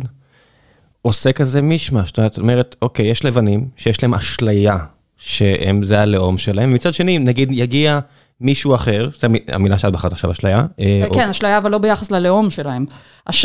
עושה 1.02 1.32
כזה 1.32 1.62
מישמש, 1.62 2.12
זאת 2.16 2.38
אומרת, 2.38 2.76
אוקיי, 2.82 3.06
יש 3.06 3.24
לבנים 3.24 3.68
שיש 3.76 4.02
להם 4.02 4.14
אשליה 4.14 4.76
שהם 5.16 5.82
זה 5.84 6.00
הלאום 6.00 6.38
שלהם, 6.38 6.70
ומצד 6.70 6.94
שני, 6.94 7.18
נגיד 7.18 7.52
יגיע 7.52 7.98
מישהו 8.42 8.74
אחר, 8.74 9.08
זו 9.20 9.28
המילה 9.48 9.78
שאת 9.78 9.92
בחרת 9.92 10.12
עכשיו, 10.12 10.30
אשליה. 10.30 10.66
אה, 10.80 11.04
כן, 11.14 11.28
אשליה, 11.28 11.58
אבל 11.58 11.70
לא 11.70 11.78
ביחס 11.78 12.10
ללאום 12.10 12.50
שלהם. 12.50 12.86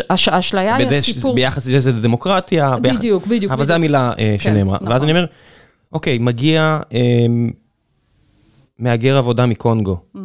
אשליה 0.09 0.75
היא 0.75 0.87
הסיפור... 0.87 1.35
ביחס 1.35 1.67
לזה 1.67 1.91
דמוקרטיה. 1.91 2.75
בדיוק, 2.81 3.27
בדיוק. 3.27 3.51
אבל 3.51 3.65
זו 3.65 3.73
המילה 3.73 4.11
אה, 4.19 4.35
כן, 4.39 4.43
שנאמרה. 4.43 4.77
ואז 4.81 4.89
נכון. 4.89 5.09
אני 5.09 5.11
אומר, 5.11 5.25
אוקיי, 5.93 6.17
מגיע... 6.17 6.79
אמ, 6.91 7.49
מהגר 8.79 9.17
עבודה 9.17 9.45
מקונגו, 9.45 9.97
mm. 10.15 10.19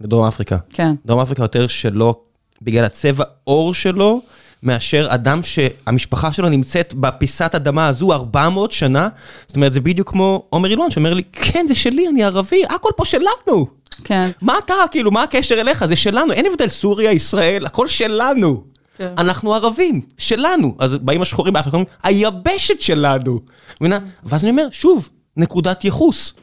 לדרום 0.00 0.26
אפריקה. 0.26 0.56
כן. 0.72 0.94
דרום 1.06 1.20
אפריקה 1.20 1.42
יותר 1.42 1.66
שלא, 1.66 2.14
בגלל 2.62 2.84
הצבע 2.84 3.24
עור 3.44 3.74
שלו, 3.74 4.20
מאשר 4.62 5.06
אדם 5.10 5.42
שהמשפחה 5.42 6.32
שלו 6.32 6.48
נמצאת 6.48 6.94
בפיסת 6.94 7.54
אדמה 7.54 7.88
הזו 7.88 8.12
400 8.12 8.72
שנה. 8.72 9.08
זאת 9.46 9.56
אומרת, 9.56 9.72
זה 9.72 9.80
בדיוק 9.80 10.10
כמו 10.10 10.46
עומר 10.50 10.70
אילון 10.70 10.90
שאומר 10.90 11.14
לי, 11.14 11.22
כן, 11.32 11.64
זה 11.68 11.74
שלי, 11.74 12.08
אני 12.08 12.24
ערבי, 12.24 12.62
הכל 12.70 12.90
פה 12.96 13.04
שלנו. 13.04 13.66
כן. 14.04 14.30
מה 14.42 14.58
אתה, 14.58 14.74
כאילו, 14.90 15.10
מה 15.10 15.22
הקשר 15.22 15.60
אליך? 15.60 15.84
זה 15.86 15.96
שלנו, 15.96 16.32
אין 16.32 16.46
הבדל 16.46 16.68
סוריה, 16.68 17.12
ישראל, 17.12 17.66
הכל 17.66 17.86
שלנו. 17.86 18.64
כן. 18.96 19.12
אנחנו 19.18 19.54
ערבים, 19.54 20.00
שלנו. 20.18 20.74
אז 20.78 20.96
באים 20.96 21.22
השחורים 21.22 21.52
באפריקה, 21.52 21.78
היבשת 22.02 22.80
שלנו. 22.80 23.40
מבינה? 23.80 23.98
ואז 24.24 24.44
אני 24.44 24.50
אומר, 24.50 24.68
שוב, 24.70 25.08
נקודת 25.36 25.84
ייחוס. 25.84 26.34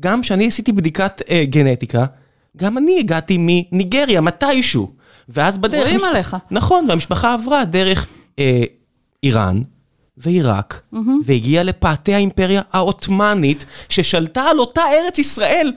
גם 0.00 0.20
כשאני 0.22 0.46
עשיתי 0.46 0.72
בדיקת 0.72 1.22
אה, 1.30 1.44
גנטיקה, 1.44 2.04
גם 2.56 2.78
אני 2.78 2.98
הגעתי 2.98 3.36
מניגריה, 3.38 4.20
מתישהו. 4.20 4.90
ואז 5.28 5.58
בדרך... 5.58 5.82
רואים 5.82 5.96
משפ... 5.96 6.06
עליך. 6.06 6.36
נכון, 6.50 6.86
והמשפחה 6.88 7.34
עברה 7.34 7.64
דרך 7.64 8.06
אה, 8.38 8.62
איראן 9.22 9.62
ועיראק, 10.16 10.80
mm-hmm. 10.94 10.96
והגיעה 11.24 11.62
לפאתי 11.62 12.14
האימפריה 12.14 12.62
העות'מאנית, 12.72 13.64
ששלטה 13.88 14.42
על 14.42 14.58
אותה 14.58 14.82
ארץ 14.92 15.18
ישראל, 15.18 15.72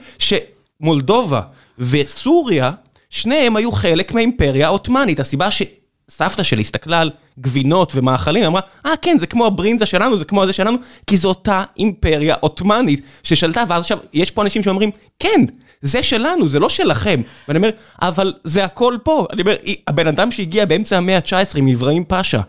שמולדובה 0.82 1.40
וסוריה, 1.78 2.70
שניהם 3.10 3.56
היו 3.56 3.72
חלק 3.72 4.12
מהאימפריה 4.12 4.66
העות'מאנית. 4.66 5.20
הסיבה 5.20 5.50
ש... 5.50 5.62
סבתא 6.08 6.42
שלי 6.42 6.62
הסתכלה 6.62 7.00
על 7.00 7.10
גבינות 7.40 7.92
ומאכלים, 7.94 8.44
אמרה, 8.44 8.60
אה 8.86 8.92
ah, 8.92 8.96
כן, 9.02 9.18
זה 9.18 9.26
כמו 9.26 9.46
הברינזה 9.46 9.86
שלנו, 9.86 10.16
זה 10.16 10.24
כמו 10.24 10.42
הזה 10.42 10.52
שלנו, 10.52 10.78
כי 11.06 11.16
זו 11.16 11.28
אותה 11.28 11.64
אימפריה 11.78 12.34
עות'מאנית 12.40 13.02
ששלטה, 13.22 13.64
ואז 13.68 13.80
עכשיו, 13.80 13.98
יש 14.12 14.30
פה 14.30 14.42
אנשים 14.42 14.62
שאומרים, 14.62 14.90
כן, 15.18 15.40
זה 15.82 16.02
שלנו, 16.02 16.48
זה 16.48 16.60
לא 16.60 16.68
שלכם. 16.68 17.20
ואני 17.48 17.56
אומר, 17.56 17.70
אבל 18.02 18.32
זה 18.44 18.64
הכל 18.64 18.98
פה. 19.02 19.26
אני 19.32 19.42
אומר, 19.42 19.54
הבן 19.86 20.06
אדם 20.06 20.30
שהגיע 20.30 20.64
באמצע 20.64 20.96
המאה 20.96 21.16
ה-19 21.16 21.58
עם 21.58 21.68
אברהים 21.68 22.04
פאשה, 22.04 22.40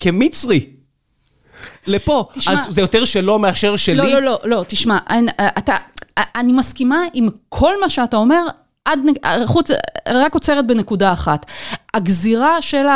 כמצרי, 0.00 0.66
לפה, 1.86 2.28
תשמע, 2.34 2.54
אז 2.54 2.66
זה 2.70 2.80
יותר 2.80 3.04
שלו 3.04 3.38
מאשר 3.38 3.76
שלי? 3.76 3.96
לא, 3.96 4.08
לא, 4.08 4.20
לא, 4.20 4.38
לא, 4.44 4.64
תשמע, 4.68 4.98
אני, 5.10 5.30
אתה, 5.58 5.76
אני 6.18 6.52
מסכימה 6.52 7.02
עם 7.12 7.28
כל 7.48 7.80
מה 7.80 7.88
שאתה 7.88 8.16
אומר, 8.16 8.46
עד, 8.84 8.98
חוץ, 9.46 9.70
רק 10.08 10.34
עוצרת 10.34 10.66
בנקודה 10.66 11.12
אחת. 11.12 11.46
הגזירה 11.94 12.62
של 12.62 12.86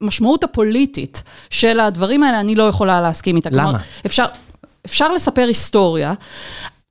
המשמעות 0.00 0.44
אה, 0.44 0.48
אה, 0.48 0.50
הפוליטית 0.52 1.22
של 1.50 1.80
הדברים 1.80 2.22
האלה, 2.22 2.40
אני 2.40 2.54
לא 2.54 2.62
יכולה 2.62 3.00
להסכים 3.00 3.36
איתה. 3.36 3.48
למה? 3.52 3.78
אפשר, 4.06 4.26
אפשר 4.86 5.12
לספר 5.12 5.44
היסטוריה. 5.46 6.14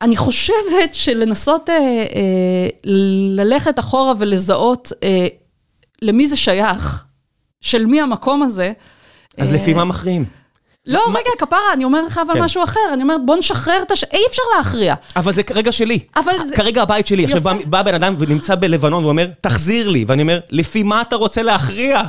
אני 0.01 0.17
חושבת 0.17 0.93
שלנסות 0.93 1.69
אה, 1.69 1.75
אה, 1.75 2.67
ללכת 3.35 3.79
אחורה 3.79 4.13
ולזהות 4.19 4.91
אה, 5.03 5.27
למי 6.01 6.27
זה 6.27 6.37
שייך, 6.37 7.05
של 7.61 7.85
מי 7.85 8.01
המקום 8.01 8.43
הזה. 8.43 8.71
אז 9.37 9.49
אה, 9.49 9.55
לפי 9.55 9.73
מה 9.73 9.85
מכריעים? 9.85 10.38
לא, 10.89 11.05
רגע, 11.09 11.29
כפרה, 11.37 11.73
אני 11.73 11.83
אומר 11.83 12.01
לך 12.01 12.19
אבל 12.25 12.33
כן. 12.33 12.41
משהו 12.41 12.63
אחר. 12.63 12.79
אני 12.93 13.03
אומרת, 13.03 13.25
בוא 13.25 13.35
נשחרר 13.35 13.81
את 13.81 13.91
הש... 13.91 14.03
אי 14.03 14.21
אפשר 14.29 14.41
להכריע. 14.57 14.95
אבל 15.15 15.31
זה 15.31 15.43
כרגע 15.43 15.71
שלי. 15.71 15.99
אבל 16.15 16.33
זה... 16.45 16.55
כרגע 16.55 16.81
הבית 16.81 17.07
שלי. 17.07 17.25
עכשיו 17.25 17.41
בא 17.65 17.81
בן 17.81 17.93
אדם 17.93 18.15
ונמצא 18.19 18.55
בלבנון 18.55 19.05
ואומר, 19.05 19.27
תחזיר 19.41 19.89
לי. 19.89 20.05
ואני 20.07 20.21
אומר, 20.21 20.39
לפי 20.51 20.83
מה 20.83 21.01
אתה 21.01 21.15
רוצה 21.15 21.43
להכריע? 21.43 22.01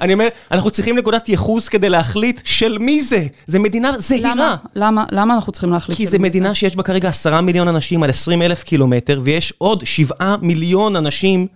אני 0.00 0.12
אומר, 0.12 0.28
אנחנו 0.50 0.70
צריכים 0.70 0.98
נקודת 0.98 1.28
ייחוס 1.28 1.68
כדי 1.68 1.88
להחליט 1.88 2.40
של 2.44 2.78
מי 2.78 3.00
זה. 3.00 3.26
זה 3.46 3.58
מדינה 3.58 3.98
זהירה. 3.98 4.30
למה? 4.34 4.56
למה, 4.74 5.04
למה 5.12 5.34
אנחנו 5.34 5.52
צריכים 5.52 5.72
להחליט 5.72 5.98
כי 5.98 6.06
זו 6.06 6.18
מדינה 6.18 6.48
זה? 6.48 6.54
שיש 6.54 6.76
בה 6.76 6.82
כרגע 6.82 7.08
עשרה 7.08 7.40
מיליון 7.40 7.68
אנשים 7.68 8.02
על 8.02 8.10
עשרים 8.10 8.42
אלף 8.42 8.62
קילומטר, 8.62 9.20
ויש 9.24 9.52
עוד 9.58 9.82
שבעה 9.86 10.36
מיליון 10.42 10.96
אנשים 10.96 11.46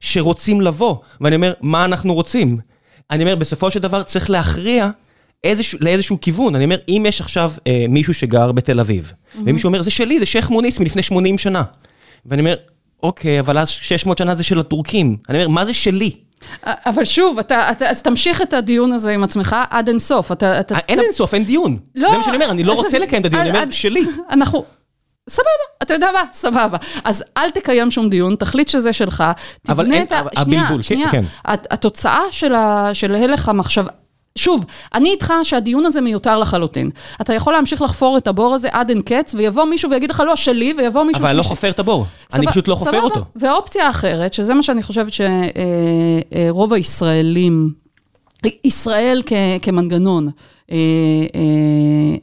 שרוצים 0.00 0.60
לבוא. 0.60 0.96
ואני 1.20 1.36
אומר, 1.36 1.52
מה 1.60 1.84
אנחנו 1.84 2.14
רוצים? 2.14 2.56
אני 3.10 3.22
אומר, 3.22 3.36
בסופו 3.36 3.70
של 3.70 3.80
דבר 3.80 4.02
צריך 4.02 4.30
להכריע 4.30 4.90
לאיזשהו 5.80 6.20
כיוון. 6.20 6.54
אני 6.54 6.64
אומר, 6.64 6.76
אם 6.88 7.04
יש 7.08 7.20
עכשיו 7.20 7.52
אה, 7.66 7.84
מישהו 7.88 8.14
שגר 8.14 8.52
בתל 8.52 8.80
אביב, 8.80 9.12
mm-hmm. 9.12 9.38
ומישהו 9.44 9.66
אומר, 9.66 9.82
זה 9.82 9.90
שלי, 9.90 10.18
זה 10.18 10.26
שייח' 10.26 10.50
מוניס 10.50 10.80
מלפני 10.80 11.02
80 11.02 11.38
שנה. 11.38 11.62
ואני 12.26 12.40
אומר, 12.40 12.54
אוקיי, 13.02 13.40
אבל 13.40 13.58
אז 13.58 13.68
600 13.68 14.18
שנה 14.18 14.34
זה 14.34 14.44
של 14.44 14.58
הטורקים. 14.58 15.16
אני 15.28 15.38
אומר, 15.38 15.48
מה 15.48 15.64
זה 15.64 15.74
שלי? 15.74 16.10
אבל 16.64 17.04
שוב, 17.04 17.38
אתה, 17.38 17.70
אתה, 17.70 17.90
אז 17.90 18.02
תמשיך 18.02 18.42
את 18.42 18.54
הדיון 18.54 18.92
הזה 18.92 19.10
עם 19.10 19.24
עצמך 19.24 19.56
עד 19.70 19.88
אינסוף. 19.88 20.32
אתה, 20.32 20.60
אתה, 20.60 20.78
אין 20.88 21.00
אינסוף, 21.00 21.34
אין 21.34 21.44
דיון. 21.44 21.78
לא. 21.94 22.10
זה 22.10 22.16
מה 22.16 22.22
שאני 22.22 22.36
אומר, 22.36 22.50
אני 22.50 22.64
לא 22.64 22.72
רוצה 22.72 22.98
לקיים 22.98 23.20
את 23.20 23.26
הדיון, 23.26 23.42
אני 23.42 23.50
אומר, 23.50 23.70
שלי. 23.70 24.04
אנחנו... 24.30 24.64
סבבה, 25.28 25.48
אתה 25.82 25.94
יודע 25.94 26.08
מה? 26.12 26.22
סבבה. 26.32 26.78
אז 27.04 27.24
אל 27.36 27.50
תקיים 27.50 27.90
שום 27.90 28.08
דיון, 28.08 28.34
תחליט 28.36 28.68
שזה 28.68 28.92
שלך, 28.92 29.24
תבנה 29.66 30.02
את 30.02 30.12
ה... 30.12 30.22
שנייה, 30.42 30.62
הבלבול, 30.62 30.82
שנייה. 30.82 31.10
כן. 31.10 31.22
התוצאה 31.44 32.20
של, 32.30 32.54
ה, 32.54 32.90
של 32.92 33.14
הלך 33.14 33.48
המחשבה... 33.48 33.90
שוב, 34.36 34.64
אני 34.94 35.10
איתך 35.10 35.32
שהדיון 35.42 35.86
הזה 35.86 36.00
מיותר 36.00 36.38
לחלוטין. 36.38 36.90
אתה 37.20 37.34
יכול 37.34 37.52
להמשיך 37.52 37.82
לחפור 37.82 38.16
את 38.16 38.26
הבור 38.26 38.54
הזה 38.54 38.68
עד 38.72 38.90
אין 38.90 39.02
קץ, 39.02 39.34
ויבוא 39.38 39.64
מישהו 39.64 39.90
ויגיד 39.90 40.10
לך 40.10 40.22
לא 40.26 40.36
שלי, 40.36 40.74
ויבוא 40.78 41.04
מישהו... 41.04 41.20
אבל 41.20 41.28
אני 41.28 41.38
לא 41.38 41.42
חופר 41.42 41.70
את 41.70 41.78
הבור, 41.78 42.06
אני 42.34 42.46
פשוט 42.46 42.68
לא 42.68 42.74
חופר 42.74 43.00
אותו. 43.00 43.24
ואופציה 43.36 43.90
אחרת, 43.90 44.34
שזה 44.34 44.54
מה 44.54 44.62
שאני 44.62 44.82
חושבת 44.82 45.12
שרוב 45.12 46.72
הישראלים, 46.72 47.72
ישראל 48.64 49.22
כמנגנון, 49.62 50.30
אה, 50.70 50.76
אה, 51.34 52.16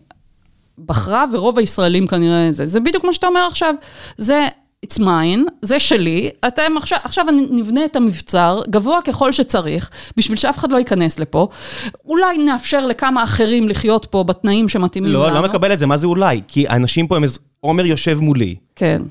בחרה, 0.85 1.25
ורוב 1.33 1.59
הישראלים 1.59 2.07
כנראה 2.07 2.51
זה, 2.51 2.65
זה 2.65 2.79
בדיוק 2.79 3.03
מה 3.03 3.13
שאתה 3.13 3.27
אומר 3.27 3.47
עכשיו. 3.47 3.75
זה 4.17 4.47
it's 4.85 4.99
mine, 4.99 5.39
זה 5.61 5.79
שלי, 5.79 6.29
אתם 6.47 6.71
עכשיו, 6.77 6.97
עכשיו 7.03 7.29
אני 7.29 7.47
נבנה 7.49 7.85
את 7.85 7.95
המבצר, 7.95 8.61
גבוה 8.69 9.01
ככל 9.01 9.31
שצריך, 9.31 9.89
בשביל 10.17 10.37
שאף 10.37 10.57
אחד 10.57 10.71
לא 10.71 10.77
ייכנס 10.77 11.19
לפה. 11.19 11.47
אולי 12.05 12.37
נאפשר 12.37 12.85
לכמה 12.85 13.23
אחרים 13.23 13.69
לחיות 13.69 14.05
פה 14.05 14.23
בתנאים 14.23 14.69
שמתאימים 14.69 15.11
לנו. 15.11 15.23
לא, 15.23 15.29
לא 15.29 15.43
מקבל 15.43 15.73
את 15.73 15.79
זה, 15.79 15.85
מה 15.85 15.97
זה 15.97 16.07
אולי? 16.07 16.41
כי 16.47 16.67
האנשים 16.67 17.07
פה 17.07 17.15
הם... 17.15 17.23
עומר 17.59 17.85
יושב 17.85 18.19
מולי, 18.21 18.55
כן, 18.75 19.01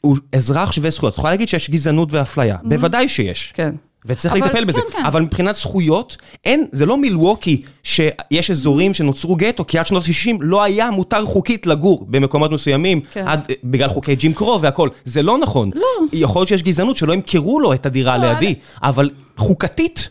הוא 0.00 0.16
אזרח 0.32 0.72
שווה 0.72 0.90
זכויות. 0.90 1.12
את 1.14 1.18
יכולה 1.18 1.32
להגיד 1.32 1.48
שיש 1.48 1.70
גזענות 1.70 2.12
ואפליה, 2.12 2.56
בוודאי 2.62 3.08
שיש. 3.08 3.52
כן. 3.54 3.74
וצריך 4.06 4.34
אבל- 4.34 4.46
לטפל 4.46 4.64
בזה. 4.64 4.80
כן, 4.80 4.98
כן. 4.98 5.04
אבל 5.04 5.22
מבחינת 5.22 5.56
זכויות, 5.56 6.16
אין, 6.44 6.66
זה 6.72 6.86
לא 6.86 6.96
מילווקי 6.96 7.62
שיש 7.82 8.50
אזורים 8.50 8.94
שנוצרו 8.94 9.36
גטו, 9.36 9.64
כי 9.66 9.78
עד 9.78 9.86
שנות 9.86 10.02
ה-60 10.02 10.36
לא 10.40 10.62
היה 10.62 10.90
מותר 10.90 11.26
חוקית 11.26 11.66
לגור 11.66 12.06
במקומות 12.08 12.50
מסוימים, 12.50 13.00
כן. 13.00 13.28
עד, 13.28 13.40
בגלל 13.64 13.88
חוקי 13.88 14.14
ג'ים 14.14 14.34
קרו 14.34 14.60
והכל. 14.62 14.88
זה 15.04 15.22
לא 15.22 15.38
נכון. 15.38 15.70
לא. 15.74 15.86
יכול 16.12 16.40
להיות 16.40 16.48
שיש 16.48 16.62
גזענות 16.62 16.96
שלא 16.96 17.12
ימכרו 17.12 17.60
לו 17.60 17.72
את 17.72 17.86
הדירה 17.86 18.18
לא, 18.18 18.32
לידי, 18.32 18.54
אבל 18.82 19.10
חוקתית, 19.36 20.08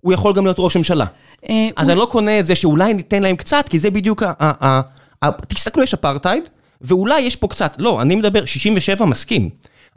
הוא 0.00 0.12
יכול 0.12 0.32
גם 0.32 0.44
להיות 0.44 0.56
ראש 0.58 0.76
ממשלה. 0.76 1.04
אה, 1.48 1.68
אז 1.76 1.88
הוא- 1.88 1.92
אני 1.92 2.00
לא 2.00 2.06
קונה 2.10 2.40
את 2.40 2.46
זה 2.46 2.54
שאולי 2.54 2.94
ניתן 2.94 3.22
להם 3.22 3.36
קצת, 3.36 3.68
כי 3.68 3.78
זה 3.78 3.90
בדיוק 3.90 4.22
ה... 4.22 4.32
ה- 4.40 4.66
ה- 4.66 4.80
ה- 5.22 5.30
תסתכלו, 5.48 5.82
יש 5.82 5.94
אפרטהייד, 5.94 6.42
ואולי 6.80 7.20
יש 7.20 7.36
פה 7.36 7.48
קצת. 7.48 7.74
לא, 7.78 8.02
אני 8.02 8.16
מדבר, 8.16 8.44
67 8.44 9.04
מסכים, 9.06 9.48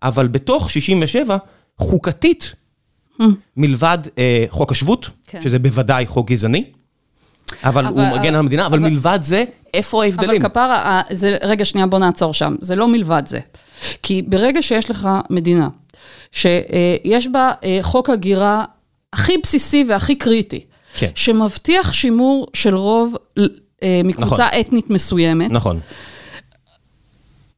אבל 0.03 0.27
בתוך 0.27 0.71
67, 0.71 1.37
חוקתית, 1.79 2.53
מלבד 3.57 3.97
אה, 4.17 4.45
חוק 4.49 4.71
השבות, 4.71 5.09
כן. 5.27 5.41
שזה 5.41 5.59
בוודאי 5.59 6.05
חוק 6.05 6.31
גזעני, 6.31 6.63
אבל 7.63 7.85
הוא 7.85 8.01
אבל- 8.01 8.19
מגן 8.19 8.29
על 8.33 8.39
המדינה, 8.39 8.65
אבל 8.65 8.79
אבל- 8.79 8.89
מלבד 8.89 9.19
זה, 9.21 9.43
איפה 9.73 10.03
ההבדלים? 10.03 10.41
אבל 10.41 10.49
כפרה, 10.49 10.75
ה- 10.77 11.01
זה, 11.11 11.37
רגע, 11.43 11.65
שנייה, 11.65 11.87
בוא 11.87 11.99
נעצור 11.99 12.33
שם. 12.33 12.55
זה 12.61 12.75
לא 12.75 12.87
מלבד 12.87 13.23
זה. 13.25 13.39
כי 14.03 14.21
ברגע 14.21 14.61
שיש 14.61 14.89
לך 14.91 15.09
מדינה, 15.29 15.69
שיש 16.31 17.27
בה 17.27 17.51
אה, 17.63 17.79
חוק 17.81 18.09
הגירה 18.09 18.65
הכי 19.13 19.33
בסיסי 19.43 19.85
והכי 19.89 20.15
קריטי, 20.15 20.65
כן. 20.97 21.09
שמבטיח 21.15 21.93
שימור 21.93 22.47
של 22.53 22.75
רוב 22.75 23.15
אה, 23.83 24.01
מקבוצה 24.03 24.45
נכון. 24.47 24.59
אתנית 24.59 24.89
מסוימת, 24.89 25.51
נכון. 25.51 25.79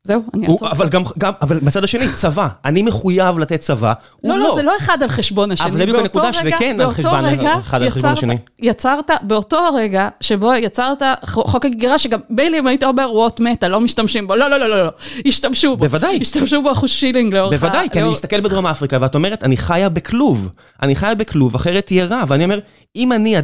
זהו, 0.04 0.22
אני 0.34 0.48
אעצור. 0.48 0.72
אבל 0.72 0.90
גם, 0.90 1.04
גם, 1.18 1.34
אבל 1.42 1.60
בצד 1.60 1.84
השני, 1.84 2.06
צבא, 2.14 2.48
אני 2.66 2.82
מחויב 2.82 3.40
לתת 3.40 3.60
צבא, 3.60 3.94
הוא 4.22 4.34
לא, 4.34 4.44
לא, 4.44 4.56
זה 4.56 4.62
לא 4.64 4.74
אחד 4.78 5.04
על 5.04 5.10
חשבון 5.10 5.52
השני. 5.52 5.68
אבל 5.70 5.78
זה 5.78 5.84
בדיוק 5.84 5.98
הנקודה, 6.00 6.34
שזה 6.34 6.50
כן 6.60 6.82
על 6.82 6.92
חשבון- 6.92 7.26
רגע 7.26 7.54
אחד 7.60 7.82
על 7.82 7.90
חשבון 7.90 8.00
יצרת- 8.12 8.18
השני. 8.18 8.36
יצרת, 8.62 9.12
באותו 9.22 9.58
הרגע 9.58 10.10
שבו 10.22 10.54
יצרת 10.54 11.02
חוק 11.26 11.66
הגירה, 11.66 11.98
שגם 11.98 12.20
מילא 12.30 12.58
אם 12.60 12.68
היית 12.68 12.84
אומר 12.84 13.12
ווט 13.14 13.40
מתה, 13.40 13.68
לא 13.68 13.80
משתמשים 13.82 14.28
בו, 14.28 14.36
לא, 14.36 14.50
לא, 14.50 14.58
לא, 14.60 14.70
לא, 14.70 14.86
לא, 14.86 14.92
השתמשו 15.28 15.78
בו. 15.78 15.86
בוודאי. 15.86 16.18
השתמשו 16.22 16.62
בו 16.62 16.72
אחוז 16.72 16.90
שילינג 16.90 17.34
לאורך. 17.34 17.54
בוודאי, 17.54 17.88
כי 17.92 18.02
אני 18.02 18.10
מסתכל 18.10 18.40
בדרום 18.42 18.68
אפריקה, 18.68 18.98
ואת 19.02 19.16
אומרת, 19.16 19.44
אני 19.44 19.58
חיה 19.58 19.90
בכלוב. 19.90 20.50
אני 20.82 20.96
חיה 20.96 21.16
בכלוב, 21.16 21.56
אחרת 21.56 21.86
תהיה 21.86 22.06
רע. 22.06 22.24
ואני 22.28 22.44
אומר, 22.44 22.60
אם 22.96 23.12
אני 23.12 23.36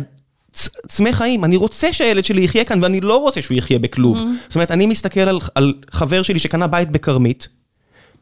צמא 0.88 1.12
חיים, 1.12 1.44
אני 1.44 1.56
רוצה 1.56 1.94
שהילד 1.94 2.26
שלי 2.26 2.42
יחיה 2.42 2.64
כאן, 2.64 2.84
ואני 2.84 3.02
לא 3.02 3.18
רוצה 3.18 3.42
שהוא 3.42 3.58
יחיה 3.58 3.80
בכלוב. 3.80 4.18
זאת 4.48 4.56
אומרת, 4.56 4.72
אני 4.72 4.86
מסתכל 4.86 5.20
על, 5.20 5.40
על 5.56 5.74
חבר 5.92 6.22
שלי 6.22 6.40
שקנה 6.40 6.68
בית 6.68 6.92
בכרמית, 6.92 7.48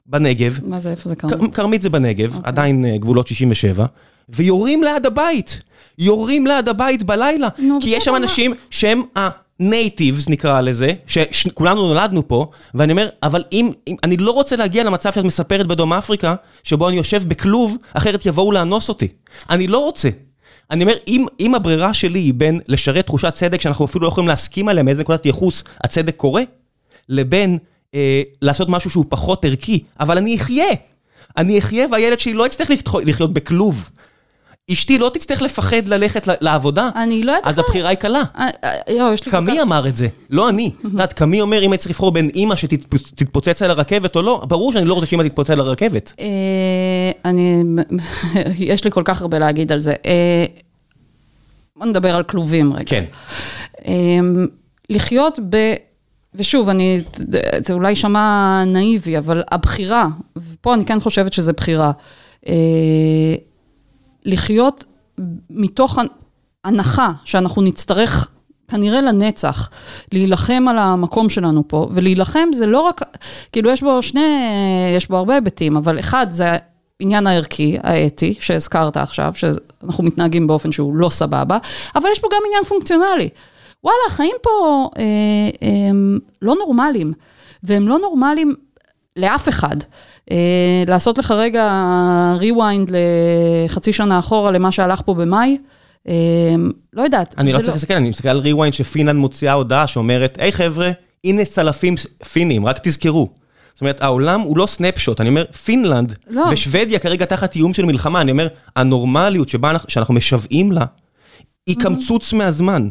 בנגב, 0.05 0.59
מה 0.63 0.79
זה, 0.79 0.91
איפה 0.91 1.09
זה 1.09 1.15
קרה? 1.15 1.29
כ- 1.29 1.55
כרמית 1.55 1.81
זה 1.81 1.89
בנגב, 1.89 2.39
עדיין 2.43 2.86
אה, 2.86 2.97
גבולות 2.97 3.27
67, 3.27 3.86
ויורים 4.29 4.83
ליד 4.83 5.05
הבית. 5.05 5.59
יורים 5.99 6.47
ליד 6.47 6.69
הבית 6.69 7.03
בלילה. 7.03 7.47
כי 7.81 7.89
יש 7.89 8.03
שם? 8.03 8.15
אנשים 8.15 8.53
שהם 8.69 9.01
ה-natives 9.17 10.29
נקרא 10.29 10.61
לזה, 10.61 10.91
שכולנו 11.31 11.88
נולדנו 11.88 12.27
פה, 12.27 12.49
ואני 12.73 12.91
אומר, 12.91 13.09
אבל 13.23 13.43
אם, 13.51 13.71
אם, 13.88 13.95
אני 14.03 14.17
לא 14.17 14.31
רוצה 14.31 14.55
להגיע 14.55 14.83
למצב 14.83 15.11
שאת 15.11 15.23
מספרת 15.23 15.67
בדרום 15.67 15.93
אפריקה, 15.93 16.36
שבו 16.63 16.89
אני 16.89 16.97
יושב 16.97 17.23
בכלוב, 17.27 17.77
אחרת 17.93 18.25
יבואו 18.25 18.51
לאנוס 18.51 18.89
אותי. 18.89 19.07
אני 19.49 19.67
לא 19.67 19.79
רוצה. 19.79 20.09
אני 20.72 20.84
אומר, 20.84 20.95
אם, 21.07 21.26
אם 21.39 21.55
הברירה 21.55 21.93
שלי 21.93 22.20
היא 22.20 22.34
בין 22.34 22.59
לשרת 22.68 23.05
תחושת 23.05 23.34
צדק, 23.34 23.61
שאנחנו 23.61 23.86
אפילו 23.86 24.03
לא 24.03 24.07
יכולים 24.07 24.28
להסכים 24.28 24.68
עליה, 24.68 24.84
מאיזה 24.84 25.01
נקודת 25.01 25.26
ייחוס 25.26 25.63
הצדק 25.84 26.16
קורה, 26.16 26.43
לבין 27.09 27.57
אה, 27.95 28.22
לעשות 28.41 28.70
משהו 28.70 28.89
שהוא 28.89 29.05
פחות 29.09 29.45
ערכי, 29.45 29.84
אבל 29.99 30.18
אני 30.18 30.36
אחיה. 30.36 30.66
אני 31.38 31.59
אחיה 31.59 31.86
והילד 31.91 32.20
שלי 32.20 32.34
לא 32.34 32.45
יצטרך 32.45 32.70
לחיות- 33.05 33.34
בכלוב. 33.34 33.89
אשתי 34.72 34.97
לא 34.97 35.11
תצטרך 35.13 35.41
לפחד 35.41 35.88
ללכת 35.88 36.28
לעבודה, 36.41 36.89
אני 36.95 37.24
לא 37.24 37.32
יודעת 37.32 37.47
אז 37.47 37.59
הבחירה 37.59 37.89
היא 37.89 37.97
קלה. 37.97 38.24
אה, 38.38 38.49
אה. 38.63 39.16
קמי 39.30 39.61
אמר 39.61 39.88
את 39.88 39.97
זה, 39.97 40.07
לא 40.30 40.49
אני. 40.49 40.72
את 40.80 40.84
יודעת, 40.84 41.13
קמי 41.13 41.41
אומר, 41.41 41.63
אם 41.63 41.70
אני 41.70 41.78
צריך 41.78 41.91
לבחור 41.91 42.11
בין 42.11 42.30
אימא 42.36 42.55
שתתפוצץ 42.55 43.61
על 43.61 43.72
הרכבת 43.72 44.16
או 44.16 44.22
לא, 44.22 44.41
ברור 44.47 44.72
שאני 44.72 44.86
לא 44.86 44.93
רוצה 44.93 45.05
שאימא 45.05 45.24
תתפוצץ 45.24 45.49
על 45.49 45.59
הרכבת. 45.59 46.13
אה, 46.20 47.11
אני, 47.26 47.63
יש 48.72 48.84
לי 48.84 48.91
כל 48.91 49.01
כך 49.05 49.22
הרבה 49.22 49.39
להגיד 49.39 49.72
על 49.72 49.80
זה. 49.80 49.93
בוא 51.76 51.86
נדבר 51.86 52.16
על 52.16 52.24
כלובים 52.24 52.74
רגע. 52.74 52.84
כן. 52.86 53.05
אמ, 53.86 54.47
לחיות 54.89 55.39
ב... 55.49 55.74
ושוב, 56.36 56.70
אני, 56.70 57.01
זה 57.66 57.74
אולי 57.74 57.89
יישמע 57.89 58.63
נאיבי, 58.68 59.18
אבל 59.18 59.43
הבחירה, 59.51 60.07
ופה 60.38 60.74
אני 60.74 60.86
כן 60.86 60.99
חושבת 60.99 61.34
שזה 61.34 61.53
בחירה, 61.53 61.91
לחיות 64.26 64.84
מתוך 65.49 65.99
הנחה 66.63 67.11
שאנחנו 67.26 67.61
נצטרך 67.61 68.30
כנראה 68.67 69.01
לנצח 69.01 69.69
להילחם 70.11 70.65
על 70.69 70.78
המקום 70.78 71.30
שלנו 71.30 71.67
פה, 71.67 71.88
ולהילחם 71.91 72.49
זה 72.53 72.65
לא 72.65 72.82
רק, 72.82 73.01
כאילו 73.51 73.69
יש 73.69 73.84
בו 73.84 74.01
שני, 74.01 74.21
יש 74.97 75.07
בו 75.07 75.17
הרבה 75.17 75.36
היבטים, 75.36 75.78
אבל 75.78 75.99
אחד 75.99 76.28
זה 76.30 76.45
העניין 76.99 77.28
הערכי, 77.28 77.78
האתי, 77.84 78.34
שהזכרת 78.39 78.97
עכשיו, 78.97 79.34
שאנחנו 79.36 80.03
מתנהגים 80.03 80.47
באופן 80.47 80.71
שהוא 80.71 80.95
לא 80.95 81.09
סבבה, 81.09 81.57
אבל 81.95 82.09
יש 82.11 82.19
פה 82.19 82.28
גם 82.32 82.41
עניין 82.47 82.63
פונקציונלי. 82.63 83.30
וואלה, 83.84 83.97
החיים 84.07 84.36
פה 84.41 84.89
אה, 84.97 85.03
הם 85.89 86.19
לא 86.41 86.55
נורמליים, 86.55 87.13
והם 87.63 87.88
לא 87.88 87.99
נורמליים 87.99 88.55
לאף 89.15 89.49
אחד. 89.49 89.76
אה, 90.32 90.84
לעשות 90.88 91.17
לך 91.17 91.32
רגע 91.32 91.71
rewind 92.39 92.91
לחצי 92.91 93.93
שנה 93.93 94.19
אחורה 94.19 94.51
למה 94.51 94.71
שהלך 94.71 95.01
פה 95.05 95.13
במאי, 95.13 95.57
אה, 96.07 96.13
לא 96.93 97.01
יודעת. 97.01 97.36
אני 97.38 97.53
לא 97.53 97.59
צריך 97.59 97.73
להסתכל, 97.73 97.93
אני 97.93 98.09
מסתכל 98.09 98.30
על 98.30 98.38
rewind 98.38 98.73
שפינלנד 98.73 99.19
מוציאה 99.19 99.53
הודעה 99.53 99.88
שאומרת, 99.88 100.38
היי 100.41 100.51
חבר'ה, 100.51 100.91
הנה 101.23 101.45
צלפים 101.45 101.95
פינים, 102.32 102.65
רק 102.65 102.80
תזכרו. 102.84 103.30
זאת 103.73 103.82
אומרת, 103.82 104.03
העולם 104.03 104.41
הוא 104.41 104.57
לא 104.57 104.65
snapshot, 104.65 105.21
אני 105.21 105.30
אומר, 105.30 105.45
פינלנד 105.45 106.15
לא. 106.28 106.43
ושוודיה 106.51 106.99
כרגע 106.99 107.26
תחת 107.26 107.55
איום 107.55 107.73
של 107.73 107.86
מלחמה, 107.86 108.21
אני 108.21 108.32
אומר, 108.32 108.47
הנורמליות 108.76 109.49
שבה 109.49 109.69
אנחנו, 109.69 109.89
שאנחנו 109.89 110.13
משוועים 110.13 110.71
לה, 110.71 110.86
היא 111.67 111.76
קמצוץ 111.80 112.34
מהזמן. 112.34 112.89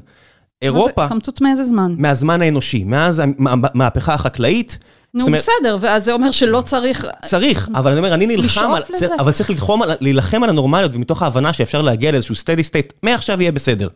אירופה, 0.63 1.09
קמצוץ 1.09 1.41
מאיזה 1.41 1.65
זמן? 1.65 1.95
מהזמן 1.99 2.43
האנושי, 2.43 2.85
מאז 2.85 3.23
המהפכה 3.39 4.15
החקלאית, 4.15 4.79
נו, 5.15 5.25
אומרת, 5.25 5.41
בסדר, 5.41 5.77
ואז 5.81 6.05
זה 6.05 6.13
אומר 6.13 6.31
שלא 6.31 6.61
צריך... 6.61 7.07
צריך, 7.25 7.69
אבל 7.75 7.91
אני 7.91 7.99
אומר, 7.99 8.15
אני 8.15 8.27
נלחם 8.27 8.45
לשאוף 8.45 8.75
על, 8.77 8.83
לזה. 8.95 9.15
אבל 9.19 9.33
צריך 9.33 9.51
ללחום 9.51 9.83
להילחם 10.01 10.43
על 10.43 10.49
הנורמליות, 10.51 10.95
ומתוך 10.95 11.23
ההבנה 11.23 11.53
שאפשר 11.53 11.83
להגיע 11.83 12.13
לאיזשהו 12.13 12.35
steady 12.35 12.65
state, 12.71 12.93
מעכשיו 13.03 13.41
יהיה 13.43 13.53
בסדר. 13.53 13.89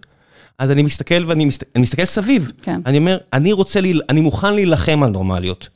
אז 0.58 0.70
אני 0.70 0.82
מסתכל 0.82 1.24
ואני 1.26 1.44
מסת... 1.44 1.64
אני 1.74 1.82
מסתכל 1.82 2.04
סביב. 2.04 2.52
כן. 2.62 2.80
אני 2.86 2.98
אומר, 2.98 3.18
אני 3.32 3.52
רוצה, 3.52 3.80
להיל... 3.80 4.00
אני 4.08 4.20
מוכן 4.20 4.54
להילחם 4.54 5.02
על 5.02 5.10
נורמליות. 5.10 5.68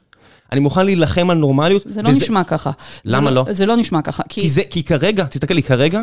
אני 0.53 0.61
מוכן 0.61 0.85
להילחם 0.87 1.31
על 1.31 1.37
נורמליות. 1.37 1.83
זה 1.87 2.03
לא 2.03 2.09
וזה- 2.09 2.21
נשמע 2.25 2.45
ככה. 2.45 2.71
למה 3.05 3.31
זה 3.31 3.35
לא? 3.35 3.45
זה 3.51 3.67
לא 3.67 3.77
נשמע 3.77 4.03
ככה. 4.03 4.23
כי, 4.29 4.49
זה, 4.49 4.63
כי 4.71 4.83
כרגע, 4.83 5.25
תסתכל 5.25 5.55
לי, 5.55 5.63
כרגע, 5.63 6.01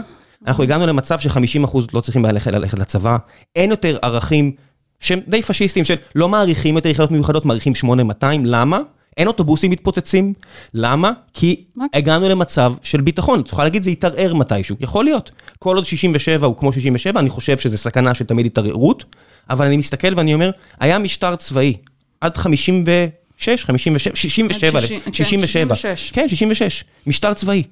אנחנו 0.47 0.63
הגענו 0.63 0.87
למצב 0.87 1.19
ש-50% 1.19 1.77
לא 1.93 2.01
צריכים 2.01 2.25
ללכת, 2.25 2.51
ללכת 2.53 2.79
לצבא, 2.79 3.17
אין 3.55 3.69
יותר 3.69 3.97
ערכים 4.01 4.51
שהם 4.99 5.19
די 5.27 5.41
פשיסטיים, 5.41 5.85
של 5.85 5.95
לא 6.15 6.29
מעריכים 6.29 6.75
יותר 6.75 6.89
יחידות 6.89 7.11
מיוחדות, 7.11 7.45
מעריכים 7.45 7.75
8200, 7.75 8.45
למה? 8.45 8.79
אין 9.17 9.27
אוטובוסים 9.27 9.71
מתפוצצים, 9.71 10.33
למה? 10.73 11.11
כי 11.33 11.63
מה? 11.75 11.85
הגענו 11.93 12.29
למצב 12.29 12.73
של 12.83 13.01
ביטחון, 13.01 13.39
את 13.41 13.47
יכולה 13.47 13.63
להגיד 13.63 13.83
זה 13.83 13.91
יתערער 13.91 14.33
מתישהו, 14.33 14.75
יכול 14.79 15.05
להיות. 15.05 15.31
כל 15.59 15.75
עוד 15.75 15.85
67 15.85 16.47
הוא 16.47 16.55
כמו 16.57 16.73
67, 16.73 17.19
אני 17.19 17.29
חושב 17.29 17.57
שזה 17.57 17.77
סכנה 17.77 18.13
של 18.13 18.25
תמיד 18.25 18.45
התערערות, 18.45 19.05
אבל 19.49 19.65
אני 19.65 19.77
מסתכל 19.77 20.13
ואני 20.17 20.33
אומר, 20.33 20.51
היה 20.79 20.99
משטר 20.99 21.35
צבאי 21.35 21.73
עד 22.21 22.37
56, 22.37 23.65
57, 23.65 24.15
67, 24.15 24.79
עד 24.79 24.85
שישים- 24.85 24.99
כן, 25.05 25.13
67, 25.13 25.75
66. 25.75 26.11
כן, 26.11 26.27
66, 26.29 26.83
משטר 27.07 27.33
צבאי. 27.33 27.63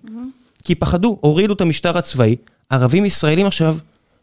כי 0.64 0.76
פחדו, 0.76 1.18
הורידו 1.22 1.54
את 1.54 1.62
המשטר 1.62 1.98
הצבאי, 1.98 2.36
ערבים 2.70 3.06
ישראלים 3.06 3.46
עכשיו 3.48 3.78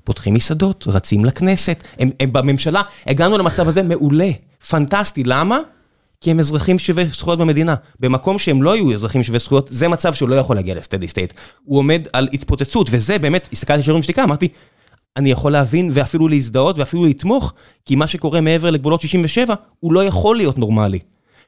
פותחים 0.04 0.34
מסעדות, 0.34 0.84
רצים 0.88 1.24
לכנסת, 1.24 1.82
הם, 1.98 2.10
הם 2.20 2.32
בממשלה, 2.32 2.82
הגענו 3.06 3.38
למצב 3.38 3.68
הזה 3.68 3.82
מעולה, 3.82 4.30
פנטסטי, 4.68 5.22
למה? 5.26 5.58
כי 6.24 6.30
הם 6.30 6.40
אזרחים 6.40 6.78
שווי 6.78 7.04
זכויות 7.04 7.38
במדינה. 7.38 7.74
במקום 8.00 8.38
שהם 8.38 8.62
לא 8.62 8.76
יהיו 8.76 8.92
אזרחים 8.92 9.22
שווי 9.22 9.38
זכויות, 9.38 9.68
זה 9.72 9.88
מצב 9.88 10.14
שהוא 10.14 10.28
לא 10.28 10.36
יכול 10.36 10.56
להגיע 10.56 10.74
לסטדי 10.74 11.08
סטייט. 11.08 11.32
הוא 11.64 11.78
עומד 11.78 12.08
על 12.12 12.28
התפוצצות, 12.32 12.88
וזה 12.90 13.18
באמת, 13.18 13.48
הסתכלתי 13.52 13.82
שוברים 13.82 14.02
שתיקה, 14.02 14.24
אמרתי, 14.24 14.48
אני 15.16 15.30
יכול 15.30 15.52
להבין 15.52 15.90
ואפילו 15.92 16.28
להזדהות 16.28 16.78
ואפילו 16.78 17.04
לתמוך, 17.04 17.52
כי 17.84 17.96
מה 17.96 18.06
שקורה 18.06 18.40
מעבר 18.40 18.70
לגבולות 18.70 19.00
67, 19.00 19.54
הוא 19.80 19.92
לא 19.92 20.04
יכול 20.04 20.36
להיות 20.36 20.58
נורמלי. 20.58 20.98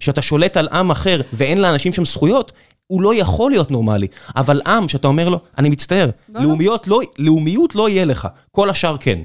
כשאתה 0.01 0.22
שולט 0.22 0.57
על 0.57 0.68
עם 0.72 0.91
אחר 0.91 1.20
ואין 1.33 1.61
לאנשים 1.61 1.93
שם 1.93 2.05
זכויות, 2.05 2.53
הוא 2.87 3.03
לא 3.03 3.14
יכול 3.14 3.51
להיות 3.51 3.70
נורמלי. 3.70 4.07
אבל 4.37 4.61
עם, 4.66 4.89
שאתה 4.89 5.09
אומר 5.09 5.29
לו, 5.29 5.41
אני 5.59 5.68
מצטער, 5.68 6.11
לא, 6.29 6.41
לאומיות 6.43 6.89
לא, 6.89 7.01
לאומיות 7.18 7.74
לא 7.74 7.89
יהיה 7.89 8.05
לך, 8.05 8.29
כל 8.53 8.70
השאר 8.70 8.97
כן. 8.97 9.18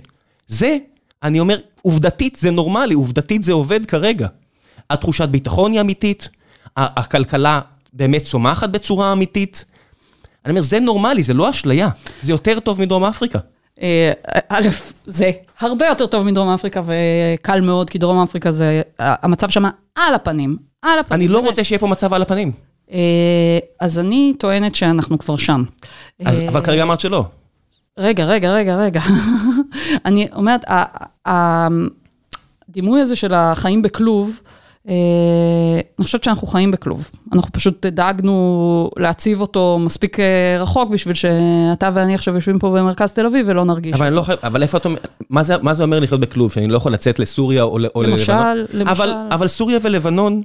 זה, 0.47 0.77
אני 1.23 1.39
אומר, 1.39 1.57
עובדתית 1.81 2.35
זה 2.35 2.51
נורמלי, 2.51 2.93
עובדתית 2.93 3.43
זה 3.43 3.53
עובד 3.53 3.85
כרגע. 3.85 4.27
התחושת 4.93 5.29
ביטחון 5.29 5.71
היא 5.71 5.81
אמיתית, 5.81 6.29
הכלכלה 6.77 7.59
באמת 7.93 8.23
צומחת 8.23 8.69
בצורה 8.69 9.13
אמיתית. 9.13 9.65
אני 10.45 10.51
אומר, 10.51 10.61
זה 10.61 10.79
נורמלי, 10.79 11.23
זה 11.23 11.33
לא 11.33 11.49
אשליה, 11.49 11.89
זה 12.21 12.31
יותר 12.31 12.59
טוב 12.59 12.81
מדרום 12.81 13.03
אפריקה. 13.03 13.39
אה, 13.81 14.11
א', 14.49 14.67
זה 15.05 15.31
הרבה 15.59 15.85
יותר 15.87 16.05
טוב 16.05 16.23
מדרום 16.23 16.49
אפריקה 16.49 16.81
וקל 16.85 17.61
מאוד, 17.61 17.89
כי 17.89 17.97
דרום 17.97 18.21
אפריקה 18.23 18.51
זה, 18.51 18.81
המצב 18.99 19.49
שם 19.49 19.65
על 19.95 20.13
הפנים, 20.15 20.57
על 20.81 20.99
הפנים. 20.99 21.21
אני 21.21 21.27
לא. 21.27 21.39
רוצה 21.39 21.63
שיהיה 21.63 21.79
פה 21.79 21.87
מצב 21.87 22.13
על 22.13 22.21
הפנים. 22.21 22.51
אה, 22.91 23.59
אז 23.79 23.99
אני 23.99 24.33
טוענת 24.39 24.75
שאנחנו 24.75 25.17
כבר 25.17 25.37
שם. 25.37 25.63
אז, 26.25 26.41
אה, 26.41 26.47
אבל 26.47 26.61
כרגע 26.61 26.83
אמרת 26.83 26.99
שלא. 26.99 27.25
רגע, 27.97 28.25
רגע, 28.25 28.53
רגע, 28.53 28.75
רגע. 28.75 29.01
אני 30.05 30.27
אומרת, 30.33 30.65
הדימוי 31.25 33.01
הזה 33.01 33.15
של 33.15 33.33
החיים 33.33 33.81
בכלוב, 33.81 34.39
אני 34.85 36.03
חושבת 36.03 36.23
שאנחנו 36.23 36.47
חיים 36.47 36.71
בכלוב. 36.71 37.09
אנחנו 37.33 37.51
פשוט 37.51 37.85
דאגנו 37.85 38.89
להציב 38.97 39.41
אותו 39.41 39.79
מספיק 39.81 40.19
אה, 40.19 40.57
רחוק 40.59 40.89
בשביל 40.89 41.15
שאתה 41.15 41.89
ואני 41.93 42.15
עכשיו 42.15 42.35
יושבים 42.35 42.59
פה 42.59 42.69
במרכז 42.69 43.11
תל 43.11 43.25
אביב 43.25 43.45
ולא 43.49 43.63
נרגיש. 43.63 43.93
אבל 43.93 44.05
אני 44.05 44.15
לא 44.15 44.21
חייב, 44.21 44.39
אבל 44.43 44.63
איפה 44.63 44.77
אתה, 44.77 44.89
מה 45.29 45.43
זה, 45.43 45.57
מה 45.61 45.73
זה 45.73 45.83
אומר 45.83 45.99
לחיות 45.99 46.21
בכלוב? 46.21 46.51
שאני 46.51 46.67
לא 46.67 46.77
יכול 46.77 46.93
לצאת 46.93 47.19
לסוריה 47.19 47.63
או, 47.63 47.77
או 47.95 48.03
למשל, 48.03 48.33
ללבנון? 48.33 48.65
למשל. 48.73 48.91
אבל, 48.91 49.13
אבל 49.31 49.47
סוריה 49.47 49.79
ולבנון, 49.81 50.41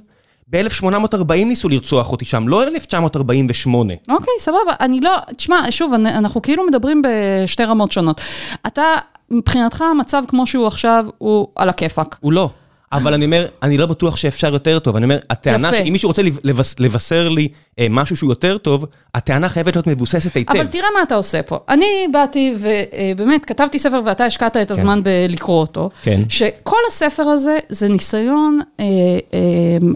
ב-1840 0.49 1.33
ניסו 1.33 1.69
לרצוח 1.69 2.11
אותי 2.11 2.25
שם, 2.25 2.47
לא 2.47 2.63
1948. 2.63 3.93
אוקיי, 4.09 4.33
סבבה. 4.39 4.73
אני 4.79 4.99
לא, 4.99 5.11
תשמע, 5.35 5.61
שוב, 5.69 5.93
אנחנו 5.93 6.41
כאילו 6.41 6.67
מדברים 6.67 7.01
בשתי 7.01 7.63
רמות 7.63 7.91
שונות. 7.91 8.21
אתה, 8.67 8.83
מבחינתך, 9.31 9.81
המצב 9.81 10.23
כמו 10.27 10.47
שהוא 10.47 10.67
עכשיו, 10.67 11.05
הוא 11.17 11.47
על 11.55 11.69
הכיפאק. 11.69 12.17
הוא 12.19 12.33
לא. 12.33 12.49
אבל 12.91 13.13
אני 13.13 13.25
אומר, 13.25 13.47
אני 13.63 13.77
לא 13.77 13.85
בטוח 13.85 14.15
שאפשר 14.15 14.53
יותר 14.53 14.79
טוב. 14.79 14.95
אני 14.95 15.03
אומר, 15.03 15.19
הטענה 15.29 15.69
יפה. 15.69 15.77
שאם 15.77 15.91
מישהו 15.93 16.07
רוצה 16.07 16.21
לבס, 16.43 16.79
לבשר 16.79 17.29
לי 17.29 17.47
אה, 17.79 17.87
משהו 17.89 18.15
שהוא 18.15 18.31
יותר 18.31 18.57
טוב, 18.57 18.85
הטענה 19.15 19.49
חייבת 19.49 19.75
להיות 19.75 19.87
מבוססת 19.87 20.35
היטב. 20.35 20.55
אבל 20.55 20.67
תראה 20.67 20.87
מה 20.95 21.03
אתה 21.03 21.15
עושה 21.15 21.43
פה. 21.43 21.59
אני 21.69 22.07
באתי 22.11 22.55
ובאמת 22.59 23.45
כתבתי 23.45 23.79
ספר 23.79 24.01
ואתה 24.05 24.25
השקעת 24.25 24.57
את 24.57 24.71
הזמן 24.71 25.03
בלקרוא 25.03 25.59
אותו. 25.59 25.89
כן. 26.03 26.21
שכל 26.29 26.77
הספר 26.87 27.23
הזה 27.23 27.57
זה 27.69 27.87
ניסיון 27.87 28.59
אה, 28.79 28.85
אה, 29.33 29.87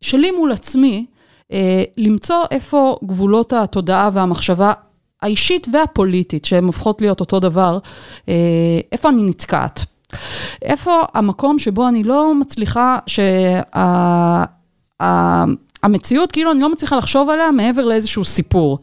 שלי 0.00 0.30
מול 0.30 0.52
עצמי, 0.52 1.06
אה, 1.52 1.82
למצוא 1.96 2.44
איפה 2.50 2.96
גבולות 3.04 3.52
התודעה 3.52 4.10
והמחשבה 4.12 4.72
האישית 5.22 5.66
והפוליטית, 5.72 6.44
שהן 6.44 6.64
הופכות 6.64 7.00
להיות 7.00 7.20
אותו 7.20 7.40
דבר, 7.40 7.78
אה, 8.28 8.34
איפה 8.92 9.08
אני 9.08 9.22
נתקעת. 9.22 9.84
איפה 10.62 11.02
המקום 11.14 11.58
שבו 11.58 11.88
אני 11.88 12.04
לא 12.04 12.34
מצליחה, 12.34 12.98
שהמציאות, 15.00 16.32
כאילו 16.32 16.52
אני 16.52 16.60
לא 16.60 16.72
מצליחה 16.72 16.96
לחשוב 16.96 17.30
עליה 17.30 17.50
מעבר 17.50 17.84
לאיזשהו 17.84 18.24
סיפור. 18.24 18.78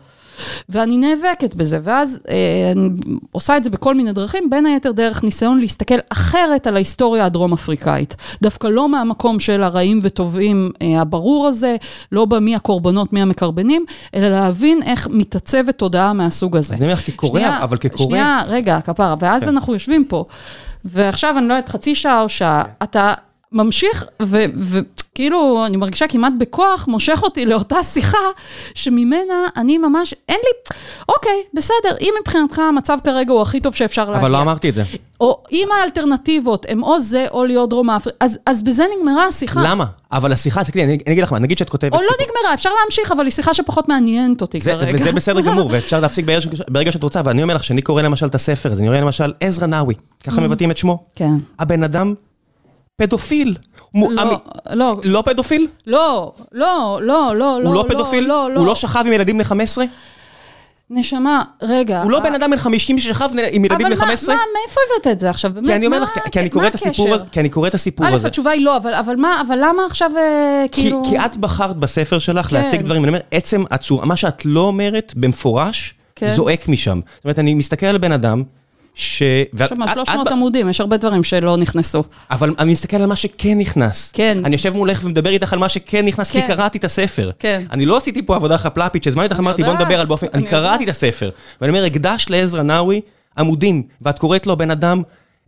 ואני 0.69 0.97
נאבקת 0.97 1.55
בזה, 1.55 1.79
ואז 1.83 2.19
אה, 2.29 2.71
אני 2.71 2.89
עושה 3.31 3.57
את 3.57 3.63
זה 3.63 3.69
בכל 3.69 3.95
מיני 3.95 4.13
דרכים, 4.13 4.49
בין 4.49 4.65
היתר 4.65 4.91
דרך 4.91 5.23
ניסיון 5.23 5.59
להסתכל 5.59 5.95
אחרת 6.09 6.67
על 6.67 6.75
ההיסטוריה 6.75 7.25
הדרום-אפריקאית. 7.25 8.15
דווקא 8.41 8.67
לא 8.67 8.89
מהמקום 8.89 9.39
של 9.39 9.63
הרעים 9.63 9.99
וטובים 10.03 10.71
אה, 10.81 11.01
הברור 11.01 11.47
הזה, 11.47 11.75
לא 12.11 12.25
במי 12.25 12.55
הקורבנות, 12.55 13.13
מי 13.13 13.21
המקרבנים, 13.21 13.85
אלא 14.15 14.29
להבין 14.29 14.83
איך 14.83 15.07
מתעצבת 15.11 15.77
תודעה 15.77 16.13
מהסוג 16.13 16.57
הזה. 16.57 16.73
אז 16.73 16.79
אני 16.79 16.85
אומר 16.85 16.93
לך, 16.93 17.05
כקורא, 17.05 17.41
אבל 17.63 17.77
כקורא... 17.77 18.09
שנייה, 18.09 18.41
רגע, 18.47 18.81
כפרה, 18.81 19.15
ואז 19.19 19.43
כן. 19.43 19.49
אנחנו 19.49 19.73
יושבים 19.73 20.05
פה, 20.05 20.25
ועכשיו 20.87 21.37
אני 21.37 21.47
לא 21.47 21.53
יודעת, 21.53 21.69
חצי 21.69 21.95
שעה 21.95 22.21
או 22.21 22.29
שעה, 22.29 22.63
אתה 22.83 23.13
ממשיך, 23.51 24.05
וכאילו, 24.21 25.65
אני 25.65 25.77
מרגישה 25.77 26.07
כמעט 26.07 26.33
בכוח, 26.39 26.87
מושך 26.87 27.19
אותי 27.23 27.45
לאותה 27.45 27.83
שיחה, 27.83 28.17
שממנה 28.73 29.47
אני 29.57 29.77
ממש, 29.77 30.13
אין 30.29 30.37
לי, 30.43 30.75
אוקיי, 31.09 31.43
בסדר, 31.53 31.95
אם 32.01 32.13
מבחינתך 32.21 32.59
המצב 32.59 32.97
כרגע 33.03 33.31
הוא 33.33 33.41
הכי 33.41 33.59
טוב 33.59 33.75
שאפשר 33.75 34.03
להגיע. 34.03 34.19
אבל 34.19 34.31
לא 34.31 34.41
אמרתי 34.41 34.69
את 34.69 34.73
זה. 34.73 34.83
או 35.21 35.43
אם 35.51 35.67
האלטרנטיבות 35.79 36.65
הן 36.69 36.81
או 36.81 37.01
זה 37.01 37.25
או 37.31 37.45
להיות 37.45 37.69
דרום 37.69 37.89
אפריקה, 37.89 38.17
אז, 38.19 38.39
אז 38.45 38.63
בזה 38.63 38.85
נגמרה 38.97 39.27
השיחה. 39.27 39.61
למה? 39.63 39.85
אבל 40.11 40.31
השיחה, 40.31 40.63
תסתכלי, 40.63 40.83
אני 40.83 40.97
אני 41.07 41.13
אגיד 41.13 41.23
לך 41.23 41.31
מה, 41.31 41.39
נגיד 41.39 41.57
שאת 41.57 41.69
כותבת... 41.69 41.93
או 41.93 42.01
לא 42.01 42.11
נגמרה, 42.21 42.53
אפשר 42.53 42.69
להמשיך, 42.81 43.11
אבל 43.11 43.23
היא 43.25 43.31
שיחה 43.31 43.53
שפחות 43.53 43.89
מעניינת 43.89 44.41
אותי 44.41 44.59
זה, 44.59 44.71
כרגע. 44.71 44.91
וזה 44.95 45.11
בסדר 45.11 45.41
גמור, 45.41 45.69
ואפשר 45.71 45.99
להפסיק 45.99 46.25
ברגע, 46.25 46.41
ש- 46.41 46.47
ברגע 46.69 46.91
שאת 46.91 47.03
רוצה, 47.03 47.21
ואני 47.25 47.43
אומר 47.43 47.55
לך 47.55 47.63
שאני 47.63 47.81
קורא 47.81 48.01
למשל 48.01 48.25
את 48.25 48.35
הספר 48.35 48.71
הזה, 48.71 48.81
אני 48.81 48.89
רואה 48.89 49.01
למשל 49.01 49.33
עזרא 49.39 49.67
נאווי, 49.67 49.93
ככה 50.23 50.41
מבטאים 50.41 50.71
את 50.71 50.77
שמו. 50.77 51.03
כן. 51.15 51.33
הבן 51.59 51.83
אדם 51.83 52.13
פדופיל. 52.97 53.55
לא, 53.95 54.41
לא, 54.69 54.95
לא 55.03 55.23
פדופיל? 55.25 55.67
לא, 55.87 56.33
לא, 56.51 56.99
לא, 57.01 57.35
לא, 57.35 57.55
הוא 57.55 57.73
לא 57.73 57.85
פדופיל? 57.89 58.23
לא, 58.23 58.51
לא. 58.51 58.59
הוא 58.59 58.67
לא 58.67 58.75
שכב 58.75 59.03
עם 59.05 59.13
ילדים 59.13 59.35
בני 59.35 59.43
15? 59.43 59.85
נשמה, 60.89 61.43
רגע. 61.61 62.01
הוא 62.01 62.11
לא 62.11 62.19
בן 62.19 62.35
אדם 62.35 62.51
בן 62.51 62.57
50 62.57 62.99
ששכב 62.99 63.29
עם 63.51 63.65
ילדים 63.65 63.87
בני 63.87 63.95
אבל 63.95 63.99
מה, 63.99 64.05
15? 64.05 64.35
מאיפה 64.35 64.81
הבאת 64.87 65.07
את 65.07 65.19
זה 65.19 65.29
עכשיו? 65.29 65.51
באמת, 65.53 65.67
כי 65.67 65.75
אני 65.75 65.85
אומר 65.85 65.99
לך, 65.99 66.09
כי 66.31 66.39
אני 66.39 66.49
קורא 66.49 66.67
את 66.67 66.75
הסיפור? 66.75 67.13
הזה, 67.13 67.25
כי 67.31 67.39
אני 67.39 67.49
קורא 67.49 67.67
את 67.67 67.73
הסיפור 67.73 68.07
א', 68.07 68.13
הזה. 68.13 68.27
התשובה 68.27 68.51
היא 68.51 68.65
לא, 68.65 68.77
אבל, 68.77 68.93
אבל 68.93 69.15
מה, 69.15 69.41
אבל 69.47 69.57
למה 69.61 69.85
עכשיו 69.85 70.11
אה, 70.17 70.65
כי, 70.71 70.81
כאילו... 70.81 71.03
כי 71.09 71.17
את 71.19 71.37
בחרת 71.37 71.75
בספר 71.75 72.19
שלך 72.19 72.45
כן. 72.45 72.55
להציג 72.55 72.81
דברים, 72.81 73.03
אני 73.03 73.09
אומר, 73.09 73.21
עצם 73.31 73.63
הצורה, 73.71 74.05
מה 74.05 74.15
שאת 74.15 74.45
לא 74.45 74.61
אומרת 74.61 75.13
במפורש, 75.15 75.93
כן. 76.15 76.27
זועק 76.27 76.67
משם. 76.67 76.99
זאת 77.15 77.25
אומרת, 77.25 77.39
אני 77.39 77.53
מסתכל 77.53 77.85
על 77.85 77.97
בן 77.97 78.11
אדם, 78.11 78.43
ש... 78.99 79.21
יש 79.21 79.29
שם 79.69 79.75
ואת- 79.81 79.89
300 79.93 80.27
את- 80.27 80.31
עמודים, 80.31 80.69
יש 80.69 80.81
הרבה 80.81 80.97
דברים 80.97 81.23
שלא 81.23 81.57
נכנסו. 81.57 82.03
אבל 82.31 82.53
אני 82.59 82.71
מסתכל 82.71 82.97
על 82.97 83.05
מה 83.05 83.15
שכן 83.15 83.57
נכנס. 83.57 84.11
כן. 84.13 84.37
אני 84.45 84.55
יושב 84.55 84.73
מולך 84.75 85.01
ומדבר 85.03 85.29
איתך 85.29 85.53
על 85.53 85.59
מה 85.59 85.69
שכן 85.69 86.05
נכנס, 86.05 86.31
כי 86.31 86.41
כן. 86.41 86.47
קראתי 86.47 86.77
את 86.77 86.83
הספר. 86.83 87.31
כן. 87.39 87.63
אני 87.71 87.85
לא 87.85 87.97
עשיתי 87.97 88.21
פה 88.25 88.35
עבודה 88.35 88.57
חפלפית, 88.57 89.03
שהזמנתי 89.03 89.25
אותך, 89.25 89.39
אמרתי, 89.39 89.63
בוא 89.63 89.73
נדבר 89.73 89.99
על 89.99 90.05
באופן... 90.05 90.27
אני 90.33 90.43
קראתי. 90.47 90.83
את 90.83 90.89
הספר. 90.89 91.29
ואני 91.61 91.71
אומר, 91.77 91.85
הקדש 91.85 92.25
לעזרא 92.29 92.63
נאווי 92.63 93.01
עמודים, 93.37 93.83
ואת 94.01 94.19
קוראת 94.19 94.47
לו 94.47 94.57
בן 94.57 94.71
אדם 94.71 95.01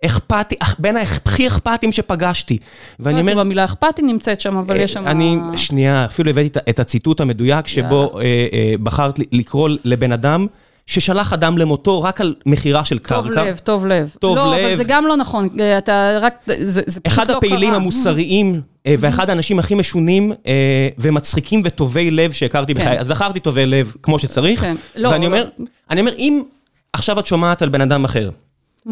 אכפתי, 0.06 0.56
בין 0.80 0.98
הכי 0.98 1.48
אכפתיים 1.48 1.92
שפגשתי. 1.92 2.58
ואני 3.00 3.16
לא 3.16 3.22
אומר... 3.22 3.40
המילה 3.40 3.66
אכפתי 3.66 4.02
נמצאת 4.02 4.42
שם, 4.42 4.58
אבל 4.58 4.80
יש 4.80 4.94
שם... 4.94 5.08
אני, 5.08 5.38
שנייה, 5.56 6.06
אפילו 6.06 6.30
הבאתי 6.30 6.60
את- 6.70 6.80
הציטוט 6.80 7.22
המדויק, 7.22 7.68
שבו 7.68 8.12
אה, 8.20 8.24
אה, 8.54 8.74
בחרת 8.84 9.20
לקרוא 9.32 9.70
לבן 9.84 10.12
אדם 10.12 10.48
ששלח 10.90 11.34
אדם 11.34 11.58
למותו 11.58 12.02
רק 12.02 12.22
על 12.22 12.36
מכירה 12.46 12.86
של 12.86 13.00
קרקע. 13.00 13.30
טוב 13.30 13.38
לב, 13.38 13.58
טוב 13.58 13.86
לב. 13.86 14.16
טוב 14.20 14.36
לא, 14.36 14.56
אבל 14.56 14.68
לב. 14.68 14.78
זה 14.78 14.84
גם 14.84 15.08
לא 15.08 15.18
נכון, 15.18 15.48
אה, 15.60 15.78
אתה 15.78 16.18
רק... 16.22 16.34
זה, 16.62 16.82
זה 16.86 17.00
פשוט 17.00 17.08
אחד 17.08 17.32
לא 17.32 17.38
הפעילים 17.38 17.70
קרה. 17.70 17.76
המוסריים 17.76 18.62
אה, 18.86 18.96
ואחד 19.00 19.30
האנשים 19.30 19.60
הכי 19.60 19.76
משונים 19.76 20.34
אה, 20.48 20.90
ומצחיקים 20.98 21.62
וטובי 21.66 22.12
לב 22.12 22.32
שהכרתי 22.32 22.74
כן. 22.74 22.82
בחיי. 22.82 23.00
אז 23.00 23.08
זכרתי 23.08 23.40
טובי 23.40 23.66
לב 23.66 23.94
כמו 24.04 24.20
שצריך. 24.20 24.62
כן. 24.62 24.76
לא, 24.96 25.10
ואני 25.10 25.22
לא. 25.22 25.28
אומר, 25.28 25.50
אני 25.90 26.02
אומר, 26.02 26.14
אם 26.18 26.44
עכשיו 26.94 27.20
את 27.20 27.26
שומעת 27.26 27.62
על 27.62 27.70
בן 27.70 27.82
אדם 27.82 28.06
אחר, 28.06 28.30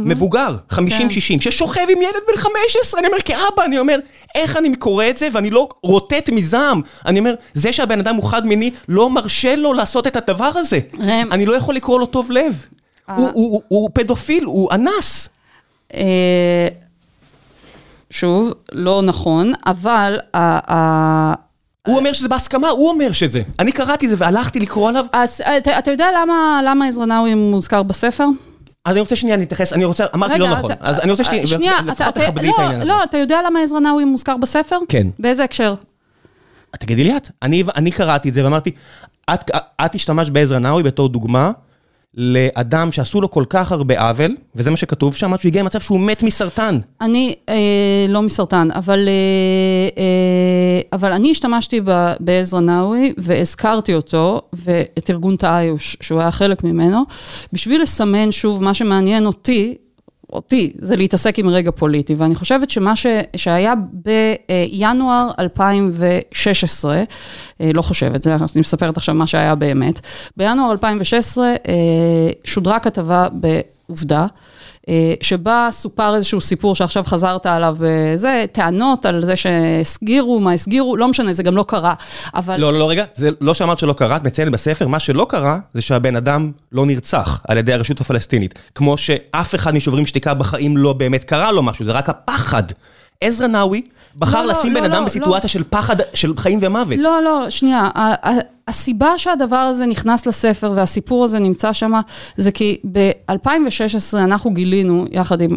מבוגר, 0.05 0.55
50-60, 0.71 0.77
כן. 0.77 1.39
ששוכב 1.39 1.81
עם 1.89 2.01
ילד 2.01 2.13
בן 2.27 2.37
15, 2.37 2.99
אני 2.99 3.07
אומר, 3.07 3.19
כאבא, 3.25 3.63
אני 3.65 3.79
אומר, 3.79 3.99
איך 4.35 4.57
אני 4.57 4.75
קורא 4.75 5.05
את 5.09 5.17
זה 5.17 5.27
ואני 5.33 5.49
לא 5.49 5.67
רוטט 5.83 6.29
מזעם? 6.29 6.81
אני 7.05 7.19
אומר, 7.19 7.33
זה 7.53 7.73
שהבן 7.73 7.99
אדם 7.99 8.15
הוא 8.15 8.23
חד-מיני, 8.23 8.71
לא 8.89 9.09
מרשה 9.09 9.55
לו 9.55 9.73
לעשות 9.73 10.07
את 10.07 10.15
הדבר 10.15 10.51
הזה. 10.55 10.79
ראם. 10.99 11.31
אני 11.31 11.45
לא 11.45 11.55
יכול 11.55 11.75
לקרוא 11.75 11.99
לו 11.99 12.05
טוב 12.05 12.31
לב. 12.31 12.65
אה. 13.09 13.15
הוא- 13.15 13.25
הוא 13.27 13.33
הוא- 13.51 13.61
הוא 13.67 13.89
פדופיל, 13.93 14.43
הוא 14.43 14.69
אנס. 14.71 15.29
אה, 15.93 16.67
שוב, 18.09 18.51
לא 18.71 19.01
נכון, 19.01 19.53
אבל 19.65 20.19
ה- 20.33 20.73
ה- 20.73 21.33
הוא 21.87 21.97
אומר 21.97 22.13
שזה 22.13 22.27
בהסכמה, 22.27 22.69
הוא 22.69 22.89
אומר 22.89 23.11
שזה. 23.11 23.41
אני 23.59 23.71
קראתי 23.71 24.05
את 24.05 24.09
זה 24.09 24.15
והלכתי 24.19 24.59
לקרוא 24.59 24.89
עליו. 24.89 25.05
אז 25.13 25.41
אתה, 25.57 25.79
אתה 25.79 25.91
יודע 25.91 26.07
למה, 26.21 26.61
למה 26.65 26.87
עזרא 26.87 27.05
נאווי 27.05 27.33
מוזכר 27.35 27.83
בספר? 27.83 28.25
אז 28.87 28.91
אני 28.91 28.99
רוצה 28.99 29.15
שנייה 29.15 29.37
להתייחס, 29.37 29.73
אני 29.73 29.85
רוצה, 29.85 30.05
אמרתי 30.15 30.39
לא 30.39 30.49
נכון. 30.49 30.71
אז 30.79 30.99
אני 30.99 31.11
רוצה 31.11 31.23
שנייה, 31.23 31.47
שנייה, 31.47 31.73
לפחות 31.85 32.15
תכבדי 32.15 32.49
את 32.49 32.53
לא, 32.57 32.63
העניין 32.63 32.81
הזה. 32.81 32.91
לא, 32.91 33.03
אתה 33.03 33.17
יודע 33.17 33.39
למה 33.45 33.59
עזרא 33.59 33.79
נאווי 33.79 34.05
מוזכר 34.05 34.37
בספר? 34.37 34.77
כן. 34.89 35.07
באיזה 35.19 35.43
הקשר? 35.43 35.75
תגידי 36.71 37.03
לי 37.03 37.17
את. 37.17 37.29
אני, 37.41 37.63
אני 37.75 37.91
קראתי 37.91 38.29
את 38.29 38.33
זה 38.33 38.43
ואמרתי, 38.43 38.71
את, 39.33 39.51
את 39.85 39.95
השתמשת 39.95 40.31
בעזרא 40.31 40.59
נאווי 40.59 40.83
בתור 40.83 41.09
דוגמה 41.09 41.51
לאדם 42.17 42.91
שעשו 42.91 43.21
לו 43.21 43.31
כל 43.31 43.43
כך 43.49 43.71
הרבה 43.71 43.99
עוול, 43.99 44.35
וזה 44.55 44.71
מה 44.71 44.77
שכתוב 44.77 45.15
שם, 45.15 45.33
עד 45.33 45.39
שהוא 45.39 45.49
הגיע 45.49 45.61
למצב 45.61 45.79
שהוא 45.79 45.99
מת 45.99 46.23
מסרטן. 46.23 46.79
אני 47.01 47.35
אה, 47.49 47.55
לא 48.09 48.21
מסרטן, 48.21 48.67
אבל, 48.71 49.07
אה, 49.07 50.03
אה, 50.03 50.81
אבל 50.93 51.13
אני 51.13 51.31
השתמשתי 51.31 51.81
בעזרא 52.19 52.59
נאווי 52.59 53.13
והזכרתי 53.17 53.93
אותו 53.93 54.41
ואת 54.53 55.09
ארגון 55.09 55.35
תאיוש, 55.35 55.97
שהוא 56.01 56.19
היה 56.19 56.31
חלק 56.31 56.63
ממנו, 56.63 57.03
בשביל 57.53 57.81
לסמן 57.81 58.31
שוב 58.31 58.63
מה 58.63 58.73
שמעניין 58.73 59.25
אותי, 59.25 59.75
אותי, 60.33 60.73
זה 60.79 60.95
להתעסק 60.95 61.39
עם 61.39 61.49
רגע 61.49 61.71
פוליטי, 61.71 62.13
ואני 62.13 62.35
חושבת 62.35 62.69
שמה 62.69 62.95
ש, 62.95 63.05
שהיה 63.35 63.73
בינואר 63.91 65.31
2016, 65.39 67.03
אה, 67.61 67.71
לא 67.73 67.81
חושבת, 67.81 68.23
זה, 68.23 68.35
אני 68.35 68.45
מספרת 68.55 68.97
עכשיו 68.97 69.15
מה 69.15 69.27
שהיה 69.27 69.55
באמת, 69.55 69.99
בינואר 70.37 70.71
2016 70.71 71.55
שודרה 72.43 72.79
כתבה 72.79 73.27
בעובדה. 73.31 74.27
אה, 74.89 75.13
שבה 75.21 75.69
סופר 75.71 76.15
איזשהו 76.15 76.41
סיפור 76.41 76.75
שעכשיו 76.75 77.03
חזרת 77.03 77.45
עליו, 77.45 77.77
זה 78.15 78.45
טענות 78.51 79.05
על 79.05 79.25
זה 79.25 79.35
שהסגירו, 79.35 80.39
מה 80.39 80.53
הסגירו, 80.53 80.97
לא 80.97 81.07
משנה, 81.07 81.33
זה 81.33 81.43
גם 81.43 81.57
לא 81.57 81.65
קרה, 81.67 81.93
אבל... 82.35 82.57
לא, 82.57 82.73
לא, 82.73 82.79
לא, 82.79 82.89
רגע, 82.89 83.03
זה 83.13 83.29
לא 83.41 83.53
שאמרת 83.53 83.79
שלא 83.79 83.93
קרה, 83.93 84.15
את 84.15 84.23
מציינת 84.23 84.51
בספר, 84.51 84.87
מה 84.87 84.99
שלא 84.99 85.25
קרה, 85.29 85.59
זה 85.73 85.81
שהבן 85.81 86.15
אדם 86.15 86.51
לא 86.71 86.85
נרצח 86.85 87.41
על 87.47 87.57
ידי 87.57 87.73
הרשות 87.73 88.01
הפלסטינית. 88.01 88.59
כמו 88.75 88.97
שאף 88.97 89.55
אחד 89.55 89.75
משוברים 89.75 90.05
שתיקה 90.05 90.33
בחיים 90.33 90.77
לא 90.77 90.93
באמת 90.93 91.23
קרה 91.23 91.51
לו 91.51 91.63
משהו, 91.63 91.85
זה 91.85 91.91
רק 91.91 92.09
הפחד. 92.09 92.63
עזרא 93.21 93.47
נאווי 93.47 93.81
בחר 94.15 94.41
לא, 94.41 94.51
לשים 94.51 94.73
לא, 94.73 94.79
בן 94.79 94.87
לא, 94.89 94.93
אדם 94.93 95.01
לא, 95.01 95.07
בסיטואציה 95.07 95.43
לא. 95.43 95.47
של 95.47 95.63
פחד, 95.69 95.95
של 96.13 96.37
חיים 96.37 96.59
ומוות. 96.61 96.97
לא, 96.97 97.23
לא, 97.23 97.49
שנייה. 97.49 97.89
הסיבה 98.67 99.17
שהדבר 99.17 99.55
הזה 99.55 99.85
נכנס 99.85 100.25
לספר 100.25 100.71
והסיפור 100.75 101.23
הזה 101.23 101.39
נמצא 101.39 101.73
שם, 101.73 101.91
זה 102.37 102.51
כי 102.51 102.77
ב-2016 102.91 104.17
אנחנו 104.17 104.53
גילינו, 104.53 105.05
יחד 105.11 105.41
עם... 105.41 105.49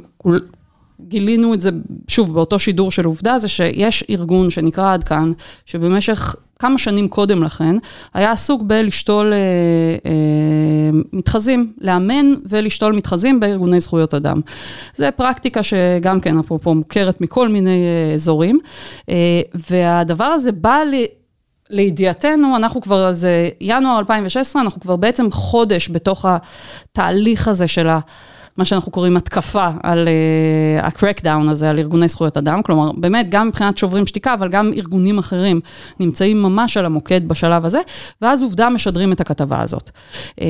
גילינו 1.09 1.55
את 1.55 1.61
זה, 1.61 1.71
שוב, 2.09 2.35
באותו 2.35 2.59
שידור 2.59 2.91
של 2.91 3.05
עובדה, 3.05 3.39
זה 3.39 3.49
שיש 3.49 4.05
ארגון 4.11 4.51
שנקרא 4.51 4.95
עד 4.95 5.05
כאן, 5.05 5.33
שבמשך 5.67 6.37
כמה 6.59 6.79
שנים 6.79 7.09
קודם 7.09 7.43
לכן, 7.43 7.77
היה 8.15 8.33
עסוק 8.33 8.63
בלשתול 8.63 9.33
אה, 9.33 9.39
אה, 10.07 11.01
מתחזים, 11.13 11.73
לאמן 11.81 12.35
ולשתול 12.49 12.93
מתחזים 12.93 13.41
בארגוני 13.41 13.81
זכויות 13.81 14.15
אדם. 14.15 14.41
זו 14.97 15.07
פרקטיקה 15.17 15.63
שגם 15.63 16.21
כן, 16.21 16.39
אפרופו, 16.39 16.75
מוכרת 16.75 17.21
מכל 17.21 17.49
מיני 17.49 17.85
אה, 17.85 18.15
אזורים, 18.15 18.59
אה, 19.09 19.41
והדבר 19.71 20.25
הזה 20.25 20.53
בא 20.53 20.79
ל... 20.93 20.95
לידיעתנו, 21.73 22.57
אנחנו 22.57 22.81
כבר, 22.81 23.13
זה 23.13 23.49
ינואר 23.61 23.99
2016, 23.99 24.63
אנחנו 24.63 24.81
כבר 24.81 24.97
בעצם 24.97 25.31
חודש 25.31 25.89
בתוך 25.91 26.27
התהליך 26.29 27.49
הזה 27.49 27.69
של 27.69 27.89
ה... 27.89 27.99
מה 28.61 28.65
שאנחנו 28.65 28.93
קוראים 28.93 29.17
התקפה 29.17 29.69
על 29.83 30.09
uh, 30.09 30.85
ה-crackdown 30.85 31.51
הזה, 31.51 31.71
על 31.71 31.79
ארגוני 31.79 32.09
זכויות 32.09 32.37
אדם, 32.37 32.63
כלומר, 32.63 32.93
באמת, 32.93 33.27
גם 33.31 33.49
מבחינת 33.49 33.79
שוברים 33.79 34.07
שתיקה, 34.07 34.35
אבל 34.35 34.49
גם 34.49 34.73
ארגונים 34.77 35.19
אחרים 35.19 35.61
נמצאים 36.01 36.43
ממש 36.43 36.77
על 36.77 36.87
המוקד 36.87 37.29
בשלב 37.29 37.65
הזה, 37.65 37.81
ואז 38.23 38.43
עובדה 38.43 38.69
משדרים 38.69 39.13
את 39.13 39.21
הכתבה 39.21 39.63
הזאת. 39.63 39.91
Uh, 40.31 40.43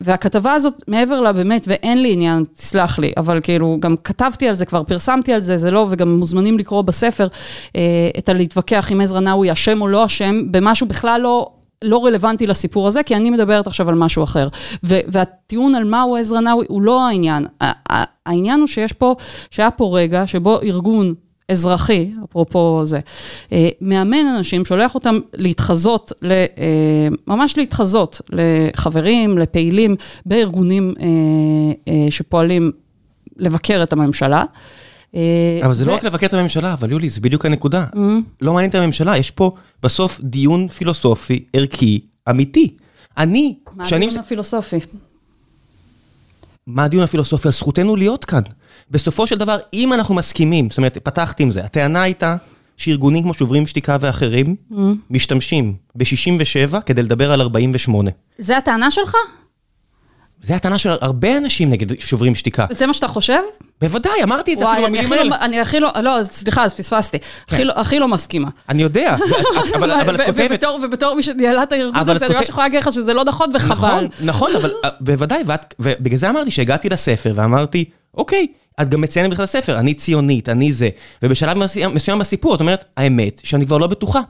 והכתבה 0.00 0.52
הזאת, 0.52 0.74
מעבר 0.88 1.20
לה 1.20 1.32
באמת, 1.32 1.64
ואין 1.68 2.02
לי 2.02 2.12
עניין, 2.12 2.44
תסלח 2.56 2.98
לי, 2.98 3.12
אבל 3.16 3.40
כאילו, 3.42 3.76
גם 3.80 3.94
כתבתי 4.04 4.48
על 4.48 4.54
זה, 4.54 4.66
כבר 4.66 4.82
פרסמתי 4.82 5.32
על 5.32 5.40
זה, 5.40 5.56
זה 5.56 5.70
לא, 5.70 5.86
וגם 5.90 6.18
מוזמנים 6.18 6.58
לקרוא 6.58 6.82
בספר, 6.82 7.26
uh, 7.26 7.70
את 8.18 8.28
הלהתווכח 8.28 8.92
אם 8.92 9.00
עזרא 9.00 9.20
נאווי 9.20 9.52
אשם 9.52 9.82
או 9.82 9.88
לא 9.88 10.06
אשם, 10.06 10.42
במשהו 10.50 10.86
בכלל 10.86 11.20
לא... 11.20 11.50
לא 11.84 12.06
רלוונטי 12.06 12.46
לסיפור 12.46 12.88
הזה, 12.88 13.02
כי 13.02 13.16
אני 13.16 13.30
מדברת 13.30 13.66
עכשיו 13.66 13.88
על 13.88 13.94
משהו 13.94 14.22
אחר. 14.22 14.48
והטיעון 14.82 15.74
על 15.74 15.84
מהו 15.84 16.16
עזרא 16.16 16.40
נאווי 16.40 16.66
הוא 16.68 16.82
לא 16.82 17.06
העניין. 17.06 17.46
העניין 18.26 18.60
הוא 18.60 18.66
שיש 18.66 18.92
פה, 18.92 19.14
שהיה 19.50 19.70
פה 19.70 19.98
רגע 19.98 20.26
שבו 20.26 20.60
ארגון 20.62 21.14
אזרחי, 21.50 22.10
אפרופו 22.24 22.80
זה, 22.84 23.00
אה, 23.52 23.68
מאמן 23.80 24.26
אנשים, 24.36 24.64
שולח 24.64 24.94
אותם 24.94 25.20
להתחזות, 25.34 26.12
אה, 26.24 26.46
ממש 27.26 27.56
להתחזות 27.56 28.20
לחברים, 28.30 29.38
לפעילים 29.38 29.96
בארגונים 30.26 30.94
אה, 31.88 31.94
שפועלים 32.10 32.72
לבקר 33.36 33.82
את 33.82 33.92
הממשלה. 33.92 34.44
אה, 35.14 35.60
אבל 35.62 35.74
זה 35.74 35.84
לא 35.84 35.94
רק 35.94 36.04
לבקר 36.04 36.26
את 36.26 36.34
הממשלה, 36.34 36.72
אבל 36.72 36.90
יולי, 36.90 37.08
זה 37.08 37.20
בדיוק 37.20 37.46
הנקודה. 37.46 37.86
Mm-hmm. 37.94 37.98
לא 38.40 38.52
מעניין 38.52 38.70
את 38.70 38.74
הממשלה, 38.74 39.16
יש 39.16 39.30
פה 39.30 39.52
בסוף 39.82 40.20
דיון 40.20 40.68
פילוסופי, 40.68 41.44
ערכי, 41.52 42.00
אמיתי. 42.30 42.76
אני, 43.18 43.58
מה 43.76 43.84
הדיון 43.86 44.18
הפילוסופי? 44.18 44.76
מה 46.66 46.84
הדיון 46.84 47.02
הפילוסופי? 47.02 47.48
על 47.48 47.52
זכותנו 47.52 47.96
להיות 47.96 48.24
כאן. 48.24 48.42
בסופו 48.90 49.26
של 49.26 49.38
דבר, 49.38 49.58
אם 49.74 49.92
אנחנו 49.92 50.14
מסכימים, 50.14 50.70
זאת 50.70 50.78
אומרת, 50.78 50.98
פתחתי 50.98 51.42
עם 51.42 51.50
זה, 51.50 51.64
הטענה 51.64 52.02
הייתה 52.02 52.36
שארגונים 52.76 53.22
כמו 53.22 53.34
שוברים 53.34 53.66
שתיקה 53.66 53.96
ואחרים, 54.00 54.46
mm-hmm. 54.72 54.76
משתמשים 55.10 55.74
ב-67 55.94 56.80
כדי 56.80 57.02
לדבר 57.02 57.32
על 57.32 57.40
48. 57.40 58.10
זה 58.38 58.56
הטענה 58.56 58.90
שלך? 58.90 59.14
זה 60.42 60.54
הטענה 60.56 60.78
של 60.78 60.90
הרבה 61.00 61.36
אנשים 61.36 61.70
נגד 61.70 62.00
שוברים 62.00 62.34
שתיקה. 62.34 62.66
זה 62.70 62.86
מה 62.86 62.94
שאתה 62.94 63.08
חושב? 63.08 63.38
בוודאי, 63.80 64.22
אמרתי 64.22 64.52
את 64.52 64.58
זה 64.58 64.72
אפילו 64.72 64.86
במילים 64.86 65.12
האלה. 65.12 65.30
וואי, 65.30 65.40
אני 65.40 65.60
הכי 65.60 65.80
לא, 65.80 65.90
לא, 66.02 66.22
סליחה, 66.22 66.64
אז 66.64 66.74
פספסתי. 66.74 67.18
כן. 67.46 67.66
לא- 67.66 67.72
הכי 67.76 67.98
לא 67.98 68.08
מסכימה. 68.08 68.48
אני 68.68 68.82
יודע, 68.82 69.16
אבל 69.76 70.14
את 70.14 70.20
כותבת... 70.26 70.64
ובתור 70.82 71.14
מי 71.14 71.22
שניהלה 71.22 71.62
את 71.62 71.72
הארגון 71.72 72.08
הזה, 72.08 72.26
אני 72.26 72.34
ממש 72.34 72.48
יכולה 72.48 72.66
להגיד 72.66 72.80
לך 72.80 72.92
שזה 72.92 73.14
לא 73.14 73.24
נכון 73.24 73.50
וחבל. 73.54 73.74
נכון, 73.74 74.08
נכון, 74.20 74.50
אבל 74.56 74.72
בוודאי, 75.00 75.42
ובגלל 75.78 76.18
זה 76.18 76.30
אמרתי 76.30 76.50
שהגעתי 76.50 76.88
לספר 76.88 77.32
ואמרתי, 77.34 77.84
אוקיי, 78.14 78.46
את 78.82 78.88
גם 78.88 79.00
מציינת 79.00 79.30
בכלל 79.30 79.46
ספר, 79.46 79.78
אני 79.78 79.94
ציונית, 79.94 80.48
אני 80.48 80.72
זה. 80.72 80.88
ובשלב 81.22 81.56
מסוים 81.88 82.18
בסיפור, 82.18 82.54
את 82.54 82.60
אומרת, 82.60 82.84
האמת 82.96 83.40
שאני 83.44 83.66
כבר 83.66 83.78
לא 83.78 83.86
בטוחה. 83.86 84.20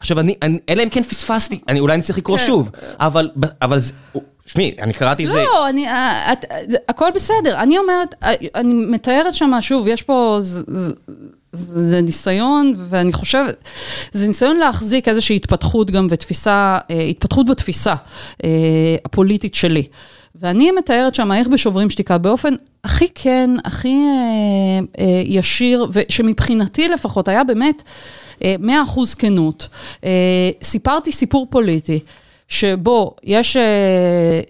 עכשיו, 0.00 0.20
אני, 0.20 0.34
אלא 0.68 0.82
אם 0.82 0.88
כן 0.88 1.02
פספסתי, 1.02 1.60
אולי 1.78 1.94
אני 1.94 2.02
צריך 2.02 2.18
לקרוא 2.18 2.38
כן. 2.38 2.46
שוב, 2.46 2.70
אבל 3.00 3.80
שמי, 4.46 4.74
אני 4.80 4.92
קראתי 4.92 5.26
את 5.26 5.30
זה. 5.30 5.44
לא, 5.44 5.68
אני, 5.68 5.88
אה, 5.88 6.32
את, 6.32 6.44
זה, 6.68 6.76
הכל 6.88 7.10
בסדר. 7.14 7.58
אני 7.58 7.78
אומרת, 7.78 8.14
אה, 8.22 8.34
אני 8.54 8.74
מתארת 8.74 9.34
שם, 9.34 9.52
שוב, 9.60 9.86
יש 9.88 10.02
פה, 10.02 10.36
זה, 10.40 10.62
זה, 10.66 10.92
זה 11.88 12.00
ניסיון, 12.00 12.74
ואני 12.76 13.12
חושבת, 13.12 13.64
זה 14.12 14.26
ניסיון 14.26 14.56
להחזיק 14.56 15.08
איזושהי 15.08 15.36
התפתחות 15.36 15.90
גם 15.90 16.06
ותפיסה, 16.10 16.78
אה, 16.90 17.02
התפתחות 17.02 17.46
בתפיסה 17.46 17.94
הפוליטית 19.04 19.54
שלי. 19.54 19.84
ואני 20.34 20.70
מתארת 20.70 21.14
שם 21.14 21.32
איך 21.32 21.48
בשוברים 21.48 21.90
שתיקה 21.90 22.18
באופן 22.18 22.54
הכי 22.84 23.08
כן, 23.14 23.50
הכי 23.64 23.88
אה, 23.88 24.80
אה, 24.98 25.22
ישיר, 25.24 25.86
ושמבחינתי 25.92 26.88
לפחות 26.88 27.28
היה 27.28 27.44
באמת 27.44 27.82
אה, 28.44 28.54
100% 28.60 28.64
כנות. 29.18 29.68
אה, 30.04 30.50
סיפרתי 30.62 31.12
סיפור 31.12 31.46
פוליטי. 31.50 32.00
שבו 32.52 33.16
יש... 33.24 33.56
אה, 33.56 34.40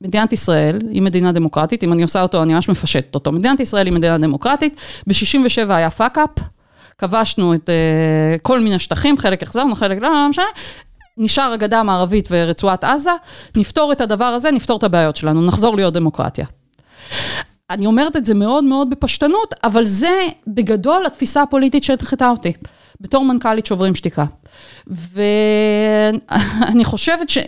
מדינת 0.00 0.32
ישראל 0.32 0.78
היא 0.92 1.02
מדינה 1.02 1.32
דמוקרטית, 1.32 1.84
אם 1.84 1.92
אני 1.92 2.02
עושה 2.02 2.22
אותו, 2.22 2.42
אני 2.42 2.54
ממש 2.54 2.68
מפשטת 2.68 3.14
אותו. 3.14 3.32
מדינת 3.32 3.60
ישראל 3.60 3.86
היא 3.86 3.94
מדינה 3.94 4.18
דמוקרטית, 4.18 4.76
ב-67' 5.06 5.72
היה 5.72 5.90
fuck-up, 5.90 6.30
כבשנו 6.98 7.54
את 7.54 7.68
אה, 7.68 8.38
כל 8.42 8.60
מיני 8.60 8.78
שטחים, 8.78 9.18
חלק 9.18 9.42
החזרנו, 9.42 9.76
חלק 9.76 9.98
לא, 10.02 10.08
לא 10.08 10.28
משנה. 10.28 10.44
נשאר 11.16 11.52
הגדה 11.52 11.80
המערבית 11.80 12.28
ורצועת 12.30 12.84
עזה, 12.84 13.10
נפתור 13.56 13.92
את 13.92 14.00
הדבר 14.00 14.24
הזה, 14.24 14.50
נפתור 14.50 14.78
את 14.78 14.84
הבעיות 14.84 15.16
שלנו, 15.16 15.46
נחזור 15.46 15.76
להיות 15.76 15.94
דמוקרטיה. 15.94 16.46
אני 17.70 17.86
אומרת 17.86 18.16
את 18.16 18.26
זה 18.26 18.34
מאוד 18.34 18.64
מאוד 18.64 18.90
בפשטנות, 18.90 19.54
אבל 19.64 19.84
זה 19.84 20.26
בגדול 20.46 21.06
התפיסה 21.06 21.42
הפוליטית 21.42 21.84
שהנחתה 21.84 22.30
אותי, 22.30 22.52
בתור 23.00 23.24
מנכ"לית 23.24 23.66
שוברים 23.66 23.94
שתיקה. 23.94 24.24
ואני 24.86 26.84
חושבת 26.84 27.28
ש... 27.28 27.38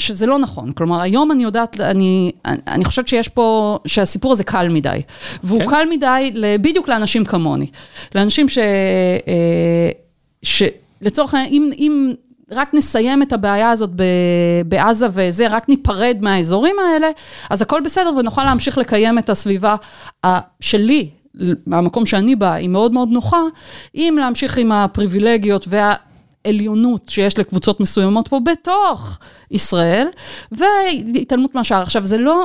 שזה 0.00 0.26
לא 0.26 0.38
נכון, 0.38 0.72
כלומר 0.72 1.00
היום 1.00 1.32
אני 1.32 1.42
יודעת, 1.42 1.80
אני, 1.80 2.32
אני 2.44 2.84
חושבת 2.84 3.08
שיש 3.08 3.28
פה, 3.28 3.78
שהסיפור 3.86 4.32
הזה 4.32 4.44
קל 4.44 4.68
מדי, 4.68 5.00
והוא 5.42 5.60
כן. 5.60 5.70
קל 5.70 5.86
מדי 5.90 6.32
בדיוק 6.60 6.88
לאנשים 6.88 7.24
כמוני, 7.24 7.66
לאנשים 8.14 8.48
ש... 8.48 8.58
אה, 8.58 9.90
שלצורך 10.42 11.34
העניין, 11.34 11.52
אם, 11.52 11.70
אם 11.78 12.14
רק 12.50 12.74
נסיים 12.74 13.22
את 13.22 13.32
הבעיה 13.32 13.70
הזאת 13.70 13.90
בעזה 14.66 15.06
וזה, 15.12 15.48
רק 15.48 15.68
ניפרד 15.68 16.16
מהאזורים 16.20 16.76
האלה, 16.78 17.10
אז 17.50 17.62
הכל 17.62 17.80
בסדר 17.84 18.14
ונוכל 18.16 18.44
להמשיך 18.44 18.78
לקיים 18.78 19.18
את 19.18 19.30
הסביבה 19.30 19.76
שלי, 20.60 21.10
מהמקום 21.66 22.06
שאני 22.06 22.36
באה, 22.36 22.54
היא 22.54 22.68
מאוד 22.68 22.92
מאוד 22.92 23.08
נוחה, 23.08 23.42
אם 23.94 24.16
להמשיך 24.20 24.58
עם 24.58 24.72
הפריבילגיות 24.72 25.66
וה... 25.68 25.94
עליונות 26.44 27.08
שיש 27.08 27.38
לקבוצות 27.38 27.80
מסוימות 27.80 28.28
פה 28.28 28.40
בתוך 28.40 29.18
ישראל, 29.50 30.06
והתעלמות 30.52 31.54
מהשאר. 31.54 31.82
עכשיו, 31.82 32.06
זה 32.06 32.18
לא... 32.18 32.44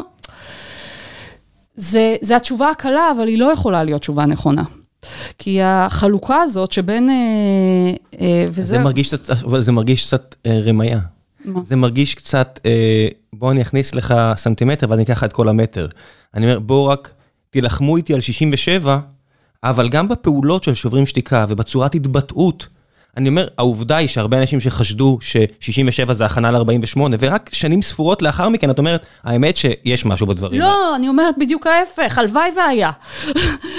זה, 1.76 2.16
זה 2.22 2.36
התשובה 2.36 2.70
הקלה, 2.70 3.12
אבל 3.12 3.28
היא 3.28 3.40
לא 3.40 3.52
יכולה 3.54 3.84
להיות 3.84 4.02
תשובה 4.02 4.26
נכונה. 4.26 4.64
כי 5.38 5.62
החלוקה 5.62 6.36
הזאת 6.42 6.72
שבין... 6.72 7.10
אה, 7.10 7.16
אה, 8.22 8.46
וזה... 8.48 8.62
זה 8.62 8.80
מרגיש 8.80 9.14
קצת, 9.14 9.44
אבל 9.44 9.62
זה 9.62 9.72
מרגיש 9.72 10.06
קצת 10.06 10.36
אה, 10.46 10.60
רמייה. 10.64 11.00
מה? 11.46 11.62
זה 11.64 11.76
מרגיש 11.76 12.16
קצת, 12.16 12.60
אה, 12.66 13.08
בוא 13.34 13.52
אני 13.52 13.62
אכניס 13.62 13.96
לך 13.96 14.14
סנטימטר 14.36 14.88
ואני 14.90 15.04
אקח 15.04 15.14
לך 15.14 15.24
את 15.24 15.34
כל 15.34 15.50
המטר. 15.50 15.88
אני 16.34 16.46
אומר, 16.46 16.60
בואו 16.60 16.86
רק 16.86 17.14
תילחמו 17.50 17.98
איתי 17.98 18.14
על 18.14 18.22
67, 18.22 19.00
אבל 19.64 19.90
גם 19.90 20.08
בפעולות 20.08 20.64
של 20.64 20.74
שוברים 20.74 21.06
שתיקה 21.06 21.46
ובצורת 21.50 21.96
התבטאות, 21.96 22.68
אני 23.18 23.30
אומר, 23.30 23.48
העובדה 23.58 23.98
היא 23.98 24.08
שהרבה 24.08 24.42
אנשים 24.42 24.60
שחשדו 24.60 25.18
ש-67 25.22 26.14
זה 26.14 26.26
הכנה 26.26 26.52
ל-48, 26.52 27.00
ורק 27.20 27.50
שנים 27.54 27.82
ספורות 27.82 28.22
לאחר 28.22 28.50
מכן, 28.50 28.70
את 28.70 28.80
אומרת, 28.80 29.06
האמת 29.24 29.58
שיש 29.58 30.06
משהו 30.06 30.28
בדברים. 30.28 30.62
לא, 30.62 30.96
אני 30.96 31.08
אומרת 31.08 31.36
בדיוק 31.38 31.68
ההפך, 31.68 32.18
הלוואי 32.18 32.50
והיה. 32.56 32.92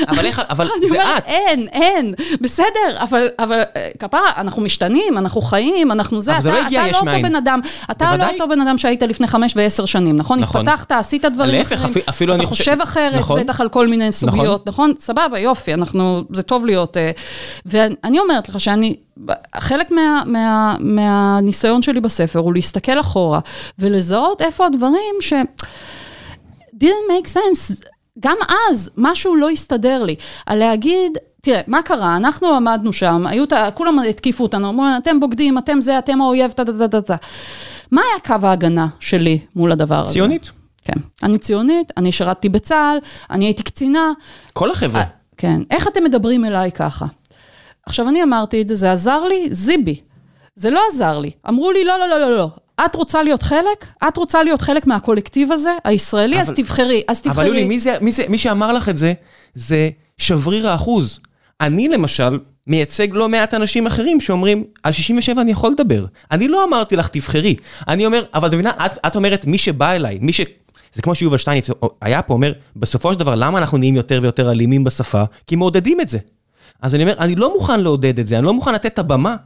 אבל 0.08 0.26
איך, 0.26 0.42
אבל 0.50 0.66
זה 0.66 0.72
אומרת, 0.96 1.18
את. 1.18 1.22
אין, 1.26 1.66
אין, 1.72 2.14
בסדר, 2.40 2.66
אבל, 2.96 3.28
אבל 3.38 3.62
אה, 3.76 3.88
כפרה, 3.98 4.20
אנחנו 4.36 4.62
משתנים, 4.62 5.18
אנחנו 5.18 5.42
חיים, 5.42 5.92
אנחנו 5.92 6.20
זה, 6.20 6.32
אבל 6.32 6.40
זה 6.40 6.48
אתה, 6.52 6.60
לא 6.60 6.66
הגיע 6.66 6.80
אתה 6.80 6.88
יש 6.88 6.94
לא 6.94 7.00
אותו. 7.10 7.22
בן 7.22 7.34
אדם, 7.36 7.60
אתה 7.90 8.04
לא 8.04 8.10
בוודאי. 8.10 8.34
אותו 8.34 8.48
בן 8.48 8.60
אדם 8.60 8.78
שהיית 8.78 9.02
לפני 9.02 9.26
חמש 9.26 9.52
ועשר 9.56 9.84
שנים, 9.84 10.16
נכון? 10.16 10.40
נכון. 10.40 10.68
התפתחת, 10.68 10.92
עשית 10.92 11.24
דברים 11.24 11.54
להפך, 11.58 11.72
אחרים, 11.72 11.90
אפילו- 11.90 12.04
אפילו 12.08 12.34
אני 12.34 12.40
אתה 12.42 12.48
חושב- 12.48 12.76
אחרת, 12.82 13.14
נכון. 13.18 13.40
בטח 13.40 13.60
על 13.60 13.68
כל 13.68 13.88
מיני 13.88 14.12
סוגיות, 14.12 14.66
נכון? 14.66 14.92
סבבה, 14.98 15.38
יופי, 15.38 15.74
אנחנו, 15.74 16.24
זה 16.32 16.42
טוב 16.42 16.66
להיות, 16.66 16.96
אה, 16.96 17.10
ואני 17.66 18.18
אומרת 18.18 18.48
לך 18.48 18.60
שאני, 18.60 18.96
חלק 19.56 19.90
מה, 19.90 20.22
מה, 20.26 20.76
מהניסיון 20.80 21.82
שלי 21.82 22.00
בספר 22.00 22.38
הוא 22.38 22.54
להסתכל 22.54 23.00
אחורה 23.00 23.40
ולזהות 23.78 24.42
איפה 24.42 24.66
הדברים 24.66 25.14
ש... 25.20 25.32
didn't 26.74 27.10
make 27.10 27.28
sense. 27.28 27.84
גם 28.20 28.36
אז, 28.70 28.90
משהו 28.96 29.36
לא 29.36 29.50
הסתדר 29.50 30.02
לי. 30.02 30.14
על 30.46 30.58
להגיד, 30.58 31.18
תראה, 31.42 31.60
מה 31.66 31.82
קרה? 31.82 32.16
אנחנו 32.16 32.54
עמדנו 32.54 32.92
שם, 32.92 33.26
היו, 33.26 33.44
ה- 33.56 33.70
כולם 33.70 33.98
התקיפו 33.98 34.42
אותנו, 34.44 34.68
אמרו, 34.68 34.84
אתם 34.98 35.20
בוגדים, 35.20 35.58
אתם 35.58 35.80
זה, 35.80 35.98
אתם 35.98 36.20
האויב, 36.22 36.50
טה 36.52 36.64
טה 36.64 36.72
טה 36.78 36.88
טה 36.88 37.00
טה. 37.02 37.16
מה 37.90 38.02
היה 38.10 38.38
קו 38.40 38.46
ההגנה 38.46 38.86
שלי 39.00 39.38
מול 39.56 39.72
הדבר 39.72 40.02
הזה? 40.02 40.12
ציונית. 40.12 40.50
כן. 40.84 41.00
אני 41.22 41.38
ציונית, 41.38 41.92
אני 41.96 42.12
שירתתי 42.12 42.48
בצה"ל, 42.48 42.98
אני 43.30 43.44
הייתי 43.44 43.62
קצינה. 43.62 44.12
כל 44.52 44.70
החבר'ה. 44.70 45.02
כן. 45.36 45.60
איך 45.70 45.88
אתם 45.88 46.04
מדברים 46.04 46.44
אליי 46.44 46.72
ככה? 46.72 47.06
עכשיו, 47.90 48.08
אני 48.08 48.22
אמרתי 48.22 48.62
את 48.62 48.68
זה, 48.68 48.74
זה 48.74 48.92
עזר 48.92 49.24
לי? 49.24 49.48
זיבי. 49.50 50.00
זה 50.54 50.70
לא 50.70 50.80
עזר 50.92 51.18
לי. 51.18 51.30
אמרו 51.48 51.72
לי, 51.72 51.84
לא, 51.84 51.98
לא, 51.98 52.08
לא, 52.08 52.18
לא, 52.18 52.36
לא. 52.36 52.50
את 52.84 52.94
רוצה 52.96 53.22
להיות 53.22 53.42
חלק? 53.42 53.86
את 54.08 54.16
רוצה 54.16 54.42
להיות 54.42 54.60
חלק 54.60 54.86
מהקולקטיב 54.86 55.52
הזה, 55.52 55.70
הישראלי? 55.84 56.40
אז 56.40 56.48
אבל- 56.48 56.56
תבחרי, 56.56 57.02
אז 57.08 57.22
תבחרי. 57.22 57.40
אבל 57.42 57.46
יולי, 57.46 57.64
מי, 57.64 57.78
זה, 57.78 57.96
מי, 58.00 58.12
זה, 58.12 58.22
מי 58.28 58.38
שאמר 58.38 58.72
לך 58.72 58.88
את 58.88 58.98
זה, 58.98 59.12
זה 59.54 59.90
שבריר 60.18 60.68
האחוז. 60.68 61.20
אני 61.60 61.88
למשל 61.88 62.38
מייצג 62.66 63.08
לא 63.12 63.28
מעט 63.28 63.54
אנשים 63.54 63.86
אחרים 63.86 64.20
שאומרים, 64.20 64.64
על 64.82 64.92
67 64.92 65.40
אני 65.42 65.50
יכול 65.52 65.70
לדבר. 65.72 66.04
אני 66.30 66.48
לא 66.48 66.64
אמרתי 66.64 66.96
לך, 66.96 67.08
תבחרי. 67.08 67.56
אני 67.88 68.06
אומר, 68.06 68.22
אבל 68.34 68.48
את 68.48 68.54
מבינה, 68.54 68.70
את, 68.86 68.98
את 69.06 69.16
אומרת, 69.16 69.44
מי 69.46 69.58
שבא 69.58 69.92
אליי, 69.92 70.18
מי 70.20 70.32
ש... 70.32 70.40
זה 70.92 71.02
כמו 71.02 71.14
שיובל 71.14 71.38
שטייניץ 71.38 71.68
היה 72.00 72.22
פה, 72.22 72.34
אומר, 72.34 72.52
בסופו 72.76 73.12
של 73.12 73.18
דבר, 73.18 73.34
למה 73.34 73.58
אנחנו 73.58 73.78
נהיים 73.78 73.96
יותר 73.96 74.18
ויותר 74.22 74.50
אלימים 74.50 74.84
בשפה? 74.84 75.22
כי 75.46 75.56
מעודדים 75.56 76.00
את 76.00 76.08
זה. 76.08 76.18
אז 76.82 76.94
אני 76.94 77.02
אומר, 77.02 77.14
אני 77.18 77.34
לא 77.34 77.52
מוכן 77.54 77.80
לעודד 77.80 78.18
את 78.18 78.26
זה, 78.26 78.38
אני 78.38 78.46
לא 78.46 78.52
מוכן 78.54 78.74
לתת 78.74 78.86
את 78.86 78.98
הבמה. 78.98 79.36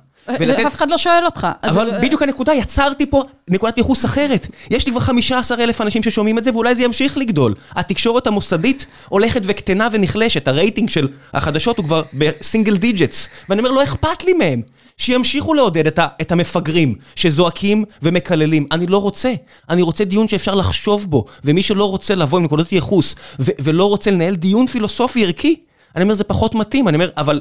ולתת- 0.40 0.66
אף 0.66 0.74
אחד 0.74 0.90
לא 0.90 0.98
שואל 0.98 1.24
אותך. 1.26 1.46
אבל 1.62 1.90
בדיוק 2.02 2.22
הנקודה, 2.22 2.54
יצרתי 2.54 3.06
פה 3.06 3.22
נקודת 3.50 3.78
ייחוס 3.78 4.04
אחרת. 4.04 4.46
יש 4.70 4.86
לי 4.86 4.92
כבר 4.92 5.00
15 5.00 5.64
אלף 5.64 5.80
אנשים 5.80 6.02
ששומעים 6.02 6.38
את 6.38 6.44
זה, 6.44 6.50
ואולי 6.52 6.74
זה 6.74 6.82
ימשיך 6.82 7.18
לגדול. 7.18 7.54
התקשורת 7.72 8.26
המוסדית 8.26 8.86
הולכת 9.08 9.40
וקטנה 9.44 9.88
ונחלשת, 9.92 10.48
הרייטינג 10.48 10.90
של 10.90 11.08
החדשות 11.34 11.76
הוא 11.76 11.84
כבר 11.84 12.02
ב 12.14 12.23
single 12.23 12.76
digits. 12.76 13.28
ואני 13.48 13.60
אומר, 13.60 13.70
לא 13.70 13.82
אכפת 13.82 14.24
לי 14.24 14.32
מהם. 14.32 14.60
שימשיכו 14.96 15.54
לעודד 15.54 15.86
את, 15.86 15.98
ה, 15.98 16.06
את 16.20 16.32
המפגרים 16.32 16.94
שזועקים 17.16 17.84
ומקללים. 18.02 18.66
אני 18.72 18.86
לא 18.86 18.98
רוצה. 18.98 19.34
אני 19.70 19.82
רוצה 19.82 20.04
דיון 20.04 20.28
שאפשר 20.28 20.54
לחשוב 20.54 21.06
בו. 21.10 21.24
ומי 21.44 21.62
שלא 21.62 21.84
רוצה 21.90 22.14
לבוא 22.14 22.38
עם 22.38 22.44
נקודות 22.44 22.72
ייחוס, 22.72 23.14
ו- 23.40 23.50
ולא 23.60 23.84
רוצה 23.84 24.10
לנהל 24.10 24.34
דיון 24.34 24.66
פילוסופי 24.66 25.24
ערכי, 25.24 25.56
אני 25.96 26.02
אומר, 26.02 26.14
זה 26.14 26.24
פחות 26.24 26.54
מתאים. 26.54 26.88
אני 26.88 26.96
אומר, 26.96 27.08
אבל 27.16 27.40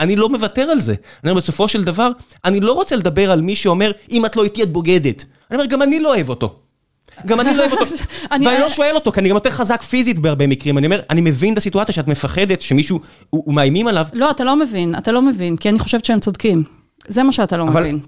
אני 0.00 0.16
לא 0.16 0.28
מוותר 0.28 0.62
על 0.62 0.80
זה. 0.80 0.94
אני 1.24 1.30
אומר, 1.30 1.40
בסופו 1.40 1.68
של 1.68 1.84
דבר, 1.84 2.10
אני 2.44 2.60
לא 2.60 2.72
רוצה 2.72 2.96
לדבר 2.96 3.30
על 3.30 3.40
מי 3.40 3.56
שאומר, 3.56 3.90
אם 4.10 4.26
את 4.26 4.36
לא 4.36 4.44
איתי, 4.44 4.62
את 4.62 4.72
בוגדת. 4.72 5.24
אני 5.50 5.56
אומר, 5.58 5.66
גם 5.66 5.82
אני 5.82 6.00
לא 6.00 6.14
אוהב 6.14 6.28
אותו. 6.28 6.54
גם 7.26 7.40
אני 7.40 7.56
לא 7.56 7.62
אוהב 7.62 7.72
אותו. 7.72 7.84
אני- 8.32 8.46
ואני 8.46 8.60
לא 8.60 8.68
שואל 8.68 8.94
אותו, 8.94 9.12
כי 9.12 9.20
אני 9.20 9.28
גם 9.28 9.34
יותר 9.34 9.50
חזק 9.50 9.82
פיזית 9.82 10.18
בהרבה 10.18 10.46
מקרים. 10.46 10.78
אני 10.78 10.86
אומר, 10.86 11.00
אני 11.10 11.20
מבין 11.20 11.52
את 11.52 11.58
הסיטואציה 11.58 11.94
שאת 11.94 12.08
מפחדת 12.08 12.62
שמישהו, 12.62 12.98
הוא 13.30 13.42
הוא 13.46 13.54
מאיימים 13.54 13.86
עליו. 13.86 14.06
לא, 14.12 14.30
אתה 14.30 14.44
לא 14.44 14.56
מבין, 14.56 14.94
אתה 14.98 15.12
לא 15.12 15.22
מבין, 15.22 15.56
כי 15.56 15.68
אני 15.68 15.78
חושבת 15.78 16.04
שהם 16.04 16.20
צודקים. 16.20 16.64
זה 17.08 17.22
מה 17.22 17.32
שאתה 17.32 17.56
לא 17.56 17.62
אבל- 17.64 17.80
מבין. 17.82 18.00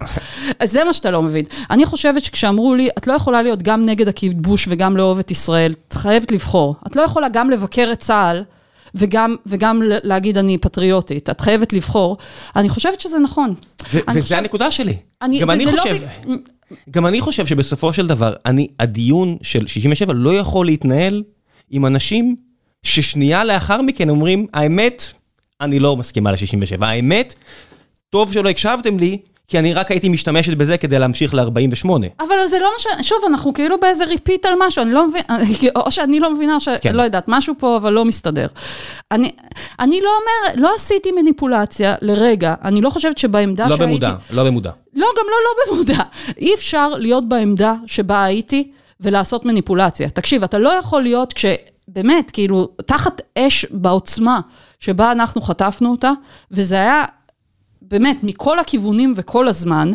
זה 0.63 0.83
מה 0.83 0.93
שאתה 0.93 1.11
לא 1.11 1.21
מבין. 1.21 1.45
אני 1.71 1.85
חושבת 1.85 2.23
שכשאמרו 2.23 2.75
לי, 2.75 2.89
את 2.97 3.07
לא 3.07 3.13
יכולה 3.13 3.41
להיות 3.41 3.63
גם 3.63 3.85
נגד 3.85 4.07
הכיבוש 4.07 4.65
וגם 4.69 4.97
לאהוב 4.97 5.19
את 5.19 5.31
ישראל, 5.31 5.73
את 5.87 5.93
חייבת 5.93 6.31
לבחור. 6.31 6.75
את 6.87 6.95
לא 6.95 7.01
יכולה 7.01 7.29
גם 7.29 7.49
לבקר 7.49 7.89
את 7.93 7.99
צה"ל 7.99 8.43
וגם, 8.95 9.35
וגם 9.45 9.81
להגיד 9.85 10.37
אני 10.37 10.57
פטריוטית, 10.57 11.29
את 11.29 11.41
חייבת 11.41 11.73
לבחור. 11.73 12.17
אני 12.55 12.69
חושבת 12.69 12.99
שזה 13.01 13.19
נכון. 13.19 13.49
ו- 13.93 13.99
וזה 14.09 14.21
חושבת- 14.21 14.37
הנקודה 14.37 14.71
שלי. 14.71 14.93
אני- 15.21 15.39
גם 15.39 15.49
אני 15.51 15.65
לא 15.65 15.71
חושב, 15.71 15.95
בג- 16.25 16.35
גם 16.91 17.07
אני 17.07 17.21
חושב 17.21 17.45
שבסופו 17.45 17.93
של 17.93 18.07
דבר, 18.07 18.33
אני, 18.45 18.67
הדיון 18.79 19.37
של 19.41 19.67
67 19.67 20.13
לא 20.13 20.35
יכול 20.35 20.65
להתנהל 20.65 21.23
עם 21.71 21.85
אנשים 21.85 22.35
ששנייה 22.83 23.43
לאחר 23.43 23.81
מכן 23.81 24.09
אומרים, 24.09 24.47
האמת, 24.53 25.03
אני 25.61 25.79
לא 25.79 25.95
מסכימה 25.97 26.31
ל-67. 26.31 26.85
האמת, 26.85 27.33
טוב 28.09 28.33
שלא 28.33 28.49
הקשבתם 28.49 28.99
לי, 28.99 29.17
כי 29.47 29.59
אני 29.59 29.73
רק 29.73 29.91
הייתי 29.91 30.09
משתמשת 30.09 30.57
בזה 30.57 30.77
כדי 30.77 30.99
להמשיך 30.99 31.33
ל-48. 31.33 31.89
אבל 32.19 32.35
זה 32.45 32.57
לא 32.59 32.69
מה 32.73 32.79
ש... 32.79 33.07
שוב, 33.07 33.17
אנחנו 33.27 33.53
כאילו 33.53 33.79
באיזה 33.79 34.05
ריפיט 34.05 34.45
על 34.45 34.53
משהו, 34.59 34.81
אני 34.81 34.91
לא 34.91 35.07
מבינה, 35.07 35.37
או 35.85 35.91
שאני 35.91 36.19
לא 36.19 36.33
מבינה, 36.33 36.59
ש... 36.59 36.69
כן. 36.81 36.95
לא 36.95 37.01
יודעת, 37.01 37.25
משהו 37.27 37.53
פה 37.57 37.77
אבל 37.77 37.93
לא 37.93 38.05
מסתדר. 38.05 38.47
אני, 39.11 39.31
אני 39.79 40.01
לא 40.01 40.09
אומר, 40.09 40.61
לא 40.61 40.75
עשיתי 40.75 41.11
מניפולציה 41.11 41.95
לרגע, 42.01 42.53
אני 42.63 42.81
לא 42.81 42.89
חושבת 42.89 43.17
שבעמדה 43.17 43.67
לא 43.67 43.75
שהייתי... 43.75 43.91
במודע, 43.91 44.15
לא 44.29 44.43
במודע. 44.43 44.71
לא, 44.93 45.07
גם 45.17 45.25
לא 45.25 45.37
לא 45.45 45.75
במודע. 45.75 46.03
אי 46.37 46.53
אפשר 46.53 46.89
להיות 46.89 47.29
בעמדה 47.29 47.73
שבה 47.87 48.23
הייתי 48.23 48.71
ולעשות 48.99 49.45
מניפולציה. 49.45 50.09
תקשיב, 50.09 50.43
אתה 50.43 50.57
לא 50.57 50.69
יכול 50.69 51.01
להיות 51.01 51.33
כש... 51.33 51.45
באמת, 51.87 52.31
כאילו, 52.31 52.67
תחת 52.85 53.21
אש 53.37 53.65
בעוצמה 53.71 54.39
שבה 54.79 55.11
אנחנו 55.11 55.41
חטפנו 55.41 55.91
אותה, 55.91 56.11
וזה 56.51 56.75
היה 56.75 57.03
באמת 57.87 58.17
מכל 58.23 58.59
הכיוונים 58.59 59.13
וכל 59.15 59.47
הזמן, 59.47 59.91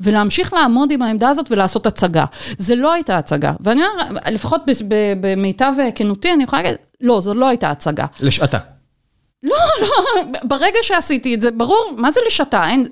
ולהמשיך 0.00 0.52
לעמוד 0.52 0.90
עם 0.90 1.02
העמדה 1.02 1.28
הזאת 1.28 1.46
ולעשות 1.50 1.86
הצגה. 1.86 2.24
זה 2.58 2.74
לא 2.74 2.92
הייתה 2.92 3.18
הצגה. 3.18 3.52
ואני 3.60 3.82
אומר, 3.86 4.20
לפחות 4.30 4.62
במיטב 5.20 5.72
כנותי, 5.94 6.32
אני 6.32 6.44
יכולה 6.44 6.62
להגיד, 6.62 6.78
לא, 7.00 7.20
זו 7.20 7.34
לא 7.34 7.48
הייתה 7.48 7.70
הצגה. 7.70 8.06
לשעתה. 8.20 8.58
לא, 9.42 9.56
לא, 9.80 10.22
ברגע 10.42 10.78
שעשיתי 10.82 11.34
את 11.34 11.40
זה, 11.40 11.50
ברור, 11.50 11.90
מה 11.96 12.10
זה 12.10 12.20
לשתה? 12.26 12.68
אין, 12.68 12.86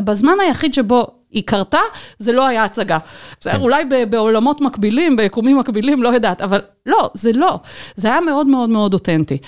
בזמן 0.00 0.34
היחיד 0.40 0.74
שבו 0.74 1.21
היא 1.32 1.42
קרתה, 1.46 1.78
זה 2.18 2.32
לא 2.32 2.46
היה 2.46 2.64
הצגה. 2.64 2.98
בסדר, 3.40 3.60
אולי 3.60 3.84
ב- 3.84 4.10
בעולמות 4.10 4.60
מקבילים, 4.60 5.16
ביקומים 5.16 5.58
מקבילים, 5.58 6.02
לא 6.02 6.08
יודעת, 6.08 6.40
אבל 6.40 6.60
לא, 6.86 7.10
זה 7.14 7.32
לא. 7.32 7.60
זה 7.96 8.08
היה 8.08 8.20
מאוד 8.20 8.46
מאוד 8.46 8.68
מאוד 8.68 8.94
אותנטי. 8.94 9.38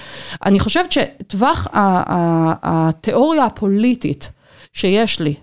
אני 0.47 0.61
חושבת 0.61 0.93
שטווח 0.93 1.67
התיאוריה 2.63 3.45
הפוליטית 3.45 4.33
שיש 4.73 5.21
לי, 5.21 5.35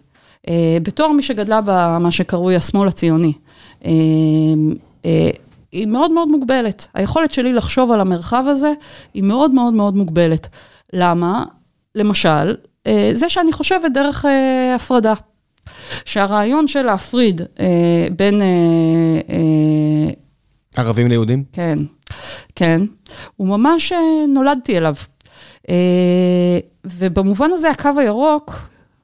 אה, 0.48 0.78
בתור 0.84 1.14
מי 1.14 1.24
שגדלה 1.24 1.60
במה 1.66 2.12
שקרוי 2.12 2.56
השמאל 2.56 2.88
הציוני, 2.88 3.34
אה, 3.86 3.92
אה, 5.06 5.30
היא 5.72 5.88
מאוד 5.88 6.12
מאוד 6.12 6.28
מוגבלת. 6.28 6.88
היכולת 6.94 7.34
שלי 7.34 7.54
לחשוב 7.54 7.92
על 7.92 8.02
המרחב 8.02 8.44
הזה 8.48 8.74
היא 9.14 9.24
מאוד 9.24 9.54
מאוד 9.54 9.74
מאוד 9.74 9.96
מוגבלת. 9.96 10.50
למה? 10.94 11.44
למשל, 11.96 12.56
זה 13.14 13.30
שאני 13.30 13.52
חושבת 13.52 13.92
דרך 13.94 14.26
הפרדה. 14.76 15.14
שהרעיון 16.06 16.68
של 16.68 16.82
להפריד 16.82 17.42
אה, 17.60 18.08
בין, 18.16 18.42
אה, 18.42 18.48
אה, 19.30 20.14
ערבים 20.76 21.08
ליהודים? 21.08 21.44
כן, 21.54 21.80
כן, 22.56 22.82
הוא 23.36 23.48
ממש 23.48 23.92
אה, 23.92 24.26
נולדתי 24.28 24.78
אליו. 24.78 24.96
אה, 25.70 26.60
ובמובן 26.86 27.50
הזה 27.54 27.70
הקו 27.70 27.90
הירוק, 27.98 28.56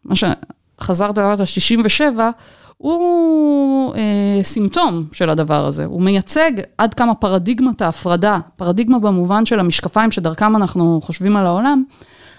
מה 0.06 0.16
שחזרת 0.16 1.18
ואמרת, 1.18 1.48
67, 1.48 2.30
הוא 2.78 3.96
אה, 3.96 4.44
סימפטום 4.44 5.04
של 5.12 5.30
הדבר 5.30 5.66
הזה. 5.66 5.86
הוא 5.86 6.02
מייצג 6.02 6.52
עד 6.78 6.94
כמה 6.94 7.16
פרדיגמת 7.16 7.82
ההפרדה, 7.82 8.40
פרדיגמה 8.56 9.00
במובן 9.00 9.46
של 9.46 9.60
המשקפיים 9.60 10.12
שדרכם 10.12 10.56
אנחנו 10.56 11.02
חושבים 11.04 11.38
על 11.38 11.46
העולם, 11.46 11.84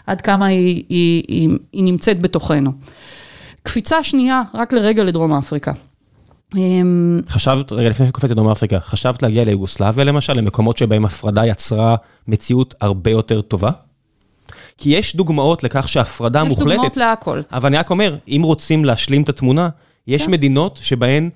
עד 0.06 0.20
כמה 0.20 0.46
היא, 0.46 0.84
היא, 0.88 1.22
היא, 1.28 1.48
היא 1.72 1.84
נמצאת 1.84 2.20
בתוכנו. 2.20 2.72
קפיצה 3.68 4.02
שנייה, 4.02 4.42
רק 4.54 4.72
לרגע 4.72 5.04
לדרום 5.04 5.32
אפריקה. 5.32 5.72
אמ, 6.56 7.20
חשבת, 7.28 7.72
רגע 7.72 7.88
לפני 7.88 8.06
שקופצת 8.06 8.30
לדרום 8.30 8.48
אפריקה, 8.48 8.80
חשבת 8.80 9.22
להגיע 9.22 9.44
ליוגוסלביה 9.44 10.04
למשל, 10.04 10.32
למקומות 10.32 10.76
שבהם 10.76 11.04
הפרדה 11.04 11.46
יצרה 11.46 11.96
מציאות 12.28 12.74
הרבה 12.80 13.10
יותר 13.10 13.40
טובה? 13.40 13.70
כי 14.78 14.90
יש 14.90 15.16
דוגמאות 15.16 15.64
לכך 15.64 15.88
שהפרדה 15.88 16.42
יש 16.42 16.48
מוחלטת, 16.48 16.70
דוגמאות 16.70 16.96
להכל. 16.96 17.40
אבל 17.52 17.66
אני 17.66 17.76
רק 17.76 17.90
אומר, 17.90 18.16
אם 18.28 18.40
רוצים 18.44 18.84
להשלים 18.84 19.22
את 19.22 19.28
התמונה, 19.28 19.68
יש 20.06 20.26
כן. 20.26 20.30
מדינות 20.30 20.78
שבהן 20.82 21.30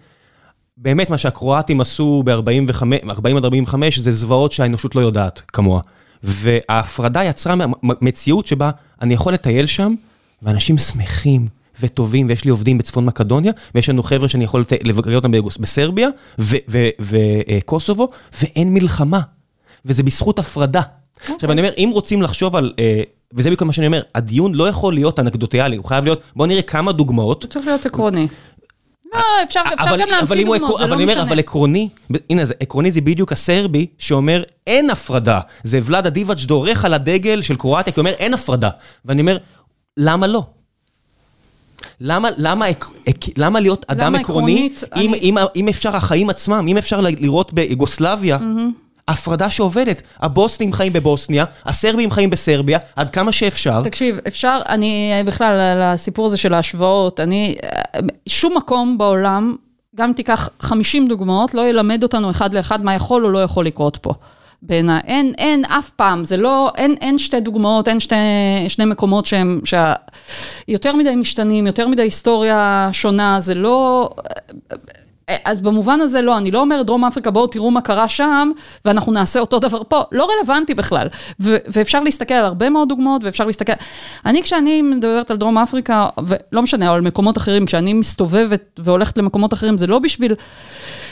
באמת 0.76 1.10
מה 1.10 1.18
שהקרואטים 1.18 1.80
עשו 1.80 2.22
ב-40 2.26 3.36
עד 3.36 3.44
45 3.44 3.98
זה 3.98 4.12
זוועות 4.12 4.52
שהאנושות 4.52 4.94
לא 4.94 5.00
יודעת 5.00 5.42
כמוה. 5.52 5.80
וההפרדה 6.22 7.24
יצרה 7.24 7.54
מציאות 7.82 8.46
שבה 8.46 8.70
אני 9.02 9.14
יכול 9.14 9.32
לטייל 9.32 9.66
שם, 9.66 9.94
ואנשים 10.42 10.78
שמחים 10.78 11.61
וטובים, 11.82 12.26
ויש 12.28 12.44
לי 12.44 12.50
עובדים 12.50 12.78
בצפון 12.78 13.04
מקדוניה, 13.04 13.52
ויש 13.74 13.88
לנו 13.88 14.02
חבר'ה 14.02 14.28
שאני 14.28 14.44
יכול 14.44 14.64
לבקר 14.84 15.14
אותם 15.14 15.30
בסרביה 15.60 16.08
וקוסובו, 17.00 18.08
ואין 18.42 18.74
מלחמה. 18.74 19.20
וזה 19.84 20.02
בזכות 20.02 20.38
הפרדה. 20.38 20.80
עכשיו 21.34 21.52
אני 21.52 21.60
אומר, 21.60 21.72
אם 21.78 21.90
רוצים 21.92 22.22
לחשוב 22.22 22.56
על, 22.56 22.72
אה, 22.78 23.02
וזה 23.34 23.48
בדיוק 23.48 23.62
מה 23.62 23.72
שאני 23.72 23.86
אומר, 23.86 24.02
הדיון 24.14 24.54
לא 24.54 24.68
יכול 24.68 24.94
להיות 24.94 25.18
אנקדוטיאלי, 25.20 25.76
הוא 25.76 25.84
חייב 25.84 26.04
להיות, 26.04 26.20
בואו 26.36 26.48
נראה 26.48 26.62
כמה 26.62 26.92
דוגמאות. 26.92 27.42
הוא 27.42 27.50
צריך 27.50 27.66
להיות 27.66 27.86
עקרוני. 27.86 28.28
לא, 29.14 29.18
אפשר 29.44 29.60
אפשר 29.74 29.84
אבל- 29.90 30.00
גם 30.00 30.06
אבל 30.08 30.36
להמציא 30.36 30.36
דוגמאות, 30.46 30.78
זה 30.78 30.84
אבל 30.84 30.90
לא 30.90 30.94
אני 30.94 31.02
אומר, 31.02 31.12
משנה. 31.14 31.22
אבל 31.28 31.38
עקרוני, 31.38 31.88
הנה, 32.30 32.44
זה- 32.44 32.54
עקרוני 32.60 32.90
זה 32.90 33.00
בדיוק 33.00 33.32
הסרבי 33.32 33.86
שאומר, 33.98 34.42
אין 34.66 34.90
הפרדה. 34.90 35.40
זה 35.64 35.80
ולאדה 35.84 36.10
דיבאץ' 36.10 36.44
דורך 36.44 36.84
על 36.84 36.94
הדגל 36.94 37.42
של 37.42 37.54
קרואטיה, 37.56 37.92
כי 37.92 38.00
הוא 38.00 38.06
אומר, 38.06 38.16
אין 38.18 38.34
הפרדה. 38.34 38.70
ואני 39.04 39.20
אומר, 39.20 39.36
למה 39.96 40.26
לא? 40.26 40.44
למה, 42.00 42.28
למה, 42.36 42.66
למה 43.36 43.60
להיות 43.60 43.84
אדם 43.88 44.06
למה 44.06 44.18
עקרוני, 44.18 44.52
עקרונית, 44.52 44.84
אם, 44.96 45.10
אני- 45.14 45.18
אם, 45.22 45.34
אם 45.56 45.68
אפשר 45.68 45.96
החיים 45.96 46.30
עצמם, 46.30 46.66
אם 46.68 46.76
אפשר 46.76 47.00
לראות 47.00 47.52
ביוגוסלביה, 47.52 48.38
הפרדה 49.08 49.50
שעובדת. 49.50 50.02
הבוסנים 50.20 50.72
חיים 50.72 50.92
בבוסניה, 50.92 51.44
הסרבים 51.64 52.10
חיים 52.10 52.30
בסרביה, 52.30 52.78
עד 52.96 53.10
כמה 53.10 53.32
שאפשר. 53.32 53.82
תקשיב, 53.84 54.16
אפשר, 54.28 54.60
אני 54.68 55.12
בכלל, 55.26 55.60
על 55.60 55.82
הסיפור 55.82 56.26
הזה 56.26 56.36
של 56.36 56.54
ההשוואות, 56.54 57.20
אני, 57.20 57.54
שום 58.28 58.56
מקום 58.56 58.98
בעולם, 58.98 59.56
גם 59.96 60.12
תיקח 60.12 60.48
50 60.60 61.08
דוגמאות, 61.08 61.54
לא 61.54 61.68
ילמד 61.68 62.02
אותנו 62.02 62.30
אחד 62.30 62.54
לאחד 62.54 62.84
מה 62.84 62.94
יכול 62.94 63.24
או 63.26 63.30
לא 63.30 63.42
יכול 63.42 63.66
לקרות 63.66 63.96
פה. 63.96 64.12
בעיניי, 64.62 65.00
אין, 65.06 65.32
אין 65.38 65.64
אף 65.64 65.90
פעם, 65.90 66.24
זה 66.24 66.36
לא, 66.36 66.72
אין, 66.76 66.94
אין 67.00 67.18
שתי 67.18 67.40
דוגמאות, 67.40 67.88
אין 67.88 68.00
שתי, 68.00 68.14
שני 68.68 68.84
מקומות 68.84 69.26
שהם, 69.26 69.60
שה, 69.64 69.94
יותר 70.68 70.96
מדי 70.96 71.16
משתנים, 71.16 71.66
יותר 71.66 71.88
מדי 71.88 72.02
היסטוריה 72.02 72.88
שונה, 72.92 73.40
זה 73.40 73.54
לא, 73.54 74.10
אז 75.44 75.60
במובן 75.60 76.00
הזה 76.00 76.22
לא, 76.22 76.38
אני 76.38 76.50
לא 76.50 76.60
אומרת 76.60 76.86
דרום 76.86 77.04
אפריקה, 77.04 77.30
בואו 77.30 77.46
תראו 77.46 77.70
מה 77.70 77.80
קרה 77.80 78.08
שם, 78.08 78.50
ואנחנו 78.84 79.12
נעשה 79.12 79.40
אותו 79.40 79.58
דבר 79.58 79.82
פה, 79.88 80.02
לא 80.12 80.28
רלוונטי 80.38 80.74
בכלל. 80.74 81.08
ו- 81.40 81.56
ואפשר 81.66 82.00
להסתכל 82.00 82.34
על 82.34 82.44
הרבה 82.44 82.70
מאוד 82.70 82.88
דוגמאות, 82.88 83.24
ואפשר 83.24 83.44
להסתכל... 83.44 83.72
אני, 84.26 84.42
כשאני 84.42 84.82
מדברת 84.82 85.30
על 85.30 85.36
דרום 85.36 85.58
אפריקה, 85.58 86.08
ולא 86.26 86.62
משנה, 86.62 86.88
או 86.88 86.94
על 86.94 87.00
מקומות 87.00 87.36
אחרים, 87.36 87.66
כשאני 87.66 87.92
מסתובבת 87.92 88.80
והולכת 88.84 89.18
למקומות 89.18 89.52
אחרים, 89.52 89.78
זה 89.78 89.86
לא 89.86 89.98
בשביל... 89.98 90.34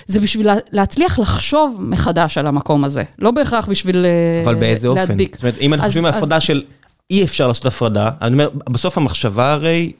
זה 0.06 0.20
בשביל 0.20 0.46
לה- 0.46 0.56
להצליח 0.72 1.18
לחשוב 1.18 1.76
מחדש 1.80 2.38
על 2.38 2.46
המקום 2.46 2.84
הזה, 2.84 3.02
לא 3.18 3.30
בהכרח 3.30 3.66
בשביל 3.68 4.06
אה, 4.06 4.42
אבל 4.44 4.54
באיזה 4.54 4.88
אופן? 4.88 5.00
להדביק. 5.00 5.34
זאת 5.36 5.42
אומרת, 5.42 5.58
אם 5.60 5.74
אנחנו 5.74 5.86
חושבים 5.88 6.04
על 6.04 6.12
הפרדה 6.14 6.40
של 6.40 6.62
אי 7.10 7.24
אפשר 7.24 7.48
לעשות 7.48 7.66
הפרדה, 7.66 8.10
אני 8.22 8.32
אומר, 8.32 8.48
בסוף 8.70 8.98
המחשבה 8.98 9.52
הרי 9.52 9.92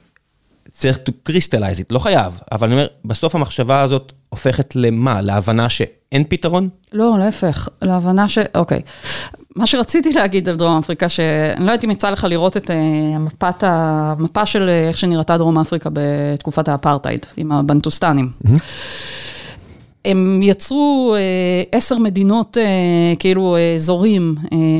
צריך 0.69 0.99
to 1.09 1.11
crystallize 1.29 1.79
it, 1.79 1.85
לא 1.89 1.99
חייב, 1.99 2.39
אבל 2.51 2.67
אני 2.67 2.75
אומר, 2.75 2.87
בסוף 3.05 3.35
המחשבה 3.35 3.81
הזאת 3.81 4.13
הופכת 4.29 4.75
למה? 4.75 5.21
להבנה 5.21 5.69
שאין 5.69 6.23
פתרון? 6.29 6.69
לא, 6.93 7.15
להפך, 7.19 7.67
להבנה 7.81 8.29
ש... 8.29 8.37
אוקיי. 8.55 8.81
מה 9.55 9.65
שרציתי 9.65 10.13
להגיד 10.13 10.49
על 10.49 10.55
דרום 10.55 10.77
אפריקה, 10.77 11.09
שאני 11.09 11.65
לא 11.65 11.71
יודעת 11.71 11.83
אם 11.83 11.91
יצא 11.91 12.09
לך 12.09 12.23
לראות 12.29 12.57
את 12.57 12.71
אה, 12.71 12.75
המפת, 13.15 13.63
המפה 13.63 14.45
של 14.45 14.69
איך 14.69 14.97
שנראתה 14.97 15.37
דרום 15.37 15.57
אפריקה 15.59 15.89
בתקופת 15.93 16.67
האפרטהייד, 16.67 17.25
עם 17.37 17.51
הבנטוסטנים. 17.51 18.29
הם 20.05 20.39
יצרו 20.43 21.15
אה, 21.15 21.77
עשר 21.77 21.97
מדינות, 21.97 22.57
אה, 22.57 22.63
כאילו 23.19 23.55
אה, 23.55 23.75
אזורים, 23.75 24.35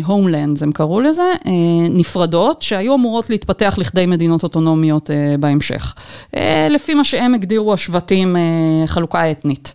הומלנדס 0.06 0.64
הם 0.64 0.72
קראו 0.72 1.02
לזה, 1.02 1.34
אה, 1.46 1.52
נפרדות, 1.90 2.62
שהיו 2.62 2.96
אמורות 2.96 3.30
להתפתח 3.30 3.76
לכדי 3.78 4.06
מדינות 4.06 4.44
אוטונומיות 4.44 5.12
אה, 5.12 5.36
בהמשך. 5.40 5.96
אה, 6.36 6.68
לפי 6.70 6.94
מה 6.94 7.04
שהם 7.04 7.34
הגדירו 7.34 7.74
השבטים, 7.74 8.36
אה, 8.36 8.42
חלוקה 8.88 9.32
אתנית. 9.32 9.74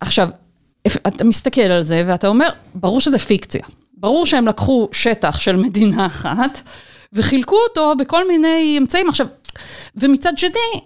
עכשיו, 0.00 0.28
אתה 0.86 1.24
מסתכל 1.24 1.60
על 1.60 1.82
זה 1.82 2.02
ואתה 2.06 2.28
אומר, 2.28 2.48
ברור 2.74 3.00
שזה 3.00 3.18
פיקציה. 3.18 3.62
ברור 3.94 4.26
שהם 4.26 4.48
לקחו 4.48 4.88
שטח 4.92 5.40
של 5.40 5.56
מדינה 5.56 6.06
אחת 6.06 6.60
וחילקו 7.12 7.56
אותו 7.68 7.94
בכל 7.98 8.28
מיני 8.28 8.76
אמצעים. 8.78 9.08
עכשיו, 9.08 9.26
ומצד 9.96 10.38
שני, 10.38 10.80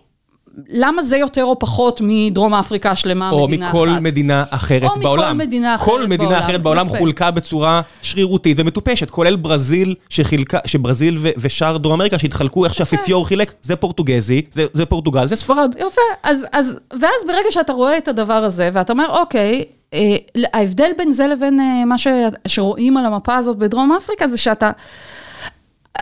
למה 0.69 1.03
זה 1.03 1.17
יותר 1.17 1.45
או 1.45 1.59
פחות 1.59 2.01
מדרום 2.05 2.55
אפריקה 2.55 2.91
השלמה, 2.91 3.31
או 3.31 3.49
מדינה 3.49 3.67
אחת? 3.67 3.75
מכל 3.75 3.89
מדינה 3.89 4.45
אחרת 4.51 4.83
או 4.83 4.91
מכל 4.91 5.03
בעולם. 5.03 5.39
מדינה 5.39 5.75
אחרת 5.75 5.87
כל 5.87 6.07
מדינה 6.07 6.31
בעולם, 6.31 6.43
אחרת 6.43 6.63
בעולם 6.63 6.87
יפה. 6.87 6.99
חולקה 6.99 7.31
בצורה 7.31 7.81
שרירותית 8.03 8.57
ומטופשת, 8.61 9.11
כולל 9.11 9.37
ברזיל 9.37 9.95
שחילקה, 10.09 10.59
שברזיל 10.67 11.19
ו- 11.19 11.29
ושאר 11.37 11.77
דרום 11.77 11.95
אמריקה 11.95 12.19
שהתחלקו 12.19 12.65
איך 12.65 12.75
שהאפיפיור 12.75 13.27
חילק, 13.27 13.53
זה 13.63 13.77
פורטוגזי, 13.77 14.43
זה, 14.51 14.65
זה 14.73 14.87
פורטוגל, 14.87 15.27
זה 15.27 15.37
ספרד. 15.37 15.75
יפה, 15.79 16.01
אז, 16.23 16.47
אז, 16.53 16.79
ואז 17.01 17.25
ברגע 17.27 17.51
שאתה 17.51 17.73
רואה 17.73 17.99
את 17.99 18.09
הדבר 18.09 18.33
הזה, 18.33 18.71
ואתה 18.73 18.93
אומר, 18.93 19.07
אוקיי, 19.21 19.65
אה, 19.95 20.17
ההבדל 20.53 20.91
בין 20.99 21.13
זה 21.13 21.27
לבין 21.27 21.61
אה, 21.61 21.85
מה 21.85 21.99
ש, 21.99 22.07
שרואים 22.47 22.97
על 22.97 23.05
המפה 23.05 23.37
הזאת 23.37 23.57
בדרום 23.57 23.93
אפריקה, 23.93 24.29
זה 24.29 24.37
שאתה, 24.37 24.71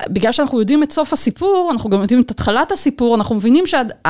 בגלל 0.08 0.32
שאנחנו 0.32 0.60
יודעים 0.60 0.82
את 0.82 0.92
סוף 0.92 1.12
הסיפור, 1.12 1.68
אנחנו 1.72 1.90
גם 1.90 2.00
יודעים 2.00 2.20
את 2.20 2.30
התחלת 2.30 2.72
הסיפור, 2.72 3.14
אנחנו 3.14 3.34
מבינים 3.34 3.66
שהאזורים... 3.66 4.02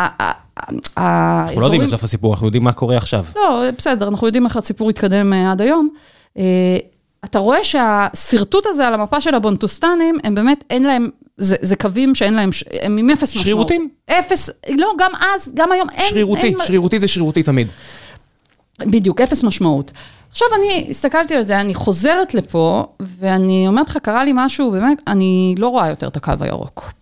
אנחנו 0.97 1.61
לא 1.61 1.66
יודעים 1.66 1.83
בסוף 1.83 2.05
הסיפור, 2.05 2.33
אנחנו 2.33 2.47
יודעים 2.47 2.64
מה 2.64 2.72
קורה 2.72 2.97
עכשיו. 2.97 3.24
לא, 3.37 3.62
בסדר, 3.78 4.09
אנחנו 4.09 4.26
יודעים 4.26 4.47
איך 4.47 4.57
הסיפור 4.57 4.91
התקדם 4.91 5.33
אה, 5.33 5.53
עד 5.53 5.62
היום. 5.62 5.89
אה, 6.39 6.43
אתה 7.24 7.39
רואה 7.39 7.64
שהשרטוט 7.64 8.66
הזה 8.66 8.87
על 8.87 8.95
המפה 8.95 9.20
של 9.20 9.35
הבונטוסטנים, 9.35 10.18
הם 10.24 10.35
באמת, 10.35 10.64
אין 10.70 10.83
להם, 10.83 11.09
זה, 11.37 11.57
זה 11.62 11.76
קווים 11.76 12.14
שאין 12.14 12.35
להם, 12.35 12.51
הם 12.83 12.99
עם 12.99 13.11
אפס 13.11 13.22
משמעות. 13.22 13.45
שרירותיים. 13.45 13.89
אפס, 14.11 14.51
לא, 14.68 14.93
גם 14.99 15.11
אז, 15.35 15.53
גם 15.55 15.72
היום 15.72 15.89
אין... 15.91 16.09
שרירותי, 16.09 16.43
אין, 16.43 16.55
שרירותי 16.64 16.99
זה 16.99 17.09
שרירותי 17.09 17.43
תמיד. 17.43 17.68
בדיוק, 18.78 19.20
אפס 19.20 19.45
משמעות. 19.45 19.93
עכשיו 20.33 20.49
אני 20.59 20.87
הסתכלתי 20.91 21.35
על 21.35 21.43
זה, 21.43 21.61
אני 21.61 21.74
חוזרת 21.74 22.35
לפה, 22.35 22.87
ואני 23.01 23.68
אומרת 23.68 23.89
לך, 23.89 23.97
קרה 23.97 24.24
לי 24.24 24.33
משהו, 24.35 24.70
באמת, 24.70 25.03
אני 25.07 25.55
לא 25.59 25.68
רואה 25.68 25.89
יותר 25.89 26.09
את 26.09 26.16
הקו 26.16 26.33
הירוק. 26.41 26.93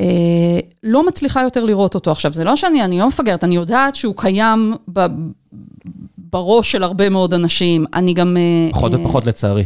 אה, 0.00 0.58
לא 0.82 1.06
מצליחה 1.06 1.42
יותר 1.42 1.64
לראות 1.64 1.94
אותו. 1.94 2.10
עכשיו, 2.10 2.32
זה 2.32 2.44
לא 2.44 2.56
שאני, 2.56 2.84
אני 2.84 2.98
לא 2.98 3.06
מפגרת, 3.06 3.44
אני 3.44 3.54
יודעת 3.54 3.96
שהוא 3.96 4.14
קיים 4.16 4.74
ב, 4.92 5.06
בראש 6.18 6.72
של 6.72 6.82
הרבה 6.82 7.08
מאוד 7.08 7.34
אנשים. 7.34 7.84
אני 7.94 8.14
גם... 8.14 8.36
אה, 8.36 8.70
פחות 8.72 8.94
אה, 8.94 9.00
ופחות 9.00 9.26
לצערי. 9.26 9.64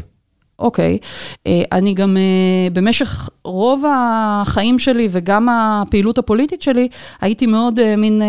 אוקיי. 0.59 0.99
אה, 1.47 1.63
אני 1.73 1.95
גם 1.95 2.17
אה, 2.17 2.71
במשך 2.73 3.31
רוב 3.45 3.85
החיים 3.95 4.79
שלי 4.79 5.09
וגם 5.11 5.49
הפעילות 5.49 6.19
הפוליטית 6.19 6.63
שלי, 6.63 6.89
הייתי 7.21 7.47
מאוד 7.47 7.79
אה, 7.79 7.97
מין 7.97 8.23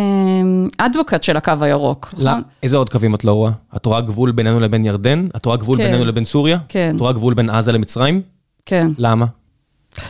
אדבוקט 0.77 1.23
של 1.23 1.37
הקו 1.37 1.53
הירוק. 1.61 2.13
לא, 2.17 2.31
נכון? 2.31 2.41
איזה 2.63 2.77
עוד 2.77 2.89
קווים 2.89 3.15
את 3.15 3.23
לא 3.23 3.33
רואה? 3.33 3.51
את 3.75 3.85
רואה 3.85 4.01
גבול 4.01 4.31
בינינו 4.31 4.59
לבין 4.59 4.85
ירדן? 4.85 5.27
את 5.35 5.45
רואה 5.45 5.57
גבול 5.57 5.77
כן. 5.77 5.83
בינינו 5.83 6.05
לבין 6.05 6.25
סוריה? 6.25 6.57
כן. 6.69 6.93
את 6.95 7.01
רואה 7.01 7.13
גבול 7.13 7.33
בין 7.33 7.49
עזה 7.49 7.71
למצרים? 7.71 8.21
כן, 8.65 8.87
למה? 8.97 9.25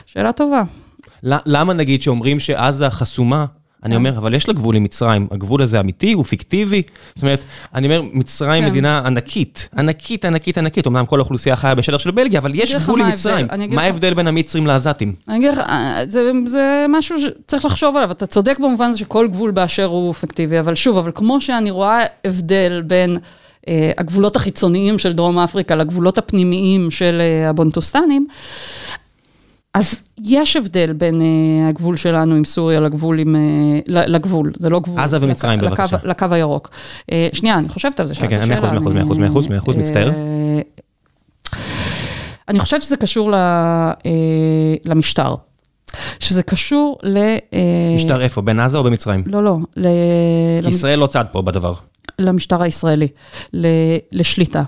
שאלה 0.06 0.32
טובה. 0.32 0.64
למה 1.24 1.74
נגיד 1.74 2.02
שאומרים 2.02 2.40
שעזה 2.40 2.90
חסומה? 2.90 3.46
כן. 3.86 3.92
אני 3.92 3.96
אומר, 3.96 4.18
אבל 4.18 4.34
יש 4.34 4.48
לה 4.48 4.54
גבול 4.54 4.76
עם 4.76 4.84
מצרים, 4.84 5.28
הגבול 5.32 5.62
הזה 5.62 5.80
אמיתי, 5.80 6.14
הוא 6.14 6.24
פיקטיבי. 6.24 6.82
זאת 7.16 7.24
אומרת, 7.24 7.44
אני 7.76 7.88
אומר, 7.88 8.02
מצרים 8.14 8.64
כן. 8.64 8.70
מדינה 8.70 9.02
ענקית, 9.06 9.70
ענקית, 9.78 10.26
ענקית, 10.26 10.58
ענקית, 10.58 10.88
אמנם 10.88 11.06
כל 11.06 11.20
האוכלוסייה 11.20 11.56
חיה 11.56 11.76
בשטח 11.76 11.98
של 11.98 12.12
בלגיה, 12.12 12.40
אבל 12.40 12.52
יש 12.56 12.76
גבול 12.76 13.02
עם 13.02 13.08
מצרים. 13.08 13.48
מה 13.70 13.82
ההבדל 13.82 14.14
בין 14.14 14.28
המצרים 14.28 14.68
לעזתים? 14.68 15.14
אני 15.28 15.38
אגיד 15.38 15.52
לך, 15.52 15.60
אה, 15.60 16.02
זה, 16.06 16.32
זה 16.46 16.86
משהו 16.90 17.18
שצריך 17.22 17.66
לחשוב 17.66 17.96
עליו, 17.96 18.12
אתה 18.12 18.26
צודק 18.26 18.60
במובן 18.60 18.86
הזה 18.86 19.00
שכל 19.00 19.28
גבול 19.28 19.52
באשר 19.52 19.86
הוא 19.86 20.14
פיקטיבי, 20.14 20.60
אבל 20.60 20.76
שוב, 20.76 20.98
אבל 20.98 21.12
כמו 21.16 21.42
שאני 21.42 21.72
רואה 21.72 22.04
הבדל 22.26 22.84
בין 22.88 23.18
אה, 23.68 23.92
הגבולות 23.98 24.36
החיצוניים 24.36 25.00
של 25.00 25.14
דרום 25.14 25.40
אפריקה 25.40 25.76
לגבולות 25.76 26.18
הפנימיים 26.18 26.92
של 26.92 27.22
אה, 27.22 27.50
הבונטוסטנים, 27.50 28.28
אז 29.76 30.00
יש 30.24 30.56
הבדל 30.56 30.94
בין 30.94 31.22
אה, 31.22 31.68
הגבול 31.70 31.98
שלנו 31.98 32.36
עם 32.36 32.44
סוריה 32.44 32.80
לגבול 32.80 33.20
עם, 33.20 33.36
ל- 33.88 34.16
לגבול, 34.16 34.52
זה 34.58 34.70
לא 34.70 34.80
גבול. 34.80 35.00
עזה 35.00 35.18
ומצרים, 35.22 35.60
לקו, 35.60 35.70
בבקשה. 35.76 35.98
לקו 36.04 36.26
הירוק. 36.32 36.70
אה, 37.12 37.28
שנייה, 37.34 37.58
אני 37.58 37.70
חושבת 37.70 38.00
על 38.00 38.06
זה. 38.06 38.16
שאלת 38.16 38.30
כן, 38.30 38.36
מאה 38.36 38.44
אחוז, 38.44 38.70
שאלה, 38.70 38.70
אני- 38.70 38.94
מאה 38.94 39.04
אחוז, 39.04 39.18
מאה 39.18 39.28
אחוז, 39.28 39.48
מאה 39.48 39.58
אחוז, 39.58 39.76
מצטער. 39.76 40.12
אני 42.50 42.60
חושבת 42.60 42.82
שזה 42.82 42.98
קשור 42.98 43.32
ל, 43.32 43.36
אה, 43.36 43.92
למשטר. 44.86 45.36
שזה 46.20 46.44
קשור 46.44 46.98
ל... 47.04 47.18
משטר 47.96 48.22
איפה? 48.22 48.42
בין 48.42 48.60
עזה 48.60 48.78
או 48.78 48.84
במצרים? 48.84 49.24
לא, 49.26 49.44
לא, 49.44 49.58
ל, 49.78 49.88
כי 50.64 50.70
ישראל 50.70 51.00
לא 51.00 51.08
צד 51.08 51.26
פה 51.32 51.42
בדבר. 51.42 51.74
למשטר 52.20 52.62
הישראלי, 52.62 53.08
ל, 53.54 53.68
לשליטה. 54.12 54.64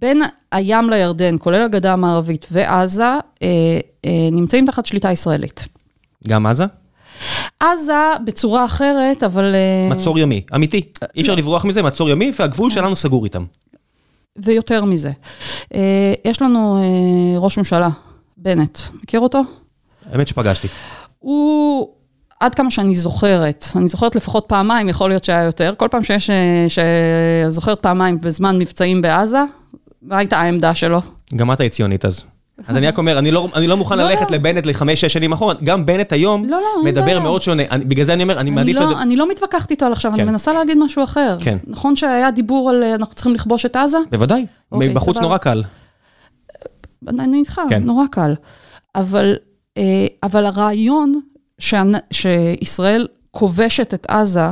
בין 0.00 0.22
הים 0.52 0.90
לירדן, 0.90 1.36
כולל 1.38 1.62
הגדה 1.62 1.92
המערבית 1.92 2.46
ועזה, 2.50 3.04
אה, 3.04 3.18
אה, 4.04 4.28
נמצאים 4.32 4.66
תחת 4.66 4.86
שליטה 4.86 5.12
ישראלית. 5.12 5.68
גם 6.28 6.46
עזה? 6.46 6.64
עזה 7.60 8.12
בצורה 8.24 8.64
אחרת, 8.64 9.22
אבל... 9.22 9.54
אה, 9.54 9.88
מצור 9.90 10.18
ימי, 10.18 10.42
אמיתי. 10.54 10.82
אי 11.16 11.20
אפשר 11.20 11.34
לברוח 11.34 11.64
מזה, 11.64 11.82
מצור 11.82 12.10
ימי, 12.10 12.32
והגבול 12.38 12.70
שלנו 12.70 12.96
סגור 12.96 13.24
איתם. 13.24 13.44
ויותר 14.36 14.84
מזה. 14.84 15.10
אה, 15.74 16.14
יש 16.24 16.42
לנו 16.42 16.78
אה, 16.82 17.38
ראש 17.38 17.58
ממשלה 17.58 17.88
בנט, 18.36 18.78
מכיר 19.02 19.20
אותו? 19.20 19.42
האמת 20.12 20.28
שפגשתי. 20.28 20.68
הוא, 21.18 21.88
עד 22.40 22.54
כמה 22.54 22.70
שאני 22.70 22.94
זוכרת, 22.94 23.64
אני 23.76 23.88
זוכרת 23.88 24.16
לפחות 24.16 24.44
פעמיים, 24.48 24.88
יכול 24.88 25.10
להיות 25.10 25.24
שהיה 25.24 25.44
יותר, 25.44 25.74
כל 25.76 25.88
פעם 25.90 26.04
שיש, 26.04 26.30
שזוכרת 26.68 27.80
פעמיים 27.80 28.20
בזמן 28.20 28.58
מבצעים 28.58 29.02
בעזה, 29.02 29.42
מה 30.02 30.18
הייתה 30.18 30.38
העמדה 30.38 30.74
שלו? 30.74 31.00
גם 31.36 31.52
את 31.52 31.60
היית 31.60 31.72
ציונית 31.72 32.04
אז. 32.04 32.24
אז 32.66 32.76
אני 32.76 32.86
רק 32.88 32.98
אומר, 32.98 33.18
אני 33.18 33.30
לא, 33.30 33.48
אני 33.54 33.66
לא 33.66 33.76
מוכן 33.76 33.98
לא, 33.98 34.04
ללכת 34.04 34.30
לא. 34.30 34.36
לבנט 34.36 34.66
לחמש-שש 34.66 35.12
שנים 35.12 35.32
אחורה, 35.32 35.54
גם 35.64 35.86
בנט 35.86 36.12
היום 36.12 36.44
לא, 36.44 36.50
לא, 36.60 36.84
מדבר 36.84 37.04
בעיה. 37.04 37.20
מאוד 37.20 37.42
שונה. 37.42 37.62
אני, 37.70 37.84
בגלל 37.84 38.04
זה 38.04 38.12
אני 38.14 38.22
אומר, 38.22 38.34
אני 38.34 38.40
אני 38.42 38.50
מעדיף... 38.50 38.76
לא, 38.76 38.82
לדבר- 38.82 39.02
אני 39.02 39.16
לא 39.16 39.30
מתווכחת 39.30 39.70
איתו 39.70 39.86
על 39.86 39.92
עכשיו, 39.92 40.12
כן. 40.16 40.20
אני 40.22 40.30
מנסה 40.30 40.52
להגיד 40.52 40.78
משהו 40.78 41.04
אחר. 41.04 41.36
כן. 41.40 41.58
נכון 41.66 41.96
שהיה 41.96 42.30
דיבור 42.30 42.70
על 42.70 42.82
אנחנו 42.82 43.14
צריכים 43.14 43.34
לכבוש 43.34 43.66
את 43.66 43.76
עזה? 43.76 43.98
בוודאי, 44.10 44.46
אוקיי, 44.72 44.88
בחוץ 44.88 45.14
סבבה. 45.16 45.26
נורא 45.26 45.38
קל. 45.38 45.62
אני 47.08 47.38
איתך, 47.38 47.60
כן. 47.68 47.82
נורא 47.82 48.04
קל. 48.10 48.34
אבל, 48.94 49.34
אה, 49.78 49.82
אבל 50.22 50.46
הרעיון 50.46 51.20
שאנ- 51.60 52.00
שישראל 52.12 53.06
כובשת 53.30 53.94
את 53.94 54.06
עזה, 54.10 54.48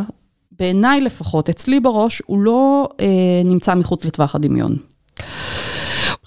בעיניי 0.58 1.00
לפחות, 1.00 1.48
אצלי 1.48 1.80
בראש, 1.80 2.22
הוא 2.26 2.40
לא 2.40 2.88
אה, 3.00 3.06
נמצא 3.44 3.74
מחוץ 3.74 4.04
לטווח 4.04 4.34
הדמיון. 4.34 4.76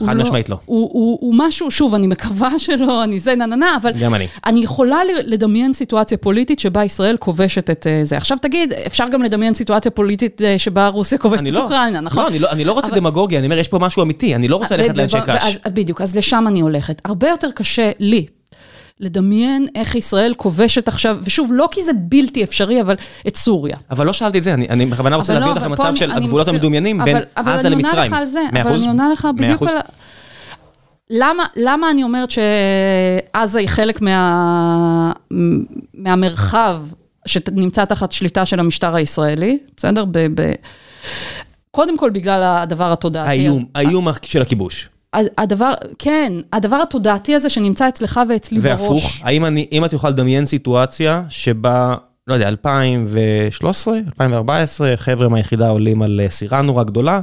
חד 0.05 0.17
משמעית 0.17 0.49
לא. 0.49 0.57
הוא, 0.65 0.89
הוא, 0.93 1.17
הוא 1.21 1.33
משהו, 1.37 1.71
שוב, 1.71 1.93
אני 1.93 2.07
מקווה 2.07 2.49
שלא, 2.59 3.03
אני 3.03 3.19
זה 3.19 3.35
נהנהנה, 3.35 3.77
אבל 3.81 3.91
גם 4.01 4.15
אני. 4.15 4.27
אני 4.45 4.59
יכולה 4.59 4.99
לדמיין 5.25 5.73
סיטואציה 5.73 6.17
פוליטית 6.17 6.59
שבה 6.59 6.83
ישראל 6.83 7.17
כובשת 7.17 7.69
את 7.69 7.87
אה, 7.87 7.99
זה. 8.03 8.17
עכשיו 8.17 8.37
תגיד, 8.41 8.73
אפשר 8.73 9.05
גם 9.11 9.23
לדמיין 9.23 9.53
סיטואציה 9.53 9.91
פוליטית 9.91 10.41
אה, 10.41 10.59
שבה 10.59 10.87
רוסיה 10.87 11.17
כובשת 11.17 11.41
את 11.47 11.51
לא, 11.51 11.63
אוקראינה, 11.63 11.99
נכון? 12.01 12.23
לא, 12.23 12.27
אני 12.29 12.39
לא, 12.39 12.49
אני 12.51 12.65
לא 12.65 12.71
רוצה 12.73 12.87
אבל- 12.87 12.95
דמגוגיה, 12.99 13.39
אני 13.39 13.47
אומר, 13.47 13.57
יש 13.57 13.67
פה 13.67 13.79
משהו 13.79 14.03
אמיתי, 14.03 14.35
אני 14.35 14.47
לא 14.47 14.55
רוצה 14.55 14.77
ללכת 14.77 14.93
ו- 14.95 14.97
לאנשי 14.97 15.17
קש. 15.25 15.57
בדיוק, 15.73 16.01
אז 16.01 16.15
לשם 16.15 16.45
אני 16.47 16.59
הולכת. 16.59 17.01
הרבה 17.05 17.29
יותר 17.29 17.51
קשה 17.51 17.91
לי 17.99 18.25
לדמיין 18.99 19.67
איך 19.75 19.95
ישראל 19.95 20.33
כובשת 20.37 20.87
עכשיו, 20.87 21.17
ושוב, 21.23 21.49
לא 21.53 21.67
כי 21.71 21.83
זה 21.83 21.91
בלתי 21.95 22.43
אפשרי, 22.43 22.81
אבל 22.81 22.95
את 23.27 23.35
סוריה. 23.35 23.77
אבל 23.91 24.05
לא 24.05 24.13
שאלתי 24.13 24.37
את 24.37 24.43
זה, 24.43 24.53
אני 24.53 24.69
אני 24.69 24.85
בכוונה 24.85 25.15
רוצה 25.15 25.33
אבל 25.33 25.39
להביא 25.39 25.53
לא, 25.53 25.59
אותך 25.59 25.65
אבל 25.65 25.71
למצב 25.87 25.95
של 25.99 26.11
אני 26.11 26.17
הגבולות 26.23 26.41
מחזיר- 26.47 26.55
המדומיינים 26.59 27.01
אבל- 27.01 27.13
בין 27.13 27.21
אבל 27.37 27.51
עזה 27.51 27.67
אני 27.67 27.75
עונה 27.75 27.87
למצרים. 27.87 28.11
לך 28.11 28.17
על 28.17 28.25
זה, 28.25 28.39
אבל? 28.61 28.73
אני 28.73 28.87
עונה 28.87 29.09
לך 29.09 29.27
בדיוק? 29.35 29.61
על... 29.63 29.77
למה, 31.09 31.43
למה 31.55 31.91
אני 31.91 32.03
אומרת 32.03 32.29
שעזה 32.31 33.59
היא 33.59 33.67
חלק 33.69 34.01
מה, 34.01 35.11
מהמרחב 35.93 36.81
שנמצא 37.25 37.85
תחת 37.85 38.11
שליטה 38.11 38.45
של 38.45 38.59
המשטר 38.59 38.95
הישראלי, 38.95 39.57
בסדר? 39.77 40.05
ב, 40.11 40.17
ב, 40.41 40.51
קודם 41.71 41.97
כל 41.97 42.09
בגלל 42.09 42.43
הדבר 42.43 42.91
התודעתי. 42.91 43.29
האיום, 43.29 43.65
האיום 43.75 44.07
של 44.23 44.41
הכיבוש. 44.41 44.89
הדבר, 45.13 45.73
כן, 45.99 46.33
הדבר 46.53 46.75
התודעתי 46.75 47.35
הזה 47.35 47.49
שנמצא 47.49 47.87
אצלך 47.87 48.19
ואצלי 48.29 48.59
בראש. 48.59 48.81
והפוך, 48.81 49.03
האם 49.23 49.45
אני, 49.45 49.67
אם 49.71 49.85
את 49.85 49.93
יכולה 49.93 50.13
לדמיין 50.13 50.45
סיטואציה 50.45 51.23
שבה, 51.29 51.95
לא 52.27 52.33
יודע, 52.33 52.47
2013, 52.49 53.97
2014, 53.97 54.93
חבר'ה 54.97 55.27
מהיחידה 55.29 55.69
עולים 55.69 56.01
על 56.01 56.21
אה, 56.23 56.29
סירה 56.29 56.61
נורא 56.61 56.83
גדולה, 56.83 57.21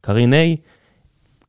קרין 0.00 0.32
A, 0.32 0.36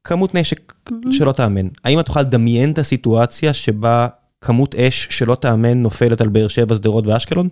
כמות 0.04 0.36
נשק 0.36 0.74
שלא 1.12 1.32
תאמן. 1.32 1.68
האם 1.84 2.00
את 2.00 2.08
יכולה 2.08 2.26
לדמיין 2.26 2.72
את 2.72 2.78
הסיטואציה 2.78 3.54
שבה 3.54 4.08
כמות 4.42 4.76
אש 4.76 5.08
שלא 5.12 5.36
תאמן 5.36 5.78
נופלת 5.82 6.22
על 6.22 6.28
באר 6.28 6.48
שבע, 6.48 6.76
שדרות 6.76 7.08
ואשקלון? 7.08 7.50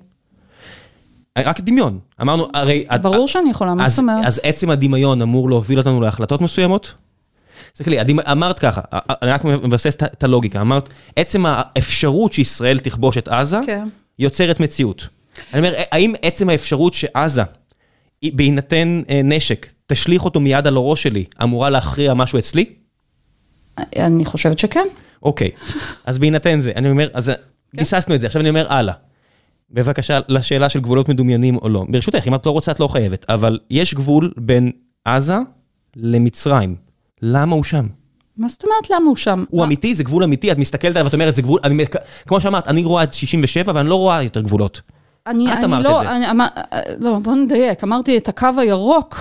רק 1.40 1.60
דמיון. 1.60 2.00
אמרנו, 2.22 2.48
הרי... 2.54 2.86
את- 2.96 3.02
ברור 3.02 3.28
שאני 3.28 3.50
יכולה, 3.50 3.74
מה 3.74 3.88
זאת 3.90 4.00
אומרת? 4.00 4.26
אז 4.26 4.40
עצם 4.44 4.70
הדמיון 4.70 5.22
אמור 5.22 5.50
להוביל 5.50 5.78
אותנו 5.80 6.02
להחלטות 6.02 6.42
מסוימות? 6.42 6.94
תסתכלי, 7.74 7.96
לי, 7.96 8.02
הדמ- 8.02 8.30
אמרת 8.32 8.60
ככה, 8.60 8.82
אני 8.94 9.32
רק 9.32 9.46
מבסס 9.46 9.96
את 9.96 10.24
הלוגיקה, 10.24 10.62
אמרת, 10.62 10.90
עצם 11.16 11.46
האפשרות 11.46 12.34
שישראל 12.34 12.80
תכבוש 12.80 13.18
את 13.18 13.28
עזה, 13.28 13.58
כן. 13.66 13.88
יוצרת 14.20 14.60
מציאות. 14.60 15.08
אני 15.54 15.68
אומר, 15.68 15.74
האם 15.92 16.14
עצם 16.22 16.50
האפשרות 16.50 16.94
שעזה, 16.94 17.42
בהינתן 18.26 19.02
אה, 19.10 19.22
נשק, 19.24 19.68
תשליך 19.88 20.26
אותו 20.26 20.40
מיד 20.40 20.68
על 20.68 20.76
הראש 20.76 21.04
שלי, 21.04 21.26
אמורה 21.44 21.70
להכריע 21.70 22.14
משהו 22.14 22.40
אצלי? 22.40 22.66
אני 23.96 24.26
חושבת 24.26 24.60
שכן. 24.60 24.88
אוקיי, 25.24 25.50
אז 26.06 26.18
בהינתן 26.20 26.60
זה, 26.60 26.72
אני 26.76 26.90
אומר, 26.90 27.10
אז 27.14 27.32
ביססנו 27.74 28.16
את 28.16 28.22
זה, 28.22 28.28
עכשיו 28.28 28.42
אני 28.42 28.50
אומר 28.50 28.74
הלאה. 28.74 28.94
בבקשה, 29.72 30.20
לשאלה 30.28 30.70
של 30.70 30.80
גבולות 30.80 31.10
מדומיינים 31.10 31.58
או 31.58 31.70
לא. 31.70 31.86
ברשותך, 31.90 32.28
אם 32.28 32.36
את 32.36 32.46
לא 32.46 32.52
רוצה, 32.52 32.72
את 32.72 32.80
לא 32.80 32.88
חייבת, 32.88 33.26
אבל 33.30 33.60
יש 33.70 33.94
גבול 33.94 34.34
בין 34.38 34.72
עזה 35.06 35.38
למצרים. 35.96 36.76
למה 37.26 37.56
הוא 37.56 37.64
שם? 37.64 37.88
מה 38.38 38.48
זאת 38.50 38.64
אומרת, 38.64 38.90
למה 38.90 39.06
הוא 39.10 39.16
שם? 39.16 39.44
הוא 39.50 39.64
אמיתי, 39.64 39.96
זה 39.96 40.04
גבול 40.04 40.24
אמיתי, 40.24 40.52
את 40.52 40.58
מסתכלת 40.58 40.92
עליו 40.96 41.06
ואת 41.06 41.14
אומרת, 41.14 41.36
זה 41.36 41.42
גבול, 41.42 41.60
אני, 41.64 41.86
כמו 42.28 42.42
שאמרת, 42.42 42.68
אני 42.68 42.84
רואה 42.84 43.04
את 43.04 43.14
67 43.14 43.72
ואני 43.76 43.90
לא 43.90 43.96
רואה 43.96 44.22
יותר 44.24 44.42
גבולות. 44.42 44.82
אני, 45.28 45.54
את 45.54 45.58
אני 45.58 45.66
אמרת 45.66 45.84
לא, 45.86 46.02
את 46.02 46.06
זה. 46.08 46.12
אני, 46.16 46.30
אמר, 46.32 46.48
לא, 47.00 47.20
בוא 47.20 47.36
נדייק, 47.36 47.84
אמרתי 47.84 48.18
את 48.18 48.30
הקו 48.30 48.48
הירוק, 48.58 49.20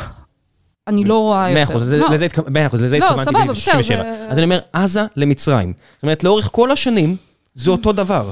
אני 0.89 1.05
לא 1.05 1.19
רואה 1.19 1.51
יותר. 1.51 1.55
מאה 1.55 1.65
אחוז, 1.65 1.83
לזה- 1.83 1.97
לא, 1.99 2.09
מאה 2.51 2.67
אחוז, 2.67 2.83
לזה 2.83 2.99
לא, 2.99 3.05
התכוונתי 3.05 3.25
סבבה, 3.31 3.41
בדיוק, 3.41 3.57
בסדר, 3.57 3.83
67. 3.83 4.03
זה- 4.03 4.27
אז 4.31 4.37
אני 4.39 4.45
אומר, 4.45 4.59
עזה 4.73 5.05
למצרים. 5.17 5.73
זאת 5.95 6.03
אומרת, 6.03 6.25
לאורך 6.25 6.49
כל 6.53 6.71
השנים, 6.71 7.17
זה 7.55 7.71
אותו 7.71 7.93
דבר. 7.93 8.31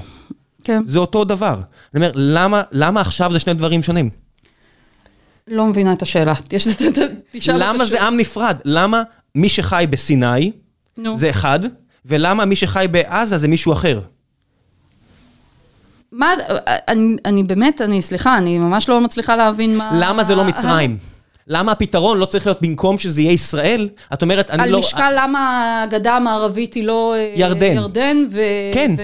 כן, 0.64 0.82
זה 0.86 0.98
אותו 0.98 1.24
דבר. 1.24 1.54
אני 1.94 2.04
אומר, 2.04 2.12
למה, 2.14 2.62
למה 2.72 3.00
עכשיו 3.00 3.32
זה 3.32 3.38
שני 3.38 3.54
דברים 3.54 3.82
שונים? 3.82 4.10
לא 5.48 5.66
מבינה 5.66 5.92
את 5.92 6.02
השאלה. 6.02 6.34
יש, 6.52 6.68
תשאל 7.32 7.54
למה. 7.58 7.84
זה 7.86 8.02
עם 8.02 8.16
נפרד? 8.16 8.56
למה 8.64 9.02
מי 9.34 9.48
שחי 9.48 9.84
בסיני 9.90 10.52
נו. 10.96 11.16
זה 11.16 11.30
אחד, 11.30 11.60
ולמה 12.06 12.44
מי 12.44 12.56
שחי 12.56 12.86
בעזה 12.90 13.38
זה 13.38 13.48
מישהו 13.48 13.72
אחר? 13.72 14.00
מה, 16.12 16.32
אני, 16.88 17.16
אני 17.24 17.42
באמת, 17.42 17.80
אני, 17.80 18.02
סליחה, 18.02 18.38
אני 18.38 18.58
ממש 18.58 18.88
לא 18.88 19.00
מצליחה 19.00 19.36
להבין 19.36 19.76
מה... 19.76 19.90
למה 19.94 20.24
זה 20.24 20.34
לא 20.34 20.44
מצרים? 20.44 20.96
למה 21.46 21.72
הפתרון 21.72 22.18
לא 22.18 22.24
צריך 22.24 22.46
להיות 22.46 22.62
במקום 22.62 22.98
שזה 22.98 23.20
יהיה 23.20 23.32
ישראל? 23.32 23.88
את 24.12 24.22
אומרת, 24.22 24.50
אני 24.50 24.62
על 24.62 24.68
לא... 24.68 24.78
משקל 24.78 25.12
למה 25.16 25.82
הגדה 25.82 26.16
המערבית 26.16 26.74
היא 26.74 26.84
לא... 26.84 27.14
אה, 27.16 27.32
ירדן. 27.36 27.72
ירדן, 27.76 28.16
ו... 28.30 28.40
כן, 28.74 28.94
ו... 28.98 29.02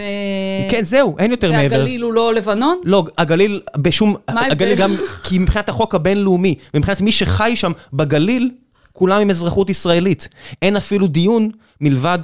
כן, 0.70 0.84
זהו, 0.84 1.16
אין 1.18 1.30
יותר 1.30 1.52
מעבר. 1.52 1.76
והגליל 1.76 2.02
הוא 2.02 2.12
לא 2.12 2.34
לבנון? 2.34 2.80
לא, 2.84 3.04
הגליל 3.18 3.60
בשום... 3.76 4.14
מה? 4.30 4.46
הגליל 4.46 4.74
גם... 4.74 4.90
כי 5.24 5.38
מבחינת 5.38 5.68
החוק 5.68 5.94
הבינלאומי, 5.94 6.54
ומבחינת 6.74 7.00
מי 7.00 7.12
שחי 7.12 7.52
שם 7.56 7.72
בגליל, 7.92 8.50
כולם 8.96 9.20
עם 9.20 9.30
אזרחות 9.30 9.70
ישראלית. 9.70 10.28
אין 10.62 10.76
אפילו 10.76 11.06
דיון 11.06 11.50
מלבד, 11.80 12.18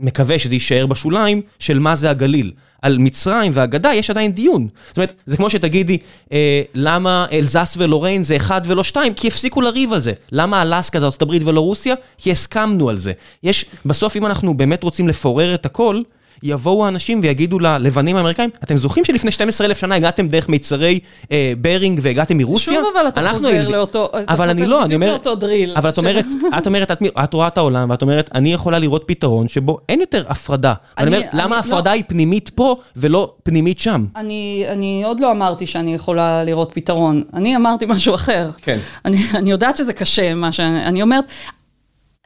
מקווה 0.00 0.38
שזה 0.38 0.54
יישאר 0.54 0.86
בשוליים, 0.86 1.42
של 1.58 1.78
מה 1.78 1.94
זה 1.94 2.10
הגליל. 2.10 2.52
על 2.82 2.98
מצרים 2.98 3.52
והגדה 3.54 3.94
יש 3.94 4.10
עדיין 4.10 4.32
דיון. 4.32 4.68
זאת 4.88 4.96
אומרת, 4.96 5.12
זה 5.26 5.36
כמו 5.36 5.50
שתגידי, 5.50 5.98
אה, 6.32 6.62
למה 6.74 7.26
אלזס 7.32 7.74
ולוריין 7.78 8.22
זה 8.22 8.36
אחד 8.36 8.60
ולא 8.66 8.84
שתיים? 8.84 9.14
כי 9.14 9.28
הפסיקו 9.28 9.60
לריב 9.60 9.92
על 9.92 10.00
זה. 10.00 10.12
למה 10.32 10.62
אלסקה 10.62 11.00
זה 11.00 11.06
הברית 11.20 11.42
ולא 11.44 11.60
רוסיה? 11.60 11.94
כי 12.18 12.30
הסכמנו 12.30 12.88
על 12.88 12.98
זה. 12.98 13.12
יש, 13.42 13.64
בסוף 13.86 14.16
אם 14.16 14.26
אנחנו 14.26 14.56
באמת 14.56 14.82
רוצים 14.82 15.08
לפורר 15.08 15.54
את 15.54 15.66
הכל, 15.66 16.02
יבואו 16.42 16.84
האנשים 16.86 17.20
ויגידו 17.22 17.58
ללבנים 17.58 18.16
האמריקאים, 18.16 18.50
אתם 18.64 18.76
זוכרים 18.76 19.04
שלפני 19.04 19.30
12,000 19.30 19.78
שנה 19.78 19.94
הגעתם 19.94 20.28
דרך 20.28 20.48
מיצרי 20.48 20.98
אה, 21.32 21.52
ברינג 21.58 22.00
והגעתם 22.02 22.38
מרוסיה? 22.38 22.74
שוב 22.74 22.84
אבל 22.98 23.08
אתה 23.08 23.30
חוזר 23.32 23.48
הילד- 23.48 23.68
לאותו, 23.70 24.06
אתה 24.06 24.34
אבל 24.34 24.50
אני 24.50 24.60
חוזר 24.60 24.70
לא, 24.70 24.84
אני 24.84 24.94
אומר, 24.94 25.10
לאותו 25.10 25.34
דריל. 25.34 25.72
אבל 25.76 25.88
את 25.90 25.98
אומרת, 25.98 26.24
את 26.58 26.66
אומרת, 26.66 26.90
את, 26.90 26.98
את 27.24 27.34
רואה 27.34 27.46
את 27.46 27.58
העולם, 27.58 27.90
ואת 27.90 28.02
אומרת, 28.02 28.30
אני 28.34 28.52
יכולה 28.52 28.78
לראות 28.78 29.04
פתרון 29.06 29.48
שבו 29.48 29.78
אין 29.88 30.00
יותר 30.00 30.24
הפרדה. 30.28 30.74
אני 30.98 31.06
אני- 31.06 31.16
אומר, 31.16 31.28
אני- 31.32 31.40
למה 31.42 31.50
לא. 31.50 31.54
ההפרדה 31.56 31.90
היא 31.90 32.02
פנימית 32.08 32.48
פה 32.54 32.76
ולא 32.96 33.34
פנימית 33.42 33.78
שם? 33.78 34.04
אני, 34.16 34.64
אני 34.68 35.02
עוד 35.04 35.20
לא 35.20 35.30
אמרתי 35.32 35.66
שאני 35.66 35.94
יכולה 35.94 36.44
לראות 36.44 36.70
פתרון. 36.74 37.22
אני 37.34 37.56
אמרתי 37.56 37.86
משהו 37.88 38.14
אחר. 38.14 38.50
כן. 38.62 38.78
אני, 39.04 39.16
אני 39.34 39.50
יודעת 39.50 39.76
שזה 39.76 39.92
קשה, 39.92 40.34
מה 40.34 40.52
שאני 40.52 40.84
אני 40.84 41.02
אומרת. 41.02 41.24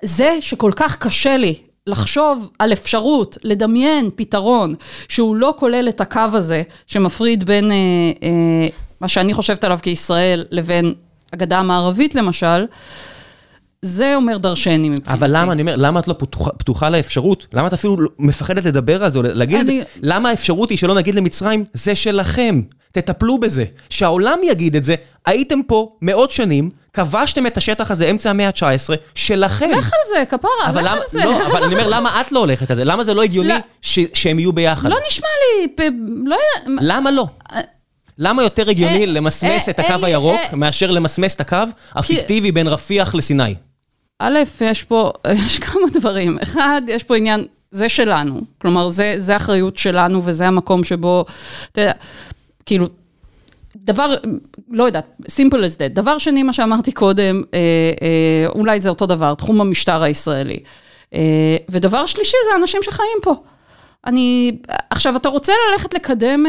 זה 0.02 0.36
שכל 0.40 0.72
כך 0.76 0.96
קשה 0.98 1.36
לי 1.36 1.54
לחשוב 1.86 2.48
על 2.58 2.72
אפשרות, 2.72 3.38
לדמיין 3.44 4.10
פתרון 4.16 4.74
שהוא 5.08 5.36
לא 5.36 5.54
כולל 5.58 5.86
את 5.88 6.00
הקו 6.00 6.20
הזה 6.32 6.62
שמפריד 6.86 7.44
בין 7.44 7.72
אה, 7.72 7.76
אה, 8.22 8.68
מה 9.00 9.08
שאני 9.08 9.34
חושבת 9.34 9.64
עליו 9.64 9.78
כישראל 9.82 10.44
לבין 10.50 10.94
הגדה 11.32 11.58
המערבית 11.58 12.14
למשל, 12.14 12.66
זה 13.82 14.16
אומר 14.16 14.36
דרשני 14.38 14.88
מבחינתי. 14.88 15.10
אבל 15.12 15.30
למה, 15.36 15.52
אני 15.52 15.62
אומר, 15.62 15.76
למה 15.76 16.00
את 16.00 16.08
לא 16.08 16.12
פתוחה, 16.18 16.50
פתוחה 16.50 16.90
לאפשרות? 16.90 17.46
למה 17.52 17.68
את 17.68 17.72
אפילו 17.72 17.96
מפחדת 18.18 18.64
לדבר 18.64 19.04
על 19.04 19.10
זה 19.10 19.18
או 19.18 19.22
להגיד 19.22 19.60
את 19.60 19.66
זה? 19.66 19.72
אני- 19.72 19.82
למה 20.02 20.28
האפשרות 20.28 20.70
היא 20.70 20.78
שלא 20.78 20.94
נגיד 20.94 21.14
למצרים, 21.14 21.64
זה 21.74 21.94
שלכם, 21.94 22.60
תטפלו 22.92 23.38
בזה. 23.38 23.64
שהעולם 23.90 24.38
יגיד 24.44 24.76
את 24.76 24.84
זה, 24.84 24.94
הייתם 25.26 25.60
פה 25.66 25.96
מאות 26.02 26.30
שנים, 26.30 26.70
כבשתם 26.94 27.46
את 27.46 27.56
השטח 27.56 27.90
הזה 27.90 28.10
אמצע 28.10 28.30
המאה 28.30 28.46
ה-19, 28.46 28.94
שלכם. 29.14 29.70
לך 29.70 29.90
על 29.92 30.00
זה, 30.08 30.24
כפרה, 30.28 30.82
לך 30.82 30.92
על 30.92 30.98
זה. 31.06 31.24
לא, 31.24 31.46
אבל 31.46 31.64
אני 31.64 31.74
אומר, 31.74 31.88
למה 31.88 32.20
את 32.20 32.32
לא 32.32 32.38
הולכת 32.38 32.70
על 32.70 32.76
זה? 32.76 32.84
למה 32.84 33.04
זה 33.04 33.14
לא 33.14 33.22
הגיוני 33.22 33.48
לא. 33.48 34.04
שהם 34.14 34.38
יהיו 34.38 34.52
ביחד? 34.52 34.88
לא 34.88 34.96
נשמע 35.08 35.28
לי, 35.44 35.88
לא... 36.26 36.36
למה 36.66 37.10
לא? 37.10 37.26
למה 38.18 38.42
יותר 38.42 38.70
הגיוני 38.70 39.00
אה, 39.00 39.06
למסמס 39.06 39.68
אה, 39.68 39.72
את 39.72 39.78
הקו 39.78 40.06
הירוק, 40.06 40.40
אה. 40.52 40.56
מאשר 40.56 40.90
למסמס 40.90 41.34
את 41.34 41.40
הקו 41.40 41.56
הפיקטיבי 41.94 42.52
בין 42.52 42.66
רפיח 42.66 43.14
לסיני? 43.14 43.54
א', 44.18 44.38
יש 44.60 44.82
פה, 44.82 45.12
יש 45.46 45.58
כמה 45.58 45.86
דברים. 45.92 46.38
אחד, 46.42 46.82
יש 46.88 47.02
פה 47.02 47.16
עניין, 47.16 47.46
זה 47.70 47.88
שלנו. 47.88 48.40
כלומר, 48.60 48.88
זה, 48.88 49.14
זה 49.18 49.36
אחריות 49.36 49.76
שלנו 49.76 50.22
וזה 50.24 50.46
המקום 50.46 50.84
שבו, 50.84 51.24
אתה 51.72 51.80
יודע, 51.80 51.92
כאילו, 52.66 52.88
דבר, 53.76 54.14
לא 54.70 54.84
יודעת, 54.84 55.04
simple 55.22 55.54
as 55.56 55.78
that. 55.78 55.94
דבר 55.94 56.18
שני, 56.18 56.42
מה 56.42 56.52
שאמרתי 56.52 56.92
קודם, 56.92 57.42
אה, 57.54 57.58
אה, 58.02 58.46
אולי 58.48 58.80
זה 58.80 58.88
אותו 58.88 59.06
דבר, 59.06 59.34
תחום 59.34 59.60
המשטר 59.60 60.02
הישראלי. 60.02 60.58
אה, 61.14 61.20
ודבר 61.68 62.06
שלישי 62.06 62.36
זה 62.50 62.62
אנשים 62.62 62.80
שחיים 62.82 63.18
פה. 63.22 63.34
אני, 64.06 64.56
עכשיו, 64.90 65.16
אתה 65.16 65.28
רוצה 65.28 65.52
ללכת 65.72 65.94
לקדם, 65.94 66.44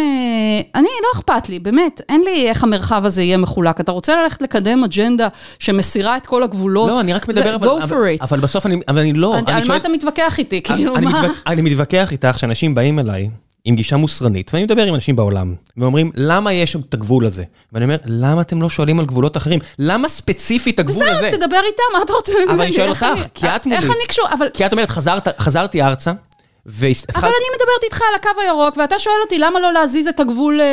אני, 0.75 0.87
לא 1.03 1.19
אכפת 1.19 1.49
לי, 1.49 1.59
באמת, 1.59 2.01
אין 2.09 2.21
לי 2.21 2.49
איך 2.49 2.63
המרחב 2.63 3.05
הזה 3.05 3.23
יהיה 3.23 3.37
מחולק. 3.37 3.79
אתה 3.79 3.91
רוצה 3.91 4.23
ללכת 4.23 4.41
לקדם 4.41 4.83
אג'נדה 4.83 5.27
שמסירה 5.59 6.17
את 6.17 6.25
כל 6.25 6.43
הגבולות, 6.43 6.89
לא, 6.89 6.99
אני 6.99 7.13
רק 7.13 7.27
מדבר, 7.27 7.43
זה- 7.43 7.55
אבל, 7.55 7.67
אבל. 7.81 8.15
אבל 8.21 8.39
בסוף 8.39 8.65
אני, 8.65 8.79
אבל 8.87 8.99
אני 8.99 9.13
לא, 9.13 9.33
אני- 9.37 9.41
אני 9.47 9.51
על 9.53 9.59
מה 9.59 9.65
שואל- 9.65 9.77
אתה 9.77 9.89
מתווכח 9.89 10.39
איתי? 10.39 10.61
כאילו, 10.61 10.95
אני, 10.95 11.05
מה? 11.05 11.11
מתווכח, 11.11 11.41
אני 11.47 11.61
מתווכח 11.61 12.11
איתך 12.11 12.39
שאנשים 12.39 12.75
באים 12.75 12.99
אליי 12.99 13.29
עם 13.65 13.75
גישה 13.75 13.97
מוסרנית, 13.97 14.53
ואני 14.53 14.63
מדבר 14.63 14.83
עם 14.83 14.95
אנשים 14.95 15.15
בעולם, 15.15 15.55
ואומרים, 15.77 16.11
למה 16.15 16.53
יש 16.53 16.71
שם 16.71 16.79
את 16.79 16.93
הגבול 16.93 17.25
הזה? 17.25 17.43
ואני 17.73 17.85
אומר, 17.85 17.97
למה 18.05 18.41
אתם 18.41 18.61
לא 18.61 18.69
שואלים 18.69 18.99
על 18.99 19.05
גבולות 19.05 19.37
אחרים? 19.37 19.59
למה 19.79 20.07
ספציפית 20.07 20.79
הגבול 20.79 21.03
בסדר, 21.03 21.17
הזה? 21.17 21.29
אז 21.29 21.35
תדבר 21.35 21.61
איתם, 21.67 21.83
מה 21.93 21.99
אתה 22.05 22.13
רוצה 22.13 22.33
ממני? 22.33 22.53
אבל 22.53 22.61
אני 22.61 22.73
שואל 22.73 22.89
אותך, 22.89 23.05
כי 23.33 23.47
את 23.47 23.65
מולי. 23.65 23.77
איך 23.77 23.85
אני 23.85 24.05
קשור? 24.07 24.25
אבל... 24.33 24.47
כי 24.53 24.65
את 24.65 24.71
אומרת, 24.71 24.89
חזרת, 24.89 25.41
חזרתי 25.41 25.81
ארצה, 25.81 26.11
והתחלתי... 26.65 27.19
אבל 27.19 27.27
אני 27.27 27.55
מדברת 27.55 27.83
איתך 27.83 28.01
על 28.01 28.15
הקו 28.15 28.41
הירוק, 28.41 28.77
ואתה 28.77 28.99
שואל 28.99 29.15
אותי 29.23 29.39
למה 29.39 29.59
לא 29.59 29.73
להזיז 29.73 30.07
את 30.07 30.19
הגבול... 30.19 30.61
אה, 30.61 30.65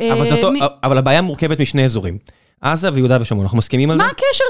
אה, 0.00 0.66
אבל 0.82 0.98
הבעיה 0.98 1.22
מורכבת 1.22 1.60
משני 1.60 1.84
אזורים. 1.84 2.18
עזה 2.62 2.88
ויהודה 2.92 3.18
ושומרון, 3.20 3.44
אנחנו 3.44 3.58
מסכימים 3.58 3.90
על 3.90 3.98
זה? 3.98 4.04
מה 4.04 4.10
הקשר 4.10 4.44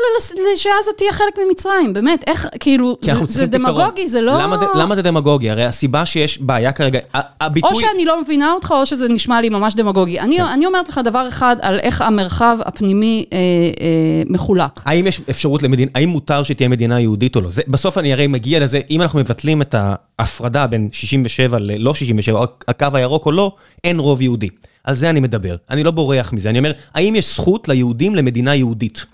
שעזה 0.56 0.90
תהיה 0.97 1.12
חלק 1.12 1.39
ממצרים? 1.47 1.93
באמת, 1.93 2.24
איך, 2.26 2.47
כאילו, 2.60 2.97
זה-. 3.26 3.47
דמגוגי, 3.47 4.09
זה 4.09 4.20
לא... 4.20 4.39
למה, 4.74 4.94
זה 4.94 5.02
דמגוגי? 5.02 5.51
הרי 5.51 5.64
הסיבה 5.64 6.06
שיש 6.06 6.40
בעיה 6.40 6.72
כרגע, 6.72 6.98
הביטוי... 7.40 7.70
או 7.70 7.80
שאני 7.80 8.05
לא 8.05 8.22
מבינה 8.22 8.52
אותך, 8.52 8.70
או 8.70 8.86
שזה 8.86 9.09
נשמע 9.09 9.40
לי 9.40 9.48
ממש 9.48 9.74
דמגוגי. 9.74 10.20
אני, 10.20 10.36
כן. 10.36 10.44
אני 10.44 10.66
אומרת 10.66 10.89
לך 10.89 11.01
דבר 11.05 11.28
אחד 11.28 11.56
על 11.60 11.78
איך 11.78 12.02
המרחב 12.02 12.59
הפנימי 12.64 13.24
אה, 13.32 13.39
אה, 13.39 14.22
מחולק. 14.26 14.80
האם 14.84 15.06
יש 15.06 15.20
אפשרות 15.30 15.62
למדינה, 15.62 15.90
האם 15.94 16.09
מותר 16.09 16.43
שתהיה 16.43 16.68
מדינה 16.68 17.01
יהודית 17.01 17.36
או 17.36 17.40
לא? 17.40 17.48
בסוף 17.68 17.98
אני 17.98 18.12
הרי 18.12 18.26
מגיע 18.26 18.60
לזה, 18.60 18.80
אם 18.90 19.02
אנחנו 19.02 19.18
מבטלים 19.18 19.62
את 19.62 19.74
ההפרדה 20.18 20.66
בין 20.66 20.89
67 20.93 21.59
ללא 21.59 21.94
67, 21.94 22.39
או 22.39 22.44
הקו 22.68 22.86
הירוק 22.94 23.26
או 23.26 23.32
לא, 23.32 23.52
אין 23.84 23.98
רוב 23.98 24.22
יהודי. 24.22 24.48
על 24.85 24.95
זה 24.95 25.11
אני 25.11 25.21
מדבר. 25.21 25.57
אני 25.71 25.85
לא 25.85 25.91
בורח 25.91 26.33
מזה. 26.33 26.51
אני 26.51 26.59
אומר, 26.59 26.73
האם 26.95 27.17
יש 27.17 27.35
זכות 27.35 27.69
ליהודים 27.69 28.15
למדינה 28.15 28.55
יהודית? 28.55 29.07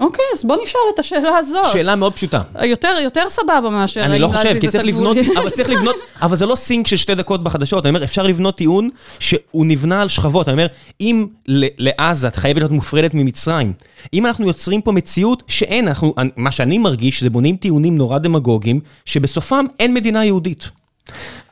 אוקיי, 0.00 0.24
אז 0.34 0.44
בוא 0.44 0.56
נשאל 0.64 0.80
את 0.94 0.98
השאלה 0.98 1.38
הזאת. 1.38 1.72
שאלה 1.72 1.96
מאוד 1.96 2.12
פשוטה. 2.12 2.42
יותר, 2.62 2.94
יותר 3.04 3.26
סבבה 3.28 3.70
מאשר 3.70 4.04
אני 4.04 4.18
לא 4.18 4.28
חושב, 4.28 4.60
כי 4.60 4.68
צריך. 4.68 4.84
לבנות, 4.84 5.16
אבל 5.36 5.50
צריך 5.50 5.70
לבנות, 5.70 5.96
אבל 6.22 6.36
זה 6.36 6.46
לא 6.46 6.54
סינק 6.54 6.86
של 6.86 6.96
שתי 6.96 7.14
דקות 7.14 7.44
בחדשות, 7.44 7.86
אני 7.86 7.88
אומר, 7.90 8.04
אפשר 8.04 8.26
לבנות 8.26 8.56
טיעון 8.56 8.90
שהוא 9.18 9.66
נבנה 9.66 10.02
על 10.02 10.08
שכבות, 10.08 10.48
אני 10.48 10.52
אומר, 10.52 10.66
אם 11.00 11.26
לעזה 11.78 12.28
את 12.28 12.36
חייבת 12.36 12.58
להיות 12.58 12.72
מופרדת 12.72 13.14
ממצרים, 13.14 13.72
אם 14.14 14.26
אנחנו 14.26 14.46
יוצרים 14.46 14.80
פה 14.80 14.92
מציאות 14.92 15.42
שאין, 15.48 15.88
אנחנו, 15.88 16.14
מה 16.36 16.50
שאני 16.50 16.78
מרגיש, 16.78 17.22
זה 17.22 17.30
בונים 17.30 17.56
טיעונים 17.56 17.96
נורא 17.96 18.18
דמגוגיים, 18.18 18.80
שבסופם 19.04 19.64
אין 19.80 19.94
מדינה 19.94 20.24
יהודית. 20.24 20.70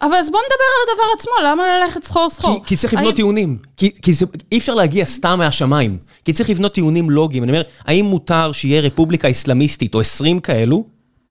אבל 0.03 0.15
אז 0.15 0.31
בוא 0.31 0.39
נדבר 0.39 0.65
על 0.77 0.93
הדבר 0.93 1.05
עצמו, 1.19 1.33
למה 1.45 1.79
ללכת 1.79 2.05
סחור 2.05 2.29
כי, 2.29 2.35
סחור? 2.35 2.65
כי 2.67 2.77
צריך 2.77 2.95
לבנות 2.95 3.07
האם- 3.09 3.17
טיעונים, 3.17 3.59
כי, 3.77 3.91
כי 4.03 4.15
זה, 4.15 4.27
אי 4.53 4.59
אפשר 4.59 4.75
להגיע 4.75 5.05
סתם 5.05 5.39
מהשמיים, 5.39 5.99
כי 6.25 6.33
צריך 6.33 6.51
לבנות 6.51 6.75
טיעונים 6.75 7.11
לוגיים, 7.11 7.43
אני 7.43 7.53
אומר, 7.53 7.63
האם 7.85 8.05
מותר 8.05 8.53
שיהיה 8.53 8.81
רפובליקה 8.81 9.31
אסלאמיסטית 9.31 9.95
או 9.95 10.01
20 10.01 10.41
כאלו, 10.41 10.85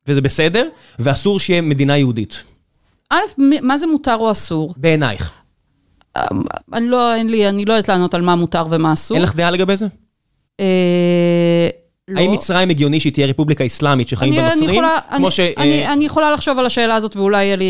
וזה 0.07 0.21
בסדר, 0.21 0.69
ואסור 0.99 1.39
שיהיה 1.39 1.61
מדינה 1.61 1.97
יהודית, 1.97 2.43
א', 3.09 3.19
מה 3.61 3.77
זה 3.77 3.87
מותר 3.87 4.15
או 4.15 4.31
אסור? 4.31 4.73
בעינייך. 4.77 5.31
אני 6.73 6.87
לא, 6.87 7.15
אין 7.15 7.29
לי, 7.29 7.49
אני 7.49 7.65
לא 7.65 7.73
יודעת 7.73 7.89
לענות 7.89 8.13
על 8.13 8.21
מה 8.21 8.35
מותר 8.35 8.65
ומה 8.69 8.93
אסור. 8.93 9.17
אין 9.17 9.23
לך 9.23 9.35
דעה 9.35 9.51
לגבי 9.51 9.75
זה? 9.77 9.87
לא. 12.07 12.19
האם 12.19 12.31
מצרים 12.31 12.69
הגיוני 12.69 12.99
שהיא 12.99 13.13
תהיה 13.13 13.27
רפובליקה 13.27 13.65
אסלאמית 13.65 14.07
שחיים 14.07 14.33
בה 14.35 14.39
אני- 14.39 14.47
אני 14.47 14.55
נוצרים? 14.55 14.73
יכולה- 14.73 14.99
כמו 15.09 15.17
אני- 15.27 15.31
ש... 15.31 15.39
אה, 15.39 15.53
אני- 15.57 15.87
אני 15.87 16.05
יכולה 16.05 16.31
לחשוב 16.31 16.59
על 16.59 16.65
השאלה 16.65 16.95
הזאת 16.95 17.15
ואולי 17.15 17.43
יהיה 17.45 17.55
לי 17.55 17.65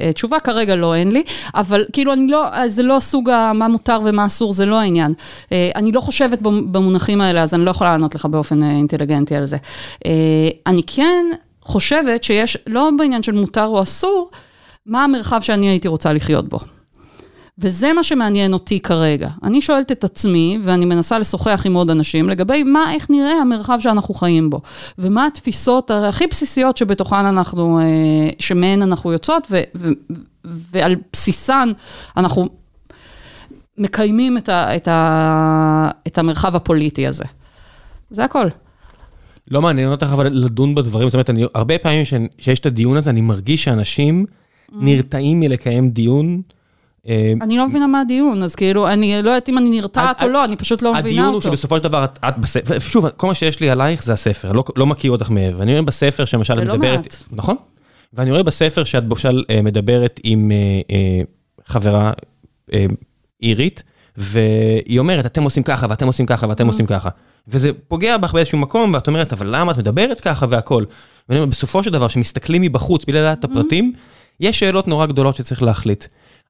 אה, 0.00 0.06
אה, 0.06 0.12
תשובה, 0.12 0.40
כרגע 0.40 0.76
לא, 0.76 0.94
אין 0.94 1.12
לי. 1.12 1.22
אבל 1.54 1.84
כאילו, 1.92 2.12
אני 2.12 2.26
לא, 2.26 2.44
אה, 2.48 2.68
זה 2.68 2.82
לא 2.82 3.00
סוג 3.00 3.30
מה 3.54 3.68
מותר 3.68 3.98
ומה 4.04 4.26
אסור, 4.26 4.52
זה 4.52 4.66
לא 4.66 4.80
העניין. 4.80 5.14
אה, 5.52 5.70
אני 5.76 5.92
לא 5.92 6.00
חושבת 6.00 6.42
במ- 6.42 6.72
במונחים 6.72 7.20
האלה, 7.20 7.42
אז 7.42 7.54
אני 7.54 7.64
לא 7.64 7.70
יכולה 7.70 7.90
לענות 7.90 8.14
לך 8.14 8.24
באופן 8.26 8.62
אה, 8.62 8.70
אינטליגנטי 8.70 9.36
על 9.36 9.46
זה. 9.46 9.56
אה, 10.06 10.10
אני 10.66 10.82
כן 10.86 11.24
חושבת 11.62 12.24
שיש, 12.24 12.56
לא 12.66 12.90
בעניין 12.98 13.22
של 13.22 13.32
מותר 13.32 13.64
או 13.64 13.82
אסור, 13.82 14.30
מה 14.86 15.04
המרחב 15.04 15.40
שאני 15.42 15.68
הייתי 15.68 15.88
רוצה 15.88 16.12
לחיות 16.12 16.48
בו. 16.48 16.58
וזה 17.58 17.92
מה 17.92 18.02
שמעניין 18.02 18.52
אותי 18.52 18.80
כרגע. 18.80 19.28
אני 19.42 19.60
שואלת 19.60 19.92
את 19.92 20.04
עצמי, 20.04 20.58
ואני 20.64 20.84
מנסה 20.84 21.18
לשוחח 21.18 21.62
עם 21.66 21.74
עוד 21.74 21.90
אנשים, 21.90 22.28
לגבי 22.28 22.62
מה, 22.62 22.92
איך 22.92 23.10
נראה 23.10 23.32
המרחב 23.32 23.78
שאנחנו 23.80 24.14
חיים 24.14 24.50
בו, 24.50 24.60
ומה 24.98 25.26
התפיסות 25.26 25.90
הכי 25.90 26.26
בסיסיות 26.26 26.76
שבתוכן 26.76 27.16
אנחנו, 27.26 27.78
אה, 27.80 27.84
שמהן 28.38 28.82
אנחנו 28.82 29.12
יוצאות, 29.12 29.46
ו, 29.50 29.60
ו, 29.74 29.88
ועל 30.44 30.96
בסיסן 31.12 31.72
אנחנו 32.16 32.48
מקיימים 33.78 34.38
את, 34.38 34.48
ה, 34.48 34.76
את, 34.76 34.88
ה, 34.88 35.90
את 36.06 36.18
המרחב 36.18 36.56
הפוליטי 36.56 37.06
הזה. 37.06 37.24
זה 38.10 38.24
הכל. 38.24 38.46
לא 39.50 39.62
מעניין 39.62 39.88
אותך 39.90 40.06
אבל 40.12 40.26
לדון 40.32 40.74
בדברים, 40.74 41.08
זאת 41.08 41.14
אומרת, 41.14 41.30
אני, 41.30 41.44
הרבה 41.54 41.78
פעמים 41.78 42.04
ש- 42.04 42.14
שיש 42.38 42.58
את 42.58 42.66
הדיון 42.66 42.96
הזה, 42.96 43.10
אני 43.10 43.20
מרגיש 43.20 43.64
שאנשים 43.64 44.26
Mm. 44.70 44.76
נרתעים 44.80 45.40
מלקיים 45.40 45.90
דיון. 45.90 46.42
אה, 47.08 47.32
אני 47.42 47.58
לא 47.58 47.68
מבינה 47.68 47.86
מה 47.86 48.00
הדיון, 48.00 48.42
אז 48.42 48.54
כאילו, 48.54 48.88
אני 48.88 49.22
לא 49.22 49.30
יודעת 49.30 49.48
אם 49.48 49.58
אני 49.58 49.70
נרתעת 49.70 50.22
ה- 50.22 50.24
או 50.24 50.28
לא, 50.30 50.44
אני 50.44 50.56
פשוט 50.56 50.82
לא 50.82 50.90
מבינה 50.94 51.08
הדיון 51.08 51.26
הוא 51.26 51.34
אותו. 51.34 51.40
שבסופו 51.48 51.76
של 51.76 51.82
דבר 51.82 52.04
את, 52.04 52.38
בספר, 52.38 52.78
שוב, 52.78 53.08
כל 53.08 53.26
מה 53.26 53.34
שיש 53.34 53.60
לי 53.60 53.70
עלייך 53.70 54.02
זה 54.04 54.12
הספר, 54.12 54.52
לא, 54.52 54.64
לא 54.76 54.86
מכיר 54.86 55.10
אותך 55.10 55.30
מעבר. 55.30 55.62
אני 55.62 55.72
רואה 55.72 55.82
בספר 55.82 56.24
שלמשל 56.24 56.58
את 56.58 56.62
ולא 56.64 56.74
מדברת, 56.74 56.98
מעט. 57.00 57.16
נכון? 57.32 57.56
ואני 58.12 58.30
רואה 58.30 58.42
בספר 58.42 58.84
שאת 58.84 59.02
למשל 59.10 59.42
אה, 59.50 59.62
מדברת 59.62 60.20
עם 60.24 60.50
אה, 60.50 60.56
אה, 60.96 61.22
חברה 61.66 62.12
אה, 62.72 62.86
אירית, 63.42 63.82
והיא 64.16 64.98
אומרת, 64.98 65.26
אתם 65.26 65.42
עושים 65.42 65.62
ככה, 65.62 65.86
ואתם 65.90 66.06
עושים 66.06 66.26
ככה. 66.26 66.46
ואתם 66.48 66.66
עושים 66.66 66.86
ככה. 66.86 67.08
וזה 67.48 67.70
פוגע 67.88 68.16
בך 68.16 68.32
באיזשהו 68.32 68.58
מקום, 68.58 68.94
ואת 68.94 69.06
אומרת, 69.06 69.32
אבל 69.32 69.46
למה 69.56 69.72
את 69.72 69.78
מדברת 69.78 70.20
ככה 70.20 70.46
והכל? 70.48 70.84
ואני 71.28 71.40
אומר, 71.40 71.50
בסופו 71.50 71.82
של 71.82 71.90
דבר, 71.90 72.08
כשמסתכלים 72.08 72.62
מבחוץ, 72.62 73.04
בלי 73.04 73.18
לדעת 73.18 73.38
את 73.38 73.44
Mm. 73.44 73.48
הפרטים, 73.50 73.92
יש 74.40 74.58
שאלות 74.58 74.88
נורא 74.88 75.06
גדולות 75.06 75.36
שצריך 75.36 75.62
להחליט. 75.62 76.04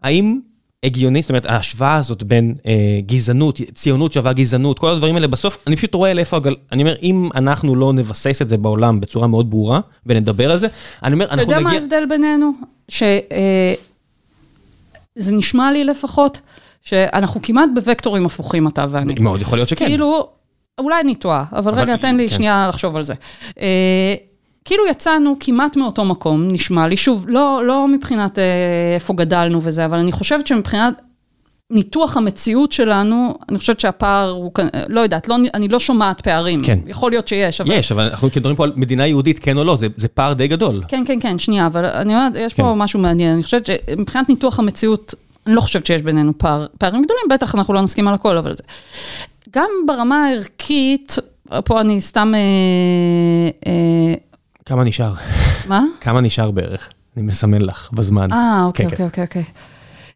האם 0.05 0.39
הגיוני, 0.85 1.23
זאת 1.23 1.31
אומרת, 1.31 1.47
ההשוואה 1.47 1.95
הזאת 1.95 2.23
בין 2.23 2.55
אה, 2.67 2.73
גזענות, 3.07 3.61
ציונות 3.75 4.13
שווה 4.13 4.33
גזענות, 4.33 4.79
כל 4.79 4.91
הדברים 4.91 5.15
האלה, 5.15 5.27
בסוף, 5.27 5.65
אני 5.67 5.77
פשוט 5.77 5.95
רואה 5.95 6.15
לאיפה 6.15 6.37
הגל... 6.37 6.55
אני 6.73 6.83
אומר, 6.83 6.95
אם 7.03 7.29
אנחנו 7.35 7.77
לא 7.77 7.93
נבסס 7.93 8.43
את 8.43 8.49
זה 8.49 8.57
בעולם 8.57 9.01
בצורה 9.01 9.27
מאוד 9.27 9.51
ברורה, 9.51 9.81
ונדבר 10.07 10.53
על 10.53 10.59
זה, 10.61 10.67
אני 11.03 11.15
אומר, 11.15 11.25
אתה 11.25 11.35
אנחנו 11.35 11.53
יודע 11.53 11.63
מה 11.63 11.71
נגיע... 11.71 11.81
ההבדל 11.81 12.05
בינינו? 12.09 12.53
שזה 12.89 13.77
נשמע 15.33 15.73
לי 15.73 15.85
לפחות, 15.85 16.41
שאנחנו 16.83 17.43
כמעט 17.43 17.69
בווקטורים 17.75 18.27
הפוכים, 18.27 18.69
אתה 18.69 18.87
ואני. 18.91 19.15
מאוד 19.21 19.41
יכול 19.41 19.59
להיות 19.59 19.69
שכן. 19.69 19.87
כאילו, 19.87 20.29
אולי 20.79 21.01
אני 21.01 21.15
טועה, 21.15 21.45
אבל 21.53 21.73
אבל- 21.73 21.83
רגע, 21.83 21.97
תן 21.97 22.17
לי 22.17 22.31
כן. 22.31 22.37
שנייה 22.37 22.69
לחשוב 22.69 22.97
על 22.97 23.05
זה. 23.05 23.15
אה, 23.61 24.15
כאילו 24.65 24.87
יצאנו 24.87 25.35
כמעט 25.41 25.77
מאותו 25.77 26.05
מקום, 26.05 26.49
נשמע 26.49 26.89
לי, 26.89 26.97
שוב, 26.97 27.29
לא, 27.29 27.63
לא 27.67 27.89
מבחינת 27.89 28.39
אה, 28.39 28.45
איפה 28.95 29.15
גדלנו 29.15 29.61
וזה, 29.63 29.85
אבל 29.85 29.99
אני 29.99 30.13
חושבת 30.13 30.47
שמבחינת 30.47 31.03
ניתוח 31.71 32.17
המציאות 32.17 32.73
שלנו, 32.73 33.35
אני 33.49 33.59
חושבת 33.59 33.81
שהפער 33.81 34.31
הוא, 34.31 34.55
כאן- 34.55 34.69
לא 34.89 35.01
יודעת, 35.01 35.29
לא, 35.29 35.37
אני 35.55 35.69
לא 35.69 35.79
שומעת 35.79 36.21
פערים. 36.21 36.63
כן. 36.65 36.79
יכול 36.87 37.11
להיות 37.11 37.29
שיש, 37.29 37.61
אבל... 37.61 37.73
יש, 37.73 37.93
אבל 37.93 38.03
אנחנו 38.09 38.29
מדברים 38.37 38.57
פה 38.57 38.65
על 38.65 38.73
מדינה 38.77 39.07
יהודית, 39.07 39.39
כן 39.39 39.59
או 39.59 39.65
לא, 39.65 39.77
זה, 39.77 39.87
זה 39.97 40.09
פער 40.09 40.33
די 40.33 40.49
גדול. 40.49 40.83
כן, 40.89 41.05
כן, 41.07 41.19
כן, 41.21 41.39
שנייה, 41.39 41.67
אבל 41.67 41.85
אני 41.85 42.15
אומרת, 42.15 42.33
יש 42.37 42.55
פה 42.55 42.63
כן. 42.73 42.79
משהו 42.79 43.01
מעניין. 43.01 43.35
אני 43.35 43.43
חושבת 43.43 43.67
שמבחינת 43.67 44.29
ניתוח 44.29 44.59
המציאות, 44.59 45.15
אני 45.47 45.55
לא 45.55 45.61
חושבת 45.61 45.87
שיש 45.87 46.03
בינינו 46.03 46.33
פער, 46.39 46.67
פערים 46.79 47.03
גדולים, 47.03 47.25
בטח 47.31 47.55
אנחנו 47.55 47.75
לא 47.75 47.81
נסכים 47.81 48.09
על 48.09 48.15
הכל, 48.15 48.37
אבל 48.37 48.55
זה... 48.55 48.63
גם 49.53 49.69
ברמה 49.87 50.27
הערכית, 50.27 51.17
פה 51.65 51.81
אני 51.81 52.01
סתם... 52.01 52.33
אה, 52.35 52.41
אה, 53.73 54.15
כמה 54.67 54.85
נשאר? 54.85 55.13
מה? 55.69 55.85
כמה 56.01 56.21
נשאר 56.21 56.51
בערך? 56.51 56.89
אני 57.17 57.27
מסמן 57.27 57.63
לך 57.63 57.91
בזמן. 57.93 58.33
אה, 58.33 58.65
אוקיי, 58.67 58.87
כן, 58.87 58.93
אוקיי, 58.93 59.07
אוקיי, 59.07 59.25
אוקיי. 59.25 59.45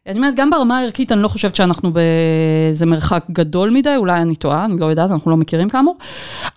אני 0.07 0.17
אומרת, 0.17 0.35
גם 0.35 0.49
ברמה 0.49 0.79
הערכית, 0.79 1.11
אני 1.11 1.21
לא 1.21 1.27
חושבת 1.27 1.55
שאנחנו 1.55 1.93
באיזה 1.93 2.85
מרחק 2.85 3.25
גדול 3.31 3.69
מדי, 3.69 3.95
אולי 3.95 4.21
אני 4.21 4.35
טועה, 4.35 4.65
אני 4.65 4.79
לא 4.79 4.85
יודעת, 4.85 5.11
אנחנו 5.11 5.31
לא 5.31 5.37
מכירים 5.37 5.69
כאמור, 5.69 5.97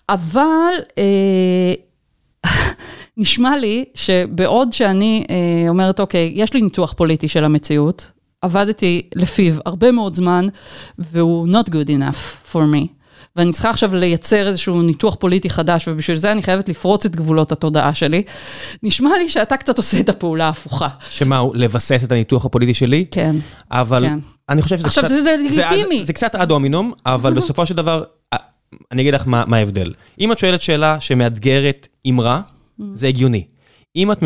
אבל 0.09 0.73
אה, 0.99 1.75
נשמע 3.17 3.57
לי 3.57 3.85
שבעוד 3.95 4.73
שאני 4.73 5.27
אה, 5.31 5.69
אומרת, 5.69 6.01
אוקיי, 6.01 6.33
יש 6.35 6.55
לי 6.55 6.61
ניתוח 6.61 6.93
פוליטי 6.93 7.29
של 7.29 7.45
המציאות, 7.45 8.11
עבדתי 8.43 9.03
לפיו 9.15 9.55
הרבה 9.67 9.93
מאוד 9.93 10.15
זמן, 10.15 10.49
והוא 10.99 11.49
not 11.49 11.69
good 11.69 11.89
enough 11.89 12.53
for 12.53 12.61
me. 12.75 13.02
ואני 13.37 13.53
צריכה 13.53 13.71
עכשיו 13.71 13.95
לייצר 13.95 14.49
איזשהו 14.49 14.83
ניתוח 14.83 15.15
פוליטי 15.15 15.51
חדש, 15.51 15.89
ובשביל 15.89 16.17
זה 16.17 16.33
אני 16.33 16.43
חייבת 16.43 16.69
לפרוץ 16.69 17.07
את 17.07 17.17
גבולות 17.17 17.53
התודעה 17.53 17.95
שלי. 17.95 18.23
נשמע 18.83 19.11
לי 19.19 19.29
שאתה 19.29 19.57
קצת 19.57 19.79
עושה 19.79 20.01
את 20.01 20.09
הפעולה 20.09 20.45
ההפוכה. 20.47 20.89
שמה, 21.11 21.43
לבסס 21.55 22.05
את 22.05 22.13
הניתוח 22.13 22.45
הפוליטי 22.45 22.75
שלי? 22.75 23.05
כן. 23.11 23.37
אבל 23.71 24.03
כן. 24.07 24.19
אני 24.49 24.63
חושב 24.63 24.79
שזה 24.79 24.87
עכשיו, 24.87 25.05
קצת... 25.05 25.15
זה 25.23 25.35
עד- 25.35 25.41
לגיטימי. 25.41 26.07
זה 26.07 26.13
קצת 26.13 26.35
אד 26.35 26.51
הומינום, 26.51 26.93
אבל 27.07 27.35
בסופו 27.35 27.67
של 27.67 27.75
דבר, 27.75 28.03
אה, 28.33 28.39
אני 28.93 29.03
אגיד 29.03 29.15
לך 29.15 29.23
מה 29.27 29.45
מה 29.47 29.57
ההבדל. 29.57 29.93
אם 30.21 30.33
את 30.33 30.39
שואלת 30.39 30.61
שאלה 30.61 31.01
שמאתגרת 31.01 31.89
אמרה, 32.09 32.41
זה 32.95 33.07
הגיוני. 33.09 33.45
אם 33.97 34.13
את 34.13 34.23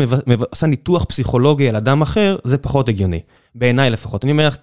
עושה 0.49 0.67
ניתוח 0.67 1.03
פסיכולוגי 1.03 1.69
על 1.69 1.75
אדם 1.75 2.01
אחר, 2.01 2.37
זה 2.43 2.57
פחות 2.57 2.89
הגיוני. 2.89 3.19
בעיניי 3.59 3.89
לפחות. 3.89 4.23
אני 4.23 4.31
אומר 4.31 4.47
לך, 4.47 4.55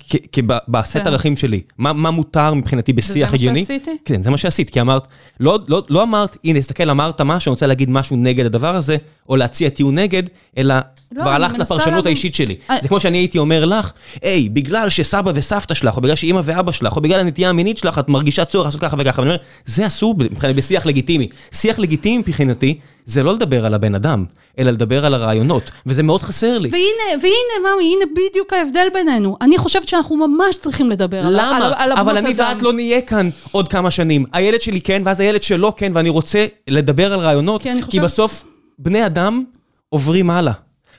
בסט 0.69 0.97
כן. 0.97 1.07
ערכים 1.07 1.37
שלי, 1.37 1.61
מה 1.79 1.93
מה 1.93 2.11
מותר 2.11 2.55
מבחינתי 2.55 2.93
בשיח 2.93 3.29
מה 3.29 3.35
הגיוני? 3.35 3.61
שעשיתי? 3.61 3.91
כן, 4.05 4.23
זה 4.23 4.31
מה 4.31 4.39
שעשית, 4.39 4.71
כי 4.71 4.81
אמרת, 4.81 5.09
לא, 5.41 5.59
לא, 5.69 5.83
לא 5.89 6.03
אמרת, 6.03 6.37
הנה, 6.45 6.61
תסתכל, 6.61 6.91
אמרת 6.91 7.21
משהו, 7.21 7.51
אני 7.51 7.55
רוצה 7.55 7.67
להגיד 7.67 7.91
משהו 7.91 8.17
נגד 8.17 8.47
הדבר 8.47 8.77
הזה, 8.77 8.97
או 9.29 9.37
להציע 9.37 9.69
טיעון 9.69 9.99
נגד, 9.99 10.23
אלא 10.59 10.75
כבר 11.15 11.23
אני 11.23 11.35
הלכת 11.35 11.59
לפרשנות 11.59 12.07
האישית 12.07 12.35
שלי. 12.35 12.57
אה. 12.71 12.77
זה 12.83 12.89
כמו 12.89 13.01
שאני 13.01 13.19
הייתי 13.19 13.39
אומר 13.39 13.65
לך, 13.65 13.93
היי, 14.23 14.49
בגלל 14.49 14.89
שסבא 14.89 15.33
וסבתא 15.35 15.75
שלך, 15.75 15.97
או 15.97 16.01
בגלל 16.01 16.17
שאימא 16.17 16.41
ואבא 16.45 16.73
שלך, 16.73 16.97
או 16.97 17.01
בגלל 17.01 17.21
הנטייה 17.21 17.51
המינית 17.51 17.79
שלך, 17.79 17.99
את 17.99 18.09
מרגישה 18.09 18.45
צורך 18.45 18.65
לעשות 18.67 18.81
ככה 18.81 18.97
וככה. 18.99 19.23
ואני 19.23 19.31
אומר, 19.31 19.43
זה 19.67 19.87
אסור 19.87 20.15
מבחינת- 20.19 20.57
בשיח 20.57 20.87
לגיטימי. 20.87 21.29
שיח 21.53 21.79
לגיטימי 21.79 22.19
מבחינתי, 22.19 22.79
זה 23.07 23.23
לא 23.23 23.33
לדבר 23.33 23.67
על 23.67 23.75
הבן 23.75 23.95
אדם, 23.95 24.25
אלא 24.59 24.71
לדבר 24.71 25.05
על 25.07 25.15
הרעיונות, 25.15 25.71
וזה 25.87 26.03
מאוד 26.03 26.23
חסר 26.23 26.59
לי. 26.59 26.69
והנה, 26.73 27.23
והנה, 27.23 27.75
ממי, 27.77 27.95
הנה 27.95 28.05
בדיוק 28.31 28.53
ההבדל 28.53 28.87
בינינו. 28.95 29.37
אני 29.41 29.59
חושבת 29.59 29.89
שאנחנו 29.89 30.17
ממש 30.29 30.57
צריכים 30.57 30.91
לדבר 30.91 31.19
על, 31.19 31.27
על, 31.27 31.33
למה? 31.35 31.73
על 31.77 31.93
אבל 31.93 32.01
אבנות 32.17 32.25
אני 32.25 32.35
אדם. 32.35 32.53
ואת 32.55 32.63
לא 32.63 32.73
נהיה 32.73 33.01
כאן 33.01 33.29
עוד 33.53 33.69
כמה 33.69 33.91
שנים. 33.91 34.25
הילד 34.33 34.61
שלי 34.61 34.81
כן, 34.81 35.03
ואז 35.05 35.21
הילד 35.21 35.43
שלו 35.43 35.77
כן, 35.77 35.93
ואני 35.95 36.09
רוצה 36.09 36.47
לדבר 36.69 37.13
על 37.13 37.21
רעיונות, 37.21 37.63
כי 37.63 37.71
אני 37.71 37.81
כי 37.81 37.87
חושבת- 37.87 38.03
בסוף 38.05 38.45
בני 38.79 39.07
אדם 39.07 39.45
עוברים 39.89 40.31
הלאה. 40.31 40.53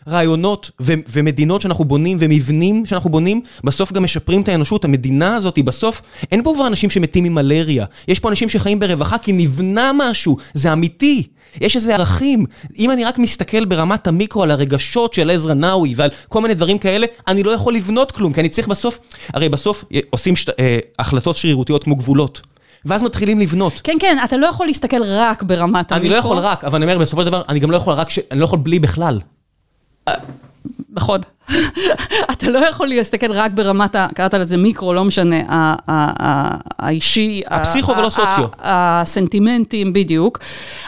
רעיונות 0.07 0.71
ו- 0.81 0.93
ומדינות 1.13 1.61
שאנחנו 1.61 1.85
בונים 1.85 2.17
ומבנים 2.21 2.85
שאנחנו 2.85 3.09
בונים, 3.09 3.41
בסוף 3.63 3.91
גם 3.91 4.03
משפרים 4.03 4.41
את 4.41 4.49
האנושות. 4.49 4.85
המדינה 4.85 5.35
הזאת 5.35 5.55
היא 5.55 5.63
בסוף, 5.63 6.01
אין 6.31 6.43
פה 6.43 6.51
כבר 6.55 6.67
אנשים 6.67 6.89
שמתים 6.89 7.23
ממלריה. 7.23 7.85
יש 8.07 8.19
פה 8.19 8.29
אנשים 8.29 8.49
שחיים 8.49 8.79
ברווחה 8.79 9.17
כי 9.17 9.31
נבנה 9.31 9.91
משהו, 9.95 10.37
זה 10.53 10.73
אמיתי. 10.73 11.23
יש 11.61 11.75
איזה 11.75 11.95
ערכים. 11.95 12.45
אם 12.79 12.91
אני 12.91 13.05
רק 13.05 13.17
מסתכל 13.17 13.65
ברמת 13.65 14.07
המיקרו 14.07 14.43
על 14.43 14.51
הרגשות 14.51 15.13
של 15.13 15.29
עזרא 15.29 15.53
נאווי 15.53 15.93
ועל 15.97 16.09
כל 16.29 16.41
מיני 16.41 16.53
דברים 16.53 16.77
כאלה, 16.77 17.07
אני 17.27 17.43
לא 17.43 17.51
יכול 17.51 17.73
לבנות 17.73 18.11
כלום, 18.11 18.33
כי 18.33 18.39
אני 18.39 18.49
צריך 18.49 18.67
בסוף, 18.67 18.99
הרי 19.33 19.49
בסוף 19.49 19.83
אה, 19.93 19.99
עושים 20.09 20.35
שת, 20.35 20.59
אה, 20.59 20.77
החלטות 20.99 21.35
שרירותיות 21.35 21.83
כמו 21.83 21.95
גבולות. 21.95 22.41
ואז 22.85 23.03
מתחילים 23.03 23.39
לבנות. 23.39 23.81
כן, 23.83 23.97
כן, 23.99 24.17
אתה 24.23 24.37
לא 24.37 24.47
יכול 24.47 24.67
להסתכל 24.67 25.03
רק 25.03 25.43
ברמת 25.43 25.91
אני 25.91 26.09
לא 26.09 26.15
יכול 26.15 26.37
רק, 26.37 26.63
אבל 26.63 26.75
אני 26.75 26.85
אומר, 26.85 26.97
בסופו 26.97 27.21
של 27.21 27.27
דבר, 27.27 27.41
אני 27.49 27.59
גם 27.59 27.71
לא 27.71 27.77
יכול 27.77 27.93
רק, 27.93 28.09
ש... 28.09 28.19
אני 28.31 28.39
לא 28.39 28.45
יכול 28.45 28.59
בלי 28.59 28.79
בכלל. 28.79 29.19
נכון. 30.93 31.21
אתה 32.31 32.49
לא 32.49 32.59
יכול 32.59 32.87
להסתכל 32.87 33.31
רק 33.31 33.51
ברמת, 33.51 33.95
קראת 34.15 34.33
לזה 34.33 34.57
מיקרו, 34.57 34.93
לא 34.93 35.03
משנה, 35.03 35.35
האישי. 36.79 37.41
הפסיכו 37.47 37.97
ולא 37.97 38.09
סוציו. 38.09 38.47
הסנטימנטים, 38.59 39.93
בדיוק. 39.93 40.39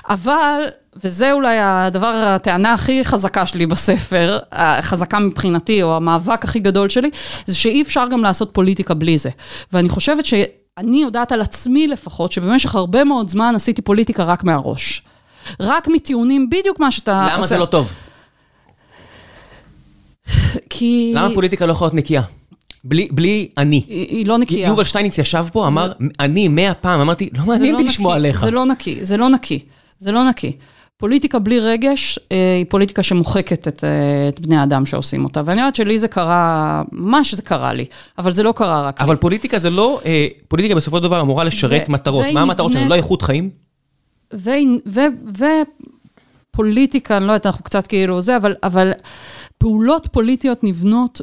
אבל, 0.10 0.61
וזה 1.03 1.31
אולי 1.31 1.57
הדבר, 1.60 2.07
הטענה 2.07 2.73
הכי 2.73 3.06
חזקה 3.06 3.45
שלי 3.45 3.65
בספר, 3.65 4.39
החזקה 4.52 5.19
מבחינתי, 5.19 5.84
או 5.84 5.95
המאבק 5.95 6.44
הכי 6.44 6.60
גדול 6.60 6.89
שלי, 6.89 7.10
זה 7.45 7.56
שאי 7.56 7.81
אפשר 7.81 8.07
גם 8.11 8.23
לעשות 8.23 8.49
פוליטיקה 8.53 8.94
בלי 8.94 9.18
זה. 9.18 9.30
ואני 9.73 9.89
חושבת 9.89 10.26
שאני 10.26 11.02
יודעת 11.02 11.31
על 11.31 11.41
עצמי 11.41 11.88
לפחות, 11.88 12.31
שבמשך 12.31 12.76
הרבה 12.76 13.03
מאוד 13.03 13.30
זמן 13.30 13.56
עשיתי 13.56 13.81
פוליטיקה 13.81 14.23
רק 14.23 14.44
מהראש. 14.44 15.02
רק 15.60 15.88
מטיעונים, 15.88 16.49
בדיוק 16.49 16.80
מה 16.80 16.91
שאתה 16.91 17.27
למה 17.34 17.44
זה 17.44 17.57
לא 17.57 17.65
טוב? 17.65 17.94
כי... 20.70 21.12
למה 21.16 21.34
פוליטיקה 21.34 21.66
לא 21.66 21.72
יכולה 21.72 21.88
להיות 21.88 21.94
נקייה? 21.94 22.22
בלי, 22.84 23.08
בלי 23.12 23.48
אני. 23.58 23.84
היא, 23.88 24.08
היא 24.18 24.26
לא 24.26 24.38
נקייה. 24.38 24.68
יובל 24.68 24.84
שטייניץ 24.84 25.18
ישב 25.18 25.45
פה, 25.54 25.68
אמר, 25.68 25.91
אני 26.20 26.48
מאה 26.48 26.74
פעם, 26.74 26.99
אמרתי, 26.99 27.30
לא 27.34 27.40
זה 27.41 27.45
מעניין 27.48 27.74
לא 27.74 27.80
אותי 27.80 27.90
לשמוע 27.90 28.12
נקי, 28.12 28.20
עליך. 28.28 28.41
זה 28.41 28.52
לא 28.52 28.66
נקי, 28.66 28.98
זה 29.02 29.18
לא 29.18 29.30
נקי, 29.30 29.60
זה 29.99 30.12
לא 30.12 30.30
נקי. 30.30 30.52
פוליטיקה 30.98 31.40
בלי 31.40 31.60
רגש 31.60 32.20
אה, 32.32 32.56
היא 32.58 32.66
פוליטיקה 32.70 33.04
שמוחקת 33.04 33.68
את, 33.68 33.84
אה, 33.84 33.90
את 34.30 34.40
בני 34.40 34.58
האדם 34.58 34.86
שעושים 34.86 35.24
אותה. 35.24 35.41
ואני 35.45 35.62
יודעת 35.62 35.76
שלי 35.76 35.99
זה 35.99 36.08
קרה, 36.08 36.84
ממש 36.91 37.34
זה 37.34 37.41
קרה 37.41 37.74
לי, 37.74 37.86
אבל 38.18 38.32
זה 38.32 38.44
לא 38.44 38.52
קרה 38.52 38.88
רק 38.88 39.02
אבל 39.02 39.14
לי. 39.14 39.20
פוליטיקה 39.20 39.60
זה 39.60 39.70
לא, 39.70 40.02
אה, 40.06 40.28
פוליטיקה 40.48 40.76
בסופו 40.76 40.98
של 40.98 41.04
דבר 41.04 41.22
אמורה 41.22 41.44
לשרת 41.44 41.86
ו- 41.90 41.91
מטרות. 41.91 42.26
מה 42.34 42.41
המטרות 42.41 42.74
שלנו? 42.74 42.90
לא 42.90 42.95
איכות 42.95 43.22
חיים? 43.22 43.49
ו- 44.34 44.49
ו- 44.86 45.41
ופוליטיקה, 46.54 47.18
אני 47.18 47.28
לא 47.28 47.32
יודעת, 47.32 47.45
אנחנו 47.45 47.64
קצת 47.64 47.88
כאילו 47.88 48.22
זה, 48.22 48.38
אבל, 48.38 48.56
אבל 48.64 48.91
פעולות 49.58 50.08
פוליטיות 50.12 50.64
נבנות 50.64 51.22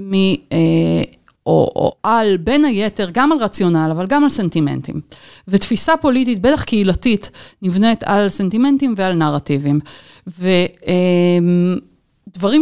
מ... 0.00 0.14
אה, 0.14 1.02
או, 1.46 1.72
או 1.76 1.92
על, 2.02 2.36
בין 2.36 2.64
היתר, 2.64 3.08
גם 3.12 3.32
על 3.32 3.38
רציונל, 3.38 3.88
אבל 3.90 4.06
גם 4.06 4.24
על 4.24 4.30
סנטימנטים. 4.30 5.00
ותפיסה 5.48 5.96
פוליטית, 5.96 6.40
בטח 6.40 6.64
קהילתית, 6.64 7.30
נבנית 7.62 8.04
על 8.04 8.28
סנטימנטים 8.28 8.94
ועל 8.96 9.12
נרטיבים. 9.12 9.80
ודברים 10.26 11.80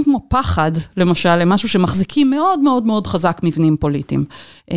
כמו 0.04 0.20
פחד, 0.28 0.72
למשל, 0.96 1.28
הם 1.28 1.48
משהו 1.48 1.68
שמחזיקים 1.68 2.30
מאוד 2.30 2.60
מאוד 2.60 2.86
מאוד 2.86 3.06
חזק 3.06 3.40
מבנים 3.42 3.76
פוליטיים. 3.76 4.24
אה, 4.72 4.76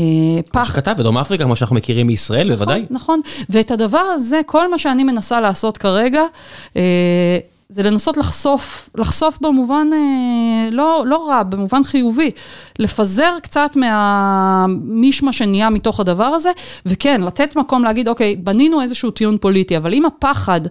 פחד, 0.51 0.73
שכתב 0.73 0.95
בדרום 0.97 1.17
אפריקה, 1.17 1.43
כמו 1.43 1.55
שאנחנו 1.55 1.75
מכירים 1.75 2.07
מישראל, 2.07 2.51
בוודאי. 2.51 2.85
נכון, 2.89 3.19
ואת 3.49 3.71
הדבר 3.71 4.03
הזה, 4.13 4.41
כל 4.45 4.71
מה 4.71 4.77
שאני 4.77 5.03
מנסה 5.03 5.41
לעשות 5.41 5.77
כרגע, 5.77 6.21
אה, 6.75 7.37
זה 7.69 7.83
לנסות 7.83 8.17
לחשוף, 8.17 8.89
לחשוף 8.95 9.37
במובן 9.41 9.87
אה, 9.93 10.69
לא, 10.71 11.03
לא 11.07 11.27
רע, 11.27 11.43
במובן 11.43 11.83
חיובי, 11.83 12.31
לפזר 12.79 13.33
קצת 13.43 13.71
מהמישמה 13.75 15.33
שנהיה 15.33 15.69
מתוך 15.69 15.99
הדבר 15.99 16.23
הזה, 16.23 16.51
וכן, 16.85 17.21
לתת 17.21 17.55
מקום 17.55 17.83
להגיד, 17.83 18.07
אוקיי, 18.07 18.35
בנינו 18.35 18.81
איזשהו 18.81 19.11
טיעון 19.11 19.37
פוליטי, 19.37 19.77
אבל 19.77 19.93
אם 19.93 20.05
הפחד 20.05 20.61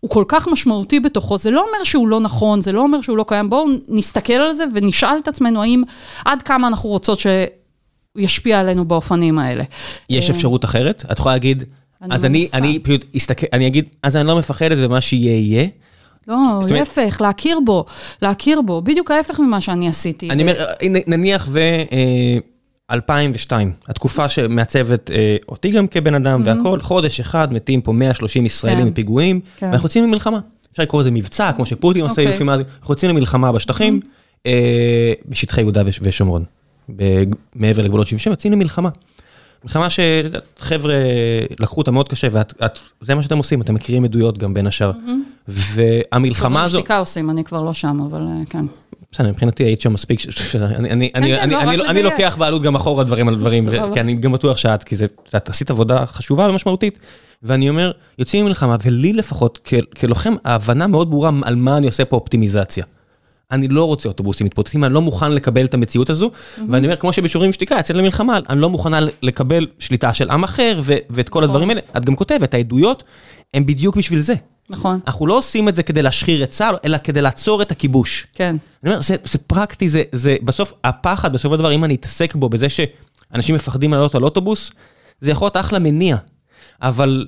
הוא 0.00 0.10
כל 0.10 0.24
כך 0.28 0.48
משמעותי 0.48 1.00
בתוכו, 1.00 1.38
זה 1.38 1.50
לא 1.50 1.60
אומר 1.60 1.84
שהוא 1.84 2.08
לא 2.08 2.20
נכון, 2.20 2.60
זה 2.60 2.72
לא 2.72 2.82
אומר 2.82 3.00
שהוא 3.00 3.16
לא 3.16 3.24
קיים, 3.28 3.50
בואו 3.50 3.66
נסתכל 3.88 4.32
על 4.32 4.52
זה 4.52 4.64
ונשאל 4.74 5.18
את 5.22 5.28
עצמנו 5.28 5.62
האם 5.62 5.82
עד 6.24 6.42
כמה 6.42 6.68
אנחנו 6.68 6.88
רוצות 6.88 7.18
שהוא 7.18 7.32
ישפיע 8.16 8.60
עלינו 8.60 8.84
באופנים 8.84 9.38
האלה. 9.38 9.64
יש 10.10 10.30
אפשרות 10.30 10.64
אחרת? 10.64 11.04
את 11.12 11.18
יכולה 11.18 11.34
להגיד, 11.34 11.64
אני 12.02 12.14
אז 12.14 12.24
אני, 12.24 12.40
מנסה. 12.40 12.56
אני 12.56 12.78
פשוט 12.78 13.04
אסתכל, 13.16 13.46
אני 13.52 13.66
אגיד, 13.66 13.88
אז 14.02 14.16
אני 14.16 14.26
לא 14.26 14.38
מפחדת 14.38 14.76
ומה 14.80 15.00
שיהיה 15.00 15.38
יהיה. 15.38 15.68
לא, 16.28 16.36
להפך, 16.70 17.20
להכיר 17.20 17.58
בו, 17.64 17.84
להכיר 18.22 18.60
בו, 18.62 18.82
בדיוק 18.82 19.10
ההפך 19.10 19.40
ממה 19.40 19.60
שאני 19.60 19.88
עשיתי. 19.88 20.30
אני 20.30 20.42
אומר, 20.42 20.54
אה, 20.64 20.74
נניח 21.06 21.46
ו... 21.50 21.58
אה, 21.92 22.38
2002, 22.90 23.72
התקופה 23.88 24.28
שמעצבת 24.28 25.10
אה, 25.10 25.36
אותי 25.48 25.70
גם 25.70 25.86
כבן 25.86 26.14
אדם 26.14 26.42
והכל, 26.44 26.80
חודש 26.80 27.20
אחד 27.20 27.52
מתים 27.52 27.80
פה 27.80 27.92
130 27.92 28.46
ישראלים 28.46 28.78
כן. 28.84 28.88
מפיגועים, 28.88 29.40
כן. 29.56 29.66
ואנחנו 29.66 29.86
יוצאים 29.86 30.04
למלחמה. 30.04 30.38
אפשר 30.72 30.82
לקרוא 30.82 31.00
לזה 31.00 31.10
מבצע, 31.10 31.52
כמו 31.52 31.66
שפוטין 31.66 32.02
עושה 32.02 32.22
אוקיי. 32.22 32.34
לפי 32.34 32.44
מה 32.44 32.56
זה, 32.56 32.62
אנחנו 32.80 32.92
יוצאים 32.94 33.10
למלחמה 33.16 33.52
בשטחים, 33.52 34.00
אה, 34.46 35.12
בשטחי 35.28 35.60
יהודה 35.60 35.82
וש- 35.86 36.00
ושומרון, 36.02 36.44
ב- 36.96 37.22
מעבר 37.54 37.82
לגבולות 37.82 38.06
77, 38.06 38.32
יוצאים 38.32 38.52
למלחמה. 38.52 38.88
מלחמה 39.64 39.86
שחבר'ה 39.90 40.94
לקחו 41.60 41.80
אותה 41.80 41.90
מאוד 41.90 42.08
קשה, 42.08 42.28
וזה 43.02 43.14
מה 43.14 43.22
שאתם 43.22 43.38
עושים, 43.38 43.62
אתם 43.62 43.74
מכירים 43.74 44.04
עדויות 44.04 44.38
גם 44.38 44.54
בין 44.54 44.66
השאר. 44.66 44.92
והמלחמה 45.48 46.48
שוברים 46.48 46.64
הזו... 46.64 46.78
שתיקה 46.78 46.98
עושים, 46.98 47.30
אני 47.30 47.44
כבר 47.44 47.62
לא 47.62 47.72
שם, 47.74 48.00
אבל 48.10 48.20
אה, 48.20 48.46
כן. 48.50 48.64
בסדר, 49.12 49.28
מבחינתי 49.28 49.64
היית 49.64 49.80
שם 49.80 49.92
מספיק, 49.92 50.20
אני-. 50.84 52.02
לוקח 52.02 52.36
בעלות 52.38 52.62
גם 52.62 52.76
אחורה 52.76 53.04
דברים 53.04 53.28
על 53.28 53.36
דברים. 53.36 53.64
כי 53.92 54.00
אני 54.00 54.14
גם 54.14 54.32
בטוח 54.32 54.56
שאת, 54.56 54.84
כי 54.84 54.96
את 55.36 55.48
עשית 55.48 55.70
עבודה 55.70 56.06
חשובה 56.06 56.48
ומשמעותית, 56.48 56.98
ואני 57.42 57.68
אומר, 57.68 57.92
יוצאים 58.18 58.44
ממלחמה, 58.44 58.76
ולי 58.84 59.12
לפחות, 59.12 59.70
כלוחם, 60.00 60.34
ההבנה 60.44 60.86
מאוד 60.86 61.10
ברורה 61.10 61.30
על 61.42 61.54
מה 61.54 61.76
אני 61.76 61.86
עושה 61.86 62.04
פה 62.04 62.16
אופטימיזציה. 62.16 62.84
אני 63.52 63.68
לא 63.68 63.84
רוצה 63.84 64.08
אוטובוסים 64.08 64.46
מתפוצצים, 64.46 64.84
אני 64.84 64.94
לא 64.94 65.00
מוכן 65.00 65.32
לקבל 65.32 65.64
את 65.64 65.74
המציאות 65.74 66.10
הזו, 66.10 66.30
ואני 66.68 66.86
אומר, 66.86 66.96
כמו 66.96 67.12
שבשורים 67.12 67.52
שתיקה, 67.52 67.76
יצאת 67.78 67.96
למלחמה, 67.96 68.38
אני 68.48 68.60
לא 68.60 68.70
מוכנה 68.70 68.98
לקבל 69.22 69.66
שליטה 69.78 70.14
של 70.14 70.30
עם 70.30 70.44
אחר, 70.44 70.80
ואת 71.10 71.28
כל 71.28 71.44
הדברים 71.44 71.70
האלה. 71.70 71.80
את 71.96 72.04
גם 72.04 72.16
כותבת, 72.16 72.54
העדויות 72.54 73.04
הן 73.54 73.66
בדיוק 73.66 73.96
בשביל 73.96 74.20
זה. 74.20 74.34
נכון, 74.70 75.00
אנחנו 75.06 75.26
לא 75.26 75.38
עושים 75.38 75.68
את 75.68 75.74
זה 75.74 75.82
כדי 75.82 76.02
להשחיר 76.02 76.42
את 76.44 76.50
צה"ל, 76.50 76.76
אלא 76.84 76.98
כדי 76.98 77.22
לעצור 77.22 77.62
את 77.62 77.70
הכיבוש. 77.70 78.26
כן. 78.34 78.56
אני 78.84 78.90
אומר, 78.90 79.02
זה, 79.02 79.16
זה 79.24 79.38
פרקטי, 79.38 79.88
זה, 79.88 80.02
זה 80.12 80.36
בסוף, 80.42 80.72
הפחד, 80.84 81.32
בסופו 81.32 81.54
של 81.54 81.58
דבר, 81.58 81.72
אם 81.72 81.84
אני 81.84 81.94
אתעסק 81.94 82.34
בו, 82.34 82.48
בזה 82.48 82.66
שאנשים 82.68 83.54
מפחדים 83.54 83.92
לעלות 83.92 84.14
על 84.14 84.24
אוטובוס, 84.24 84.70
זה 85.20 85.30
יכול 85.30 85.46
להיות 85.46 85.56
אחלה 85.56 85.78
מניע, 85.78 86.16
אבל 86.82 87.26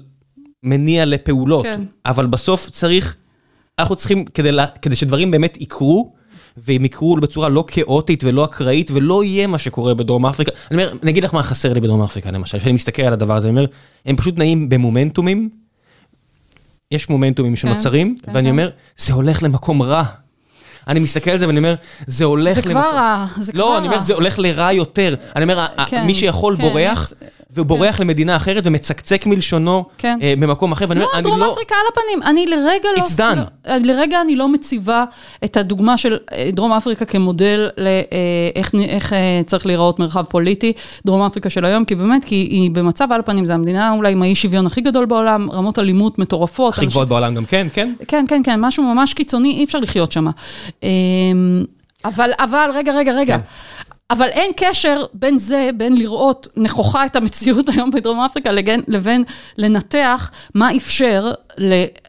מניע 0.63 1.05
לפעולות. 1.05 1.65
כן. 1.65 1.81
אבל 2.07 2.27
בסוף 2.27 2.71
צריך, 2.71 3.17
אנחנו 3.79 3.97
צריכים, 3.97 4.25
כדי, 4.25 4.53
לה, 4.53 4.67
כדי 4.67 4.97
שדברים 4.97 5.31
באמת 5.31 5.61
יקרו, 5.61 6.13
והם 6.57 6.85
יקרו 6.85 7.17
בצורה 7.17 7.49
לא 7.49 7.65
כאוטית 7.67 8.25
ולא 8.25 8.45
אקראית, 8.45 8.91
ולא 8.91 9.25
יהיה 9.25 9.47
מה 9.47 9.59
שקורה 9.59 9.95
בדרום 9.95 10.27
אפריקה. 10.27 10.53
אני 10.71 10.83
אומר, 10.83 10.93
אני 11.03 11.11
אגיד 11.11 11.25
לך 11.25 11.35
מה 11.35 11.43
חסר 11.43 11.73
לי 11.73 11.81
בדרום 11.81 12.03
אפריקה, 12.03 12.31
למשל, 12.31 12.59
כשאני 12.59 12.73
מסתכל 12.73 13.03
על 13.03 13.13
הדבר 13.13 13.37
הזה, 13.37 13.49
אני 13.49 13.57
אומר, 13.57 13.67
הם 14.07 14.17
פשוט 14.17 14.39
נעים 14.39 14.69
במומנטומים, 14.69 15.49
יש 16.91 17.11
מומנטומים 17.11 17.57
שנוצרים, 17.57 18.17
כן, 18.23 18.33
ואני 18.35 18.47
כן. 18.47 18.51
אומר, 18.51 18.71
זה 18.99 19.13
הולך 19.13 19.43
למקום 19.43 19.83
רע. 19.83 20.05
אני 20.89 21.01
מסתכל 21.01 21.31
על 21.31 21.39
זה 21.39 21.47
ואני 21.47 21.59
אומר, 21.59 21.75
זה 22.07 22.25
הולך 22.25 22.55
זה 22.55 22.63
כבר 22.63 22.81
רע, 22.81 23.27
זה 23.41 23.53
כבר 23.53 23.61
לא, 23.61 23.71
רע. 23.73 23.79
אני 23.79 23.87
אומר, 23.87 24.01
זה 24.01 24.15
הולך 24.15 24.39
לרע 24.39 24.73
יותר. 24.73 25.15
אני 25.37 25.43
אומר, 25.43 25.67
כן, 25.87 26.07
מי 26.07 26.15
שיכול 26.15 26.57
כן, 26.57 26.63
בורח, 26.63 27.13
והוא 27.55 27.67
בורח 27.67 28.01
למדינה 28.01 28.37
אחרת 28.37 28.67
ומצקצק 28.67 29.27
מלשונו 29.27 29.85
כן. 29.99 30.19
אה, 30.23 30.35
במקום 30.39 30.73
אחר, 30.73 30.87
לא, 30.87 31.07
דרום 31.23 31.41
לא... 31.41 31.53
אפריקה 31.53 31.75
על 31.75 31.87
הפנים. 31.93 32.23
אני 32.31 32.47
לרגע 32.47 32.89
לא... 32.97 33.03
It's 33.03 33.19
done. 33.19 33.37
לא- 33.37 33.77
לרגע 33.77 34.21
אני 34.21 34.37
לא 34.37 34.49
מציבה 34.49 35.05
את 35.45 35.57
הדוגמה 35.57 35.97
של 35.99 36.19
אה, 36.33 36.51
דרום 36.53 36.73
אפריקה 36.73 37.05
כמודל 37.05 37.69
לאיך 37.79 38.75
איך 38.89 39.13
אה, 39.13 39.41
צריך 39.47 39.67
להיראות 39.67 39.99
מרחב 39.99 40.23
פוליטי, 40.23 40.73
דרום 41.07 41.23
אפריקה 41.23 41.51
של 41.51 41.65
היום, 41.65 41.85
כי 41.85 41.95
באמת, 41.95 42.25
כי 42.25 42.35
היא 42.35 42.71
במצב 42.71 43.13
על 43.13 43.21
הפנים, 43.21 43.47
זו 43.47 43.53
המדינה 43.53 43.93
אולי 43.93 44.13
עם 44.13 44.23
האי 44.23 44.35
שוויון 44.35 44.67
הכי 44.67 44.81
גדול 44.81 45.05
בעולם, 45.05 45.51
רמות 45.51 45.79
אלימות 45.79 46.19
מטורפות. 46.19 46.75
הכי 46.75 46.87
גבוהות 46.87 47.09
בעולם 47.09 47.35
גם 47.35 47.45
כן, 47.45 47.67
כן? 47.73 47.95
כן, 48.09 48.25
כן, 48.29 48.43
כן, 48.45 48.61
משהו 48.61 48.95
ממש 48.95 49.15
קיצוני, 49.15 49.51
אי 49.51 49.65
אפשר 49.65 49.79
לחיות 49.79 50.13
שם. 50.13 50.27
אבל, 52.05 52.31
אבל, 52.39 52.71
רגע, 52.75 52.93
רגע, 52.93 53.13
רגע. 53.13 53.39
כן. 53.39 53.45
אבל 54.11 54.29
אין 54.29 54.53
קשר 54.57 55.05
בין 55.15 55.39
זה, 55.39 55.71
בין 55.77 55.97
לראות 55.97 56.49
נכוחה 56.57 57.07
את 57.07 57.17
המציאות 57.17 57.69
היום 57.75 57.91
בדרום 57.91 58.21
אפריקה, 58.21 58.51
לבין, 58.89 59.25
לנתח 59.59 60.31
מה 60.55 60.77
אפשר 60.77 61.33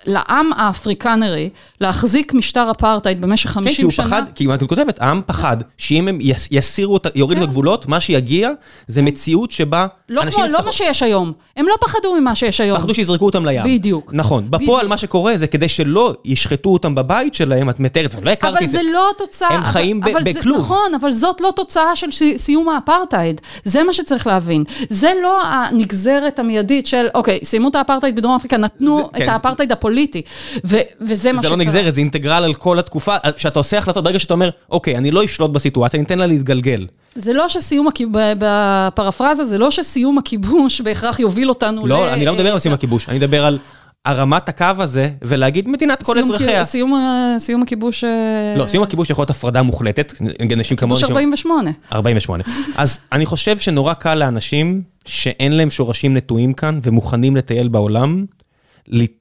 לעם 0.06 0.54
האפריקנרי 0.56 1.50
להחזיק 1.82 2.34
משטר 2.34 2.72
אפרטהייד 2.72 3.22
במשך 3.22 3.50
כן, 3.50 3.54
כי 3.54 3.54
50 3.70 3.86
הוא 3.86 3.92
שנה. 3.92 4.06
פחד, 4.06 4.24
כי 4.36 4.48
את 4.54 4.64
כותבת, 4.70 5.02
העם 5.02 5.22
פחד, 5.26 5.58
שאם 5.78 6.08
הם 6.08 6.18
יס- 6.22 6.48
יסירו, 6.52 7.00
יורידו 7.16 7.44
את 7.44 7.48
הגבולות, 7.48 7.86
מה 7.88 8.00
שיגיע 8.00 8.50
זה 8.88 9.02
מציאות 9.02 9.52
שבה 9.52 9.88
לא, 10.10 10.22
אנשים 10.22 10.40
לא 10.44 10.48
יצטרכו- 10.48 10.66
מה 10.66 10.72
שיש 10.72 11.04
היום. 11.04 11.32
הם 11.58 11.66
לא 11.68 11.76
פחדו 11.82 12.16
ממה 12.20 12.36
שיש 12.36 12.62
היום. 12.62 12.78
פחדו 12.78 12.94
שיזרקו 12.94 13.26
אותם 13.26 13.46
לים. 13.46 13.64
בדיוק. 13.66 14.12
נכון. 14.14 14.46
בפועל. 14.50 14.88
מה 14.88 14.98
שקורה 14.98 15.38
זה 15.38 15.48
כדי 15.48 15.70
שלא 15.70 16.14
ישחטו 16.26 16.70
אותם 16.70 16.96
בבית 16.96 17.34
שלהם, 17.34 17.70
את 17.70 17.80
מתארת, 17.80 18.16
ולא 18.22 18.30
הכרתי 18.32 18.54
אבל 18.58 18.64
את 18.66 18.70
זה. 18.70 18.78
זה 18.78 18.94
לא 18.94 19.10
התוצאה. 19.16 19.48
הם 19.50 19.60
אבל- 19.62 19.70
חיים 19.72 20.02
אבל 20.04 20.24
בכלוב. 20.24 20.60
נכון, 20.60 20.94
אבל 21.02 21.12
זאת 21.12 21.42
לא 21.42 21.54
תוצאה 21.56 21.96
של 21.96 22.08
סיום 22.38 22.70
האפרטהייד. 22.70 23.42
זה 23.64 23.84
מה 23.84 23.94
שצריך 23.94 24.28
להבין. 24.28 24.64
זה 24.90 25.12
לא 25.24 25.44
הנגזרת 25.46 26.40
המיידית 26.40 26.88
של, 26.88 27.08
אוקיי, 27.16 27.40
סיימו 27.44 27.70
את 27.70 27.76
האפרטהייד 27.76 28.16
בדרום 28.16 28.36
אפריקה, 28.36 28.58
נתנו 28.58 29.00
את 29.00 29.16
כן, 29.16 29.33
האפרטהייד 29.34 29.72
הפוליטי. 29.72 30.22
ו- 30.66 30.78
וזה 31.02 31.32
מה 31.32 31.42
זה 31.42 31.48
שקרה. 31.48 31.58
לא 31.58 31.64
נגזרת, 31.64 31.96
זה 31.96 32.02
אינטגרל 32.02 32.44
על 32.44 32.54
כל 32.54 32.80
התקופה. 32.80 33.16
כשאתה 33.36 33.60
עושה 33.60 33.78
החלטות, 33.78 34.04
ברגע 34.04 34.20
שאתה 34.20 34.34
אומר, 34.34 34.50
אוקיי, 34.72 34.98
אני 34.98 35.12
לא 35.12 35.26
אשלוט 35.26 35.52
בסיטואציה, 35.52 35.98
אני 35.98 36.06
אתן 36.06 36.20
לה 36.20 36.26
להתגלגל. 36.26 36.88
זה 37.16 37.34
לא 37.34 37.50
שסיום, 37.50 37.88
הכיב- 37.88 38.10
ב- 38.12 38.34
בפרפרזה, 38.40 39.46
זה 39.46 39.58
לא 39.58 39.72
שסיום 39.72 40.18
הכיבוש 40.18 40.82
בהכרח 40.82 41.20
יוביל 41.20 41.50
אותנו 41.50 41.86
ל... 41.86 41.90
לא, 41.90 42.14
אני 42.14 42.26
לא 42.26 42.34
מדבר 42.34 42.52
על 42.54 42.60
סיום 42.60 42.74
הכיבוש, 42.74 43.10
אני 43.10 43.18
מדבר 43.18 43.46
על 43.46 43.58
הרמת 44.06 44.50
הקו 44.50 44.66
הזה, 44.80 45.10
ולהגיד 45.22 45.68
מדינת 45.70 46.04
כל 46.04 46.14
סיום 46.14 46.24
אזרחיה. 46.36 46.66
סיום, 46.66 46.94
ה- 46.96 47.36
סיום 47.40 47.62
הכיבוש... 47.64 48.04
אה, 48.04 48.10
לא, 48.58 48.68
סיום 48.68 48.84
הכיבוש 48.84 49.10
יכול 49.10 49.22
להיות 49.22 49.30
הפרדה 49.30 49.62
מוחלטת, 49.62 50.14
אנשים 50.54 50.78
כמוני... 50.78 50.96
כיבוש 51.00 51.10
ש- 51.10 51.12
48. 51.12 51.72
48. 51.94 52.44
אז 52.78 53.00
אני 53.12 53.26
חושב 53.26 53.58
שנורא 53.58 53.94
קל 53.94 54.16
לאנשים 54.16 54.82
שאין 55.06 55.52
להם 55.58 55.70
שורשים 55.70 56.18
נטועים 56.18 56.54
כאן 56.54 56.80
ומוכנים 56.84 57.36
לטייל 57.36 57.68
בעולם, 57.68 58.26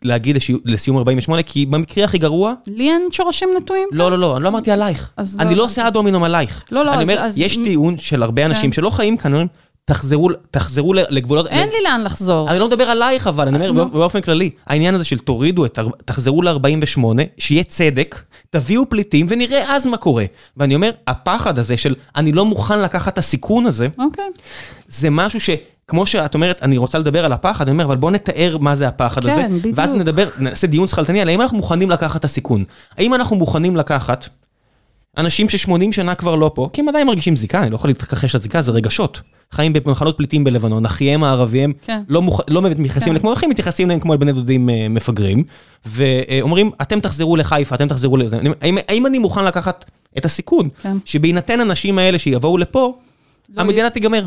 להגיד 0.03 0.37
לסיום 0.65 0.97
48, 0.99 1.43
כי 1.43 1.67
במקרה 1.67 2.05
הכי 2.05 2.19
גרוע, 2.19 2.53
לי 2.67 2.91
אין 2.91 3.09
שורשים 3.13 3.49
נטועים? 3.57 3.89
לא, 3.93 4.11
לא, 4.11 4.19
לא, 4.19 4.37
אני 4.37 4.45
לא 4.45 4.49
אמרתי 4.49 4.71
עלייך. 4.71 5.11
אז 5.17 5.37
אני 5.41 5.51
לא 5.51 5.57
לא. 5.57 5.65
עושה 5.65 5.89
אדומינום 5.89 6.23
עלייך. 6.25 6.65
לא, 6.73 6.85
לא, 6.85 6.93
אני 6.95 7.03
אז- 7.03 7.09
אומר, 7.11 7.21
אז- 7.21 7.39
יש 7.39 7.57
טיעון 7.65 7.99
של 7.99 8.23
הרבה 8.23 8.47
אנשים 8.47 8.71
כן. 8.71 8.73
שלא 8.73 8.91
חיים 8.91 9.17
כאן, 9.17 9.33
אומרים, 9.33 9.49
תחזרו, 9.85 10.29
לגבולות... 11.11 11.47
אין 11.47 11.69
לי 11.69 11.83
לאן 11.85 12.05
לחזור. 12.05 12.51
אני 12.51 12.59
לא 12.59 12.67
מדבר 12.67 12.85
עלייך, 12.85 13.27
אבל 13.27 13.49
אני 13.49 13.57
אומר 13.57 13.73
נו. 13.85 13.89
באופן 13.91 14.21
כללי, 14.21 14.51
העניין 14.67 14.95
הזה 14.95 15.05
של 15.05 15.19
תורידו 15.19 15.65
את, 15.67 15.79
תחזרו 16.05 16.43
ל-48, 16.43 17.01
שיהיה 17.39 17.65
צדק, 17.65 18.23
תביאו 18.51 18.89
פליטים 18.91 19.27
ונראה 19.29 19.75
אז 19.77 19.87
מה 19.87 19.97
קורה. 19.97 20.25
ואני 20.57 20.75
אומר, 20.75 20.91
הפחד 21.07 21.59
הזה 21.59 21.77
של 21.77 21.95
אני 22.17 22.33
לא 22.33 22.45
מוכן 22.45 22.81
לקחת 22.81 23.13
את 23.13 23.19
הסיכון 23.19 23.67
הזה, 23.67 23.89
אוקיי. 23.99 24.25
זה 24.89 25.11
משהו 25.11 25.41
ש... 25.41 25.51
כמו 25.93 26.07
שאת 26.07 26.35
אומרת, 26.35 26.63
אני 26.63 26.79
רוצה 26.79 26.99
לדבר 26.99 27.25
על 27.25 27.33
הפחד, 27.33 27.65
אני 27.65 27.73
אומר, 27.73 27.85
אבל 27.85 27.97
בוא 27.97 28.11
נתאר 28.11 28.57
מה 28.61 28.75
זה 28.75 28.89
הפחד 28.89 29.25
כן, 29.25 29.31
הזה, 29.31 29.59
בדיוק. 29.59 29.79
ואז 29.79 29.95
נדבר, 29.95 30.29
נעשה 30.39 30.67
דיון 30.67 30.87
שכלתני 30.87 31.21
על 31.21 31.29
האם 31.29 31.41
אנחנו 31.41 31.57
מוכנים 31.57 31.91
לקחת 31.91 32.21
את 32.21 32.25
הסיכון. 32.25 32.65
האם 32.99 33.15
אנחנו 33.15 33.37
מוכנים 33.37 33.77
לקחת 33.77 34.29
אנשים 35.19 35.49
ש-80 35.49 35.93
שנה 35.93 36.15
כבר 36.15 36.37
לא 36.37 36.51
פה, 36.55 36.69
כי 36.73 36.81
הם 36.81 36.89
עדיין 36.89 37.07
מרגישים 37.07 37.37
זיקה, 37.37 37.63
אני 37.63 37.71
לא 37.71 37.77
יכול 37.77 37.91
להתכחש 37.91 38.35
לזיקה, 38.35 38.63
זה 38.63 38.73
רגשות. 38.73 39.21
חיים 39.51 39.73
במחנות 39.73 40.17
פליטים 40.17 40.45
בלבנון, 40.45 40.87
אחיהם 40.87 41.25
הערביהם 41.25 41.73
כן. 41.83 42.03
לא, 42.09 42.23
מוכ... 42.23 42.41
לא 42.49 42.61
באמת 42.61 42.79
מתייחסים 42.79 43.13
כן. 43.13 43.19
כמו 43.19 43.33
אחים, 43.33 43.51
מתייחסים 43.51 43.87
אליהם 43.87 44.01
כמו 44.01 44.13
אל 44.13 44.19
בני 44.19 44.33
דודים 44.33 44.71
אה, 44.71 44.87
מפגרים, 44.91 45.45
ואומרים, 45.87 46.71
אתם 46.83 47.01
תחזרו 47.01 47.37
לחיפה, 47.37 47.75
אתם 47.75 47.89
תחזרו 47.89 48.17
לזה. 48.17 48.39
האם, 48.61 48.79
האם 48.89 49.07
אני 49.07 49.19
מוכן 49.19 49.45
לקחת 49.45 49.85
את 50.19 50.25
הסיכון, 50.25 50.69
כן. 50.83 50.97
שבהינתן 51.05 51.61
אנשים 51.61 51.99
האלה 51.99 52.19
שיבואו 52.19 52.59
לפה, 52.59 52.99
לא 53.57 53.63
המדינה 53.63 53.91
תיגמר. 53.91 54.27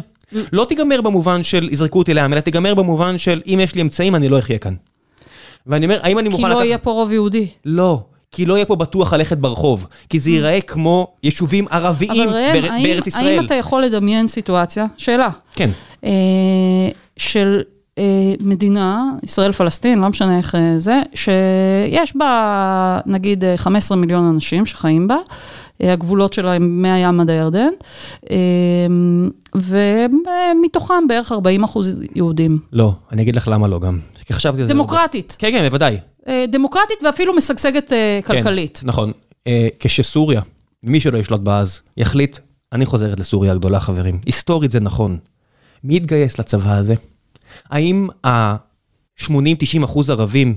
לא 0.53 0.65
תיגמר 0.65 1.01
במובן 1.01 1.43
של 1.43 1.69
יזרקו 1.71 1.99
אותי 1.99 2.13
לים, 2.13 2.33
אלא 2.33 2.39
תיגמר 2.39 2.73
במובן 2.73 3.17
של 3.17 3.41
אם 3.47 3.59
יש 3.63 3.75
לי 3.75 3.81
אמצעים, 3.81 4.15
אני 4.15 4.29
לא 4.29 4.39
אחיה 4.39 4.57
כאן. 4.57 4.73
ואני 5.67 5.85
אומר, 5.85 5.99
האם 6.01 6.19
אני 6.19 6.29
כי 6.29 6.31
מוכן 6.35 6.43
לא 6.43 6.49
לקחת... 6.49 6.65
יהיה 6.65 6.77
פה 6.77 6.91
רוב 6.91 7.11
יהודי. 7.11 7.47
לא, 7.65 7.99
כי 8.31 8.45
לא 8.45 8.53
יהיה 8.53 8.65
פה 8.65 8.75
בטוח 8.75 9.13
ללכת 9.13 9.37
ברחוב, 9.37 9.87
כי 10.09 10.19
זה 10.19 10.29
ייראה 10.29 10.61
כמו 10.61 11.07
יישובים 11.23 11.65
ערביים 11.71 12.11
אבל 12.29 12.37
ראם, 12.37 12.61
בר- 12.61 12.71
האם- 12.71 12.83
בארץ 12.83 13.07
ישראל. 13.07 13.25
האם 13.39 13.45
אתה 13.45 13.55
יכול 13.55 13.81
לדמיין 13.83 14.27
סיטואציה, 14.27 14.85
שאלה, 14.97 15.29
כן, 15.55 15.69
אה, 16.03 16.09
של 17.17 17.61
אה, 17.97 18.03
מדינה, 18.39 19.11
ישראל-פלסטין, 19.23 19.99
לא 19.99 20.09
משנה 20.09 20.37
איך 20.37 20.55
אה, 20.55 20.73
זה, 20.77 21.01
שיש 21.15 22.15
בה 22.15 22.99
נגיד 23.05 23.43
אה, 23.43 23.57
15 23.57 23.97
מיליון 23.97 24.25
אנשים 24.25 24.65
שחיים 24.65 25.07
בה, 25.07 25.17
אה, 25.83 25.93
הגבולות 25.93 26.33
שלה 26.33 26.53
הם 26.53 26.81
מהים 26.81 27.19
עד 27.19 27.29
הירדן, 27.29 27.69
אה, 28.31 28.35
ומתוכם 29.55 31.07
בערך 31.07 31.31
40 31.31 31.63
אחוז 31.63 32.01
יהודים. 32.15 32.59
לא, 32.73 32.93
אני 33.11 33.21
אגיד 33.21 33.35
לך 33.35 33.47
למה 33.47 33.67
לא 33.67 33.79
גם. 33.79 33.99
כי 34.25 34.33
חשבתי 34.33 34.61
על 34.61 34.67
זה. 34.67 34.73
דמוקרטית, 34.73 35.35
כן, 35.39 35.51
כן, 35.51 35.67
בוודאי. 35.69 35.97
אה, 36.27 36.45
דמוקרטית 36.47 37.03
ואפילו 37.03 37.33
משגשגת 37.33 37.93
אה, 37.93 38.19
כן, 38.25 38.33
כלכלית. 38.33 38.81
נכון. 38.83 39.11
אה, 39.47 39.67
כשסוריה, 39.79 40.41
מי 40.83 40.99
שלא 40.99 41.17
ישלוט 41.17 41.41
בה 41.41 41.59
אז, 41.59 41.81
יחליט, 41.97 42.39
אני 42.73 42.85
חוזרת 42.85 43.19
לסוריה 43.19 43.51
הגדולה, 43.51 43.79
חברים. 43.79 44.19
היסטורית 44.25 44.71
זה 44.71 44.79
נכון. 44.79 45.17
מי 45.83 45.95
יתגייס 45.95 46.39
לצבא 46.39 46.77
הזה? 46.77 46.95
האם 47.69 48.07
ה-80-90 48.25 49.85
אחוז 49.85 50.09
ערבים, 50.09 50.55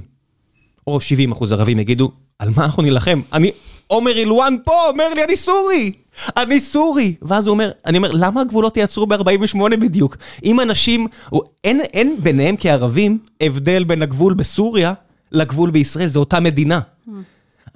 או 0.86 1.00
70 1.00 1.32
אחוז 1.32 1.52
ערבים 1.52 1.78
יגידו, 1.78 2.10
על 2.38 2.50
מה 2.56 2.64
אנחנו 2.64 2.82
נילחם? 2.82 3.20
אני, 3.32 3.50
עומר 3.86 4.18
אילואן 4.18 4.56
פה 4.64 4.88
אומר 4.88 5.14
לי, 5.14 5.24
אני 5.24 5.36
סורי! 5.36 5.92
אני 6.36 6.60
סורי! 6.60 7.14
ואז 7.22 7.46
הוא 7.46 7.52
אומר, 7.52 7.70
אני 7.86 7.96
אומר, 7.96 8.10
למה 8.12 8.40
הגבולות 8.40 8.76
יעצרו 8.76 9.06
ב-48 9.06 9.76
בדיוק? 9.80 10.16
אם 10.44 10.60
אנשים, 10.60 11.06
אין, 11.64 11.80
אין 11.80 12.16
ביניהם 12.22 12.54
כערבים 12.58 13.18
הבדל 13.40 13.84
בין 13.84 14.02
הגבול 14.02 14.34
בסוריה 14.34 14.92
לגבול 15.32 15.70
בישראל, 15.70 16.08
זו 16.08 16.20
אותה 16.20 16.40
מדינה. 16.40 16.80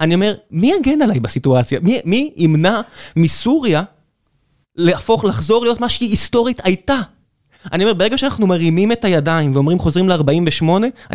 אני 0.01 0.15
אומר, 0.15 0.35
מי 0.51 0.71
יגן 0.79 1.01
עליי 1.01 1.19
בסיטואציה? 1.19 1.79
מי, 1.79 1.99
מי 2.05 2.31
ימנע 2.37 2.81
מסוריה 3.15 3.83
להפוך, 4.75 5.25
לחזור 5.25 5.63
להיות 5.63 5.79
מה 5.79 5.89
שהיא 5.89 6.09
היסטורית 6.09 6.59
הייתה? 6.63 6.99
אני 7.71 7.83
אומר, 7.83 7.93
ברגע 7.93 8.17
שאנחנו 8.17 8.47
מרימים 8.47 8.91
את 8.91 9.05
הידיים 9.05 9.55
ואומרים 9.55 9.79
חוזרים 9.79 10.09
ל-48, 10.09 10.65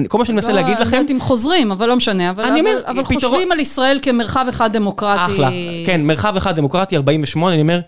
כל 0.09 0.19
מה 0.19 0.25
שאני 0.25 0.37
מנסה 0.37 0.49
לא, 0.49 0.55
להגיד 0.55 0.70
אני 0.77 0.81
לא 0.81 0.87
לכם, 0.87 0.97
יודעת 0.97 1.11
אם 1.11 1.20
חוזרים, 1.20 1.73
אבל 1.73 1.87
לא 1.87 1.97
משנה. 1.97 2.31
אבל, 2.31 2.45
אני 2.45 2.61
אומר, 2.61 2.70
אבל, 2.87 2.99
אבל 2.99 3.03
פתרון- 3.05 3.20
חושבים 3.33 3.53
על 3.53 3.61
ישראל 3.61 3.99
כמרחב 4.03 4.47
אחד 4.49 4.73
דמוקרטי. 4.73 5.33
אחלה, 5.33 5.49
כן, 5.87 6.03
מרחב 6.05 6.37
אחד 6.37 6.57
דמוקרטי, 6.57 6.97
48, 6.97 7.55
אני 7.55 7.62
אומר, 7.62 7.81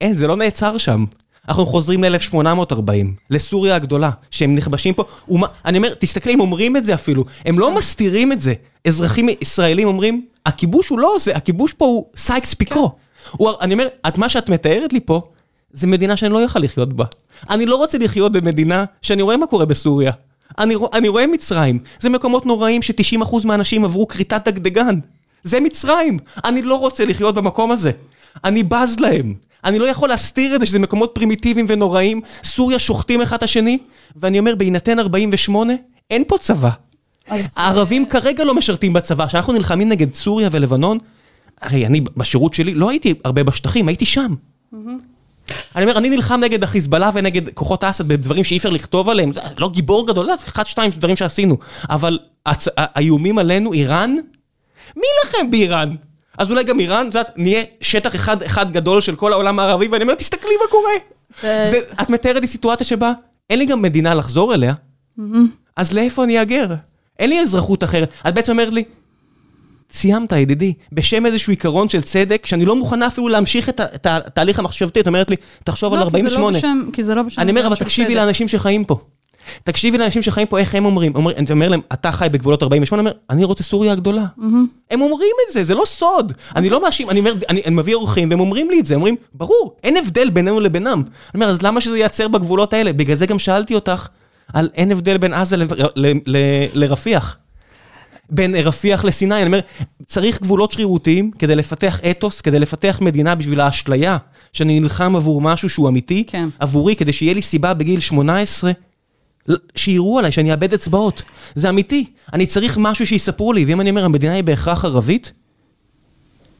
אין, 0.00 0.14
זה 0.14 0.26
לא 0.26 0.36
נעצר 0.36 0.78
שם. 0.78 1.04
אנחנו 1.48 1.66
חוזרים 1.66 2.04
ל-1840, 2.04 2.90
לסוריה 3.30 3.74
הגדולה, 3.74 4.10
שהם 4.30 4.54
נכבשים 4.54 4.94
פה. 4.94 5.04
ומה, 5.28 5.46
אני 5.64 5.78
אומר, 5.78 5.94
תסתכלי, 5.98 6.32
הם 6.32 6.40
אומרים 6.40 6.76
את 6.76 6.84
זה 6.84 6.94
אפילו, 6.94 7.24
הם 7.46 7.58
לא 7.58 7.74
מסתירים 7.74 8.32
את 8.32 8.40
זה. 8.40 8.54
אזרחים 8.86 9.28
ישראלים 9.40 9.88
אומרים, 9.88 10.24
הכיבוש 10.46 10.88
הוא 10.88 10.98
לא 10.98 11.14
זה, 11.20 11.36
הכיבוש 11.36 11.72
פה 11.72 11.84
הוא 11.84 12.04
סייקס 12.16 12.54
פיקו. 12.54 12.90
הוא, 13.30 13.50
אני 13.60 13.74
אומר, 13.74 13.86
את 14.08 14.18
מה 14.18 14.28
שאת 14.28 14.48
מתארת 14.48 14.92
לי 14.92 15.00
פה, 15.00 15.22
זה 15.76 15.86
מדינה 15.86 16.16
שאני 16.16 16.32
לא 16.32 16.38
יכול 16.38 16.62
לחיות 16.62 16.92
בה. 16.92 17.04
אני 17.50 17.66
לא 17.66 17.76
רוצה 17.76 17.98
לחיות 17.98 18.32
במדינה 18.32 18.84
שאני 19.02 19.22
רואה 19.22 19.36
מה 19.36 19.46
קורה 19.46 19.66
בסוריה. 19.66 20.12
אני, 20.58 20.74
אני 20.92 21.08
רואה 21.08 21.26
מצרים, 21.26 21.78
זה 22.00 22.08
מקומות 22.08 22.46
נוראים 22.46 22.82
ש-90% 22.82 23.46
מהאנשים 23.46 23.84
עברו 23.84 24.06
כריתת 24.06 24.48
דגדגן. 24.48 24.98
זה 25.44 25.60
מצרים. 25.60 26.18
אני 26.44 26.62
לא 26.62 26.74
רוצה 26.74 27.04
לחיות 27.04 27.34
במקום 27.34 27.70
הזה. 27.70 27.90
אני 28.44 28.62
בז 28.62 29.00
להם. 29.00 29.34
אני 29.64 29.78
לא 29.78 29.86
יכול 29.86 30.08
להסתיר 30.08 30.54
את 30.54 30.60
זה 30.60 30.66
שזה 30.66 30.78
מקומות 30.78 31.10
פרימיטיביים 31.14 31.66
ונוראים. 31.68 32.20
סוריה 32.44 32.78
שוחטים 32.78 33.22
אחד 33.22 33.36
את 33.36 33.42
השני, 33.42 33.78
ואני 34.16 34.38
אומר, 34.38 34.54
בהינתן 34.54 34.98
48, 34.98 35.72
אין 36.10 36.24
פה 36.28 36.38
צבא. 36.38 36.70
הערבים 37.56 38.06
כרגע 38.06 38.44
לא 38.44 38.54
משרתים 38.54 38.92
בצבא. 38.92 39.26
כשאנחנו 39.26 39.52
נלחמים 39.52 39.88
נגד 39.88 40.14
סוריה 40.14 40.48
ולבנון, 40.52 40.98
הרי 41.60 41.86
אני 41.86 42.00
בשירות 42.16 42.54
שלי 42.54 42.74
לא 42.74 42.90
הייתי 42.90 43.14
הרבה 43.24 43.44
בשטחים, 43.44 43.88
הייתי 43.88 44.06
שם. 44.06 44.34
אני 45.76 45.84
אומר, 45.84 45.98
אני 45.98 46.10
נלחם 46.10 46.40
נגד 46.40 46.64
החיזבאללה 46.64 47.10
ונגד 47.14 47.48
כוחות 47.54 47.84
אסד 47.84 48.08
בדברים 48.08 48.44
שאי 48.44 48.56
אפשר 48.56 48.70
לכתוב 48.70 49.08
עליהם, 49.08 49.32
לא 49.58 49.68
גיבור 49.68 50.06
גדול, 50.06 50.28
אחד, 50.34 50.66
שתיים 50.66 50.90
דברים 50.90 51.16
שעשינו, 51.16 51.58
אבל 51.90 52.18
הצ... 52.46 52.68
האיומים 52.76 53.38
עלינו, 53.38 53.72
איראן, 53.72 54.14
מי 54.96 55.02
ילחם 55.24 55.50
באיראן? 55.50 55.94
אז 56.38 56.50
אולי 56.50 56.64
גם 56.64 56.80
איראן, 56.80 57.08
את 57.08 57.14
יודעת, 57.14 57.30
נהיה 57.36 57.62
שטח 57.80 58.14
אחד, 58.14 58.42
אחד 58.42 58.72
גדול 58.72 59.00
של 59.00 59.16
כל 59.16 59.32
העולם 59.32 59.58
הערבי, 59.58 59.88
ואני 59.88 60.02
אומר, 60.02 60.14
תסתכלי 60.14 60.56
מה 60.62 60.70
קורה. 60.70 60.92
זה, 61.64 61.78
את 62.02 62.10
מתארת 62.10 62.40
לי 62.40 62.46
סיטואציה 62.46 62.86
שבה 62.86 63.12
אין 63.50 63.58
לי 63.58 63.66
גם 63.66 63.82
מדינה 63.82 64.14
לחזור 64.14 64.54
אליה, 64.54 64.74
אז 65.76 65.92
לאיפה 65.92 66.24
אני 66.24 66.42
אגר? 66.42 66.66
אין 67.18 67.30
לי 67.30 67.40
אזרחות 67.40 67.84
אחרת. 67.84 68.12
את 68.28 68.34
בעצם 68.34 68.52
אומרת 68.52 68.72
לי, 68.72 68.84
סיימת, 69.92 70.32
ידידי, 70.32 70.72
בשם 70.92 71.26
איזשהו 71.26 71.50
עיקרון 71.50 71.88
של 71.88 72.02
צדק, 72.02 72.46
שאני 72.46 72.64
לא 72.64 72.76
מוכנה 72.76 73.06
אפילו 73.06 73.28
להמשיך 73.28 73.68
את 73.68 74.06
התהליך 74.06 74.58
המחשבתי, 74.58 75.00
את 75.00 75.06
אומרת 75.06 75.30
לי, 75.30 75.36
תחשוב 75.64 75.94
על 75.94 76.02
48. 76.02 76.58
לא, 76.62 76.68
כי 76.92 77.04
זה 77.04 77.14
לא 77.14 77.22
בשם... 77.22 77.40
אני 77.40 77.50
אומר, 77.50 77.66
אבל 77.66 77.76
תקשיבי 77.76 78.14
לאנשים 78.14 78.48
שחיים 78.48 78.84
פה. 78.84 78.96
תקשיבי 79.64 79.98
לאנשים 79.98 80.22
שחיים 80.22 80.46
פה, 80.46 80.58
איך 80.58 80.74
הם 80.74 80.84
אומרים. 80.84 81.12
אני 81.16 81.46
אומר 81.50 81.68
להם, 81.68 81.80
אתה 81.92 82.12
חי 82.12 82.28
בגבולות 82.32 82.62
48, 82.62 83.00
אני 83.02 83.08
אומר, 83.08 83.18
אני 83.30 83.44
רוצה 83.44 83.64
סוריה 83.64 83.92
הגדולה. 83.92 84.24
הם 84.90 85.00
אומרים 85.00 85.30
את 85.48 85.52
זה, 85.52 85.64
זה 85.64 85.74
לא 85.74 85.82
סוד. 85.86 86.32
אני 86.56 86.70
לא 86.70 86.82
מאשים, 86.82 87.10
אני 87.10 87.18
אומר, 87.18 87.34
אני 87.50 87.62
מביא 87.70 87.94
אורחים 87.94 88.30
והם 88.30 88.40
אומרים 88.40 88.70
לי 88.70 88.80
את 88.80 88.86
זה, 88.86 88.94
הם 88.94 89.00
אומרים, 89.00 89.16
ברור, 89.34 89.76
אין 89.84 89.96
הבדל 89.96 90.30
בינינו 90.30 90.60
לבינם. 90.60 91.02
אני 91.34 91.42
אומר, 91.42 91.48
אז 91.48 91.62
למה 91.62 91.80
שזה 91.80 91.98
ייצר 91.98 92.28
בגבולות 92.28 92.72
האלה? 92.72 92.92
בגלל 92.92 93.16
זה 93.16 93.26
גם 93.26 93.38
שאלתי 93.38 93.74
אותך, 93.74 94.08
על 94.52 94.68
אין 94.74 94.92
הבדל 94.92 95.16
בין 95.16 95.34
עזה 95.34 95.56
לרפיח. 96.74 97.38
בין 98.30 98.54
רפיח 98.54 99.04
לסיני, 99.04 99.34
אני 99.34 99.46
אומר, 99.46 99.60
צריך 100.06 100.40
גבולות 100.42 100.72
שרירותיים 100.72 101.30
כדי 101.30 101.56
לפתח 101.56 102.00
אתוס, 102.10 102.40
כדי 102.40 102.58
לפתח 102.58 102.98
מדינה 103.00 103.34
בשביל 103.34 103.60
האשליה, 103.60 104.16
שאני 104.52 104.80
נלחם 104.80 105.16
עבור 105.16 105.40
משהו 105.40 105.68
שהוא 105.68 105.88
אמיתי, 105.88 106.24
כן. 106.26 106.48
עבורי, 106.58 106.96
כדי 106.96 107.12
שיהיה 107.12 107.34
לי 107.34 107.42
סיבה 107.42 107.74
בגיל 107.74 108.00
18, 108.00 108.72
שיראו 109.76 110.18
עליי, 110.18 110.32
שאני 110.32 110.52
אאבד 110.52 110.74
אצבעות. 110.74 111.22
זה 111.54 111.68
אמיתי. 111.68 112.04
אני 112.32 112.46
צריך 112.46 112.78
משהו 112.80 113.06
שיספרו 113.06 113.52
לי, 113.52 113.64
ואם 113.64 113.80
אני 113.80 113.90
אומר, 113.90 114.04
המדינה 114.04 114.32
היא 114.32 114.44
בהכרח 114.44 114.84
ערבית, 114.84 115.32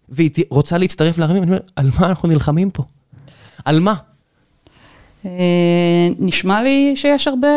והיא 0.08 0.30
רוצה 0.50 0.78
להצטרף 0.78 1.18
לערבים, 1.18 1.42
אני 1.42 1.50
אומר, 1.50 1.60
על 1.76 1.90
מה 2.00 2.06
אנחנו 2.06 2.28
נלחמים 2.28 2.70
פה? 2.70 2.82
על 3.64 3.80
מה? 3.80 3.94
אה, 5.26 6.14
נשמע 6.18 6.62
לי 6.62 6.92
שיש 6.94 7.28
הרבה 7.28 7.48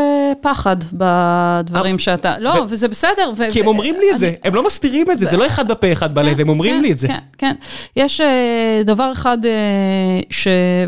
פחד 0.42 0.76
בדברים 0.94 1.96
אה, 1.96 2.00
שאתה... 2.00 2.40
לא, 2.40 2.66
וזה 2.70 2.88
בסדר. 2.88 3.32
כי 3.52 3.60
הם 3.60 3.68
אומרים 3.68 3.96
לי 4.00 4.06
את 4.14 4.20
זה, 4.20 4.32
הם 4.44 4.56
לא 4.56 4.66
מסתירים 4.66 5.12
את 5.12 5.20
זה, 5.20 5.26
זה 5.26 5.38
לא 5.38 5.48
אחד 5.48 5.68
בפה, 5.68 5.92
אחד 5.92 6.16
בלב, 6.16 6.36
כן, 6.36 6.42
הם 6.42 6.50
אומרים 6.50 6.76
כן, 6.76 6.82
לי 6.82 6.92
את 6.92 6.98
זה. 6.98 7.08
כן, 7.08 7.20
כן. 7.38 7.56
יש 7.96 8.22
אה, 8.22 8.82
דבר 8.86 9.12
אחד, 9.12 9.38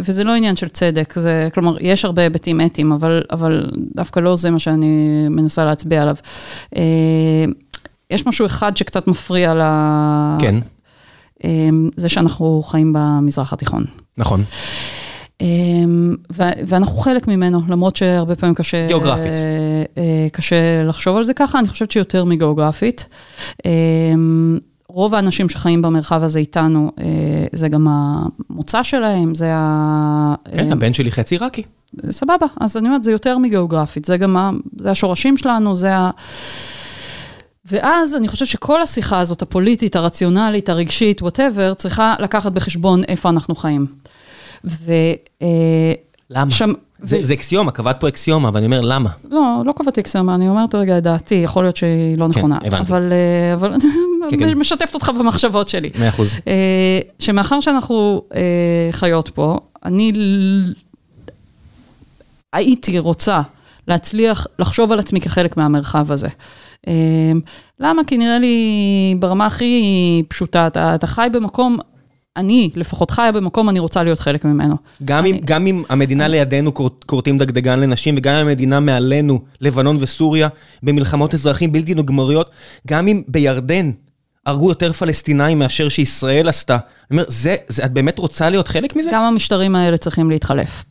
וזה 0.03 0.23
לא 0.23 0.31
עניין 0.35 0.55
של 0.55 0.69
צדק, 0.69 1.15
כלומר, 1.53 1.77
יש 1.79 2.05
הרבה 2.05 2.21
היבטים 2.21 2.61
אתיים, 2.61 2.91
אבל 3.31 3.69
דווקא 3.95 4.19
לא 4.19 4.35
זה 4.35 4.49
מה 4.49 4.59
שאני 4.59 5.25
מנסה 5.29 5.65
להצביע 5.65 6.01
עליו. 6.01 6.15
יש 8.09 8.27
משהו 8.27 8.45
אחד 8.45 8.77
שקצת 8.77 9.07
מפריע 9.07 9.53
ל... 9.53 9.61
כן. 10.39 10.55
זה 11.95 12.09
שאנחנו 12.09 12.63
חיים 12.65 12.93
במזרח 12.95 13.53
התיכון. 13.53 13.85
נכון. 14.17 14.43
אמ, 15.41 16.15
ואנחנו 16.65 16.97
חלק 16.97 17.27
ממנו, 17.27 17.61
למרות 17.69 17.95
שהרבה 17.95 18.35
פעמים 18.35 18.55
קשה... 18.55 18.87
גיאוגרפית. 18.87 19.33
אה, 19.97 20.27
קשה 20.31 20.83
לחשוב 20.83 21.17
על 21.17 21.23
זה 21.23 21.33
ככה, 21.33 21.59
אני 21.59 21.67
חושבת 21.67 21.91
שיותר 21.91 22.25
מגיאוגרפית. 22.25 23.05
אמ, 23.65 24.59
רוב 24.87 25.15
האנשים 25.15 25.49
שחיים 25.49 25.81
במרחב 25.81 26.23
הזה 26.23 26.39
איתנו, 26.39 26.91
אה, 26.99 27.05
זה 27.53 27.69
גם 27.69 27.87
המוצא 27.89 28.83
שלהם, 28.83 29.35
זה 29.35 29.51
ה... 29.53 30.35
כן, 30.55 30.67
אה, 30.67 30.73
הבן 30.73 30.93
שלי 30.93 31.11
חצי 31.11 31.35
עיראקי. 31.35 31.63
סבבה, 32.11 32.45
אז 32.61 32.77
אני 32.77 32.87
אומרת, 32.87 33.03
זה 33.03 33.11
יותר 33.11 33.37
מגיאוגרפית, 33.37 34.05
זה 34.05 34.17
גם 34.17 34.37
ה... 34.37 34.51
זה 34.77 34.91
השורשים 34.91 35.37
שלנו, 35.37 35.75
זה 35.75 35.95
ה... 35.95 36.09
ואז 37.65 38.15
אני 38.15 38.27
חושבת 38.27 38.47
שכל 38.47 38.81
השיחה 38.81 39.19
הזאת, 39.19 39.41
הפוליטית, 39.41 39.95
הרציונלית, 39.95 40.69
הרגשית, 40.69 41.21
וואטאבר, 41.21 41.73
צריכה 41.73 42.15
לקחת 42.19 42.51
בחשבון 42.51 43.03
איפה 43.03 43.29
אנחנו 43.29 43.55
חיים. 43.55 43.85
ו... 44.65 44.93
למה? 46.29 46.51
שם, 46.51 46.73
זה, 47.01 47.19
ו... 47.19 47.23
זה 47.23 47.33
אקסיומה, 47.33 47.71
קבעת 47.71 47.99
פה 47.99 48.07
אקסיומה, 48.07 48.47
אבל 48.47 48.57
אני 48.57 48.65
אומר, 48.65 48.81
למה? 48.81 49.09
לא, 49.29 49.61
לא 49.65 49.71
קבעתי 49.71 50.01
אקסיומה, 50.01 50.35
אני 50.35 50.49
אומרת 50.49 50.75
רגע 50.75 50.97
את 50.97 51.03
דעתי, 51.03 51.35
יכול 51.35 51.63
להיות 51.63 51.77
שהיא 51.77 52.17
לא 52.17 52.27
נכונה. 52.27 52.59
כן, 52.59 52.67
הבנתי. 52.67 52.91
אבל, 52.91 53.13
אבל 53.53 53.75
כן, 54.31 54.39
כן. 54.39 54.53
משתפת 54.57 54.95
אותך 54.95 55.11
במחשבות 55.19 55.69
שלי. 55.69 55.89
מאה 55.99 56.09
אחוז. 56.09 56.33
שמאחר 57.19 57.59
שאנחנו 57.59 58.21
חיות 58.91 59.29
פה, 59.29 59.57
אני 59.85 60.11
הייתי 62.53 62.99
רוצה 62.99 63.41
להצליח 63.87 64.47
לחשוב 64.59 64.91
על 64.91 64.99
עצמי 64.99 65.21
כחלק 65.21 65.57
מהמרחב 65.57 66.11
הזה. 66.11 66.27
למה? 67.79 68.01
כי 68.07 68.17
נראה 68.17 68.39
לי 68.39 69.15
ברמה 69.19 69.45
הכי 69.45 70.23
פשוטה, 70.27 70.67
אתה, 70.67 70.95
אתה 70.95 71.07
חי 71.07 71.27
במקום 71.31 71.79
אני, 72.37 72.69
לפחות 72.75 73.11
חיה 73.11 73.31
במקום, 73.31 73.69
אני 73.69 73.79
רוצה 73.79 74.03
להיות 74.03 74.19
חלק 74.19 74.45
ממנו. 74.45 74.75
גם, 75.05 75.19
אני... 75.19 75.31
אם, 75.31 75.37
גם 75.45 75.67
אם 75.67 75.83
המדינה 75.89 76.25
אני... 76.25 76.31
לידינו 76.31 76.73
כורתים 77.05 77.37
דגדגן 77.37 77.79
לנשים, 77.79 78.15
וגם 78.17 78.33
אם 78.33 78.47
המדינה 78.47 78.79
מעלינו, 78.79 79.39
לבנון 79.61 79.97
וסוריה, 79.99 80.47
במלחמות 80.83 81.33
אזרחים 81.33 81.71
בלתי 81.71 81.95
נגמריות, 81.95 82.49
גם 82.87 83.07
אם 83.07 83.21
בירדן 83.27 83.91
הרגו 84.45 84.69
יותר 84.69 84.93
פלסטינאים 84.93 85.59
מאשר 85.59 85.89
שישראל 85.89 86.49
עשתה. 86.49 86.73
אני 86.73 86.79
אומר, 87.11 87.23
זה, 87.27 87.55
זה, 87.67 87.85
את 87.85 87.91
באמת 87.91 88.19
רוצה 88.19 88.49
להיות 88.49 88.67
חלק 88.67 88.95
מזה? 88.95 89.09
גם 89.13 89.21
המשטרים 89.21 89.75
האלה 89.75 89.97
צריכים 89.97 90.29
להתחלף. 90.29 90.83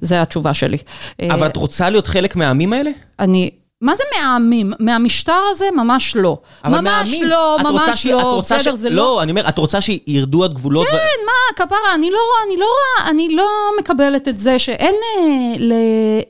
זו 0.00 0.14
התשובה 0.14 0.54
שלי. 0.54 0.78
אבל 1.22 1.46
את 1.46 1.56
רוצה 1.56 1.90
להיות 1.90 2.06
חלק 2.06 2.36
מהעמים 2.36 2.72
האלה? 2.72 2.90
אני... 3.18 3.50
מה 3.80 3.94
זה 3.94 4.04
מהעמים? 4.16 4.72
מהמשטר 4.80 5.40
הזה? 5.50 5.68
ממש 5.76 6.16
לא. 6.16 6.38
ממש 6.64 6.80
מהעמים. 6.82 7.24
לא, 7.24 7.56
ממש 7.64 8.02
ש... 8.02 8.06
לא, 8.06 8.40
בסדר, 8.42 8.76
ש... 8.76 8.78
זה 8.78 8.90
לא... 8.90 8.96
לא, 8.96 9.22
אני 9.22 9.30
אומר, 9.30 9.48
את 9.48 9.58
רוצה 9.58 9.80
שירדו 9.80 10.44
הגבולות? 10.44 10.86
כן, 10.86 10.96
ו... 10.96 11.26
מה, 11.26 11.64
כפרה, 11.66 11.94
אני 11.94 12.10
לא, 12.10 12.18
אני, 12.46 12.56
לא, 12.56 12.66
אני 13.10 13.28
לא 13.36 13.48
מקבלת 13.80 14.28
את 14.28 14.38
זה 14.38 14.58
שאין 14.58 14.94
אה, 14.94 15.54
ל, 15.58 15.72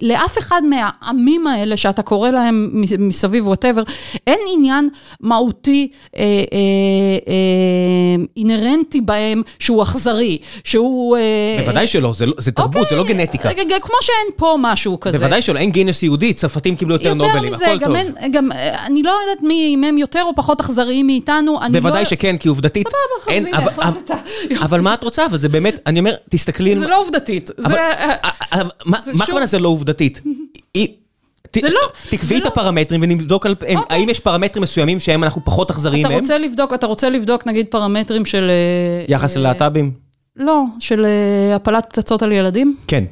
לאף 0.02 0.38
אחד 0.38 0.62
מהעמים 0.64 1.46
האלה, 1.46 1.76
שאתה 1.76 2.02
קורא 2.02 2.30
להם 2.30 2.70
מסביב, 2.98 3.46
whatever, 3.46 3.82
אין 4.26 4.38
עניין 4.52 4.88
מהותי, 5.20 5.88
אה, 6.16 6.22
אה, 6.22 6.26
אה, 7.28 8.24
אינהרנטי 8.36 9.00
בהם, 9.00 9.42
שהוא 9.58 9.82
אכזרי, 9.82 10.38
שהוא... 10.64 11.16
אה, 11.16 11.56
בוודאי 11.60 11.86
שלא, 11.86 12.12
זה, 12.12 12.26
זה 12.38 12.52
תרבות, 12.52 12.76
אוקיי, 12.76 12.90
זה 12.90 12.96
לא 12.96 13.04
גנטיקה. 13.04 13.48
כמו 13.80 13.96
שאין 14.00 14.32
פה 14.36 14.56
משהו 14.60 15.00
כזה. 15.00 15.18
בוודאי 15.18 15.42
שלא, 15.42 15.58
אין 15.58 15.70
genes 15.70 16.02
יהודי, 16.02 16.32
צרפתים 16.32 16.76
קיבלו 16.76 16.94
יותר, 16.94 17.08
יותר 17.08 17.14
נובלים, 17.36 17.45
מזה, 17.54 17.64
גם. 17.80 17.96
אין, 17.96 18.32
גם, 18.32 18.48
אני 18.86 19.02
לא 19.02 19.10
יודעת 19.22 19.42
מי, 19.42 19.74
אם 19.74 19.84
הם 19.84 19.98
יותר 19.98 20.22
או 20.22 20.34
פחות 20.36 20.60
אכזריים 20.60 21.06
מאיתנו, 21.06 21.62
אני 21.62 21.80
בוודאי 21.80 22.02
לא... 22.02 22.08
שכן, 22.08 22.36
כי 22.36 22.48
עובדתית... 22.48 22.86
סבבה, 22.88 23.36
אז 23.38 23.44
הנה, 23.46 23.58
אבל, 23.58 23.82
החלטת. 23.82 24.14
אבל 24.60 24.80
מה 24.80 24.94
את 24.94 25.04
רוצה? 25.04 25.22
וזה 25.30 25.48
באמת, 25.48 25.82
אני 25.86 25.98
אומר, 25.98 26.14
תסתכלי... 26.30 26.78
זה 26.78 26.86
לא 26.88 27.00
עובדתית. 27.00 27.50
אבל, 27.64 27.68
זה... 27.70 27.78
אבל, 28.52 28.70
מה 28.84 28.98
זה 29.02 29.10
מה 29.12 29.16
שוב- 29.16 29.22
הכוונה 29.22 29.46
זה 29.46 29.58
לא 29.58 29.68
עובדתית? 29.68 30.20
זה 31.60 31.70
לא, 31.70 31.80
תקבעי 32.10 32.18
זה 32.28 32.36
את 32.36 32.42
לא. 32.42 32.48
הפרמטרים 32.48 33.00
ונבדוק 33.02 33.46
על... 33.46 33.54
הם- 33.68 33.78
אוקיי. 33.78 33.98
האם 33.98 34.08
יש 34.08 34.20
פרמטרים 34.20 34.62
מסוימים 34.62 35.00
שהם 35.00 35.24
אנחנו 35.24 35.44
פחות 35.44 35.70
אכזריים 35.70 36.06
אתה 36.06 36.14
מהם? 36.14 36.20
רוצה 36.22 36.38
לבדוק, 36.38 36.74
אתה 36.74 36.86
רוצה 36.86 37.10
לבדוק 37.10 37.46
נגיד 37.46 37.66
פרמטרים 37.70 38.24
של... 38.26 38.50
אה, 38.50 39.04
יחס 39.14 39.36
אה, 39.36 39.40
ללהט"בים? 39.40 39.90
לא, 40.36 40.62
של 40.80 41.04
אה, 41.04 41.56
הפלת 41.56 41.86
פצצות 41.90 42.22
על 42.22 42.32
ילדים? 42.32 42.76
כן. 42.86 43.04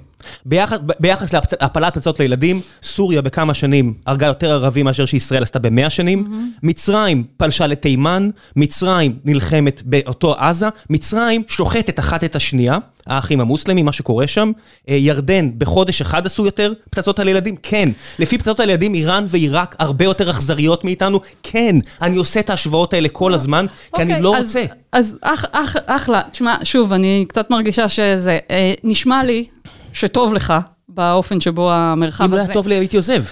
ביחס, 0.47 0.79
ביחס 1.01 1.33
להפלת 1.33 1.95
פצצות 1.95 2.21
לילדים, 2.21 2.61
סוריה 2.83 3.23
בכמה 3.23 3.55
שנים 3.55 3.95
הרגה 4.07 4.27
יותר 4.27 4.53
ערבים 4.53 4.85
מאשר 4.85 5.07
שישראל 5.07 5.43
עשתה 5.43 5.59
במאה 5.59 5.91
שנים. 5.91 6.29
מצרים 6.63 7.25
פלשה 7.37 7.67
לתימן, 7.67 8.31
מצרים 8.57 9.17
נלחמת 9.25 9.83
באותו 9.85 10.35
עזה, 10.35 10.67
מצרים 10.91 11.43
שוחטת 11.49 11.99
אחת 12.01 12.25
את 12.25 12.37
השנייה, 12.37 12.79
האחים 13.07 13.41
המוסלמים, 13.41 13.85
מה 13.85 13.93
שקורה 13.93 14.27
שם. 14.27 14.51
אה, 14.89 14.95
ירדן 14.95 15.51
בחודש 15.59 16.01
אחד 16.01 16.27
עשו 16.27 16.45
יותר 16.45 16.73
פצצות 16.91 17.19
על 17.19 17.29
ילדים? 17.29 17.57
כן. 17.63 17.89
לפי 18.19 18.39
פצצות 18.39 18.61
על 18.61 18.71
ילדים, 18.71 18.95
איראן 18.95 19.25
ועיראק 19.29 19.77
הרבה 19.79 20.05
יותר 20.05 20.31
אכזריות 20.31 20.85
מאיתנו? 20.85 21.21
כן. 21.43 21.77
אני 22.03 22.17
עושה 22.17 22.41
את 22.41 22.51
ההשוואות 22.51 22.95
האלה 22.95 23.09
כל 23.09 23.35
הזמן, 23.35 23.67
כי 23.97 24.03
אני 24.03 24.11
אוקיי, 24.11 24.23
לא 24.23 24.37
אז- 24.37 24.45
רוצה. 24.47 24.65
אז 24.93 25.19
אח, 25.21 25.45
אח, 25.53 25.77
אחלה, 25.87 26.23
תשמע, 26.33 26.57
שוב, 26.65 26.93
אני 26.93 27.25
קצת 27.29 27.51
מרגישה 27.51 27.89
שזה, 27.89 28.39
אה, 28.51 28.73
נשמע 28.85 29.25
לי 29.25 29.45
שטוב 29.95 30.35
לך 30.35 30.55
באופן 30.89 31.41
שבו 31.41 31.73
המרחב 31.73 32.25
אם 32.25 32.31
לא 32.31 32.37
הזה... 32.37 32.45
היה 32.47 32.55
טוב 32.55 32.69
לי 32.69 32.75
הייתי 32.75 32.97
עוזב. 32.97 33.23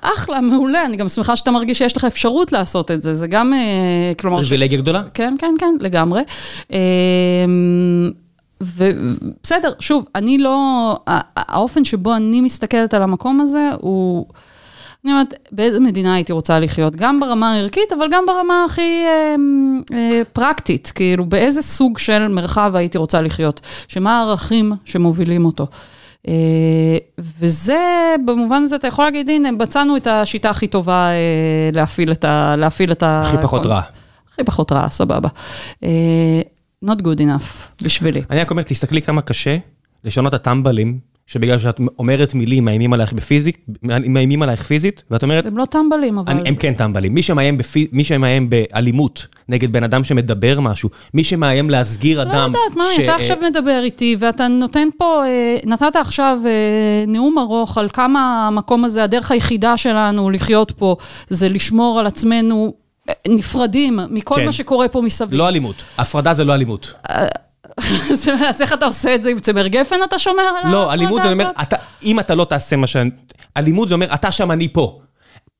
אחלה, 0.00 0.40
מעולה, 0.40 0.84
אני 0.84 0.96
גם 0.96 1.08
שמחה 1.08 1.36
שאתה 1.36 1.50
מרגיש 1.50 1.78
שיש 1.78 1.96
לך 1.96 2.04
אפשרות 2.04 2.52
לעשות 2.52 2.90
את 2.90 3.02
זה, 3.02 3.14
זה 3.14 3.26
גם, 3.26 3.52
אה, 3.54 4.12
כלומר... 4.20 4.42
ש- 4.42 4.48
פריבילגיה 4.48 4.78
גדולה. 4.78 5.02
כן, 5.14 5.34
כן, 5.38 5.54
כן, 5.58 5.74
לגמרי. 5.80 6.22
אמ, 6.70 8.10
ובסדר, 8.60 9.72
שוב, 9.80 10.04
אני 10.14 10.38
לא, 10.38 10.96
האופן 11.36 11.84
שבו 11.84 12.14
אני 12.14 12.40
מסתכלת 12.40 12.94
על 12.94 13.02
המקום 13.02 13.40
הזה 13.40 13.70
הוא, 13.80 14.26
אני 15.04 15.12
אומרת, 15.12 15.34
באיזה 15.52 15.80
מדינה 15.80 16.14
הייתי 16.14 16.32
רוצה 16.32 16.60
לחיות? 16.60 16.96
גם 16.96 17.20
ברמה 17.20 17.52
הערכית, 17.52 17.92
אבל 17.98 18.06
גם 18.10 18.24
ברמה 18.26 18.64
הכי 18.64 19.04
אה, 19.04 19.34
אה, 19.92 20.22
פרקטית. 20.32 20.92
כאילו, 20.94 21.26
באיזה 21.26 21.62
סוג 21.62 21.98
של 21.98 22.28
מרחב 22.28 22.72
הייתי 22.76 22.98
רוצה 22.98 23.20
לחיות? 23.20 23.60
שמה 23.88 24.18
הערכים 24.18 24.72
שמובילים 24.84 25.44
אותו? 25.44 25.66
אה, 26.28 26.96
וזה, 27.18 28.14
במובן 28.24 28.62
הזה, 28.62 28.76
אתה 28.76 28.88
יכול 28.88 29.04
להגיד, 29.04 29.28
הנה, 29.28 29.50
מצאנו 29.50 29.96
את 29.96 30.06
השיטה 30.06 30.50
הכי 30.50 30.66
טובה 30.66 31.08
אה, 31.08 31.70
להפעיל 31.72 32.12
את 32.12 32.24
ה... 32.24 32.56
להפעיל 32.56 32.92
את 32.92 33.02
ה... 33.02 33.20
הכי 33.20 33.36
פחות 33.42 33.66
רע. 33.66 33.80
הכי 34.32 34.44
פחות 34.44 34.72
רע, 34.72 34.88
סבבה. 34.88 35.28
אה, 35.84 36.40
not 36.84 36.98
good 36.98 37.18
enough 37.18 37.82
בשבילי. 37.82 38.22
אני 38.30 38.40
רק 38.40 38.50
אומר, 38.50 38.62
תסתכלי 38.62 39.02
כמה 39.02 39.22
קשה 39.22 39.56
לשנות 40.04 40.34
את 40.34 40.40
הטמבלים, 40.40 40.98
שבגלל 41.26 41.58
שאת 41.58 41.80
אומרת 41.98 42.34
מילים 42.34 42.64
מאיימים 42.64 42.92
עלייך 42.92 43.12
בפיזית, 43.12 43.56
מאיימים 43.82 44.42
עלייך 44.42 44.62
פיזית, 44.62 45.02
ואת 45.10 45.22
אומרת, 45.22 45.46
הם 45.46 45.56
לא 45.56 45.64
טמבלים, 45.64 46.18
אבל... 46.18 46.32
אני, 46.32 46.48
הם 46.48 46.54
כן 46.54 46.74
טמבלים. 46.74 47.14
מי 47.14 47.22
שמאיים, 47.22 47.58
בפי, 47.58 47.86
מי 47.92 48.04
שמאיים 48.04 48.50
באלימות 48.50 49.26
נגד 49.48 49.72
בן 49.72 49.84
אדם 49.84 50.04
שמדבר 50.04 50.60
משהו, 50.60 50.88
מי 51.14 51.24
שמאיים 51.24 51.70
להסגיר 51.70 52.22
אדם... 52.22 52.32
לא 52.32 52.38
יודעת, 52.38 52.76
מה, 52.76 52.84
ש- 52.96 53.00
אתה 53.00 53.14
עכשיו 53.14 53.36
מדבר 53.50 53.80
איתי, 53.82 54.16
ואתה 54.18 54.48
נותן 54.48 54.88
פה, 54.98 55.24
אה, 55.24 55.56
נתת 55.64 55.96
עכשיו 55.96 56.38
אה, 56.46 57.04
נאום 57.06 57.38
ארוך 57.38 57.78
על 57.78 57.88
כמה 57.88 58.46
המקום 58.48 58.84
הזה, 58.84 59.04
הדרך 59.04 59.30
היחידה 59.30 59.76
שלנו 59.76 60.30
לחיות 60.30 60.70
פה, 60.70 60.96
זה 61.28 61.48
לשמור 61.48 62.00
על 62.00 62.06
עצמנו 62.06 62.74
אה, 63.08 63.14
נפרדים 63.28 63.98
מכל 64.10 64.34
כן. 64.34 64.46
מה 64.46 64.52
שקורה 64.52 64.88
פה 64.88 65.00
מסביב. 65.00 65.34
לא 65.38 65.48
אלימות. 65.48 65.84
הפרדה 65.98 66.34
זה 66.34 66.44
לא 66.44 66.54
אלימות. 66.54 66.94
אז 68.48 68.62
איך 68.62 68.72
אתה 68.72 68.86
עושה 68.86 69.14
את 69.14 69.22
זה 69.22 69.30
עם 69.30 69.40
צמר 69.40 69.66
גפן, 69.66 69.96
אתה 70.04 70.18
שומר 70.18 70.42
על 70.42 70.70
לא, 70.72 70.78
ההפרדה 70.78 70.92
אלימות 70.92 71.22
זה 71.22 71.32
אומר, 71.32 71.44
הזאת? 71.44 71.80
אם 72.02 72.20
אתה 72.20 72.34
לא 72.34 72.44
תעשה 72.44 72.76
מה 72.76 72.86
ש... 72.86 72.96
אלימות 73.56 73.88
זה 73.88 73.94
אומר, 73.94 74.14
אתה 74.14 74.32
שם, 74.32 74.50
אני 74.50 74.68
פה. 74.72 75.00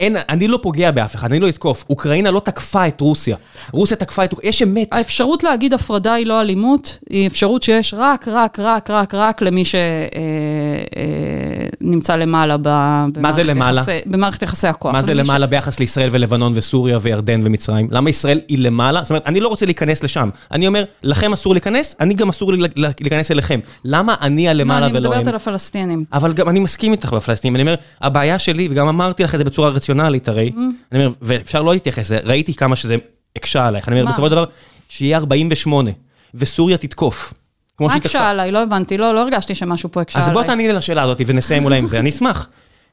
אין, 0.00 0.16
אני 0.28 0.48
לא 0.48 0.58
פוגע 0.62 0.90
באף 0.90 1.14
אחד, 1.14 1.30
אני 1.32 1.40
לא 1.40 1.48
אתקוף. 1.48 1.84
אוקראינה 1.90 2.30
לא 2.30 2.40
תקפה 2.40 2.88
את 2.88 3.00
רוסיה. 3.00 3.36
רוסיה 3.72 3.96
תקפה 3.96 4.24
את 4.24 4.32
אוקראינה, 4.32 4.48
יש 4.48 4.62
אמת. 4.62 4.88
האפשרות 4.92 5.42
להגיד 5.42 5.72
הפרדה 5.74 6.12
היא 6.14 6.26
לא 6.26 6.40
אלימות, 6.40 6.98
היא 7.10 7.26
אפשרות 7.26 7.62
שיש 7.62 7.94
רק, 7.98 8.28
רק, 8.28 8.58
רק, 8.58 8.90
רק, 8.90 9.14
רק 9.14 9.42
למי 9.42 9.62
שנמצא 11.80 12.16
למעלה 12.16 12.56
ב- 12.62 13.08
מה 13.20 13.32
זה 13.32 13.42
למעלה? 13.44 13.80
יחסי- 13.80 14.00
במערכת 14.06 14.42
יחסי 14.42 14.66
הכוח. 14.68 14.92
מה 14.92 15.02
זה 15.02 15.14
למי 15.14 15.24
ש- 15.24 15.28
למעלה 15.28 15.46
ביחס 15.46 15.80
לישראל 15.80 16.08
ולבנון 16.12 16.52
וסוריה 16.56 16.98
וירדן 17.02 17.40
ומצרים? 17.44 17.88
למה 17.90 18.10
ישראל 18.10 18.40
היא 18.48 18.58
למעלה? 18.58 19.00
זאת 19.02 19.10
אומרת, 19.10 19.26
אני 19.26 19.40
לא 19.40 19.48
רוצה 19.48 19.66
להיכנס 19.66 20.02
לשם. 20.04 20.28
אני 20.52 20.66
אומר, 20.66 20.84
לכם 21.02 21.32
אסור 21.32 21.54
להיכנס, 21.54 21.96
אני 22.00 22.14
גם 22.14 22.28
אסור 22.28 22.52
להיכנס 23.00 23.30
אליכם. 23.30 23.60
למה 23.84 24.14
אני 24.20 24.44
לא, 24.44 24.50
הלמעלה 24.50 24.86
אני 24.86 24.98
ולא 24.98 25.08
הם? 25.08 25.12
מדברת 25.14 25.26
על 25.28 25.34
הפלסטינים. 25.34 26.04
אבל 26.12 26.32
גם 26.32 26.48
אני 26.48 26.60
מסכים 26.60 26.92
איתך 26.92 27.12
בפלסטינים, 27.12 27.54
אני 27.56 27.62
אומר, 27.62 27.74
הבעיה 28.00 28.38
שלי, 28.38 28.68
וגם 28.70 28.88
אמרתי 28.88 29.22
לך 29.22 29.34
את 29.34 29.38
זה 29.38 29.44
בצורה 29.44 29.70
רציונלית 29.84 30.28
הרי, 30.28 30.52
אני 30.92 31.04
אומר, 31.04 31.14
ואפשר 31.22 31.62
לא 31.62 31.72
להתייחס 31.72 32.12
ראיתי 32.12 32.54
כמה 32.54 32.76
שזה 32.76 32.96
הקשה 33.36 33.66
עלייך, 33.66 33.88
אני 33.88 34.00
אומר? 34.00 34.12
בסופו 34.12 34.26
של 34.26 34.30
דבר, 34.30 34.44
שיהיה 34.88 35.16
48, 35.16 35.90
וסוריה 36.34 36.76
תתקוף. 36.76 37.34
כמו 37.76 37.86
מה 37.86 37.94
הקשה. 37.94 38.30
עליי? 38.30 38.52
לא 38.52 38.62
הבנתי, 38.62 38.98
לא 38.98 39.14
לא 39.14 39.20
הרגשתי 39.20 39.54
שמשהו 39.54 39.92
פה 39.92 40.00
הקשה 40.00 40.18
אז 40.18 40.24
עליי. 40.28 40.34
בוא 40.34 40.46
תעני 40.46 40.66
לי 40.68 40.72
לשאלה 40.72 41.02
הזאת 41.02 41.20
ונסיים 41.26 41.64
אולי 41.64 41.78
עם 41.78 41.86
זה, 41.86 41.98
אני 41.98 42.10
אשמח. 42.10 42.48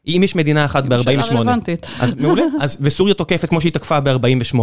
אם 0.07 0.21
יש 0.23 0.35
מדינה 0.35 0.65
אחת 0.65 0.83
שאלה 0.83 1.03
ב-48, 1.03 1.33
רלוונטית. 1.33 1.85
אז 1.99 2.13
מעולה, 2.15 2.43
אז 2.59 2.77
וסוריה 2.81 3.13
תוקפת 3.13 3.49
כמו 3.49 3.61
שהיא 3.61 3.73
תקפה 3.73 3.99
ב-48. 3.99 4.57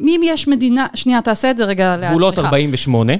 אם 0.00 0.20
יש 0.24 0.48
מדינה, 0.48 0.86
שנייה, 0.94 1.22
תעשה 1.22 1.50
את 1.50 1.58
זה 1.58 1.64
רגע 1.64 1.96
לאט, 1.96 2.10
גבולות 2.10 2.34
סליחה. 2.34 2.48
48, 2.48 3.12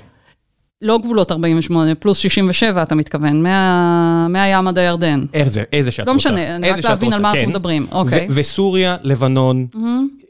לא 0.83 0.99
גבולות 0.99 1.33
48, 1.33 1.95
פלוס 1.95 2.19
67 2.19 2.83
אתה 2.83 2.95
מתכוון, 2.95 3.43
מה- 3.43 4.27
מהים 4.29 4.69
עד 4.69 4.79
הירדן. 4.79 5.25
איזה, 5.35 5.63
איזה 5.73 5.91
שאת 5.91 6.07
לא 6.07 6.13
רוצה. 6.13 6.31
משנה, 6.31 6.57
אני 6.57 6.71
רק 6.71 6.85
להבין 6.85 7.13
על 7.13 7.23
מה 7.23 7.29
אנחנו 7.29 7.43
כן. 7.45 7.49
מדברים, 7.49 7.87
אוקיי. 7.93 8.27
ו- 8.31 8.35
וסוריה, 8.35 8.97
לבנון, 9.03 9.67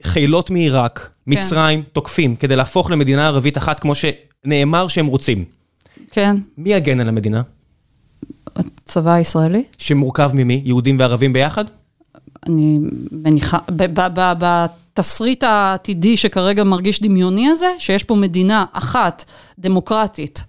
חילות 0.03 0.51
מעיראק, 0.51 0.99
כן. 0.99 1.09
מצרים, 1.39 1.83
תוקפים, 1.93 2.37
כדי 2.37 2.57
להפוך 2.57 2.91
למדינה 2.91 3.27
ערבית 3.27 3.59
אחת 3.59 3.81
כמו 3.81 3.93
שנאמר 3.95 4.89
שהם 4.89 5.07
רוצים. 5.07 5.45
כן, 6.11 6.37
מי 6.59 6.73
יגן 6.73 7.01
על 7.01 7.09
המדינה? 7.09 7.43
הצבא 8.57 9.13
הישראלי. 9.13 9.63
שמורכב 9.79 10.31
ממי? 10.35 10.63
יהודים 10.65 10.97
וערבים 10.99 11.33
ביחד? 11.33 11.65
אני 12.47 12.79
מניחה, 13.13 13.59
בתסריט 14.99 15.45
העתידי 15.45 16.17
שכרגע 16.17 16.65
מרגיש 16.65 17.03
דמיוני 17.03 17.49
הזה, 17.49 17.75
שיש 17.79 18.05
פה 18.05 18.15
מדינה 18.15 18.65
אחת, 18.73 19.25
דמוקרטית, 19.59 20.45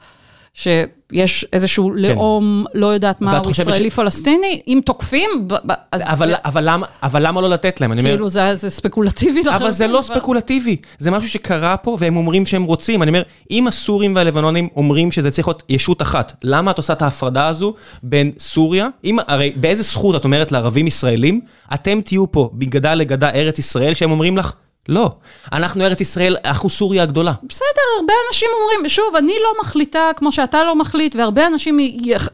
שיש 0.54 1.46
איזשהו 1.54 1.92
לאום, 1.92 2.66
לא 2.74 2.88
יודעת 2.88 3.22
מה, 3.22 3.38
הוא 3.38 3.46
חושבת 3.46 3.56
ש- 3.56 3.70
ישראלי-פלסטיני, 3.70 4.62
אם 4.68 4.80
תוקפים, 4.86 5.30
ב- 5.48 5.54
ב- 5.54 5.74
אז 5.92 6.02
אבל, 6.06 6.34
אבל, 6.46 6.64
למה, 6.70 6.86
אבל 7.04 7.28
למה 7.28 7.42
לא 7.42 7.50
לתת 7.50 7.82
להם? 7.82 7.92
אני 7.92 8.02
אומר, 8.02 8.12
כאילו 8.12 8.30
זה, 8.30 8.56
זה 8.56 8.70
ספקולטיבי 8.70 9.40
לחלוטין. 9.40 9.62
אבל 9.62 9.72
זה 9.72 9.88
לא 9.88 10.02
ספקולטיבי, 10.02 10.76
זה 11.00 11.12
משהו 11.12 11.30
שקרה 11.30 11.78
פה 11.78 11.98
והם 12.00 12.18
אומרים 12.18 12.46
שהם 12.46 12.64
רוצים. 12.64 13.04
אני 13.04 13.10
אומר, 13.10 13.22
אם 13.52 13.68
הסורים 13.68 14.16
והלבנונים 14.16 14.68
אומרים 14.76 15.12
שזה 15.12 15.32
צריך 15.32 15.48
להיות 15.48 15.64
ישות 15.70 16.02
אחת, 16.02 16.34
למה 16.44 16.72
את 16.72 16.78
עושה 16.78 16.94
את 16.94 17.02
ההפרדה 17.02 17.48
הזו 17.48 17.74
בין 18.04 18.32
סוריה? 18.40 18.88
אם, 19.04 19.18
הרי 19.28 19.54
באיזה 19.56 19.84
זכות 19.84 20.16
את 20.16 20.24
אומרת 20.24 20.52
לערבים 20.52 20.88
ישראלים, 20.88 21.42
אתם 21.74 22.02
תהיו 22.02 22.32
פה 22.32 22.50
מגדה 22.54 22.94
לגדה 22.94 23.30
ארץ 23.30 23.60
ישראל, 23.60 23.94
שהם 23.94 24.12
אומרים 24.12 24.38
לך, 24.38 24.54
לא, 24.90 25.12
אנחנו 25.52 25.84
ארץ 25.84 26.02
ישראל, 26.02 26.36
אנחנו 26.46 26.70
סוריה 26.70 27.04
הגדולה. 27.04 27.34
בסדר, 27.44 27.82
הרבה 28.00 28.14
אנשים 28.28 28.48
אומרים, 28.62 28.90
שוב, 28.90 29.16
אני 29.16 29.34
לא 29.44 29.54
מחליטה 29.62 30.10
כמו 30.16 30.32
שאתה 30.32 30.64
לא 30.64 30.76
מחליט, 30.76 31.16
והרבה 31.16 31.48
אנשים, 31.48 31.80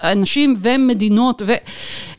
אנשים 0.03 0.55
ומדינות, 0.61 1.41
ו, 1.45 1.53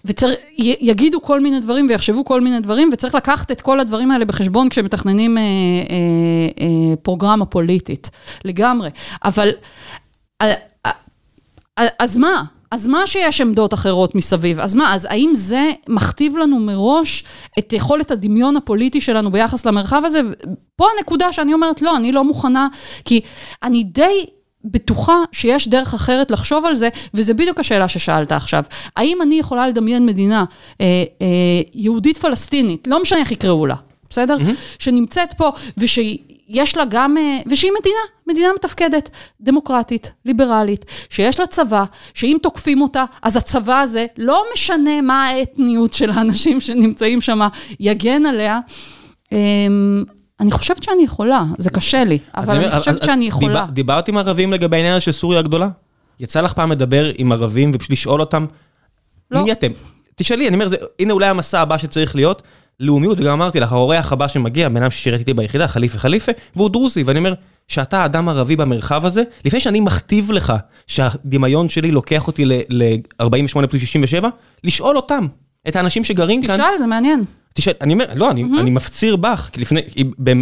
ויגידו 0.04 1.22
כל 1.22 1.40
מיני 1.40 1.60
דברים 1.60 1.86
ויחשבו 1.88 2.24
כל 2.24 2.40
מיני 2.40 2.60
דברים, 2.60 2.90
וצריך 2.92 3.14
לקחת 3.14 3.50
את 3.50 3.60
כל 3.60 3.80
הדברים 3.80 4.10
האלה 4.10 4.24
בחשבון 4.24 4.68
כשמתכננים 4.68 5.38
אה, 5.38 5.42
אה, 5.42 5.46
אה, 6.60 6.96
פרוגרמה 7.02 7.46
פוליטית, 7.46 8.10
לגמרי. 8.44 8.90
אבל, 9.24 9.50
אה, 10.42 10.54
אז 11.98 12.18
מה? 12.18 12.42
אז 12.70 12.86
מה 12.86 13.06
שיש 13.06 13.40
עמדות 13.40 13.74
אחרות 13.74 14.14
מסביב? 14.14 14.60
אז 14.60 14.74
מה, 14.74 14.94
אז 14.94 15.06
האם 15.10 15.30
זה 15.34 15.70
מכתיב 15.88 16.36
לנו 16.36 16.58
מראש 16.58 17.24
את 17.58 17.72
יכולת 17.72 18.10
הדמיון 18.10 18.56
הפוליטי 18.56 19.00
שלנו 19.00 19.32
ביחס 19.32 19.66
למרחב 19.66 20.02
הזה? 20.04 20.20
פה 20.76 20.86
הנקודה 20.96 21.32
שאני 21.32 21.54
אומרת, 21.54 21.82
לא, 21.82 21.96
אני 21.96 22.12
לא 22.12 22.24
מוכנה, 22.24 22.68
כי 23.04 23.20
אני 23.62 23.84
די... 23.84 24.26
בטוחה 24.70 25.16
שיש 25.32 25.68
דרך 25.68 25.94
אחרת 25.94 26.30
לחשוב 26.30 26.64
על 26.64 26.74
זה, 26.74 26.88
וזה 27.14 27.34
בדיוק 27.34 27.60
השאלה 27.60 27.88
ששאלת 27.88 28.32
עכשיו. 28.32 28.64
האם 28.96 29.18
אני 29.22 29.38
יכולה 29.38 29.68
לדמיין 29.68 30.06
מדינה 30.06 30.44
אה, 30.80 31.04
אה, 31.22 31.26
יהודית 31.74 32.18
פלסטינית, 32.18 32.86
לא 32.86 33.02
משנה 33.02 33.18
איך 33.18 33.32
יקראו 33.32 33.66
לה, 33.66 33.74
בסדר? 34.10 34.36
Mm-hmm. 34.38 34.78
שנמצאת 34.78 35.34
פה, 35.34 35.50
ושיש 36.50 36.76
לה 36.76 36.84
גם, 36.88 37.16
אה, 37.18 37.38
ושהיא 37.46 37.70
מדינה, 37.80 37.98
מדינה 38.26 38.48
מתפקדת, 38.56 39.10
דמוקרטית, 39.40 40.12
ליברלית, 40.24 40.84
שיש 41.10 41.40
לה 41.40 41.46
צבא, 41.46 41.84
שאם 42.14 42.36
תוקפים 42.42 42.82
אותה, 42.82 43.04
אז 43.22 43.36
הצבא 43.36 43.80
הזה, 43.80 44.06
לא 44.18 44.44
משנה 44.54 45.00
מה 45.00 45.26
האתניות 45.26 45.92
של 45.92 46.10
האנשים 46.10 46.60
שנמצאים 46.60 47.20
שם, 47.20 47.40
יגן 47.80 48.26
עליה. 48.26 48.60
אה, 49.32 49.38
אני 50.40 50.50
חושבת 50.50 50.82
שאני 50.82 51.04
יכולה, 51.04 51.44
זה 51.58 51.70
קשה 51.70 52.04
לי, 52.04 52.18
אבל 52.36 52.56
אני 52.56 52.78
חושבת 52.78 53.04
שאני 53.04 53.26
יכולה. 53.26 53.66
דיברת 53.70 54.08
עם 54.08 54.16
ערבים 54.16 54.52
לגבי 54.52 54.76
העניין 54.76 55.00
של 55.00 55.12
סוריה 55.12 55.38
הגדולה? 55.38 55.68
יצא 56.20 56.40
לך 56.40 56.52
פעם 56.52 56.72
לדבר 56.72 57.12
עם 57.18 57.32
ערבים 57.32 57.70
ופשוט 57.74 57.90
לשאול 57.90 58.20
אותם, 58.20 58.46
לא. 59.30 59.44
מי 59.44 59.52
אתם? 59.52 59.70
תשאלי, 60.14 60.48
אני 60.48 60.54
אומר, 60.54 60.68
הנה 60.98 61.12
אולי 61.12 61.28
המסע 61.28 61.60
הבא 61.60 61.78
שצריך 61.78 62.16
להיות, 62.16 62.42
לאומיות, 62.80 63.20
וגם 63.20 63.32
אמרתי 63.32 63.60
לך, 63.60 63.72
האורח 63.72 64.12
הבא 64.12 64.28
שמגיע, 64.28 64.68
בן 64.68 64.76
אדם 64.76 64.90
ששירת 64.90 65.20
איתי 65.20 65.34
ביחידה, 65.34 65.68
חליפה 65.68 65.98
חליפה, 65.98 66.32
והוא 66.56 66.70
דרוזי, 66.70 67.02
ואני 67.02 67.18
אומר, 67.18 67.34
שאתה 67.68 68.04
אדם 68.04 68.28
ערבי 68.28 68.56
במרחב 68.56 69.06
הזה, 69.06 69.22
לפני 69.44 69.60
שאני 69.60 69.80
מכתיב 69.80 70.30
לך 70.32 70.52
שהדמיון 70.86 71.68
שלי 71.68 71.90
לוקח 71.90 72.26
אותי 72.26 72.44
ל-48 72.44 73.26
פלוס 73.66 73.82
67, 73.82 74.28
לשאול 74.64 74.96
אותם, 74.96 75.26
את 75.68 75.76
האנשים 75.76 76.04
שגרים 76.04 76.42
כאן. 76.42 76.54
תשאל, 76.56 76.78
זה 76.78 76.86
מעניין. 76.86 77.24
תשאל, 77.54 77.72
אני 77.80 77.92
אומר, 77.92 78.04
לא, 78.14 78.30
אני, 78.30 78.44
אני 78.60 78.70
מפציר 78.70 79.16
בך, 79.16 79.48
כי 79.52 79.60
לפני, 79.60 79.80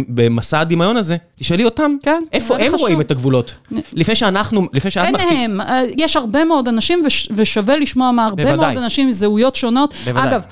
במסע 0.07 0.59
הדמיון 0.59 0.97
הזה, 0.97 1.17
תשאלי 1.35 1.65
אותם, 1.65 1.95
כן, 2.03 2.23
איפה 2.33 2.55
הם 2.57 2.61
חשוב. 2.67 2.79
רואים 2.79 3.01
את 3.01 3.11
הגבולות? 3.11 3.55
לפני 3.93 4.15
שאנחנו, 4.15 4.67
לפני 4.73 4.91
שאת 4.91 5.05
אין 5.05 5.15
מכתיב... 5.15 5.29
הם, 5.39 5.61
אה, 5.61 5.81
יש 5.97 6.15
הרבה 6.15 6.45
מאוד 6.45 6.67
אנשים 6.67 7.01
וש- 7.05 7.29
ושווה 7.35 7.77
לשמוע 7.77 8.11
מהרבה. 8.11 8.55
מאוד 8.55 8.77
אנשים 8.77 9.05
עם 9.05 9.11
זהויות 9.11 9.55
שונות. 9.55 9.93
בוודאי. 10.05 10.29
אגב, 10.29 10.43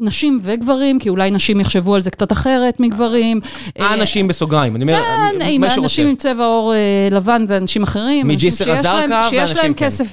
נשים 0.00 0.38
וגברים, 0.42 0.98
כי 0.98 1.08
אולי 1.08 1.30
נשים 1.30 1.60
יחשבו 1.60 1.94
על 1.94 2.00
זה 2.00 2.10
קצת 2.10 2.32
אחרת 2.32 2.80
מגברים. 2.80 3.40
אה, 3.80 3.86
האנשים 3.86 4.28
בסוגריים, 4.28 4.76
אני 4.76 4.82
אומר, 4.84 4.94
כן, 4.94 5.60
מה 5.60 5.70
שרוצה. 5.70 5.80
אנשים 5.82 6.06
עם 6.06 6.14
צבע 6.14 6.44
עור 6.44 6.74
אה, 6.74 6.78
לבן 7.10 7.44
ואנשים 7.48 7.82
אחרים, 7.82 8.38
שיש 8.38 8.60
א-זרקא 8.60 8.88
להם- 9.08 9.30
שיש 9.30 9.38
ואנשים, 9.38 9.56
להם 9.56 9.74
כן. 9.74 9.84
כסף 9.86 10.06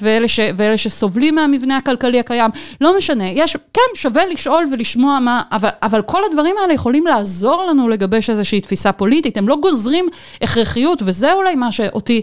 ואלה, 0.56 0.78
שסובלים 0.78 1.36
מהמבנה 1.36 1.78
הכלכלי 1.78 2.20
הקיים, 2.20 2.52
לא 2.82 2.98
משנה, 2.98 3.30
יש, 3.30 3.58
כן, 3.74 3.82
שווה 3.96 4.26
לשאול 4.26 4.66
ולשמוע 4.72 5.20
מה, 5.20 5.42
אבל, 5.52 5.70
אבל 5.84 6.02
כל 6.02 6.22
הדברים 6.32 6.56
האלה 6.62 6.74
יכולים 6.74 7.06
לעזור 7.08 7.66
לנו 7.70 7.90
לגבש 7.90 8.30
איזושהי 8.30 8.62
תפיסה 8.62 8.92
פוליטית, 8.92 9.38
הם 9.38 9.48
לא 9.48 9.56
גוזרים 9.62 10.06
הכרחיות, 10.42 11.02
וזה 11.06 11.34
אולי 11.34 11.56
מה 11.56 11.72
שאותי... 11.72 12.22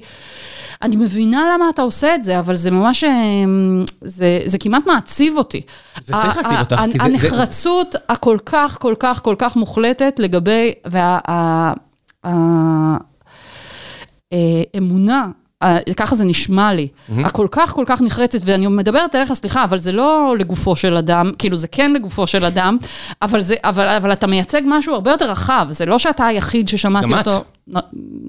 אני 0.85 0.97
מבינה 0.97 1.44
למה 1.55 1.70
אתה 1.70 1.82
עושה 1.82 2.15
את 2.15 2.24
זה, 2.24 2.39
אבל 2.39 2.56
זה 2.56 2.70
ממש, 2.70 3.05
אמ, 3.05 3.85
זה, 4.01 4.40
זה 4.47 4.59
כמעט 4.59 4.86
מעציב 4.86 5.36
אותי. 5.36 5.61
זה 6.05 6.15
צריך 6.23 6.36
להציב 6.36 6.59
אותך, 6.59 6.74
כי 6.93 6.98
זה- 6.98 7.05
הנחרצות 7.05 7.94
הכל 8.09 8.39
כך, 8.47 8.78
כל 8.81 8.94
כך, 8.98 9.23
כל 9.23 9.35
כך 9.39 9.56
מוחלטת 9.56 10.15
לגבי, 10.19 10.73
והאמונה, 14.32 15.28
ככה 15.97 16.15
זה 16.16 16.24
נשמע 16.24 16.73
לי, 16.74 16.89
הכל 17.24 17.47
כך, 17.51 17.73
כל 17.73 17.85
כך 17.86 18.01
נחרצת, 18.02 18.39
ואני 18.44 18.66
מדברת 18.66 19.15
אליך, 19.15 19.32
סליחה, 19.32 19.65
אבל 19.65 19.78
זה 19.78 19.93
לא 19.93 20.35
לגופו 20.39 20.77
של 20.77 20.97
אדם, 20.97 21.31
כאילו 21.39 21.56
זה 21.56 21.69
כן 21.69 21.93
לגופו 21.93 22.27
של 22.27 22.44
אדם, 22.44 22.77
אבל, 23.23 23.40
זה, 23.40 23.55
אבל, 23.65 23.89
אבל 23.89 24.12
אתה 24.12 24.27
מייצג 24.27 24.62
משהו 24.66 24.94
הרבה 24.94 25.11
יותר 25.11 25.31
רחב, 25.31 25.66
זה 25.70 25.86
לא 25.86 25.98
שאתה 25.98 26.27
היחיד 26.27 26.69
ששמעתי 26.69 27.06
גם 27.06 27.20
את. 27.20 27.28
אותו. 27.28 27.44
נ- 27.69 27.78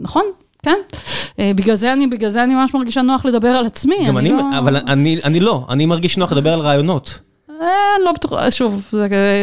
נכון, 0.01 0.23
כן. 0.65 0.97
אה, 1.39 1.51
בגלל 1.55 1.75
זה 1.75 1.93
אני, 1.93 2.07
בגלל 2.07 2.29
זה 2.29 2.43
אני 2.43 2.55
ממש 2.55 2.73
מרגישה 2.73 3.01
נוח 3.01 3.25
לדבר 3.25 3.47
על 3.47 3.65
עצמי. 3.65 3.95
גם 4.07 4.17
אני, 4.17 4.29
לא... 4.29 4.41
אבל 4.57 4.77
אני 4.77 5.19
אני 5.23 5.39
לא, 5.39 5.65
אני 5.69 5.85
מרגיש 5.85 6.17
נוח 6.17 6.31
לדבר 6.31 6.53
על 6.53 6.59
רעיונות. 6.59 7.19
אה, 7.61 7.67
לא 8.05 8.11
בטוחה, 8.11 8.51
שוב, 8.51 8.93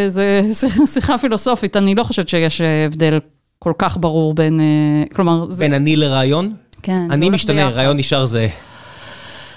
זה, 0.07 0.41
שיחה 0.87 1.19
פילוסופית, 1.19 1.77
אני 1.77 1.95
לא 1.95 2.03
חושבת 2.03 2.29
שיש 2.29 2.61
הבדל 2.61 3.19
כל 3.59 3.73
כך 3.79 3.97
ברור 4.01 4.35
בין, 4.35 4.61
אה, 4.61 5.15
כלומר, 5.15 5.51
זה, 5.51 5.65
בין 5.65 5.73
אני 5.73 5.97
לרעיון, 5.97 6.55
כן, 6.83 7.09
אני 7.11 7.31
משתנה. 7.31 7.71
רעיון 7.71 7.97
נשאר 7.97 8.25
זה. 8.25 8.49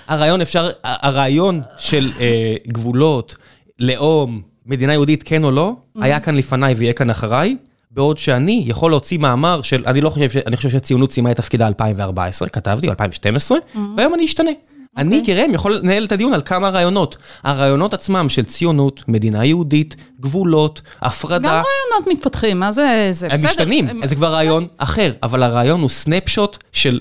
הרעיון 0.07 0.41
אפשר, 0.41 0.69
הרעיון 0.83 1.61
של 1.77 2.09
אה, 2.19 2.55
גבולות, 2.67 3.35
לאום, 3.79 4.41
מדינה 4.65 4.93
יהודית, 4.93 5.23
כן 5.23 5.43
או 5.43 5.51
לא, 5.51 5.73
Mm-hmm. 5.95 6.03
היה 6.03 6.19
כאן 6.19 6.35
לפניי 6.35 6.73
ויהיה 6.73 6.93
כאן 6.93 7.09
אחריי, 7.09 7.55
בעוד 7.95 8.17
שאני 8.17 8.63
יכול 8.67 8.91
להוציא 8.91 9.17
מאמר 9.17 9.61
של, 9.61 9.83
אני 9.87 10.01
לא 10.01 10.09
חושב, 10.09 10.27
אני 10.45 10.57
חושב 10.57 10.69
שהציונות 10.69 11.11
סיימה 11.11 11.31
את 11.31 11.35
תפקידה 11.37 11.67
2014, 11.67 12.49
כתבתי, 12.49 12.87
או 12.87 12.91
2012, 12.91 13.57
Mm-hmm. 13.57 13.77
והיום 13.97 14.13
אני 14.13 14.25
אשתנה. 14.25 14.51
אני 14.97 15.19
אוקיי. 15.19 15.35
כראם 15.35 15.53
יכול 15.53 15.75
לנהל 15.77 16.05
את 16.05 16.11
הדיון 16.11 16.33
על 16.33 16.41
כמה 16.45 16.69
רעיונות. 16.69 17.17
הרעיונות 17.43 17.93
עצמם 17.93 18.29
של 18.29 18.45
ציונות, 18.45 19.03
מדינה 19.07 19.45
יהודית, 19.45 19.95
גבולות, 20.19 20.81
הפרדה. 21.01 21.37
גם 21.47 21.53
רעיונות 21.53 22.07
מתפתחים, 22.17 22.59
מה 22.59 22.71
זה, 22.71 23.07
זה 23.11 23.27
הם 23.27 23.33
בסדר. 23.37 23.49
משתנים, 23.49 23.87
הם- 23.87 24.05
זה 24.07 24.15
כבר 24.15 24.33
רעיון 24.33 24.67
אחר, 24.77 25.11
אבל 25.23 25.43
הרעיון 25.43 25.81
הוא 25.81 25.89
סנפשוט 25.89 26.57
של 26.71 26.99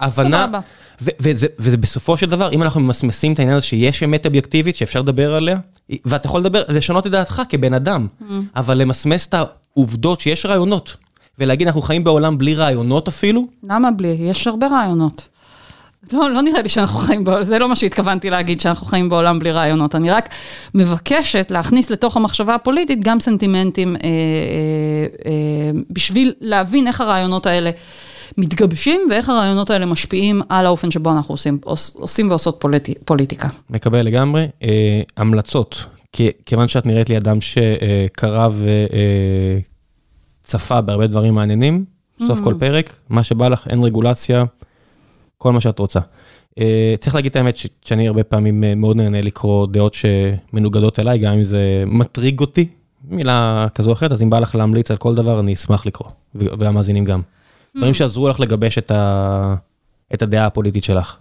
הבנה, 0.00 0.44
סבבה. 0.46 0.60
ו- 1.02 1.10
וזה, 1.20 1.46
וזה 1.58 1.76
בסופו 1.76 2.16
של 2.16 2.26
דבר, 2.30 2.52
אם 2.52 2.62
אנחנו 2.62 2.80
ממסמסים 2.80 3.32
את 3.32 3.38
העניין 3.38 3.56
הזה 3.56 3.66
שיש 3.66 4.02
אמת 4.02 4.26
אובייקטיבית 4.26 4.76
שאפשר 4.76 5.00
לדבר 5.00 5.34
עליה, 5.34 5.58
ואתה 6.04 6.26
יכול 6.26 6.40
לדבר, 6.40 6.62
לשנות 6.68 7.06
את 7.06 7.10
דעתך 7.12 7.42
כבן 7.48 7.74
אדם, 7.74 8.06
Mm. 8.20 8.24
אבל 8.56 8.78
למסמס 8.78 9.26
את 9.26 9.34
העובדות 9.76 10.20
שיש 10.20 10.46
רעיונות, 10.46 10.96
ולהגיד 11.38 11.66
אנחנו 11.66 11.82
חיים 11.82 12.04
בעולם 12.04 12.38
בלי 12.38 12.54
רעיונות 12.54 13.08
אפילו, 13.08 13.46
למה 13.62 13.90
בלי? 13.90 14.16
יש 14.20 14.46
הרבה 14.46 14.66
רעיונות. 14.66 15.28
לא, 16.12 16.30
לא 16.30 16.42
נראה 16.42 16.62
לי 16.62 16.68
שאנחנו 16.68 16.98
חיים 16.98 17.24
בעולם, 17.24 17.44
זה 17.44 17.58
לא 17.58 17.68
מה 17.68 17.76
שהתכוונתי 17.76 18.30
להגיד, 18.30 18.60
שאנחנו 18.60 18.86
חיים 18.86 19.08
בעולם 19.08 19.38
בלי 19.38 19.52
רעיונות. 19.52 19.94
אני 19.94 20.10
רק 20.10 20.28
מבקשת 20.74 21.46
להכניס 21.50 21.90
לתוך 21.90 22.16
המחשבה 22.16 22.54
הפוליטית 22.54 23.00
גם 23.00 23.20
סנטימנטים 23.20 23.96
אה, 23.96 24.00
אה, 24.02 24.08
אה, 25.26 25.80
בשביל 25.90 26.32
להבין 26.40 26.86
איך 26.86 27.00
הרעיונות 27.00 27.46
האלה 27.46 27.70
מתגבשים 28.38 29.00
ואיך 29.10 29.28
הרעיונות 29.28 29.70
האלה 29.70 29.86
משפיעים 29.86 30.42
על 30.48 30.66
האופן 30.66 30.90
שבו 30.90 31.10
אנחנו 31.10 31.34
עושים, 31.34 31.58
עוש, 31.64 31.90
עושים 31.94 32.30
ועושות 32.30 32.56
פוליטי, 32.60 32.94
פוליטיקה. 33.04 33.48
מקבל 33.70 34.02
לגמרי, 34.02 34.48
אה, 34.62 35.00
המלצות, 35.16 35.84
כיוון 36.46 36.68
שאת 36.68 36.86
נראית 36.86 37.08
לי 37.08 37.16
אדם 37.16 37.38
שקרא 37.40 38.48
וצפה 40.42 40.80
בהרבה 40.80 41.06
דברים 41.06 41.34
מעניינים, 41.34 41.84
סוף 42.26 42.40
כל 42.40 42.54
פרק, 42.58 43.00
מה 43.08 43.22
שבא 43.22 43.48
לך, 43.48 43.66
אין 43.68 43.82
רגולציה, 43.82 44.44
כל 45.38 45.52
מה 45.52 45.60
שאת 45.60 45.78
רוצה. 45.78 46.00
אה, 46.58 46.94
צריך 47.00 47.14
להגיד 47.14 47.30
את 47.30 47.36
האמת 47.36 47.56
שאני 47.84 48.08
הרבה 48.08 48.24
פעמים 48.24 48.64
אה, 48.64 48.74
מאוד 48.74 48.96
נהנה 48.96 49.20
לקרוא 49.20 49.66
דעות 49.66 49.94
שמנוגדות 49.94 50.98
אליי, 50.98 51.18
גם 51.18 51.32
אם 51.32 51.44
זה 51.44 51.84
מטריג 51.86 52.40
אותי, 52.40 52.68
מילה 53.08 53.66
כזו 53.74 53.88
או 53.88 53.94
אחרת, 53.94 54.12
אז 54.12 54.22
אם 54.22 54.30
בא 54.30 54.38
לך 54.38 54.54
להמליץ 54.54 54.90
על 54.90 54.96
כל 54.96 55.14
דבר, 55.14 55.40
אני 55.40 55.54
אשמח 55.54 55.86
לקרוא, 55.86 56.10
והמאזינים 56.34 57.04
גם. 57.04 57.22
דברים 57.76 57.94
שעזרו 57.94 58.28
לך 58.28 58.40
לגבש. 58.40 58.78
את 60.14 60.22
הדעה 60.22 60.46
הפוליטית 60.46 60.84
שלך. 60.84 61.16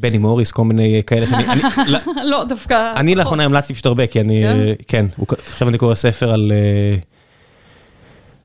בני 0.00 0.18
מוריס, 0.18 0.52
כל 0.52 0.64
מיני 0.64 1.02
כאלה 1.06 1.26
שאני... 1.26 1.44
אני, 1.46 1.60
לא, 2.30 2.44
דווקא... 2.44 2.92
אני. 2.96 3.14
לאחרונה 3.14 3.44
המלצתי 3.44 3.74
פשוט 3.74 3.86
הרבה, 3.86 4.06
כי 4.06 4.20
אני... 4.20 4.42
כן? 4.42 4.74
כן, 4.88 5.06
הוא- 5.16 5.26
עכשיו 5.52 5.68
אני 5.68 5.78
קורא 5.78 5.94
ספר 5.94 6.30
על... 6.32 6.52
אה, 6.54 6.96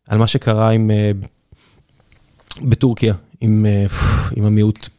על 0.08 0.18
מה 0.18 0.28
שקרה 0.28 0.70
עם... 0.70 0.92
אה, 0.92 1.12
בטורקיה, 2.62 3.14
עם, 3.42 3.66
אה, 3.66 3.86
עם 4.36 4.46
המיעוט... 4.46 4.90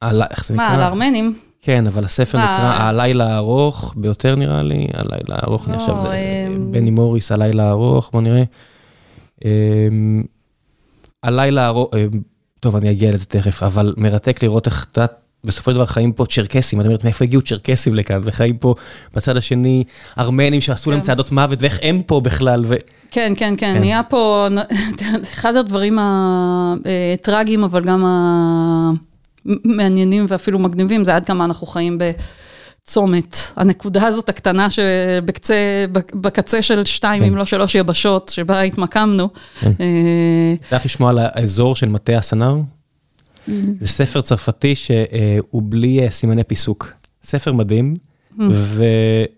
על- 0.00 0.22
איך 0.30 0.44
זה 0.46 0.54
נקרא? 0.54 0.66
מה, 0.68 0.74
על 0.74 0.80
הארמנים? 0.80 1.38
כן, 1.60 1.86
אבל 1.86 2.04
הספר 2.04 2.38
מה? 2.38 2.44
נקרא 2.44 2.82
הלילה 2.82 3.34
הארוך 3.34 3.94
ביותר 3.96 4.34
נראה 4.36 4.62
לי, 4.62 4.86
הלילה 4.94 5.34
הארוך, 5.42 5.68
אני 5.68 5.72
לא, 5.76 5.78
חושב, 5.78 5.92
זה 6.02 6.12
אמ, 6.48 6.72
בני 6.72 6.90
מוריס, 6.90 7.32
הלילה 7.32 7.64
הארוך, 7.66 8.10
בוא 8.12 8.20
נראה. 8.22 8.42
אמ, 9.44 10.22
הלילה 11.22 11.62
הארוך, 11.64 11.90
אמ, 11.94 12.20
טוב, 12.60 12.76
אני 12.76 12.90
אגיע 12.90 13.12
לזה 13.12 13.26
תכף, 13.26 13.62
אבל 13.62 13.94
מרתק 13.96 14.42
לראות 14.42 14.66
איך, 14.66 14.86
את 14.90 14.96
יודעת, 14.96 15.12
בסופו 15.44 15.70
של 15.70 15.76
דבר 15.76 15.86
חיים 15.86 16.12
פה 16.12 16.26
צ'רקסים, 16.26 16.80
אני 16.80 16.88
אומרת, 16.88 17.04
מאיפה 17.04 17.24
הגיעו 17.24 17.42
צ'רקסים 17.42 17.94
לכאן, 17.94 18.20
וחיים 18.22 18.56
פה 18.56 18.74
בצד 19.14 19.36
השני 19.36 19.84
ארמנים 20.18 20.60
שעשו 20.60 20.90
להם 20.90 21.00
כן. 21.00 21.06
צעדות 21.06 21.32
מוות, 21.32 21.62
ואיך 21.62 21.78
הם 21.82 22.02
פה 22.06 22.20
בכלל, 22.20 22.64
ו... 22.68 22.74
כן, 23.10 23.32
כן, 23.36 23.54
כן, 23.58 23.74
כן. 23.74 23.78
נהיה 23.78 24.02
פה 24.02 24.48
אחד 25.34 25.56
הדברים 25.56 25.98
הטרגיים, 26.00 27.64
אבל 27.64 27.84
גם 27.84 28.04
המעניינים 29.64 30.26
ואפילו 30.28 30.58
מגניבים, 30.58 31.04
זה 31.04 31.16
עד 31.16 31.24
כמה 31.26 31.44
אנחנו 31.44 31.66
חיים 31.66 31.98
בצומת. 32.86 33.36
הנקודה 33.56 34.06
הזאת 34.06 34.28
הקטנה 34.28 34.68
שבקצה, 34.70 35.84
בקצה 36.14 36.62
של 36.62 36.84
שתיים, 36.84 37.22
כן. 37.22 37.28
אם 37.28 37.36
לא 37.36 37.44
שלוש 37.44 37.74
יבשות, 37.74 38.28
שבה 38.28 38.60
התמקמנו. 38.60 39.28
כן. 39.60 39.72
אה, 39.80 40.54
צריך 40.68 40.84
לשמוע 40.84 41.10
על 41.10 41.18
האזור 41.22 41.76
של 41.76 41.88
מטה 41.88 42.16
הסנר. 42.16 42.56
זה 43.80 43.86
ספר 43.86 44.20
צרפתי 44.20 44.74
שהוא 44.74 45.62
בלי 45.64 46.04
אה, 46.04 46.10
סימני 46.10 46.44
פיסוק. 46.44 46.92
ספר 47.22 47.52
מדהים, 47.52 47.94
ויש 48.38 49.28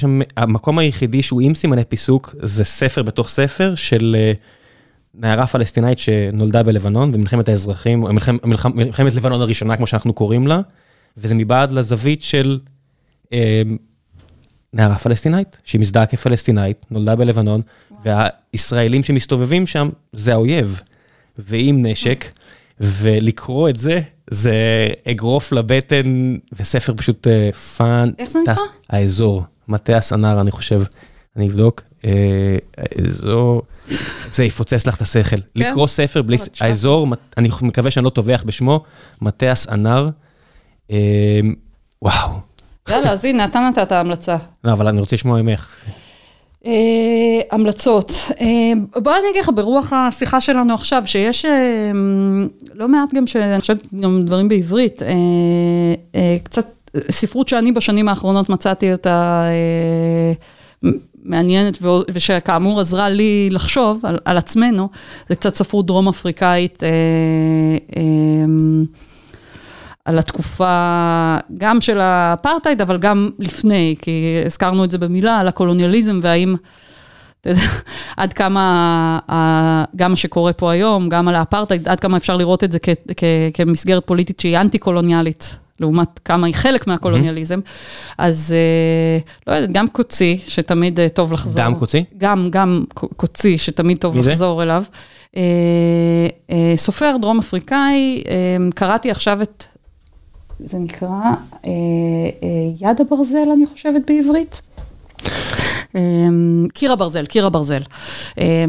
שם, 0.00 0.20
המקום 0.36 0.78
היחידי 0.78 1.22
שהוא 1.22 1.40
עם 1.40 1.54
סימני 1.54 1.84
פיסוק, 1.84 2.34
זה 2.42 2.64
ספר 2.64 3.02
בתוך 3.02 3.28
ספר 3.28 3.74
של 3.74 4.16
אה, 4.18 4.32
נערה 5.14 5.46
פלסטינאית 5.46 5.98
שנולדה 5.98 6.62
בלבנון, 6.62 7.12
במלחמת 7.12 7.48
האזרחים, 7.48 8.00
מלחמת, 8.00 8.44
מלחמת 8.74 9.14
לבנון 9.14 9.40
הראשונה, 9.40 9.76
כמו 9.76 9.86
שאנחנו 9.86 10.12
קוראים 10.12 10.46
לה, 10.46 10.60
וזה 11.16 11.34
מבעד 11.34 11.72
לזווית 11.72 12.22
של 12.22 12.58
אה, 13.32 13.62
נערה 14.72 14.98
פלסטינאית, 14.98 15.58
שהיא 15.64 15.80
מזדהה 15.80 16.06
כפלסטינאית, 16.06 16.86
נולדה 16.90 17.16
בלבנון, 17.16 17.60
והישראלים 18.02 19.02
שמסתובבים 19.02 19.66
שם 19.66 19.88
זה 20.12 20.32
האויב, 20.32 20.80
ועם 21.38 21.86
נשק, 21.86 22.24
ולקרוא 22.80 23.68
את 23.68 23.78
זה, 23.78 24.00
זה 24.30 24.54
אגרוף 25.08 25.52
לבטן, 25.52 26.36
וספר 26.52 26.94
פשוט 26.96 27.26
אה, 27.26 27.52
fun. 27.52 28.10
איך 28.18 28.30
זה 28.30 28.38
נקרא? 28.42 28.54
האזור, 28.90 29.44
מטה 29.68 29.96
הסנר, 29.96 30.40
אני 30.40 30.50
חושב, 30.50 30.82
אני 31.36 31.46
אבדוק. 31.48 31.82
אה, 32.04 32.56
האזור, 32.78 33.62
זה 34.30 34.44
יפוצץ 34.44 34.86
לך 34.86 34.96
את 34.96 35.02
השכל. 35.02 35.36
לקרוא 35.56 35.86
ספר 35.86 36.22
בלי. 36.22 36.36
האזור, 36.60 37.06
אני 37.36 37.48
מקווה 37.62 37.90
שאני 37.90 38.04
לא 38.04 38.10
טובח 38.10 38.42
בשמו, 38.46 38.84
מטה 39.22 39.50
הסנר. 39.50 40.08
אה, 40.90 41.40
וואו. 42.02 42.30
יאללה, 42.88 43.12
אז 43.12 43.24
הנה, 43.24 43.44
אתה 43.44 43.60
נתת 43.60 43.92
המלצה. 43.92 44.36
לא, 44.64 44.72
אבל 44.72 44.88
אני 44.88 45.00
רוצה 45.00 45.16
לשמוע 45.16 45.42
ממך. 45.42 45.76
אה, 46.66 47.40
המלצות. 47.50 48.12
אה, 48.40 48.72
בוא 49.02 49.12
אני 49.12 49.30
אגיד 49.30 49.42
לך, 49.42 49.50
ברוח 49.54 49.92
השיחה 49.92 50.40
שלנו 50.40 50.74
עכשיו, 50.74 51.02
שיש 51.06 51.44
אה, 51.44 51.50
לא 52.74 52.88
מעט 52.88 53.14
גם, 53.14 53.26
שאני 53.26 53.60
חושבת 53.60 53.94
גם 54.00 54.22
דברים 54.24 54.48
בעברית, 54.48 55.02
קצת 56.44 56.66
ספרות 57.10 57.48
שאני 57.48 57.72
בשנים 57.72 58.08
האחרונות 58.08 58.48
מצאתי 58.48 58.92
אותה 58.92 59.44
אה, 59.44 60.90
מעניינת, 61.22 61.78
ושכאמור 62.12 62.80
עזרה 62.80 63.08
לי 63.08 63.48
לחשוב 63.50 64.06
על, 64.06 64.18
על 64.24 64.36
עצמנו, 64.36 64.88
זה 65.28 65.36
קצת 65.36 65.54
ספרות 65.54 65.86
דרום 65.86 66.08
אפריקאית. 66.08 66.82
אה, 66.82 66.88
אה, 67.96 68.02
על 70.10 70.18
התקופה 70.18 71.36
גם 71.58 71.80
של 71.80 72.00
האפרטהייד, 72.00 72.80
אבל 72.80 72.98
גם 72.98 73.30
לפני, 73.38 73.94
כי 74.02 74.42
הזכרנו 74.46 74.84
את 74.84 74.90
זה 74.90 74.98
במילה, 74.98 75.38
על 75.38 75.48
הקולוניאליזם 75.48 76.20
והאם, 76.22 76.54
עד 78.16 78.32
כמה, 78.32 79.18
גם 79.96 80.10
מה 80.10 80.16
שקורה 80.16 80.52
פה 80.52 80.70
היום, 80.70 81.08
גם 81.08 81.28
על 81.28 81.34
האפרטהייד, 81.34 81.88
עד 81.88 82.00
כמה 82.00 82.16
אפשר 82.16 82.36
לראות 82.36 82.64
את 82.64 82.72
זה 82.72 82.78
כ, 82.78 82.88
כ, 83.16 83.24
כמסגרת 83.54 84.06
פוליטית 84.06 84.40
שהיא 84.40 84.58
אנטי-קולוניאלית. 84.58 85.56
לעומת 85.80 86.18
כמה 86.24 86.46
היא 86.46 86.54
חלק 86.54 86.86
מהקולוניאליזם, 86.86 87.60
אז 88.18 88.54
אה, 88.56 89.18
לא 89.46 89.52
יודעת, 89.52 89.72
גם 89.72 89.88
קוצי, 89.88 90.40
שתמיד 90.48 91.00
אה, 91.00 91.08
טוב 91.08 91.32
לחזור. 91.32 91.64
דם 91.64 91.74
קוצי? 91.78 92.04
גם, 92.18 92.48
גם 92.50 92.84
קוצי, 92.94 93.58
שתמיד 93.58 93.98
טוב 93.98 94.16
מי 94.16 94.22
זה? 94.22 94.30
לחזור 94.30 94.62
אליו. 94.62 94.84
אה, 95.36 95.42
אה, 96.50 96.72
סופר 96.76 97.16
דרום 97.20 97.38
אפריקאי, 97.38 98.22
אה, 98.28 98.56
קראתי 98.74 99.10
עכשיו 99.10 99.42
את, 99.42 99.64
זה 100.64 100.78
נקרא 100.78 101.08
אה, 101.08 101.34
אה, 101.64 101.70
יד 102.80 103.00
הברזל, 103.00 103.48
אני 103.56 103.66
חושבת 103.66 104.02
בעברית. 104.06 104.60
אה, 105.96 106.00
קיר 106.74 106.92
הברזל, 106.92 107.26
קיר 107.26 107.46
הברזל. 107.46 107.82
אה, 108.38 108.64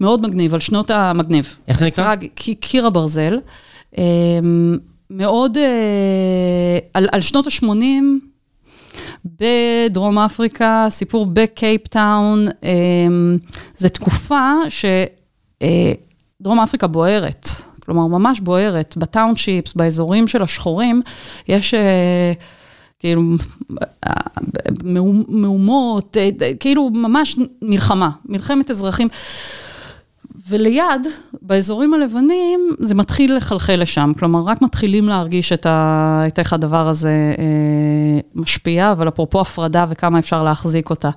מאוד 0.00 0.22
מגניב, 0.22 0.54
על 0.54 0.60
שנות 0.60 0.90
המגניב. 0.90 1.58
איך 1.68 1.78
זה 1.78 1.86
נקרא? 1.86 2.14
קיר 2.60 2.86
הברזל. 2.86 3.38
אה, 3.98 4.04
מאוד, 5.10 5.56
אה, 5.56 6.78
על, 6.94 7.08
על 7.12 7.20
שנות 7.20 7.46
ה-80, 7.46 8.02
בדרום 9.24 10.18
אפריקה, 10.18 10.86
סיפור 10.90 11.26
בקייפטאון, 11.26 12.48
אה, 12.64 12.70
זו 13.76 13.88
תקופה 13.88 14.52
שדרום 14.68 16.60
אפריקה 16.60 16.86
בוערת, 16.86 17.48
כלומר 17.84 18.06
ממש 18.06 18.40
בוערת, 18.40 18.94
ב 18.96 19.03
townships, 19.03 19.72
באזורים 19.74 20.28
של 20.28 20.42
השחורים, 20.42 21.02
יש 21.48 21.74
אה, 21.74 22.32
כאילו 22.98 23.22
אה, 24.06 24.10
מהומ- 24.84 25.24
מהומות, 25.28 26.16
אה, 26.16 26.28
כאילו 26.60 26.90
ממש 26.90 27.36
מלחמה, 27.62 28.10
מלחמת 28.26 28.70
אזרחים. 28.70 29.08
וליד, 30.48 31.06
באזורים 31.42 31.94
הלבנים, 31.94 32.60
זה 32.78 32.94
מתחיל 32.94 33.36
לחלחל 33.36 33.76
לשם. 33.76 34.12
כלומר, 34.18 34.40
רק 34.40 34.62
מתחילים 34.62 35.08
להרגיש 35.08 35.52
את, 35.52 35.66
ה, 35.66 36.24
את 36.26 36.38
איך 36.38 36.52
הדבר 36.52 36.88
הזה 36.88 37.34
אה, 37.38 38.20
משפיע, 38.34 38.92
אבל 38.92 39.08
אפרופו 39.08 39.40
הפרדה 39.40 39.86
וכמה 39.88 40.18
אפשר 40.18 40.42
להחזיק 40.42 40.90
אותה. 40.90 41.10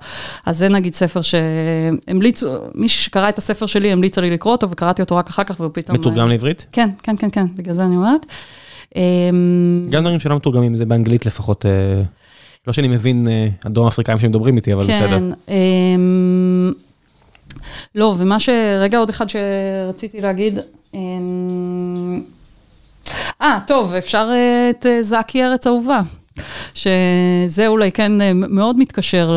אז 0.46 0.58
זה 0.58 0.70
נגיד 0.70 0.94
ספר 0.94 1.22
שהמליצו, 1.22 2.48
מישהי 2.76 3.04
שקרא 3.04 3.30
את 3.30 3.38
הספר 3.38 3.66
שלי 3.66 3.92
המליצה 3.92 4.22
לי 4.22 4.30
לקרוא 4.32 4.52
אותו, 4.52 4.70
וקראתי 4.70 5.02
אותו 5.02 5.16
רק 5.16 5.30
אחר 5.30 5.44
כך, 5.44 5.60
והוא 5.60 5.72
פתאום... 5.74 5.98
מתורגם 5.98 6.30
לעברית? 6.30 6.66
כן, 6.72 6.90
כן, 7.04 7.16
כן, 7.18 7.28
כן, 7.32 7.46
בגלל 7.56 7.74
זה 7.74 7.86
אני 7.86 7.96
אומרת. 7.96 8.26
אה, 8.96 9.30
גם 9.90 10.04
דברים 10.04 10.20
שלא 10.20 10.36
מתורגמים, 10.36 10.76
זה 10.76 10.86
באנגלית 10.86 11.26
לפחות. 11.26 11.66
אה, 11.66 12.04
לא 12.68 12.74
שאני 12.74 12.88
מבין 12.88 13.28
אה, 13.28 13.48
הדרום 13.64 13.88
אפריקאים 13.88 14.18
שמדברים 14.20 14.56
איתי, 14.56 14.74
אבל 14.74 14.84
בסדר. 14.84 15.20
כן. 15.20 15.56
אמ, 17.56 17.62
לא, 17.96 18.16
ומה 18.18 18.40
ש... 18.40 18.50
רגע, 18.80 18.98
עוד 18.98 19.10
אחד 19.10 19.26
שרציתי 19.30 20.22
להגיד. 20.22 20.60
אמ, 20.94 22.22
אה, 23.42 23.60
טוב, 23.68 23.94
אפשר 23.94 24.30
אה, 24.32 24.70
את 24.70 24.86
אה, 24.86 25.02
זקי 25.02 25.44
ארץ 25.44 25.68
אהובה. 25.68 26.02
שזה 26.74 27.68
אולי 27.68 27.92
כן 27.92 28.22
אה, 28.22 28.32
מאוד 28.34 28.80
מתקשר 28.80 29.28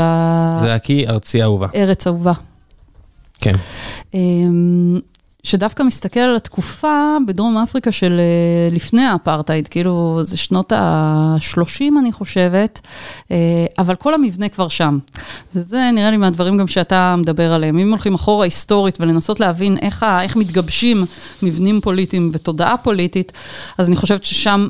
זה 0.61 0.75
הקי 0.75 1.09
ארצי 1.09 1.43
אהובה. 1.43 1.67
לארץ 1.75 2.07
אהובה. 2.07 2.33
כן. 3.41 3.55
שדווקא 5.43 5.83
מסתכל 5.83 6.21
על 6.21 6.37
התקופה 6.37 6.93
בדרום 7.27 7.59
אפריקה 7.59 7.93
של 7.93 8.21
אה, 8.21 8.75
לפני 8.75 9.03
האפרטהייד, 9.03 9.69
כאילו 9.69 10.19
זה 10.23 10.37
שנות 10.37 10.73
ה-30 10.73 11.83
אני 12.01 12.13
חושבת, 12.13 12.81
אה, 13.31 13.37
אבל 13.79 13.95
כל 13.95 14.15
המבנה 14.15 14.49
כבר 14.49 14.69
שם. 14.69 14.99
וזה 15.55 15.91
נראה 15.95 16.11
לי 16.11 16.17
מהדברים 16.17 16.57
גם 16.59 16.67
שאתה 16.69 17.15
מדבר 17.19 17.53
עליהם. 17.53 17.79
אם 17.79 17.91
הולכים 17.91 18.15
אחורה 18.15 18.45
היסטורית 18.45 19.01
ולנסות 19.01 19.41
להבין 19.41 19.79
איך, 19.83 20.07
איך 20.23 20.37
מתגבשים 20.37 21.05
מבנים 21.43 21.81
פוליטיים 21.81 22.31
ותודעה 22.33 22.77
פוליטית, 22.77 23.33
אז 23.79 23.89
אני 23.89 23.97
חושבת 23.97 24.25
ששם 24.25 24.69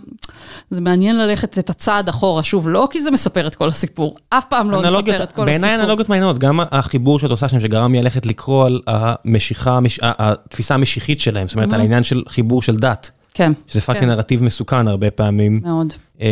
זה 0.70 0.80
מעניין 0.80 1.18
ללכת 1.18 1.58
את 1.58 1.70
הצעד 1.70 2.08
אחורה. 2.08 2.42
שוב, 2.42 2.68
לא 2.68 2.88
כי 2.90 3.00
זה 3.00 3.10
מספר 3.10 3.46
את 3.46 3.54
כל 3.54 3.68
הסיפור, 3.68 4.16
אף 4.30 4.44
פעם 4.48 4.70
לא 4.70 4.76
אנלוגיות- 4.80 5.08
מספר 5.08 5.22
את 5.24 5.32
כל 5.32 5.44
בעיניי 5.44 5.70
הסיפור. 5.70 5.84
אנלוגיות 5.84 6.08
מעניינות, 6.08 6.38
גם 6.38 6.60
החיבור 6.70 7.18
שאת 7.18 7.30
עושה 7.30 7.48
שם, 7.48 7.60
שגרם 7.60 7.92
לי 7.92 8.02
ללכת 8.02 8.26
לקרוא 8.26 8.66
על 8.66 8.80
המשיכה, 8.86 9.76
המש- 9.76 9.98
התפיסה 10.58 10.74
המשיחית 10.74 11.20
שלהם, 11.20 11.48
זאת 11.48 11.54
אומרת, 11.56 11.72
על 11.72 11.80
העניין 11.80 12.02
של 12.02 12.22
חיבור 12.28 12.62
של 12.62 12.76
דת, 12.76 13.10
כן, 13.34 13.52
שזה 13.66 13.80
פאקינג 13.80 14.04
כן, 14.04 14.10
נרטיב 14.10 14.42
מסוכן 14.44 14.88
הרבה 14.88 15.10
פעמים, 15.10 15.60
מאוד. 15.64 15.92
אה, 16.20 16.26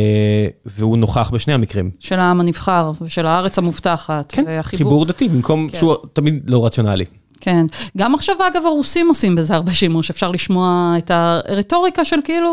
והוא 0.66 0.98
נוכח 0.98 1.30
בשני 1.30 1.54
המקרים. 1.54 1.90
של 2.00 2.18
העם 2.18 2.40
הנבחר 2.40 2.92
ושל 3.00 3.26
הארץ 3.26 3.58
המובטחת. 3.58 4.32
כן, 4.32 4.44
והחיבור- 4.46 4.78
חיבור 4.78 5.04
דתי, 5.04 5.28
במקום 5.28 5.68
כן. 5.68 5.78
שהוא 5.78 5.94
תמיד 6.12 6.50
לא 6.50 6.66
רציונלי. 6.66 7.04
כן. 7.40 7.66
גם 7.98 8.14
עכשיו, 8.14 8.36
אגב, 8.52 8.62
הרוסים 8.66 9.08
עושים 9.08 9.34
בזה 9.34 9.54
הרבה 9.54 9.72
שימוש. 9.74 10.10
אפשר 10.10 10.30
לשמוע 10.30 10.94
את 10.98 11.10
הרטוריקה 11.14 12.04
של 12.04 12.16
כאילו... 12.24 12.50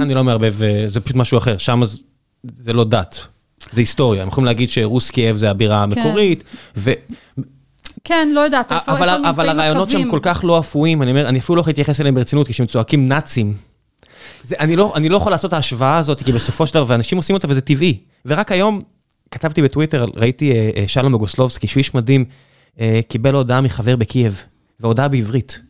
אני 0.00 0.14
לא 0.14 0.24
מערבב, 0.24 0.62
אה, 0.62 0.84
זה 0.88 1.00
פשוט 1.00 1.16
משהו 1.16 1.38
אחר, 1.38 1.58
שם 1.58 1.80
זה- 1.84 1.98
זה 2.54 2.72
לא 2.72 2.84
דת, 2.84 3.26
זה 3.72 3.80
היסטוריה, 3.80 4.22
הם 4.22 4.28
יכולים 4.28 4.46
להגיד 4.46 4.68
שרוס 4.70 5.10
קייב 5.10 5.36
זה 5.36 5.50
הבירה 5.50 5.82
המקורית, 5.82 6.44
ו- 6.76 6.92
כן, 8.04 8.28
לא 8.34 8.40
יודעת, 8.40 8.72
איפה 8.72 8.92
אבל, 8.92 9.08
איפה 9.08 9.16
אבל 9.16 9.28
נמצאים 9.28 9.48
הרעיונות 9.48 9.90
שם. 9.90 10.10
כל 10.10 10.18
כך 10.22 10.40
לא 10.44 10.58
אפויים, 10.58 11.02
אני 11.02 11.10
אומר, 11.10 11.28
אני 11.28 11.38
אפילו 11.38 11.56
לא 11.56 11.60
יכול 11.60 11.70
להתייחס 11.70 12.00
אליהם 12.00 12.14
ברצינות, 12.14 12.48
כשהם 12.48 12.66
צועקים 12.66 13.06
נאצים. 13.06 13.54
זה, 14.42 14.56
אני, 14.60 14.76
לא, 14.76 14.92
אני 14.96 15.08
לא 15.08 15.16
יכול 15.16 15.32
לעשות 15.32 15.48
את 15.48 15.52
ההשוואה 15.52 15.98
הזאת, 15.98 16.22
כי 16.22 16.32
בסופו 16.32 16.66
של 16.66 16.74
דבר, 16.74 16.84
ואנשים 16.88 17.18
עושים 17.18 17.34
אותה 17.34 17.46
וזה 17.50 17.60
טבעי. 17.60 17.98
ורק 18.26 18.52
היום 18.52 18.80
כתבתי 19.30 19.62
בטוויטר, 19.62 20.06
ראיתי 20.16 20.52
אה, 20.52 20.70
אה, 20.76 20.84
שלום 20.88 21.12
בוגוסלובסקי, 21.12 21.66
שהוא 21.66 21.78
איש 21.78 21.94
מדהים, 21.94 22.24
אה, 22.80 23.00
קיבל 23.08 23.34
הודעה 23.34 23.60
מחבר 23.60 23.96
בקייב, 23.96 24.42
והודעה 24.80 25.08
בעברית. 25.08 25.60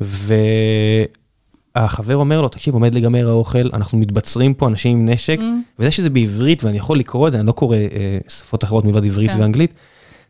והחבר 0.00 2.16
אומר 2.16 2.42
לו, 2.42 2.48
תקשיב, 2.48 2.74
עומד 2.74 2.94
להיגמר 2.94 3.28
האוכל, 3.28 3.68
אנחנו 3.72 3.98
מתבצרים 3.98 4.54
פה, 4.54 4.66
אנשים 4.66 4.98
עם 4.98 5.08
נשק, 5.08 5.38
אמ. 5.38 5.42
וזה 5.78 5.90
שזה 5.90 6.10
בעברית, 6.10 6.64
ואני 6.64 6.76
יכול 6.76 6.98
לקרוא 6.98 7.28
את 7.28 7.32
זה, 7.32 7.38
אני 7.38 7.46
לא 7.46 7.52
קורא 7.52 7.76
אה, 7.76 8.18
שפות 8.28 8.64
אחרות 8.64 8.84
מלבד 8.84 9.04
עברית 9.04 9.30
כן. 9.30 9.40
ואנגלית, 9.40 9.74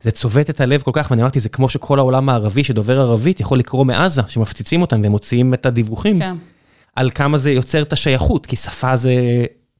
זה 0.02 0.10
צובט 0.10 0.50
את 0.50 0.60
הלב 0.60 0.82
כל 0.82 0.90
כך, 0.94 1.10
ואני 1.10 1.22
אמרתי, 1.22 1.40
זה 1.40 1.48
כמו 1.48 1.68
שכל 1.68 1.98
העולם 1.98 2.28
הערבי 2.28 2.64
שדובר 2.64 3.00
ערבית 3.00 3.40
יכול 3.40 3.58
לקרוא 3.58 3.84
מעזה, 3.84 4.22
שמפציצים 4.28 4.82
אותם 4.82 5.02
והם 5.02 5.10
מוציאים 5.12 5.54
את 5.54 5.66
הדיווחים, 5.66 6.18
כן, 6.18 6.34
על 6.96 7.10
כמה 7.10 7.38
זה 7.38 7.52
יוצר 7.52 7.82
את 7.82 7.92
השייכות, 7.92 8.46
כי 8.46 8.56
שפה 8.56 8.96
זה... 8.96 9.14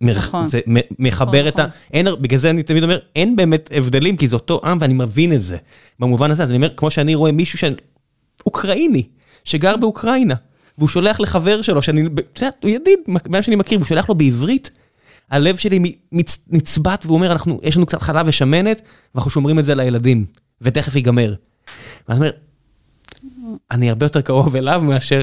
מר- 0.01 0.19
נכון. 0.19 0.47
זה 0.47 0.61
מ- 0.69 0.81
מחבר 0.99 1.49
את 1.49 1.59
ה... 1.59 1.63
נכון. 1.63 1.79
אין, 1.93 2.07
בגלל 2.21 2.39
זה 2.39 2.51
אני 2.51 2.63
תמיד 2.63 2.83
אומר, 2.83 2.99
אין 3.17 3.37
באמת 3.37 3.71
הבדלים, 3.77 4.17
כי 4.17 4.29
זה 4.29 4.37
אותו 4.37 4.61
עם 4.65 4.79
ואני 4.81 4.95
מבין 4.95 5.33
את 5.33 5.43
זה. 5.43 5.57
במובן 6.01 6.31
הזה, 6.31 6.43
אז 6.43 6.49
אני 6.49 6.57
אומר, 6.57 6.69
כמו 6.77 6.91
שאני 6.91 7.15
רואה 7.15 7.33
מישהו 7.33 7.59
ש... 7.59 7.65
אוקראיני, 8.47 9.03
שגר 9.45 9.77
באוקראינה, 9.77 10.35
והוא 10.79 10.89
שולח 10.89 11.21
לחבר 11.21 11.63
שלו, 11.63 11.83
שאני, 11.83 12.07
את 12.33 12.39
יודעת, 12.41 12.57
הוא 12.63 12.71
ידיד, 12.71 12.99
מה 13.29 13.43
שאני 13.43 13.57
מכיר, 13.57 13.79
והוא 13.79 13.87
שולח 13.87 14.09
לו 14.09 14.15
בעברית, 14.15 14.71
הלב 15.33 15.57
שלי 15.57 15.95
מצ- 16.13 16.45
נצבט, 16.49 17.07
והוא 17.07 17.17
אומר, 17.17 17.33
אנחנו, 17.33 17.61
יש 17.63 17.77
לנו 17.77 17.87
קצת 17.87 18.03
חלב 18.03 18.27
ושמנת, 18.29 18.83
ואנחנו 19.15 19.31
שומרים 19.31 19.59
את 19.59 19.65
זה 19.65 19.75
לילדים, 19.75 20.25
ותכף 20.61 20.97
ייגמר. 20.97 21.35
ואני 22.09 22.19
אומר, 22.21 22.31
אני 23.71 23.91
הרבה 23.91 24.07
יותר 24.07 24.21
קרוב 24.21 24.57
אליו 24.57 24.83
מאשר 24.85 25.21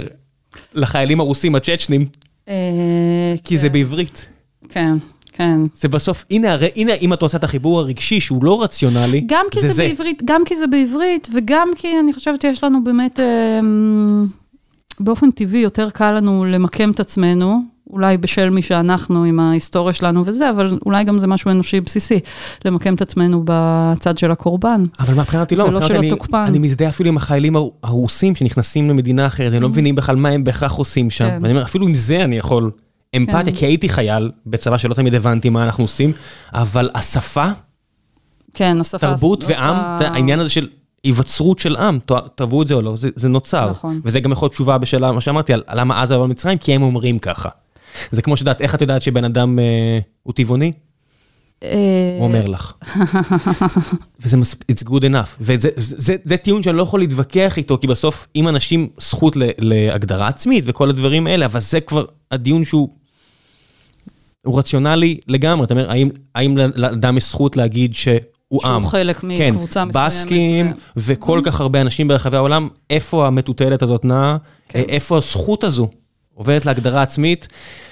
לחיילים 0.74 1.20
הרוסים 1.20 1.56
הצ'צ'נים, 1.56 2.06
אה, 2.48 2.54
כי 3.44 3.58
זה 3.58 3.70
בעברית. 3.70 4.26
כן, 4.70 4.98
כן. 5.34 5.60
זה 5.74 5.88
בסוף, 5.88 6.26
הנה, 6.32 6.54
הרי, 6.54 6.70
הנה, 6.76 6.94
אם 6.94 7.14
את 7.14 7.22
עושה 7.22 7.38
את 7.38 7.44
החיבור 7.44 7.80
הרגשי 7.80 8.22
שהוא 8.22 8.44
לא 8.44 8.64
רציונלי, 8.64 9.24
גם 9.26 9.46
כי 9.52 9.62
זה, 9.62 9.84
בעברית, 9.84 10.22
גם 10.26 10.42
כי 10.46 10.56
זה 10.56 10.68
בעברית, 10.68 11.28
וגם 11.34 11.68
כי 11.76 11.88
אני 12.00 12.14
חושבת 12.14 12.42
שיש 12.42 12.64
לנו 12.64 12.84
באמת, 12.84 13.20
אה, 13.20 13.60
באופן 15.00 15.32
טבעי 15.32 15.60
יותר 15.60 15.90
קל 15.90 16.12
לנו 16.12 16.46
למקם 16.46 16.92
את 16.92 17.00
עצמנו, 17.00 17.62
אולי 17.90 18.18
בשל 18.18 18.50
מי 18.50 18.62
שאנחנו 18.62 19.24
עם 19.24 19.40
ההיסטוריה 19.40 19.94
שלנו 19.94 20.24
וזה, 20.26 20.50
אבל 20.50 20.78
אולי 20.86 21.04
גם 21.04 21.20
זה 21.20 21.28
משהו 21.28 21.52
אנושי 21.52 21.82
בסיסי, 21.82 22.20
למקם 22.66 22.94
את 22.94 23.02
עצמנו 23.02 23.44
בצד 23.46 24.18
של 24.18 24.32
הקורבן. 24.32 24.84
אבל 25.00 25.14
מבחינתי 25.14 25.56
לא, 25.56 25.64
ולא 25.64 25.72
מבחינת 25.74 25.90
של 25.92 25.98
אני, 25.98 26.08
התוקפן. 26.12 26.44
אני 26.48 26.60
מזדהה 26.60 26.90
אפילו 26.90 27.10
עם 27.10 27.18
החיילים 27.18 27.56
הר- 27.56 27.68
הרוסים 27.84 28.36
שנכנסים 28.36 28.90
למדינה 28.90 29.28
אחרת, 29.28 29.54
הם 29.54 29.62
לא 29.62 29.70
מבינים 29.70 29.96
בכלל 29.96 30.16
מה 30.16 30.30
הם 30.30 30.44
בהכרח 30.44 30.72
עושים 30.74 31.10
שם. 31.10 31.30
כן. 31.30 31.38
ואני 31.42 31.54
אומר, 31.54 31.64
אפילו 31.64 31.86
עם 31.88 31.94
זה 31.94 32.24
אני 32.24 32.38
יכול 32.38 32.72
אמפתיה, 33.16 33.44
כן. 33.44 33.52
כי 33.52 33.66
הייתי 33.66 33.90
חייל 33.90 34.32
בצבא 34.46 34.78
שלא 34.78 34.94
תמיד 34.94 35.16
הבנתי 35.16 35.50
מה 35.50 35.64
אנחנו 35.66 35.84
עושים, 35.84 36.12
אבל 36.54 36.90
השפה, 36.96 37.46
כן, 38.54 38.78
השפה... 38.82 38.98
תרבות 38.98 39.44
עושה- 39.44 39.54
ועם, 39.56 39.76
העניין 40.14 40.40
הזה 40.40 40.50
של 40.50 40.68
היווצרות 41.04 41.60
של 41.60 41.76
עם, 41.76 42.00
תאהבו 42.36 42.62
את 42.62 42.68
זה 42.68 42.74
או 42.74 42.82
לא, 42.82 42.96
זה, 42.96 43.10
זה 43.16 43.30
נוצר. 43.30 43.70
נכון. 43.70 44.02
וזה 44.06 44.20
גם 44.20 44.32
יכול 44.32 44.46
להיות 44.46 44.54
תשובה 44.54 44.78
בשאלה, 44.78 45.12
מה 45.12 45.22
שאמרתי, 45.22 45.54
על 45.54 45.62
למה 45.74 46.02
עזה 46.02 46.18
לא 46.18 46.28
מצרים, 46.28 46.58
כי 46.58 46.76
הם 46.76 46.82
אומרים 46.82 47.20
ככה. 47.20 47.50
זה 48.12 48.22
כמו 48.22 48.38
שאת 48.38 48.62
איך 48.62 48.76
את 48.76 48.82
יודעת 48.82 49.02
שבן 49.02 49.24
אדם 49.24 49.60
אה, 49.60 50.00
הוא 50.24 50.34
טבעוני? 50.34 50.72
אה, 51.64 52.16
הוא 52.18 52.24
אומר 52.24 52.48
לך. 52.48 52.74
וזה 54.22 54.38
מספיק, 54.38 54.72
it's 54.72 54.90
good 54.90 55.02
enough. 55.02 55.36
וזה 55.42 55.70
זה, 55.76 55.96
זה, 55.98 56.16
זה 56.24 56.38
טיעון 56.38 56.64
שאני 56.64 56.78
לא 56.78 56.84
יכול 56.84 57.00
להתווכח 57.00 57.58
איתו, 57.58 57.78
כי 57.78 57.88
בסוף, 57.88 58.28
אם 58.36 58.48
אנשים 58.48 58.88
זכות 59.00 59.36
ל, 59.36 59.44
להגדרה 59.60 60.28
עצמית 60.28 60.64
וכל 60.68 60.90
הדברים 60.90 61.28
האלה, 61.28 61.46
אבל 61.46 61.60
זה 61.60 61.80
כבר 61.80 62.06
הדיון 62.32 62.66
שהוא... 62.66 62.90
הוא 64.46 64.60
רציונלי 64.60 65.20
לגמרי, 65.28 65.66
אתה 65.66 65.74
אומר, 65.74 65.92
האם, 65.92 66.10
האם 66.36 66.58
לאדם 66.58 67.18
יש 67.18 67.30
זכות 67.30 67.58
להגיד 67.58 67.94
שהוא 67.94 68.20
שהוא 68.50 68.66
עם? 68.66 68.88
חלק 68.88 69.18
כן, 69.18 69.54
מקבוצה 69.54 69.86
מסוימת. 69.86 70.08
בסקים 70.08 70.72
וכל 70.98 71.42
כך 71.44 71.62
הרבה 71.62 71.82
אנשים 71.82 72.08
ברחבי 72.08 72.38
העולם, 72.38 72.68
איפה 72.90 73.28
המטוטלת 73.28 73.82
הזאת 73.82 74.06
נעה? 74.06 74.38
כן. 74.70 74.80
איפה 74.80 75.18
הזכות 75.18 75.64
הזו? 75.64 75.90
עוברת 76.40 76.66
להגדרה 76.66 77.02
עצמית, 77.02 77.48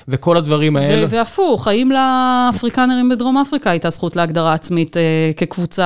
וכל 0.07 0.38
הדברים 0.38 0.78
האלה. 0.78 1.06
ו- 1.06 1.10
והפוך, 1.10 1.68
האם 1.68 1.91
לאפריקנרים 1.91 3.10
בדרום 3.10 3.38
אפריקה 3.38 3.69
הייתה 3.72 3.90
זכות 3.90 4.15
להגדרה 4.15 4.53
עצמית 4.53 4.98
אה, 4.98 5.02
כקבוצה... 5.38 5.86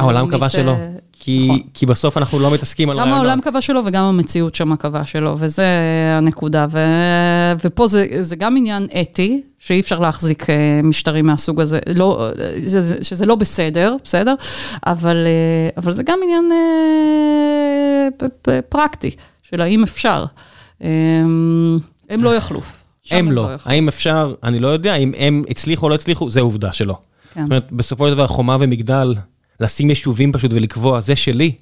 העולם 0.00 0.28
קבע 0.30 0.48
שלא. 0.48 0.70
אה, 0.70 0.76
כי, 1.12 1.44
נכון. 1.48 1.60
כי 1.74 1.86
בסוף 1.86 2.16
אנחנו 2.16 2.38
לא 2.38 2.50
מתעסקים 2.50 2.90
על 2.90 2.96
גם 2.96 3.02
רעיונות. 3.02 3.18
העולם 3.26 3.40
קבע 3.40 3.60
שלו 3.60 3.80
וגם 3.84 4.04
המציאות 4.04 4.54
שם 4.54 4.76
קבע 4.76 5.04
שלו, 5.04 5.34
וזה 5.38 5.64
הנקודה. 6.18 6.66
ו... 6.70 6.78
ופה 7.64 7.86
זה, 7.86 8.06
זה 8.20 8.36
גם 8.36 8.56
עניין 8.56 8.86
אתי, 9.00 9.42
שאי 9.58 9.80
אפשר 9.80 9.98
להחזיק 9.98 10.50
אה, 10.50 10.54
משטרים 10.82 11.26
מהסוג 11.26 11.60
הזה, 11.60 11.78
לא, 11.94 12.28
זה, 12.58 12.82
זה- 12.82 13.04
שזה 13.04 13.26
לא 13.26 13.34
בסדר, 13.34 13.96
בסדר? 14.04 14.34
אבל, 14.86 15.16
אה, 15.26 15.30
אבל 15.76 15.92
זה 15.92 16.02
גם 16.02 16.18
עניין 16.22 16.52
אה, 16.52 18.08
פרקטי, 18.68 19.10
של 19.42 19.60
האם 19.60 19.82
אפשר. 19.82 20.24
אה, 20.82 20.88
הם 22.10 22.22
לא 22.24 22.34
יכלו. 22.34 22.60
הם 23.10 23.32
לא. 23.32 23.50
יכלו. 23.54 23.70
האם 23.72 23.88
אפשר, 23.88 24.34
אני 24.42 24.60
לא 24.60 24.68
יודע, 24.68 24.94
אם 24.94 25.12
הם 25.18 25.42
הצליחו 25.50 25.84
או 25.86 25.90
לא 25.90 25.94
הצליחו, 25.94 26.30
זה 26.30 26.40
עובדה 26.40 26.72
שלא. 26.72 26.98
כן. 27.34 27.40
זאת 27.40 27.50
אומרת, 27.50 27.72
בסופו 27.72 28.08
של 28.08 28.14
דבר, 28.14 28.26
חומה 28.26 28.56
ומגדל, 28.60 29.14
לשים 29.60 29.90
יישובים 29.90 30.32
פשוט 30.32 30.52
ולקבוע, 30.54 31.00
זה 31.00 31.16
שלי. 31.16 31.52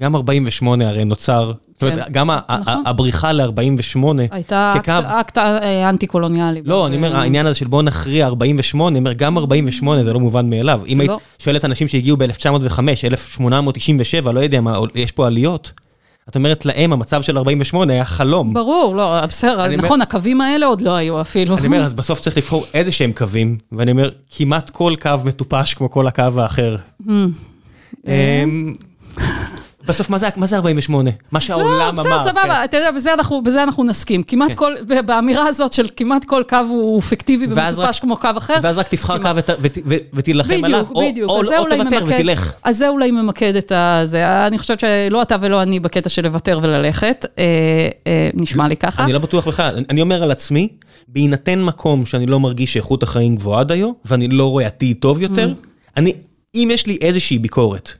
גם 0.00 0.16
48 0.16 0.88
הרי 0.88 1.04
נוצר, 1.04 1.52
זאת 1.72 1.82
אומרת, 1.82 1.98
כן. 1.98 2.12
גם 2.12 2.30
נכון. 2.30 2.82
הבריחה 2.86 3.32
ל-48, 3.32 3.98
הייתה 4.30 4.72
כקו- 4.74 4.90
אקט 5.20 5.38
אה, 5.38 5.88
אנטי-קולוניאלי. 5.88 6.62
לא, 6.64 6.86
אני 6.86 6.96
אומר, 6.96 7.16
העניין 7.16 7.46
הזה 7.46 7.54
של 7.54 7.66
בוא 7.66 7.82
נכריע 7.82 8.26
48, 8.26 8.88
אני 8.88 8.98
אומר, 8.98 9.12
גם 9.12 9.38
48 9.38 10.04
זה 10.04 10.12
לא 10.12 10.20
מובן 10.20 10.50
מאליו. 10.50 10.80
אם 10.86 11.00
היית 11.00 11.10
לא. 11.10 11.18
שואלת 11.38 11.64
אנשים 11.64 11.88
שהגיעו 11.88 12.16
ב-1905, 12.16 12.78
1897, 13.04 14.32
לא 14.32 14.40
יודע 14.40 14.60
מה, 14.60 14.78
יש 14.94 15.12
פה 15.12 15.26
עליות. 15.26 15.72
את 16.28 16.36
אומרת 16.36 16.66
להם, 16.66 16.92
המצב 16.92 17.22
של 17.22 17.38
48 17.38 17.92
היה 17.92 18.04
חלום. 18.04 18.54
ברור, 18.54 18.96
לא, 18.96 19.26
בסדר, 19.26 19.66
נכון, 19.76 20.02
הקווים 20.02 20.40
האלה 20.40 20.66
עוד 20.66 20.80
לא 20.80 20.90
היו 20.90 21.20
אפילו. 21.20 21.58
אני 21.58 21.66
אומר, 21.66 21.84
אז 21.84 21.94
בסוף 21.94 22.20
צריך 22.20 22.36
לבחור 22.36 22.64
איזה 22.74 22.92
שהם 22.92 23.12
קווים, 23.12 23.58
ואני 23.72 23.90
אומר, 23.90 24.10
כמעט 24.30 24.70
כל 24.70 24.94
קו 25.00 25.10
מטופש 25.24 25.74
כמו 25.74 25.90
כל 25.90 26.06
הקו 26.06 26.22
האחר. 26.36 26.76
בסוף, 29.88 30.10
מה 30.10 30.18
זה- 30.18 30.28
מה 30.36 30.46
זה 30.46 30.56
48? 30.56 31.10
מה 31.32 31.40
שהעולם 31.40 31.66
לא, 31.78 31.88
אמר. 31.88 32.02
בסדר, 32.02 32.22
סבבה, 32.24 32.42
כן. 32.42 32.64
אתה 32.64 32.76
יודע, 32.76 32.90
בזה 33.46 33.62
אנחנו, 33.62 33.84
נסכים. 33.84 34.22
כמעט 34.22 34.54
כל, 34.54 34.72
באמירה 35.06 35.46
הזאת 35.46 35.72
של 35.72 35.88
כמעט 35.96 36.24
כל 36.24 36.42
קו 36.48 36.56
הוא 36.68 37.00
פיקטיבי 37.02 37.46
ומטופש 37.50 38.00
כמו 38.00 38.16
קו 38.16 38.28
אחר. 38.36 38.54
ואז 38.62 38.78
רק 38.78 38.88
תבחר 38.88 39.18
קו 39.18 39.28
ות- 39.36 39.50
ות- 39.60 39.78
ות- 39.86 40.02
ותילחם 40.14 40.64
עליו, 40.64 40.86
או- 40.90 41.00
זה 41.44 41.54
תוותר 41.70 42.04
ותלך. 42.06 42.52
אז 42.64 42.76
זה 42.78 42.88
אולי 42.88 43.10
ממקד 43.10 43.56
את 43.56 43.72
הזה. 43.76 44.46
אני 44.46 44.58
חושבת 44.58 44.80
שלא 44.80 45.22
אתה 45.22 45.36
ולא 45.40 45.62
אני 45.62 45.80
בקטע 45.80 46.08
של 46.08 46.22
לוותר 46.24 46.58
וללכת. 46.62 47.26
אה, 47.38 47.44
אה, 48.06 48.30
נשמע 48.34 48.68
לי 48.68 48.76
ככה. 48.76 49.04
אני 49.04 49.12
לא 49.12 49.18
בטוח 49.18 49.48
בכלל, 49.48 49.74
אני- 49.76 49.84
אני 49.90 50.00
אומר 50.00 50.22
על 50.22 50.30
עצמי, 50.30 50.68
בהינתן 51.08 51.62
מקום 51.62 52.06
שאני 52.06 52.26
לא 52.26 52.40
מרגיש 52.40 52.72
שאיכות 52.72 53.02
החיים 53.02 53.36
גבוהה 53.36 53.64
דיו, 53.64 53.90
ואני 54.04 54.28
לא 54.28 54.50
רואה 54.50 54.66
עתיד 54.66 54.96
טוב 55.00 55.22
יותר, 55.22 55.54
אני, 55.96 56.12
אם 56.54 56.68
יש 56.72 56.86
לי 56.86 56.98
איזושהי 57.00 57.38
ביקורת 57.38 57.92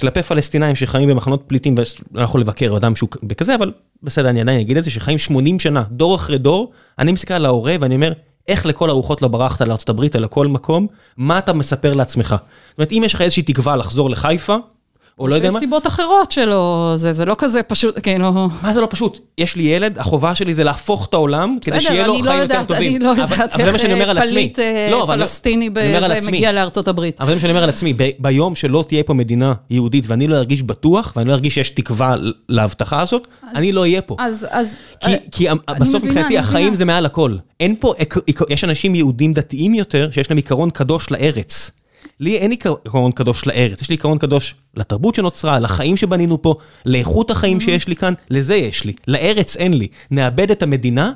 כלפי 0.00 0.22
פלסטינאים 0.22 0.76
שחיים 0.76 1.08
במחנות 1.08 1.42
פליטים, 1.46 1.74
ואני 2.12 2.24
יכול 2.24 2.40
לבקר 2.40 2.76
אדם 2.76 2.96
שהוא 2.96 3.08
בכזה, 3.22 3.54
אבל 3.54 3.72
בסדר, 4.02 4.28
אני 4.28 4.40
עדיין 4.40 4.60
אגיד 4.60 4.76
את 4.76 4.84
זה, 4.84 4.90
שחיים 4.90 5.18
80 5.18 5.58
שנה, 5.58 5.82
דור 5.90 6.16
אחרי 6.16 6.38
דור, 6.38 6.72
אני 6.98 7.12
מסתכל 7.12 7.34
על 7.34 7.46
ההורה 7.46 7.76
ואני 7.80 7.94
אומר, 7.94 8.12
איך 8.48 8.66
לכל 8.66 8.90
הרוחות 8.90 9.22
לא 9.22 9.28
ברחת 9.28 9.60
לארצות 9.60 9.88
הברית, 9.88 10.16
אלא 10.16 10.26
כל 10.26 10.46
מקום, 10.46 10.86
מה 11.16 11.38
אתה 11.38 11.52
מספר 11.52 11.94
לעצמך? 11.94 12.36
זאת 12.68 12.78
אומרת, 12.78 12.92
אם 12.92 13.02
יש 13.04 13.14
לך 13.14 13.20
איזושהי 13.20 13.42
תקווה 13.42 13.76
לחזור 13.76 14.10
לחיפה, 14.10 14.56
או 15.20 15.28
לא 15.28 15.34
יודע 15.34 15.48
יש 15.48 15.54
מה, 15.54 15.60
סיבות 15.60 15.86
אחרות 15.86 16.30
שלא, 16.32 16.92
זה, 16.96 17.12
זה 17.12 17.24
לא 17.24 17.34
כזה 17.38 17.62
פשוט, 17.62 17.98
כאילו... 18.02 18.32
מה 18.62 18.72
זה 18.72 18.80
לא 18.80 18.86
פשוט? 18.90 19.18
יש 19.38 19.56
לי 19.56 19.62
ילד, 19.62 19.98
החובה 19.98 20.34
שלי 20.34 20.54
זה 20.54 20.64
להפוך 20.64 21.06
את 21.08 21.14
העולם, 21.14 21.58
כדי 21.62 21.76
בסדר, 21.76 21.88
שיהיה 21.90 22.06
לו 22.06 22.12
אני 22.14 22.22
לא 22.22 22.28
חיים 22.30 22.42
יותר 22.42 22.54
יודעת- 22.54 22.68
טובים. 22.68 22.96
אני 22.96 23.04
לא 23.04 23.12
אבל- 23.12 23.20
יודעת 23.20 23.40
אבל 23.54 23.64
זה 23.64 23.70
מה 23.70 23.72
איך 23.72 23.78
שאני 23.82 23.92
אומר 23.92 24.10
על 24.10 24.18
אה, 24.18 24.22
עצמי. 24.22 24.34
פליט 24.34 24.58
אה, 24.58 24.88
לא, 24.90 25.02
אבל 25.02 25.12
אני- 25.14 25.22
פלסטיני 25.22 25.68
אני 25.76 25.96
עצמי. 26.16 26.32
מגיע 26.36 26.52
לארצות 26.52 26.88
הברית. 26.88 27.20
אבל 27.20 27.28
זה 27.28 27.34
מה 27.34 27.40
שאני 27.40 27.52
אומר 27.52 27.62
על 27.62 27.68
עצמי, 27.68 27.92
ב- 27.96 28.10
ביום 28.18 28.54
שלא 28.54 28.84
תהיה 28.88 29.02
פה 29.02 29.14
מדינה 29.14 29.52
יהודית 29.70 30.04
ואני 30.08 30.26
לא 30.28 30.36
ארגיש 30.36 30.62
בטוח, 30.62 31.12
ואני 31.16 31.28
לא 31.28 31.34
ארגיש 31.34 31.54
שיש 31.54 31.70
תקווה 31.70 32.16
להבטחה 32.48 33.00
הזאת, 33.02 33.26
אני 33.54 33.72
לא 33.72 33.80
אהיה 33.80 34.02
פה. 34.02 34.16
אז, 34.18 34.46
אז... 34.50 34.76
כי, 35.00 35.10
אה, 35.12 35.16
כי 35.32 35.50
אני 35.50 35.58
בסוף 35.80 36.04
מבחינתי 36.04 36.26
אני 36.28 36.38
החיים. 36.38 36.74
זה 36.74 36.84
מעל 36.84 37.06
הכל. 37.06 37.36
אין 37.60 37.74
פה, 37.80 37.94
יש 38.48 38.64
אנשים 38.64 38.94
יהודים 38.94 39.32
דתיים 39.34 39.74
יותר, 39.74 40.08
שיש 40.10 40.30
להם 40.30 40.36
עיקרון 40.36 40.70
קדוש 40.70 41.10
לארץ. 41.10 41.70
לי 42.20 42.36
אין 42.36 42.50
עיקר- 42.50 42.74
עיקרון 42.84 43.12
קדוש 43.12 43.46
לארץ, 43.46 43.82
יש 43.82 43.88
לי 43.88 43.92
עיקרון 43.94 44.18
קדוש 44.18 44.54
לתרבות 44.76 45.14
שנוצרה, 45.14 45.58
לחיים 45.60 45.96
שבנינו 45.96 46.42
פה, 46.42 46.54
לאיכות 46.86 47.30
החיים 47.30 47.60
שיש 47.60 47.88
לי 47.88 47.96
כאן, 47.96 48.14
לזה 48.30 48.54
יש 48.56 48.84
לי. 48.84 48.92
לארץ 49.08 49.56
אין 49.56 49.74
לי. 49.74 49.88
נאבד 50.10 50.50
את 50.50 50.62
המדינה, 50.62 51.12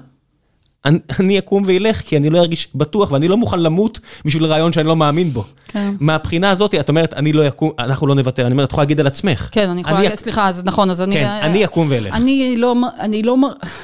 אני, 0.85 0.98
אני 1.20 1.39
אקום 1.39 1.62
ואילך, 1.66 2.01
כי 2.01 2.16
אני 2.16 2.31
לא 2.31 2.39
ארגיש 2.39 2.69
בטוח, 2.74 3.11
ואני 3.12 3.28
לא 3.28 3.36
מוכן 3.36 3.61
למות 3.61 4.01
בשביל 4.24 4.44
רעיון 4.44 4.73
שאני 4.73 4.86
לא 4.89 4.97
מאמין 4.97 5.31
בו. 5.31 5.44
כן. 5.75 5.95
מהבחינה 6.01 6.51
הזאת, 6.51 6.75
את 6.75 6.89
אומרת, 6.89 7.15
אני 7.15 7.33
לא 7.33 7.49
אקום, 7.49 7.71
אנחנו 7.79 8.07
לא 8.07 8.15
נוותר, 8.15 8.43
אני 8.47 8.53
אומר, 8.53 8.65
את 8.65 8.71
יכולה 8.71 8.83
להגיד 8.85 9.01
על 9.01 9.07
עצמך. 9.07 9.49
כן, 9.53 9.71
אני 9.71 9.81
יכולה, 9.81 10.07
אק- 10.09 10.15
סליחה, 10.15 10.49
אז 10.49 10.63
נכון, 10.65 10.91
אז 10.91 11.03
אני... 11.03 11.15
כן, 11.15 11.29
אני 11.43 11.65
אקום 11.65 11.87
ואלך. 11.91 12.15
אני 12.15 12.55
לא, 12.57 12.75
אני 13.01 13.23
לא, 13.23 13.37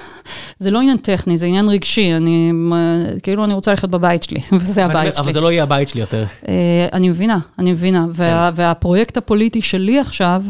זה 0.58 0.70
לא 0.70 0.80
עניין 0.80 0.96
טכני, 0.96 1.38
זה 1.38 1.46
עניין 1.46 1.68
רגשי, 1.68 2.12
אני, 2.16 2.52
כאילו 3.22 3.44
אני 3.44 3.54
רוצה 3.54 3.70
ללכת 3.70 3.88
בבית 3.88 4.22
שלי, 4.22 4.40
וזה 4.60 4.84
אבל- 4.84 4.96
הבית 4.96 5.14
אבל 5.16 5.24
שלי. 5.24 5.32
זה 5.32 5.40
לא 5.40 5.52
יהיה 5.52 5.62
הבית 5.62 5.88
שלי 5.88 6.00
יותר. 6.00 6.24
אה, 6.48 6.54
אני 6.92 7.08
מבינה, 7.08 7.38
אני 7.58 7.72
מבינה, 7.72 8.06
וה, 8.14 8.50
והפרויקט 8.54 9.16
הפוליטי 9.16 9.62
שלי 9.62 10.00
עכשיו, 10.00 10.42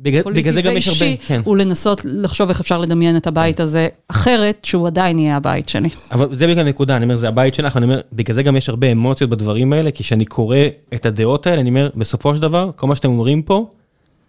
בגלל 0.00 0.22
בגלל 0.34 0.52
זה 0.52 0.62
גם 0.62 0.76
יש 0.76 1.02
הרבה, 1.02 1.16
כן. 1.26 1.40
הוא 1.44 1.56
לנסות 1.56 2.00
לחשוב 2.04 2.48
איך 2.48 2.60
אפשר 2.60 2.78
לדמיין 2.78 3.16
את 3.16 3.26
הבית 3.26 3.60
הזה 3.60 3.88
אחרת, 4.08 4.58
שהוא 4.62 4.86
עדיין 4.86 5.18
יהיה 5.18 5.36
הבית 5.36 5.68
שלי. 5.68 5.88
אבל 6.12 6.34
זה 6.34 6.46
בגלל 6.46 6.66
הנקודה, 6.66 6.96
אני 6.96 7.04
אומר, 7.04 7.16
זה 7.16 7.28
הבית 7.28 7.54
שלך, 7.54 7.74
ואני 7.74 7.84
אומר, 7.86 8.00
בגלל 8.12 8.34
זה 8.34 8.42
גם 8.42 8.56
יש 8.56 8.68
הרבה 8.68 8.92
אמוציות 8.92 9.30
בדברים 9.30 9.72
האלה, 9.72 9.90
כי 9.90 10.02
כשאני 10.02 10.24
קורא 10.24 10.56
את 10.94 11.06
הדעות 11.06 11.46
האלה, 11.46 11.60
אני 11.60 11.70
אומר, 11.70 11.88
בסופו 11.96 12.34
של 12.34 12.42
דבר, 12.42 12.70
כל 12.76 12.86
מה 12.86 12.94
שאתם 12.94 13.08
אומרים 13.08 13.42
פה, 13.42 13.66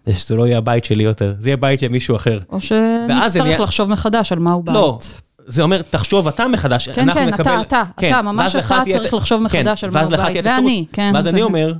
זה 0.06 0.12
שזה 0.14 0.36
לא 0.36 0.46
יהיה 0.46 0.58
הבית 0.58 0.84
שלי 0.84 1.02
יותר, 1.04 1.34
זה 1.38 1.48
יהיה 1.48 1.56
בית 1.56 1.80
של 1.80 1.88
מישהו 1.88 2.16
אחר. 2.16 2.38
או 2.52 2.60
שנצטרך 2.60 3.36
נהיה- 3.46 3.58
לחשוב 3.58 3.88
מחדש 3.90 4.32
על 4.32 4.38
מהו 4.38 4.62
בית. 4.62 4.74
לא, 4.74 4.98
זה 5.46 5.62
אומר, 5.62 5.82
תחשוב 5.82 6.28
אתה 6.28 6.48
מחדש, 6.48 6.88
כן, 6.88 7.02
אנחנו 7.02 7.20
כן, 7.20 7.28
נקבל... 7.28 7.42
אתה, 7.60 7.60
אתה, 7.60 7.82
כן, 7.96 8.08
אתה, 8.10 8.22
ממש 8.22 8.56
אתה 8.56 8.80
צריך 8.92 9.14
לחשוב 9.14 9.42
מחדש 9.42 9.84
על 9.84 9.90
כן, 9.90 9.96
ואז 9.96 10.10
מהו 10.10 10.18
לך 10.20 10.26
בית, 10.26 10.36
את 10.36 10.42
ואני. 10.46 10.84
כן, 10.92 11.10
ואז 11.14 11.24
זה- 11.24 11.30
אני 11.30 11.42
אומר, 11.42 11.72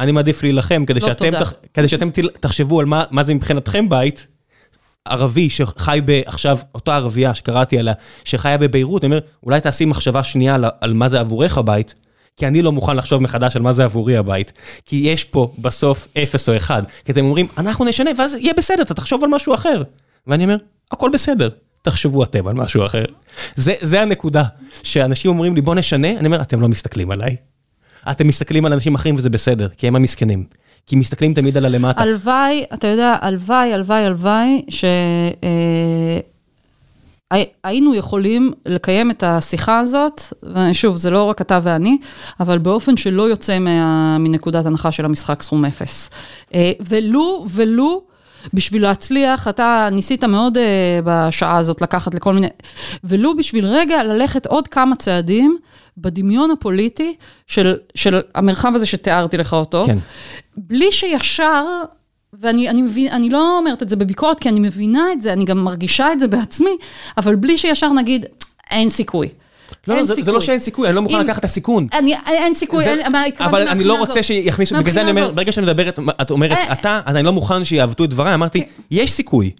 אני 0.00 0.12
מעדיף 0.12 0.42
להילחם, 0.42 0.84
כדי 0.84 1.00
לא, 1.00 1.06
שאתם. 1.08 1.30
תח- 1.38 1.52
כדי 1.74 1.88
שאתם 1.88 2.08
תחשבו 2.40 2.80
על 2.80 2.86
מה 2.86 3.04
מה 3.10 3.22
זה 3.24 3.34
מבחינתכם 3.34 3.88
בית. 3.88 4.26
ערבי 5.04 5.50
שחי 5.50 6.00
ב... 6.04 6.20
עכשיו, 6.26 6.58
אותה 6.74 6.96
ערבייה 6.96 7.34
שקראתי 7.34 7.78
עליה, 7.78 7.94
שחיה 8.24 8.58
בביירות, 8.58 9.04
אני 9.04 9.12
אומר, 9.14 9.24
אולי 9.42 9.60
תעשי 9.60 9.84
מחשבה 9.84 10.24
שנייה 10.24 10.54
על, 10.54 10.64
על 10.80 10.92
מה 10.92 11.08
זה 11.08 11.20
עבורך 11.20 11.58
הבית, 11.58 11.94
כי 12.36 12.46
אני 12.46 12.62
לא 12.62 12.72
מוכן 12.72 12.96
לחשוב 12.96 13.22
מחדש 13.22 13.56
על 13.56 13.62
מה 13.62 13.72
זה 13.72 13.84
עבורי 13.84 14.16
הבית. 14.16 14.52
כי 14.84 14.96
יש 14.96 15.24
פה 15.24 15.52
בסוף 15.58 16.08
אפס 16.22 16.48
או 16.48 16.56
אחד. 16.56 16.82
כי 17.04 17.12
אתם 17.12 17.24
אומרים, 17.24 17.46
אנחנו 17.58 17.84
נשנה, 17.84 18.10
ואז 18.18 18.34
יהיה 18.34 18.52
בסדר, 18.56 18.82
אתה 18.82 18.94
תחשוב 18.94 19.24
על 19.24 19.30
משהו 19.30 19.54
אחר. 19.54 19.82
ואני 20.26 20.44
אומר, 20.44 20.56
הכל 20.90 21.10
בסדר, 21.12 21.48
תחשבו 21.82 22.24
אתם 22.24 22.48
על 22.48 22.54
משהו 22.54 22.86
אחר. 22.86 23.04
זה, 23.56 23.74
זה 23.80 24.02
הנקודה, 24.02 24.44
שאנשים 24.82 25.30
אומרים 25.30 25.54
לי, 25.54 25.60
בוא 25.60 25.74
נשנה, 25.74 26.10
אני 26.10 26.26
אומר, 26.26 26.42
אתם 26.42 26.60
לא 26.60 26.68
מסתכלים 26.68 27.10
עליי. 27.10 27.36
אתם 28.10 28.28
מסתכלים 28.28 28.66
על 28.66 28.72
אנשים 28.72 28.94
אחרים 28.94 29.16
וזה 29.16 29.30
בסדר, 29.30 29.68
כי 29.68 29.88
הם 29.88 29.96
המסכנים. 29.96 30.44
כי 30.86 30.96
מסתכלים 30.96 31.34
תמיד 31.34 31.56
על 31.56 31.64
הלמטה. 31.64 32.02
הלוואי, 32.02 32.64
אתה 32.74 32.86
יודע, 32.86 33.16
הלוואי, 33.20 33.74
הלוואי, 33.74 34.04
הלוואי, 34.04 34.62
שהיינו 37.30 37.94
יכולים 37.94 38.52
לקיים 38.66 39.10
את 39.10 39.22
השיחה 39.22 39.78
הזאת, 39.78 40.22
ושוב, 40.42 40.96
זה 40.96 41.10
לא 41.10 41.22
רק 41.22 41.40
אתה 41.40 41.60
ואני, 41.62 41.98
אבל 42.40 42.58
באופן 42.58 42.96
שלא 42.96 43.22
יוצא 43.22 43.58
מה, 43.58 44.18
מנקודת 44.18 44.66
הנחה 44.66 44.92
של 44.92 45.04
המשחק 45.04 45.42
סכום 45.42 45.64
אפס. 45.64 46.10
אה, 46.54 46.72
ולו, 46.80 47.46
ולו, 47.50 48.02
בשביל 48.54 48.82
להצליח, 48.82 49.48
אתה 49.48 49.88
ניסית 49.92 50.24
מאוד 50.24 50.56
uh, 50.56 50.60
בשעה 51.04 51.56
הזאת 51.56 51.82
לקחת 51.82 52.14
לכל 52.14 52.34
מיני, 52.34 52.48
ולו 53.04 53.36
בשביל 53.36 53.66
רגע 53.66 54.04
ללכת 54.04 54.46
עוד 54.46 54.68
כמה 54.68 54.96
צעדים 54.96 55.56
בדמיון 55.98 56.50
הפוליטי 56.50 57.14
של, 57.46 57.76
של 57.94 58.20
המרחב 58.34 58.72
הזה 58.74 58.86
שתיארתי 58.86 59.36
לך 59.36 59.52
אותו, 59.52 59.84
כן. 59.86 59.98
בלי 60.56 60.92
שישר, 60.92 61.64
ואני 62.32 62.68
אני 62.68 62.82
מבין, 62.82 63.08
אני 63.08 63.30
לא 63.30 63.58
אומרת 63.58 63.82
את 63.82 63.88
זה 63.88 63.96
בביקורת, 63.96 64.38
כי 64.38 64.48
אני 64.48 64.60
מבינה 64.60 65.12
את 65.12 65.22
זה, 65.22 65.32
אני 65.32 65.44
גם 65.44 65.64
מרגישה 65.64 66.12
את 66.12 66.20
זה 66.20 66.28
בעצמי, 66.28 66.76
אבל 67.16 67.34
בלי 67.34 67.58
שישר 67.58 67.92
נגיד, 67.92 68.26
אין 68.70 68.88
סיכוי. 68.88 69.28
לא, 69.86 69.94
לא, 69.94 69.98
אין 69.98 70.06
זה, 70.06 70.14
זה 70.14 70.20
סיכוי. 70.20 70.34
לא 70.34 70.40
שאין 70.40 70.58
סיכוי, 70.58 70.88
אני 70.88 70.96
לא 70.96 71.02
מוכן 71.02 71.14
אם- 71.14 71.20
לקחת 71.20 71.38
את 71.38 71.44
הסיכון. 71.44 71.86
אני, 71.92 72.14
אין 72.26 72.54
סיכוי, 72.54 72.84
זה- 72.84 72.90
אין, 72.90 73.14
אבל 73.40 73.68
אני 73.68 73.84
לא 73.84 73.94
רוצה. 73.94 74.22
שיכניסו, 74.22 74.76
בגלל 74.76 74.92
זה 74.92 75.00
אני 75.00 75.10
אומר. 75.10 75.30
ברגע 75.30 75.52
שאני 75.52 75.66
מדברת, 75.66 75.98
את 76.20 76.30
אומרת 76.30 76.52
אה, 76.52 76.72
אתה, 76.72 77.00
אז 77.06 77.16
אני 77.16 77.24
לא 77.24 77.32
מוכן 77.32 77.64
שיעוותו 77.64 78.04
את 78.04 78.10
דבריי, 78.10 78.34
אמרתי, 78.34 78.62
יש 78.90 79.12
סיכוי. 79.12 79.50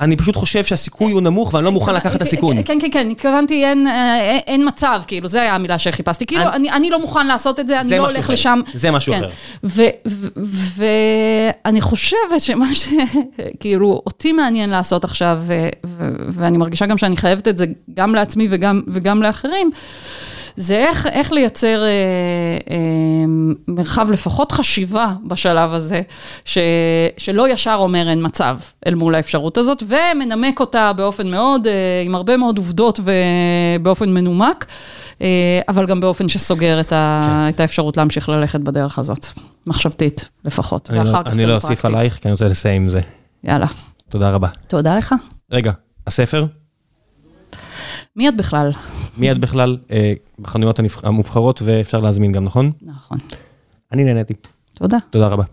אני 0.00 0.16
פשוט 0.16 0.36
חושב 0.36 0.64
שהסיכוי 0.64 1.12
הוא 1.12 1.20
נמוך 1.20 1.54
ואני 1.54 1.64
לא 1.64 1.72
מוכן 1.72 1.94
לקחת 1.94 2.16
את 2.16 2.22
הסיכון. 2.22 2.62
כן, 2.62 2.78
כן, 2.80 2.88
כן, 2.92 3.08
התכוונתי, 3.10 3.64
אין, 3.64 3.86
אה, 3.86 4.38
מצב, 4.66 5.02
כאילו, 5.06 5.28
זו 5.28 5.38
הייתה 5.38 5.54
המילה 5.54 5.78
שחיפשתי. 5.78 6.26
כאילו, 6.26 6.42
אני- 6.42 6.90
לא 6.90 7.00
מוכן 7.00 7.26
לעשות 7.26 7.60
את 7.60 7.68
זה, 7.68 7.80
אני 7.80 7.88
זה 7.88 7.98
לא 7.98 8.02
הולך. 8.10 8.30
לשם. 8.30 8.60
זה 8.74 8.90
משהו 8.90 9.12
כן. 9.14 9.20
אחר. 9.24 9.28
ואני 10.76 11.80
חושבת 11.80 12.18
שמה 12.40 12.66
שכאילו 12.74 13.86
אותי 14.06 14.32
מעניין 14.32 14.70
לעשות 14.70 15.04
עכשיו, 15.04 15.42
ואני 16.28 16.58
מרגישה 16.58 16.86
גם 16.86 16.98
שאני 16.98 17.16
חייבת 17.16 17.48
את 17.48 17.58
זה 17.58 17.64
גם 17.94 18.14
לעצמי 18.14 18.48
וגם, 18.50 18.82
וגם 18.88 19.22
לאחרים, 19.22 19.70
זה 20.56 20.76
איך, 20.76 21.06
איך 21.06 21.32
לייצר 21.32 21.82
אה, 21.82 21.88
אה, 22.70 22.76
מרחב 23.68 24.10
לפחות 24.10 24.52
חשיבה 24.52 25.12
בשלב 25.26 25.72
הזה, 25.72 26.00
ש, 26.44 26.58
שלא 27.16 27.48
ישר 27.48 27.76
אומר 27.78 28.08
אין 28.08 28.26
מצב 28.26 28.58
אל 28.86 28.94
מול 28.94 29.14
האפשרות 29.14 29.58
הזאת, 29.58 29.82
ומנמק 29.86 30.60
אותה 30.60 30.92
באופן 30.92 31.30
מאוד, 31.30 31.66
אה, 31.66 31.72
עם 32.04 32.14
הרבה 32.14 32.36
מאוד 32.36 32.58
עובדות 32.58 33.00
ובאופן 33.78 34.14
מנומק, 34.14 34.66
אה, 35.22 35.26
אבל 35.68 35.86
גם 35.86 36.00
באופן 36.00 36.28
שסוגר 36.28 36.80
את, 36.80 36.92
ה, 36.92 37.22
כן. 37.26 37.48
את 37.54 37.60
האפשרות 37.60 37.96
להמשיך 37.96 38.28
ללכת 38.28 38.60
בדרך 38.60 38.98
הזאת, 38.98 39.26
מחשבתית 39.66 40.28
לפחות, 40.44 40.90
אני 40.90 40.98
לא- 40.98 41.02
ואחר 41.10 41.22
כך 41.22 41.32
אני 41.32 41.46
לא 41.46 41.54
אוסיף. 41.54 41.84
עלייך, 41.84 42.14
כי 42.14 42.20
אני 42.24 42.32
רוצה 42.32 42.48
לסיים 42.48 42.82
עם 42.82 42.88
זה. 42.88 43.00
יאללה, 43.44 43.66
תודה 44.08 44.30
רבה. 44.30 44.48
תודה 44.66 44.96
לך. 44.96 45.14
רגע, 45.52 45.72
הספר? 46.06 46.46
מי 48.16 48.28
את 48.28 48.36
בכלל? 48.36 48.70
מי 49.18 49.32
את 49.32 49.38
בכלל? 49.38 49.78
אה, 49.90 50.12
בחנויות 50.38 50.80
המובחרות, 51.02 51.62
ואפשר 51.64 52.00
להזמין 52.00 52.32
גם, 52.32 52.44
נכון? 52.44 52.72
נכון. 52.82 53.18
אני 53.92 54.04
נהניתי. 54.04 54.34
תודה. 54.74 54.98
תודה 55.10 55.26
רבה. 55.26 55.44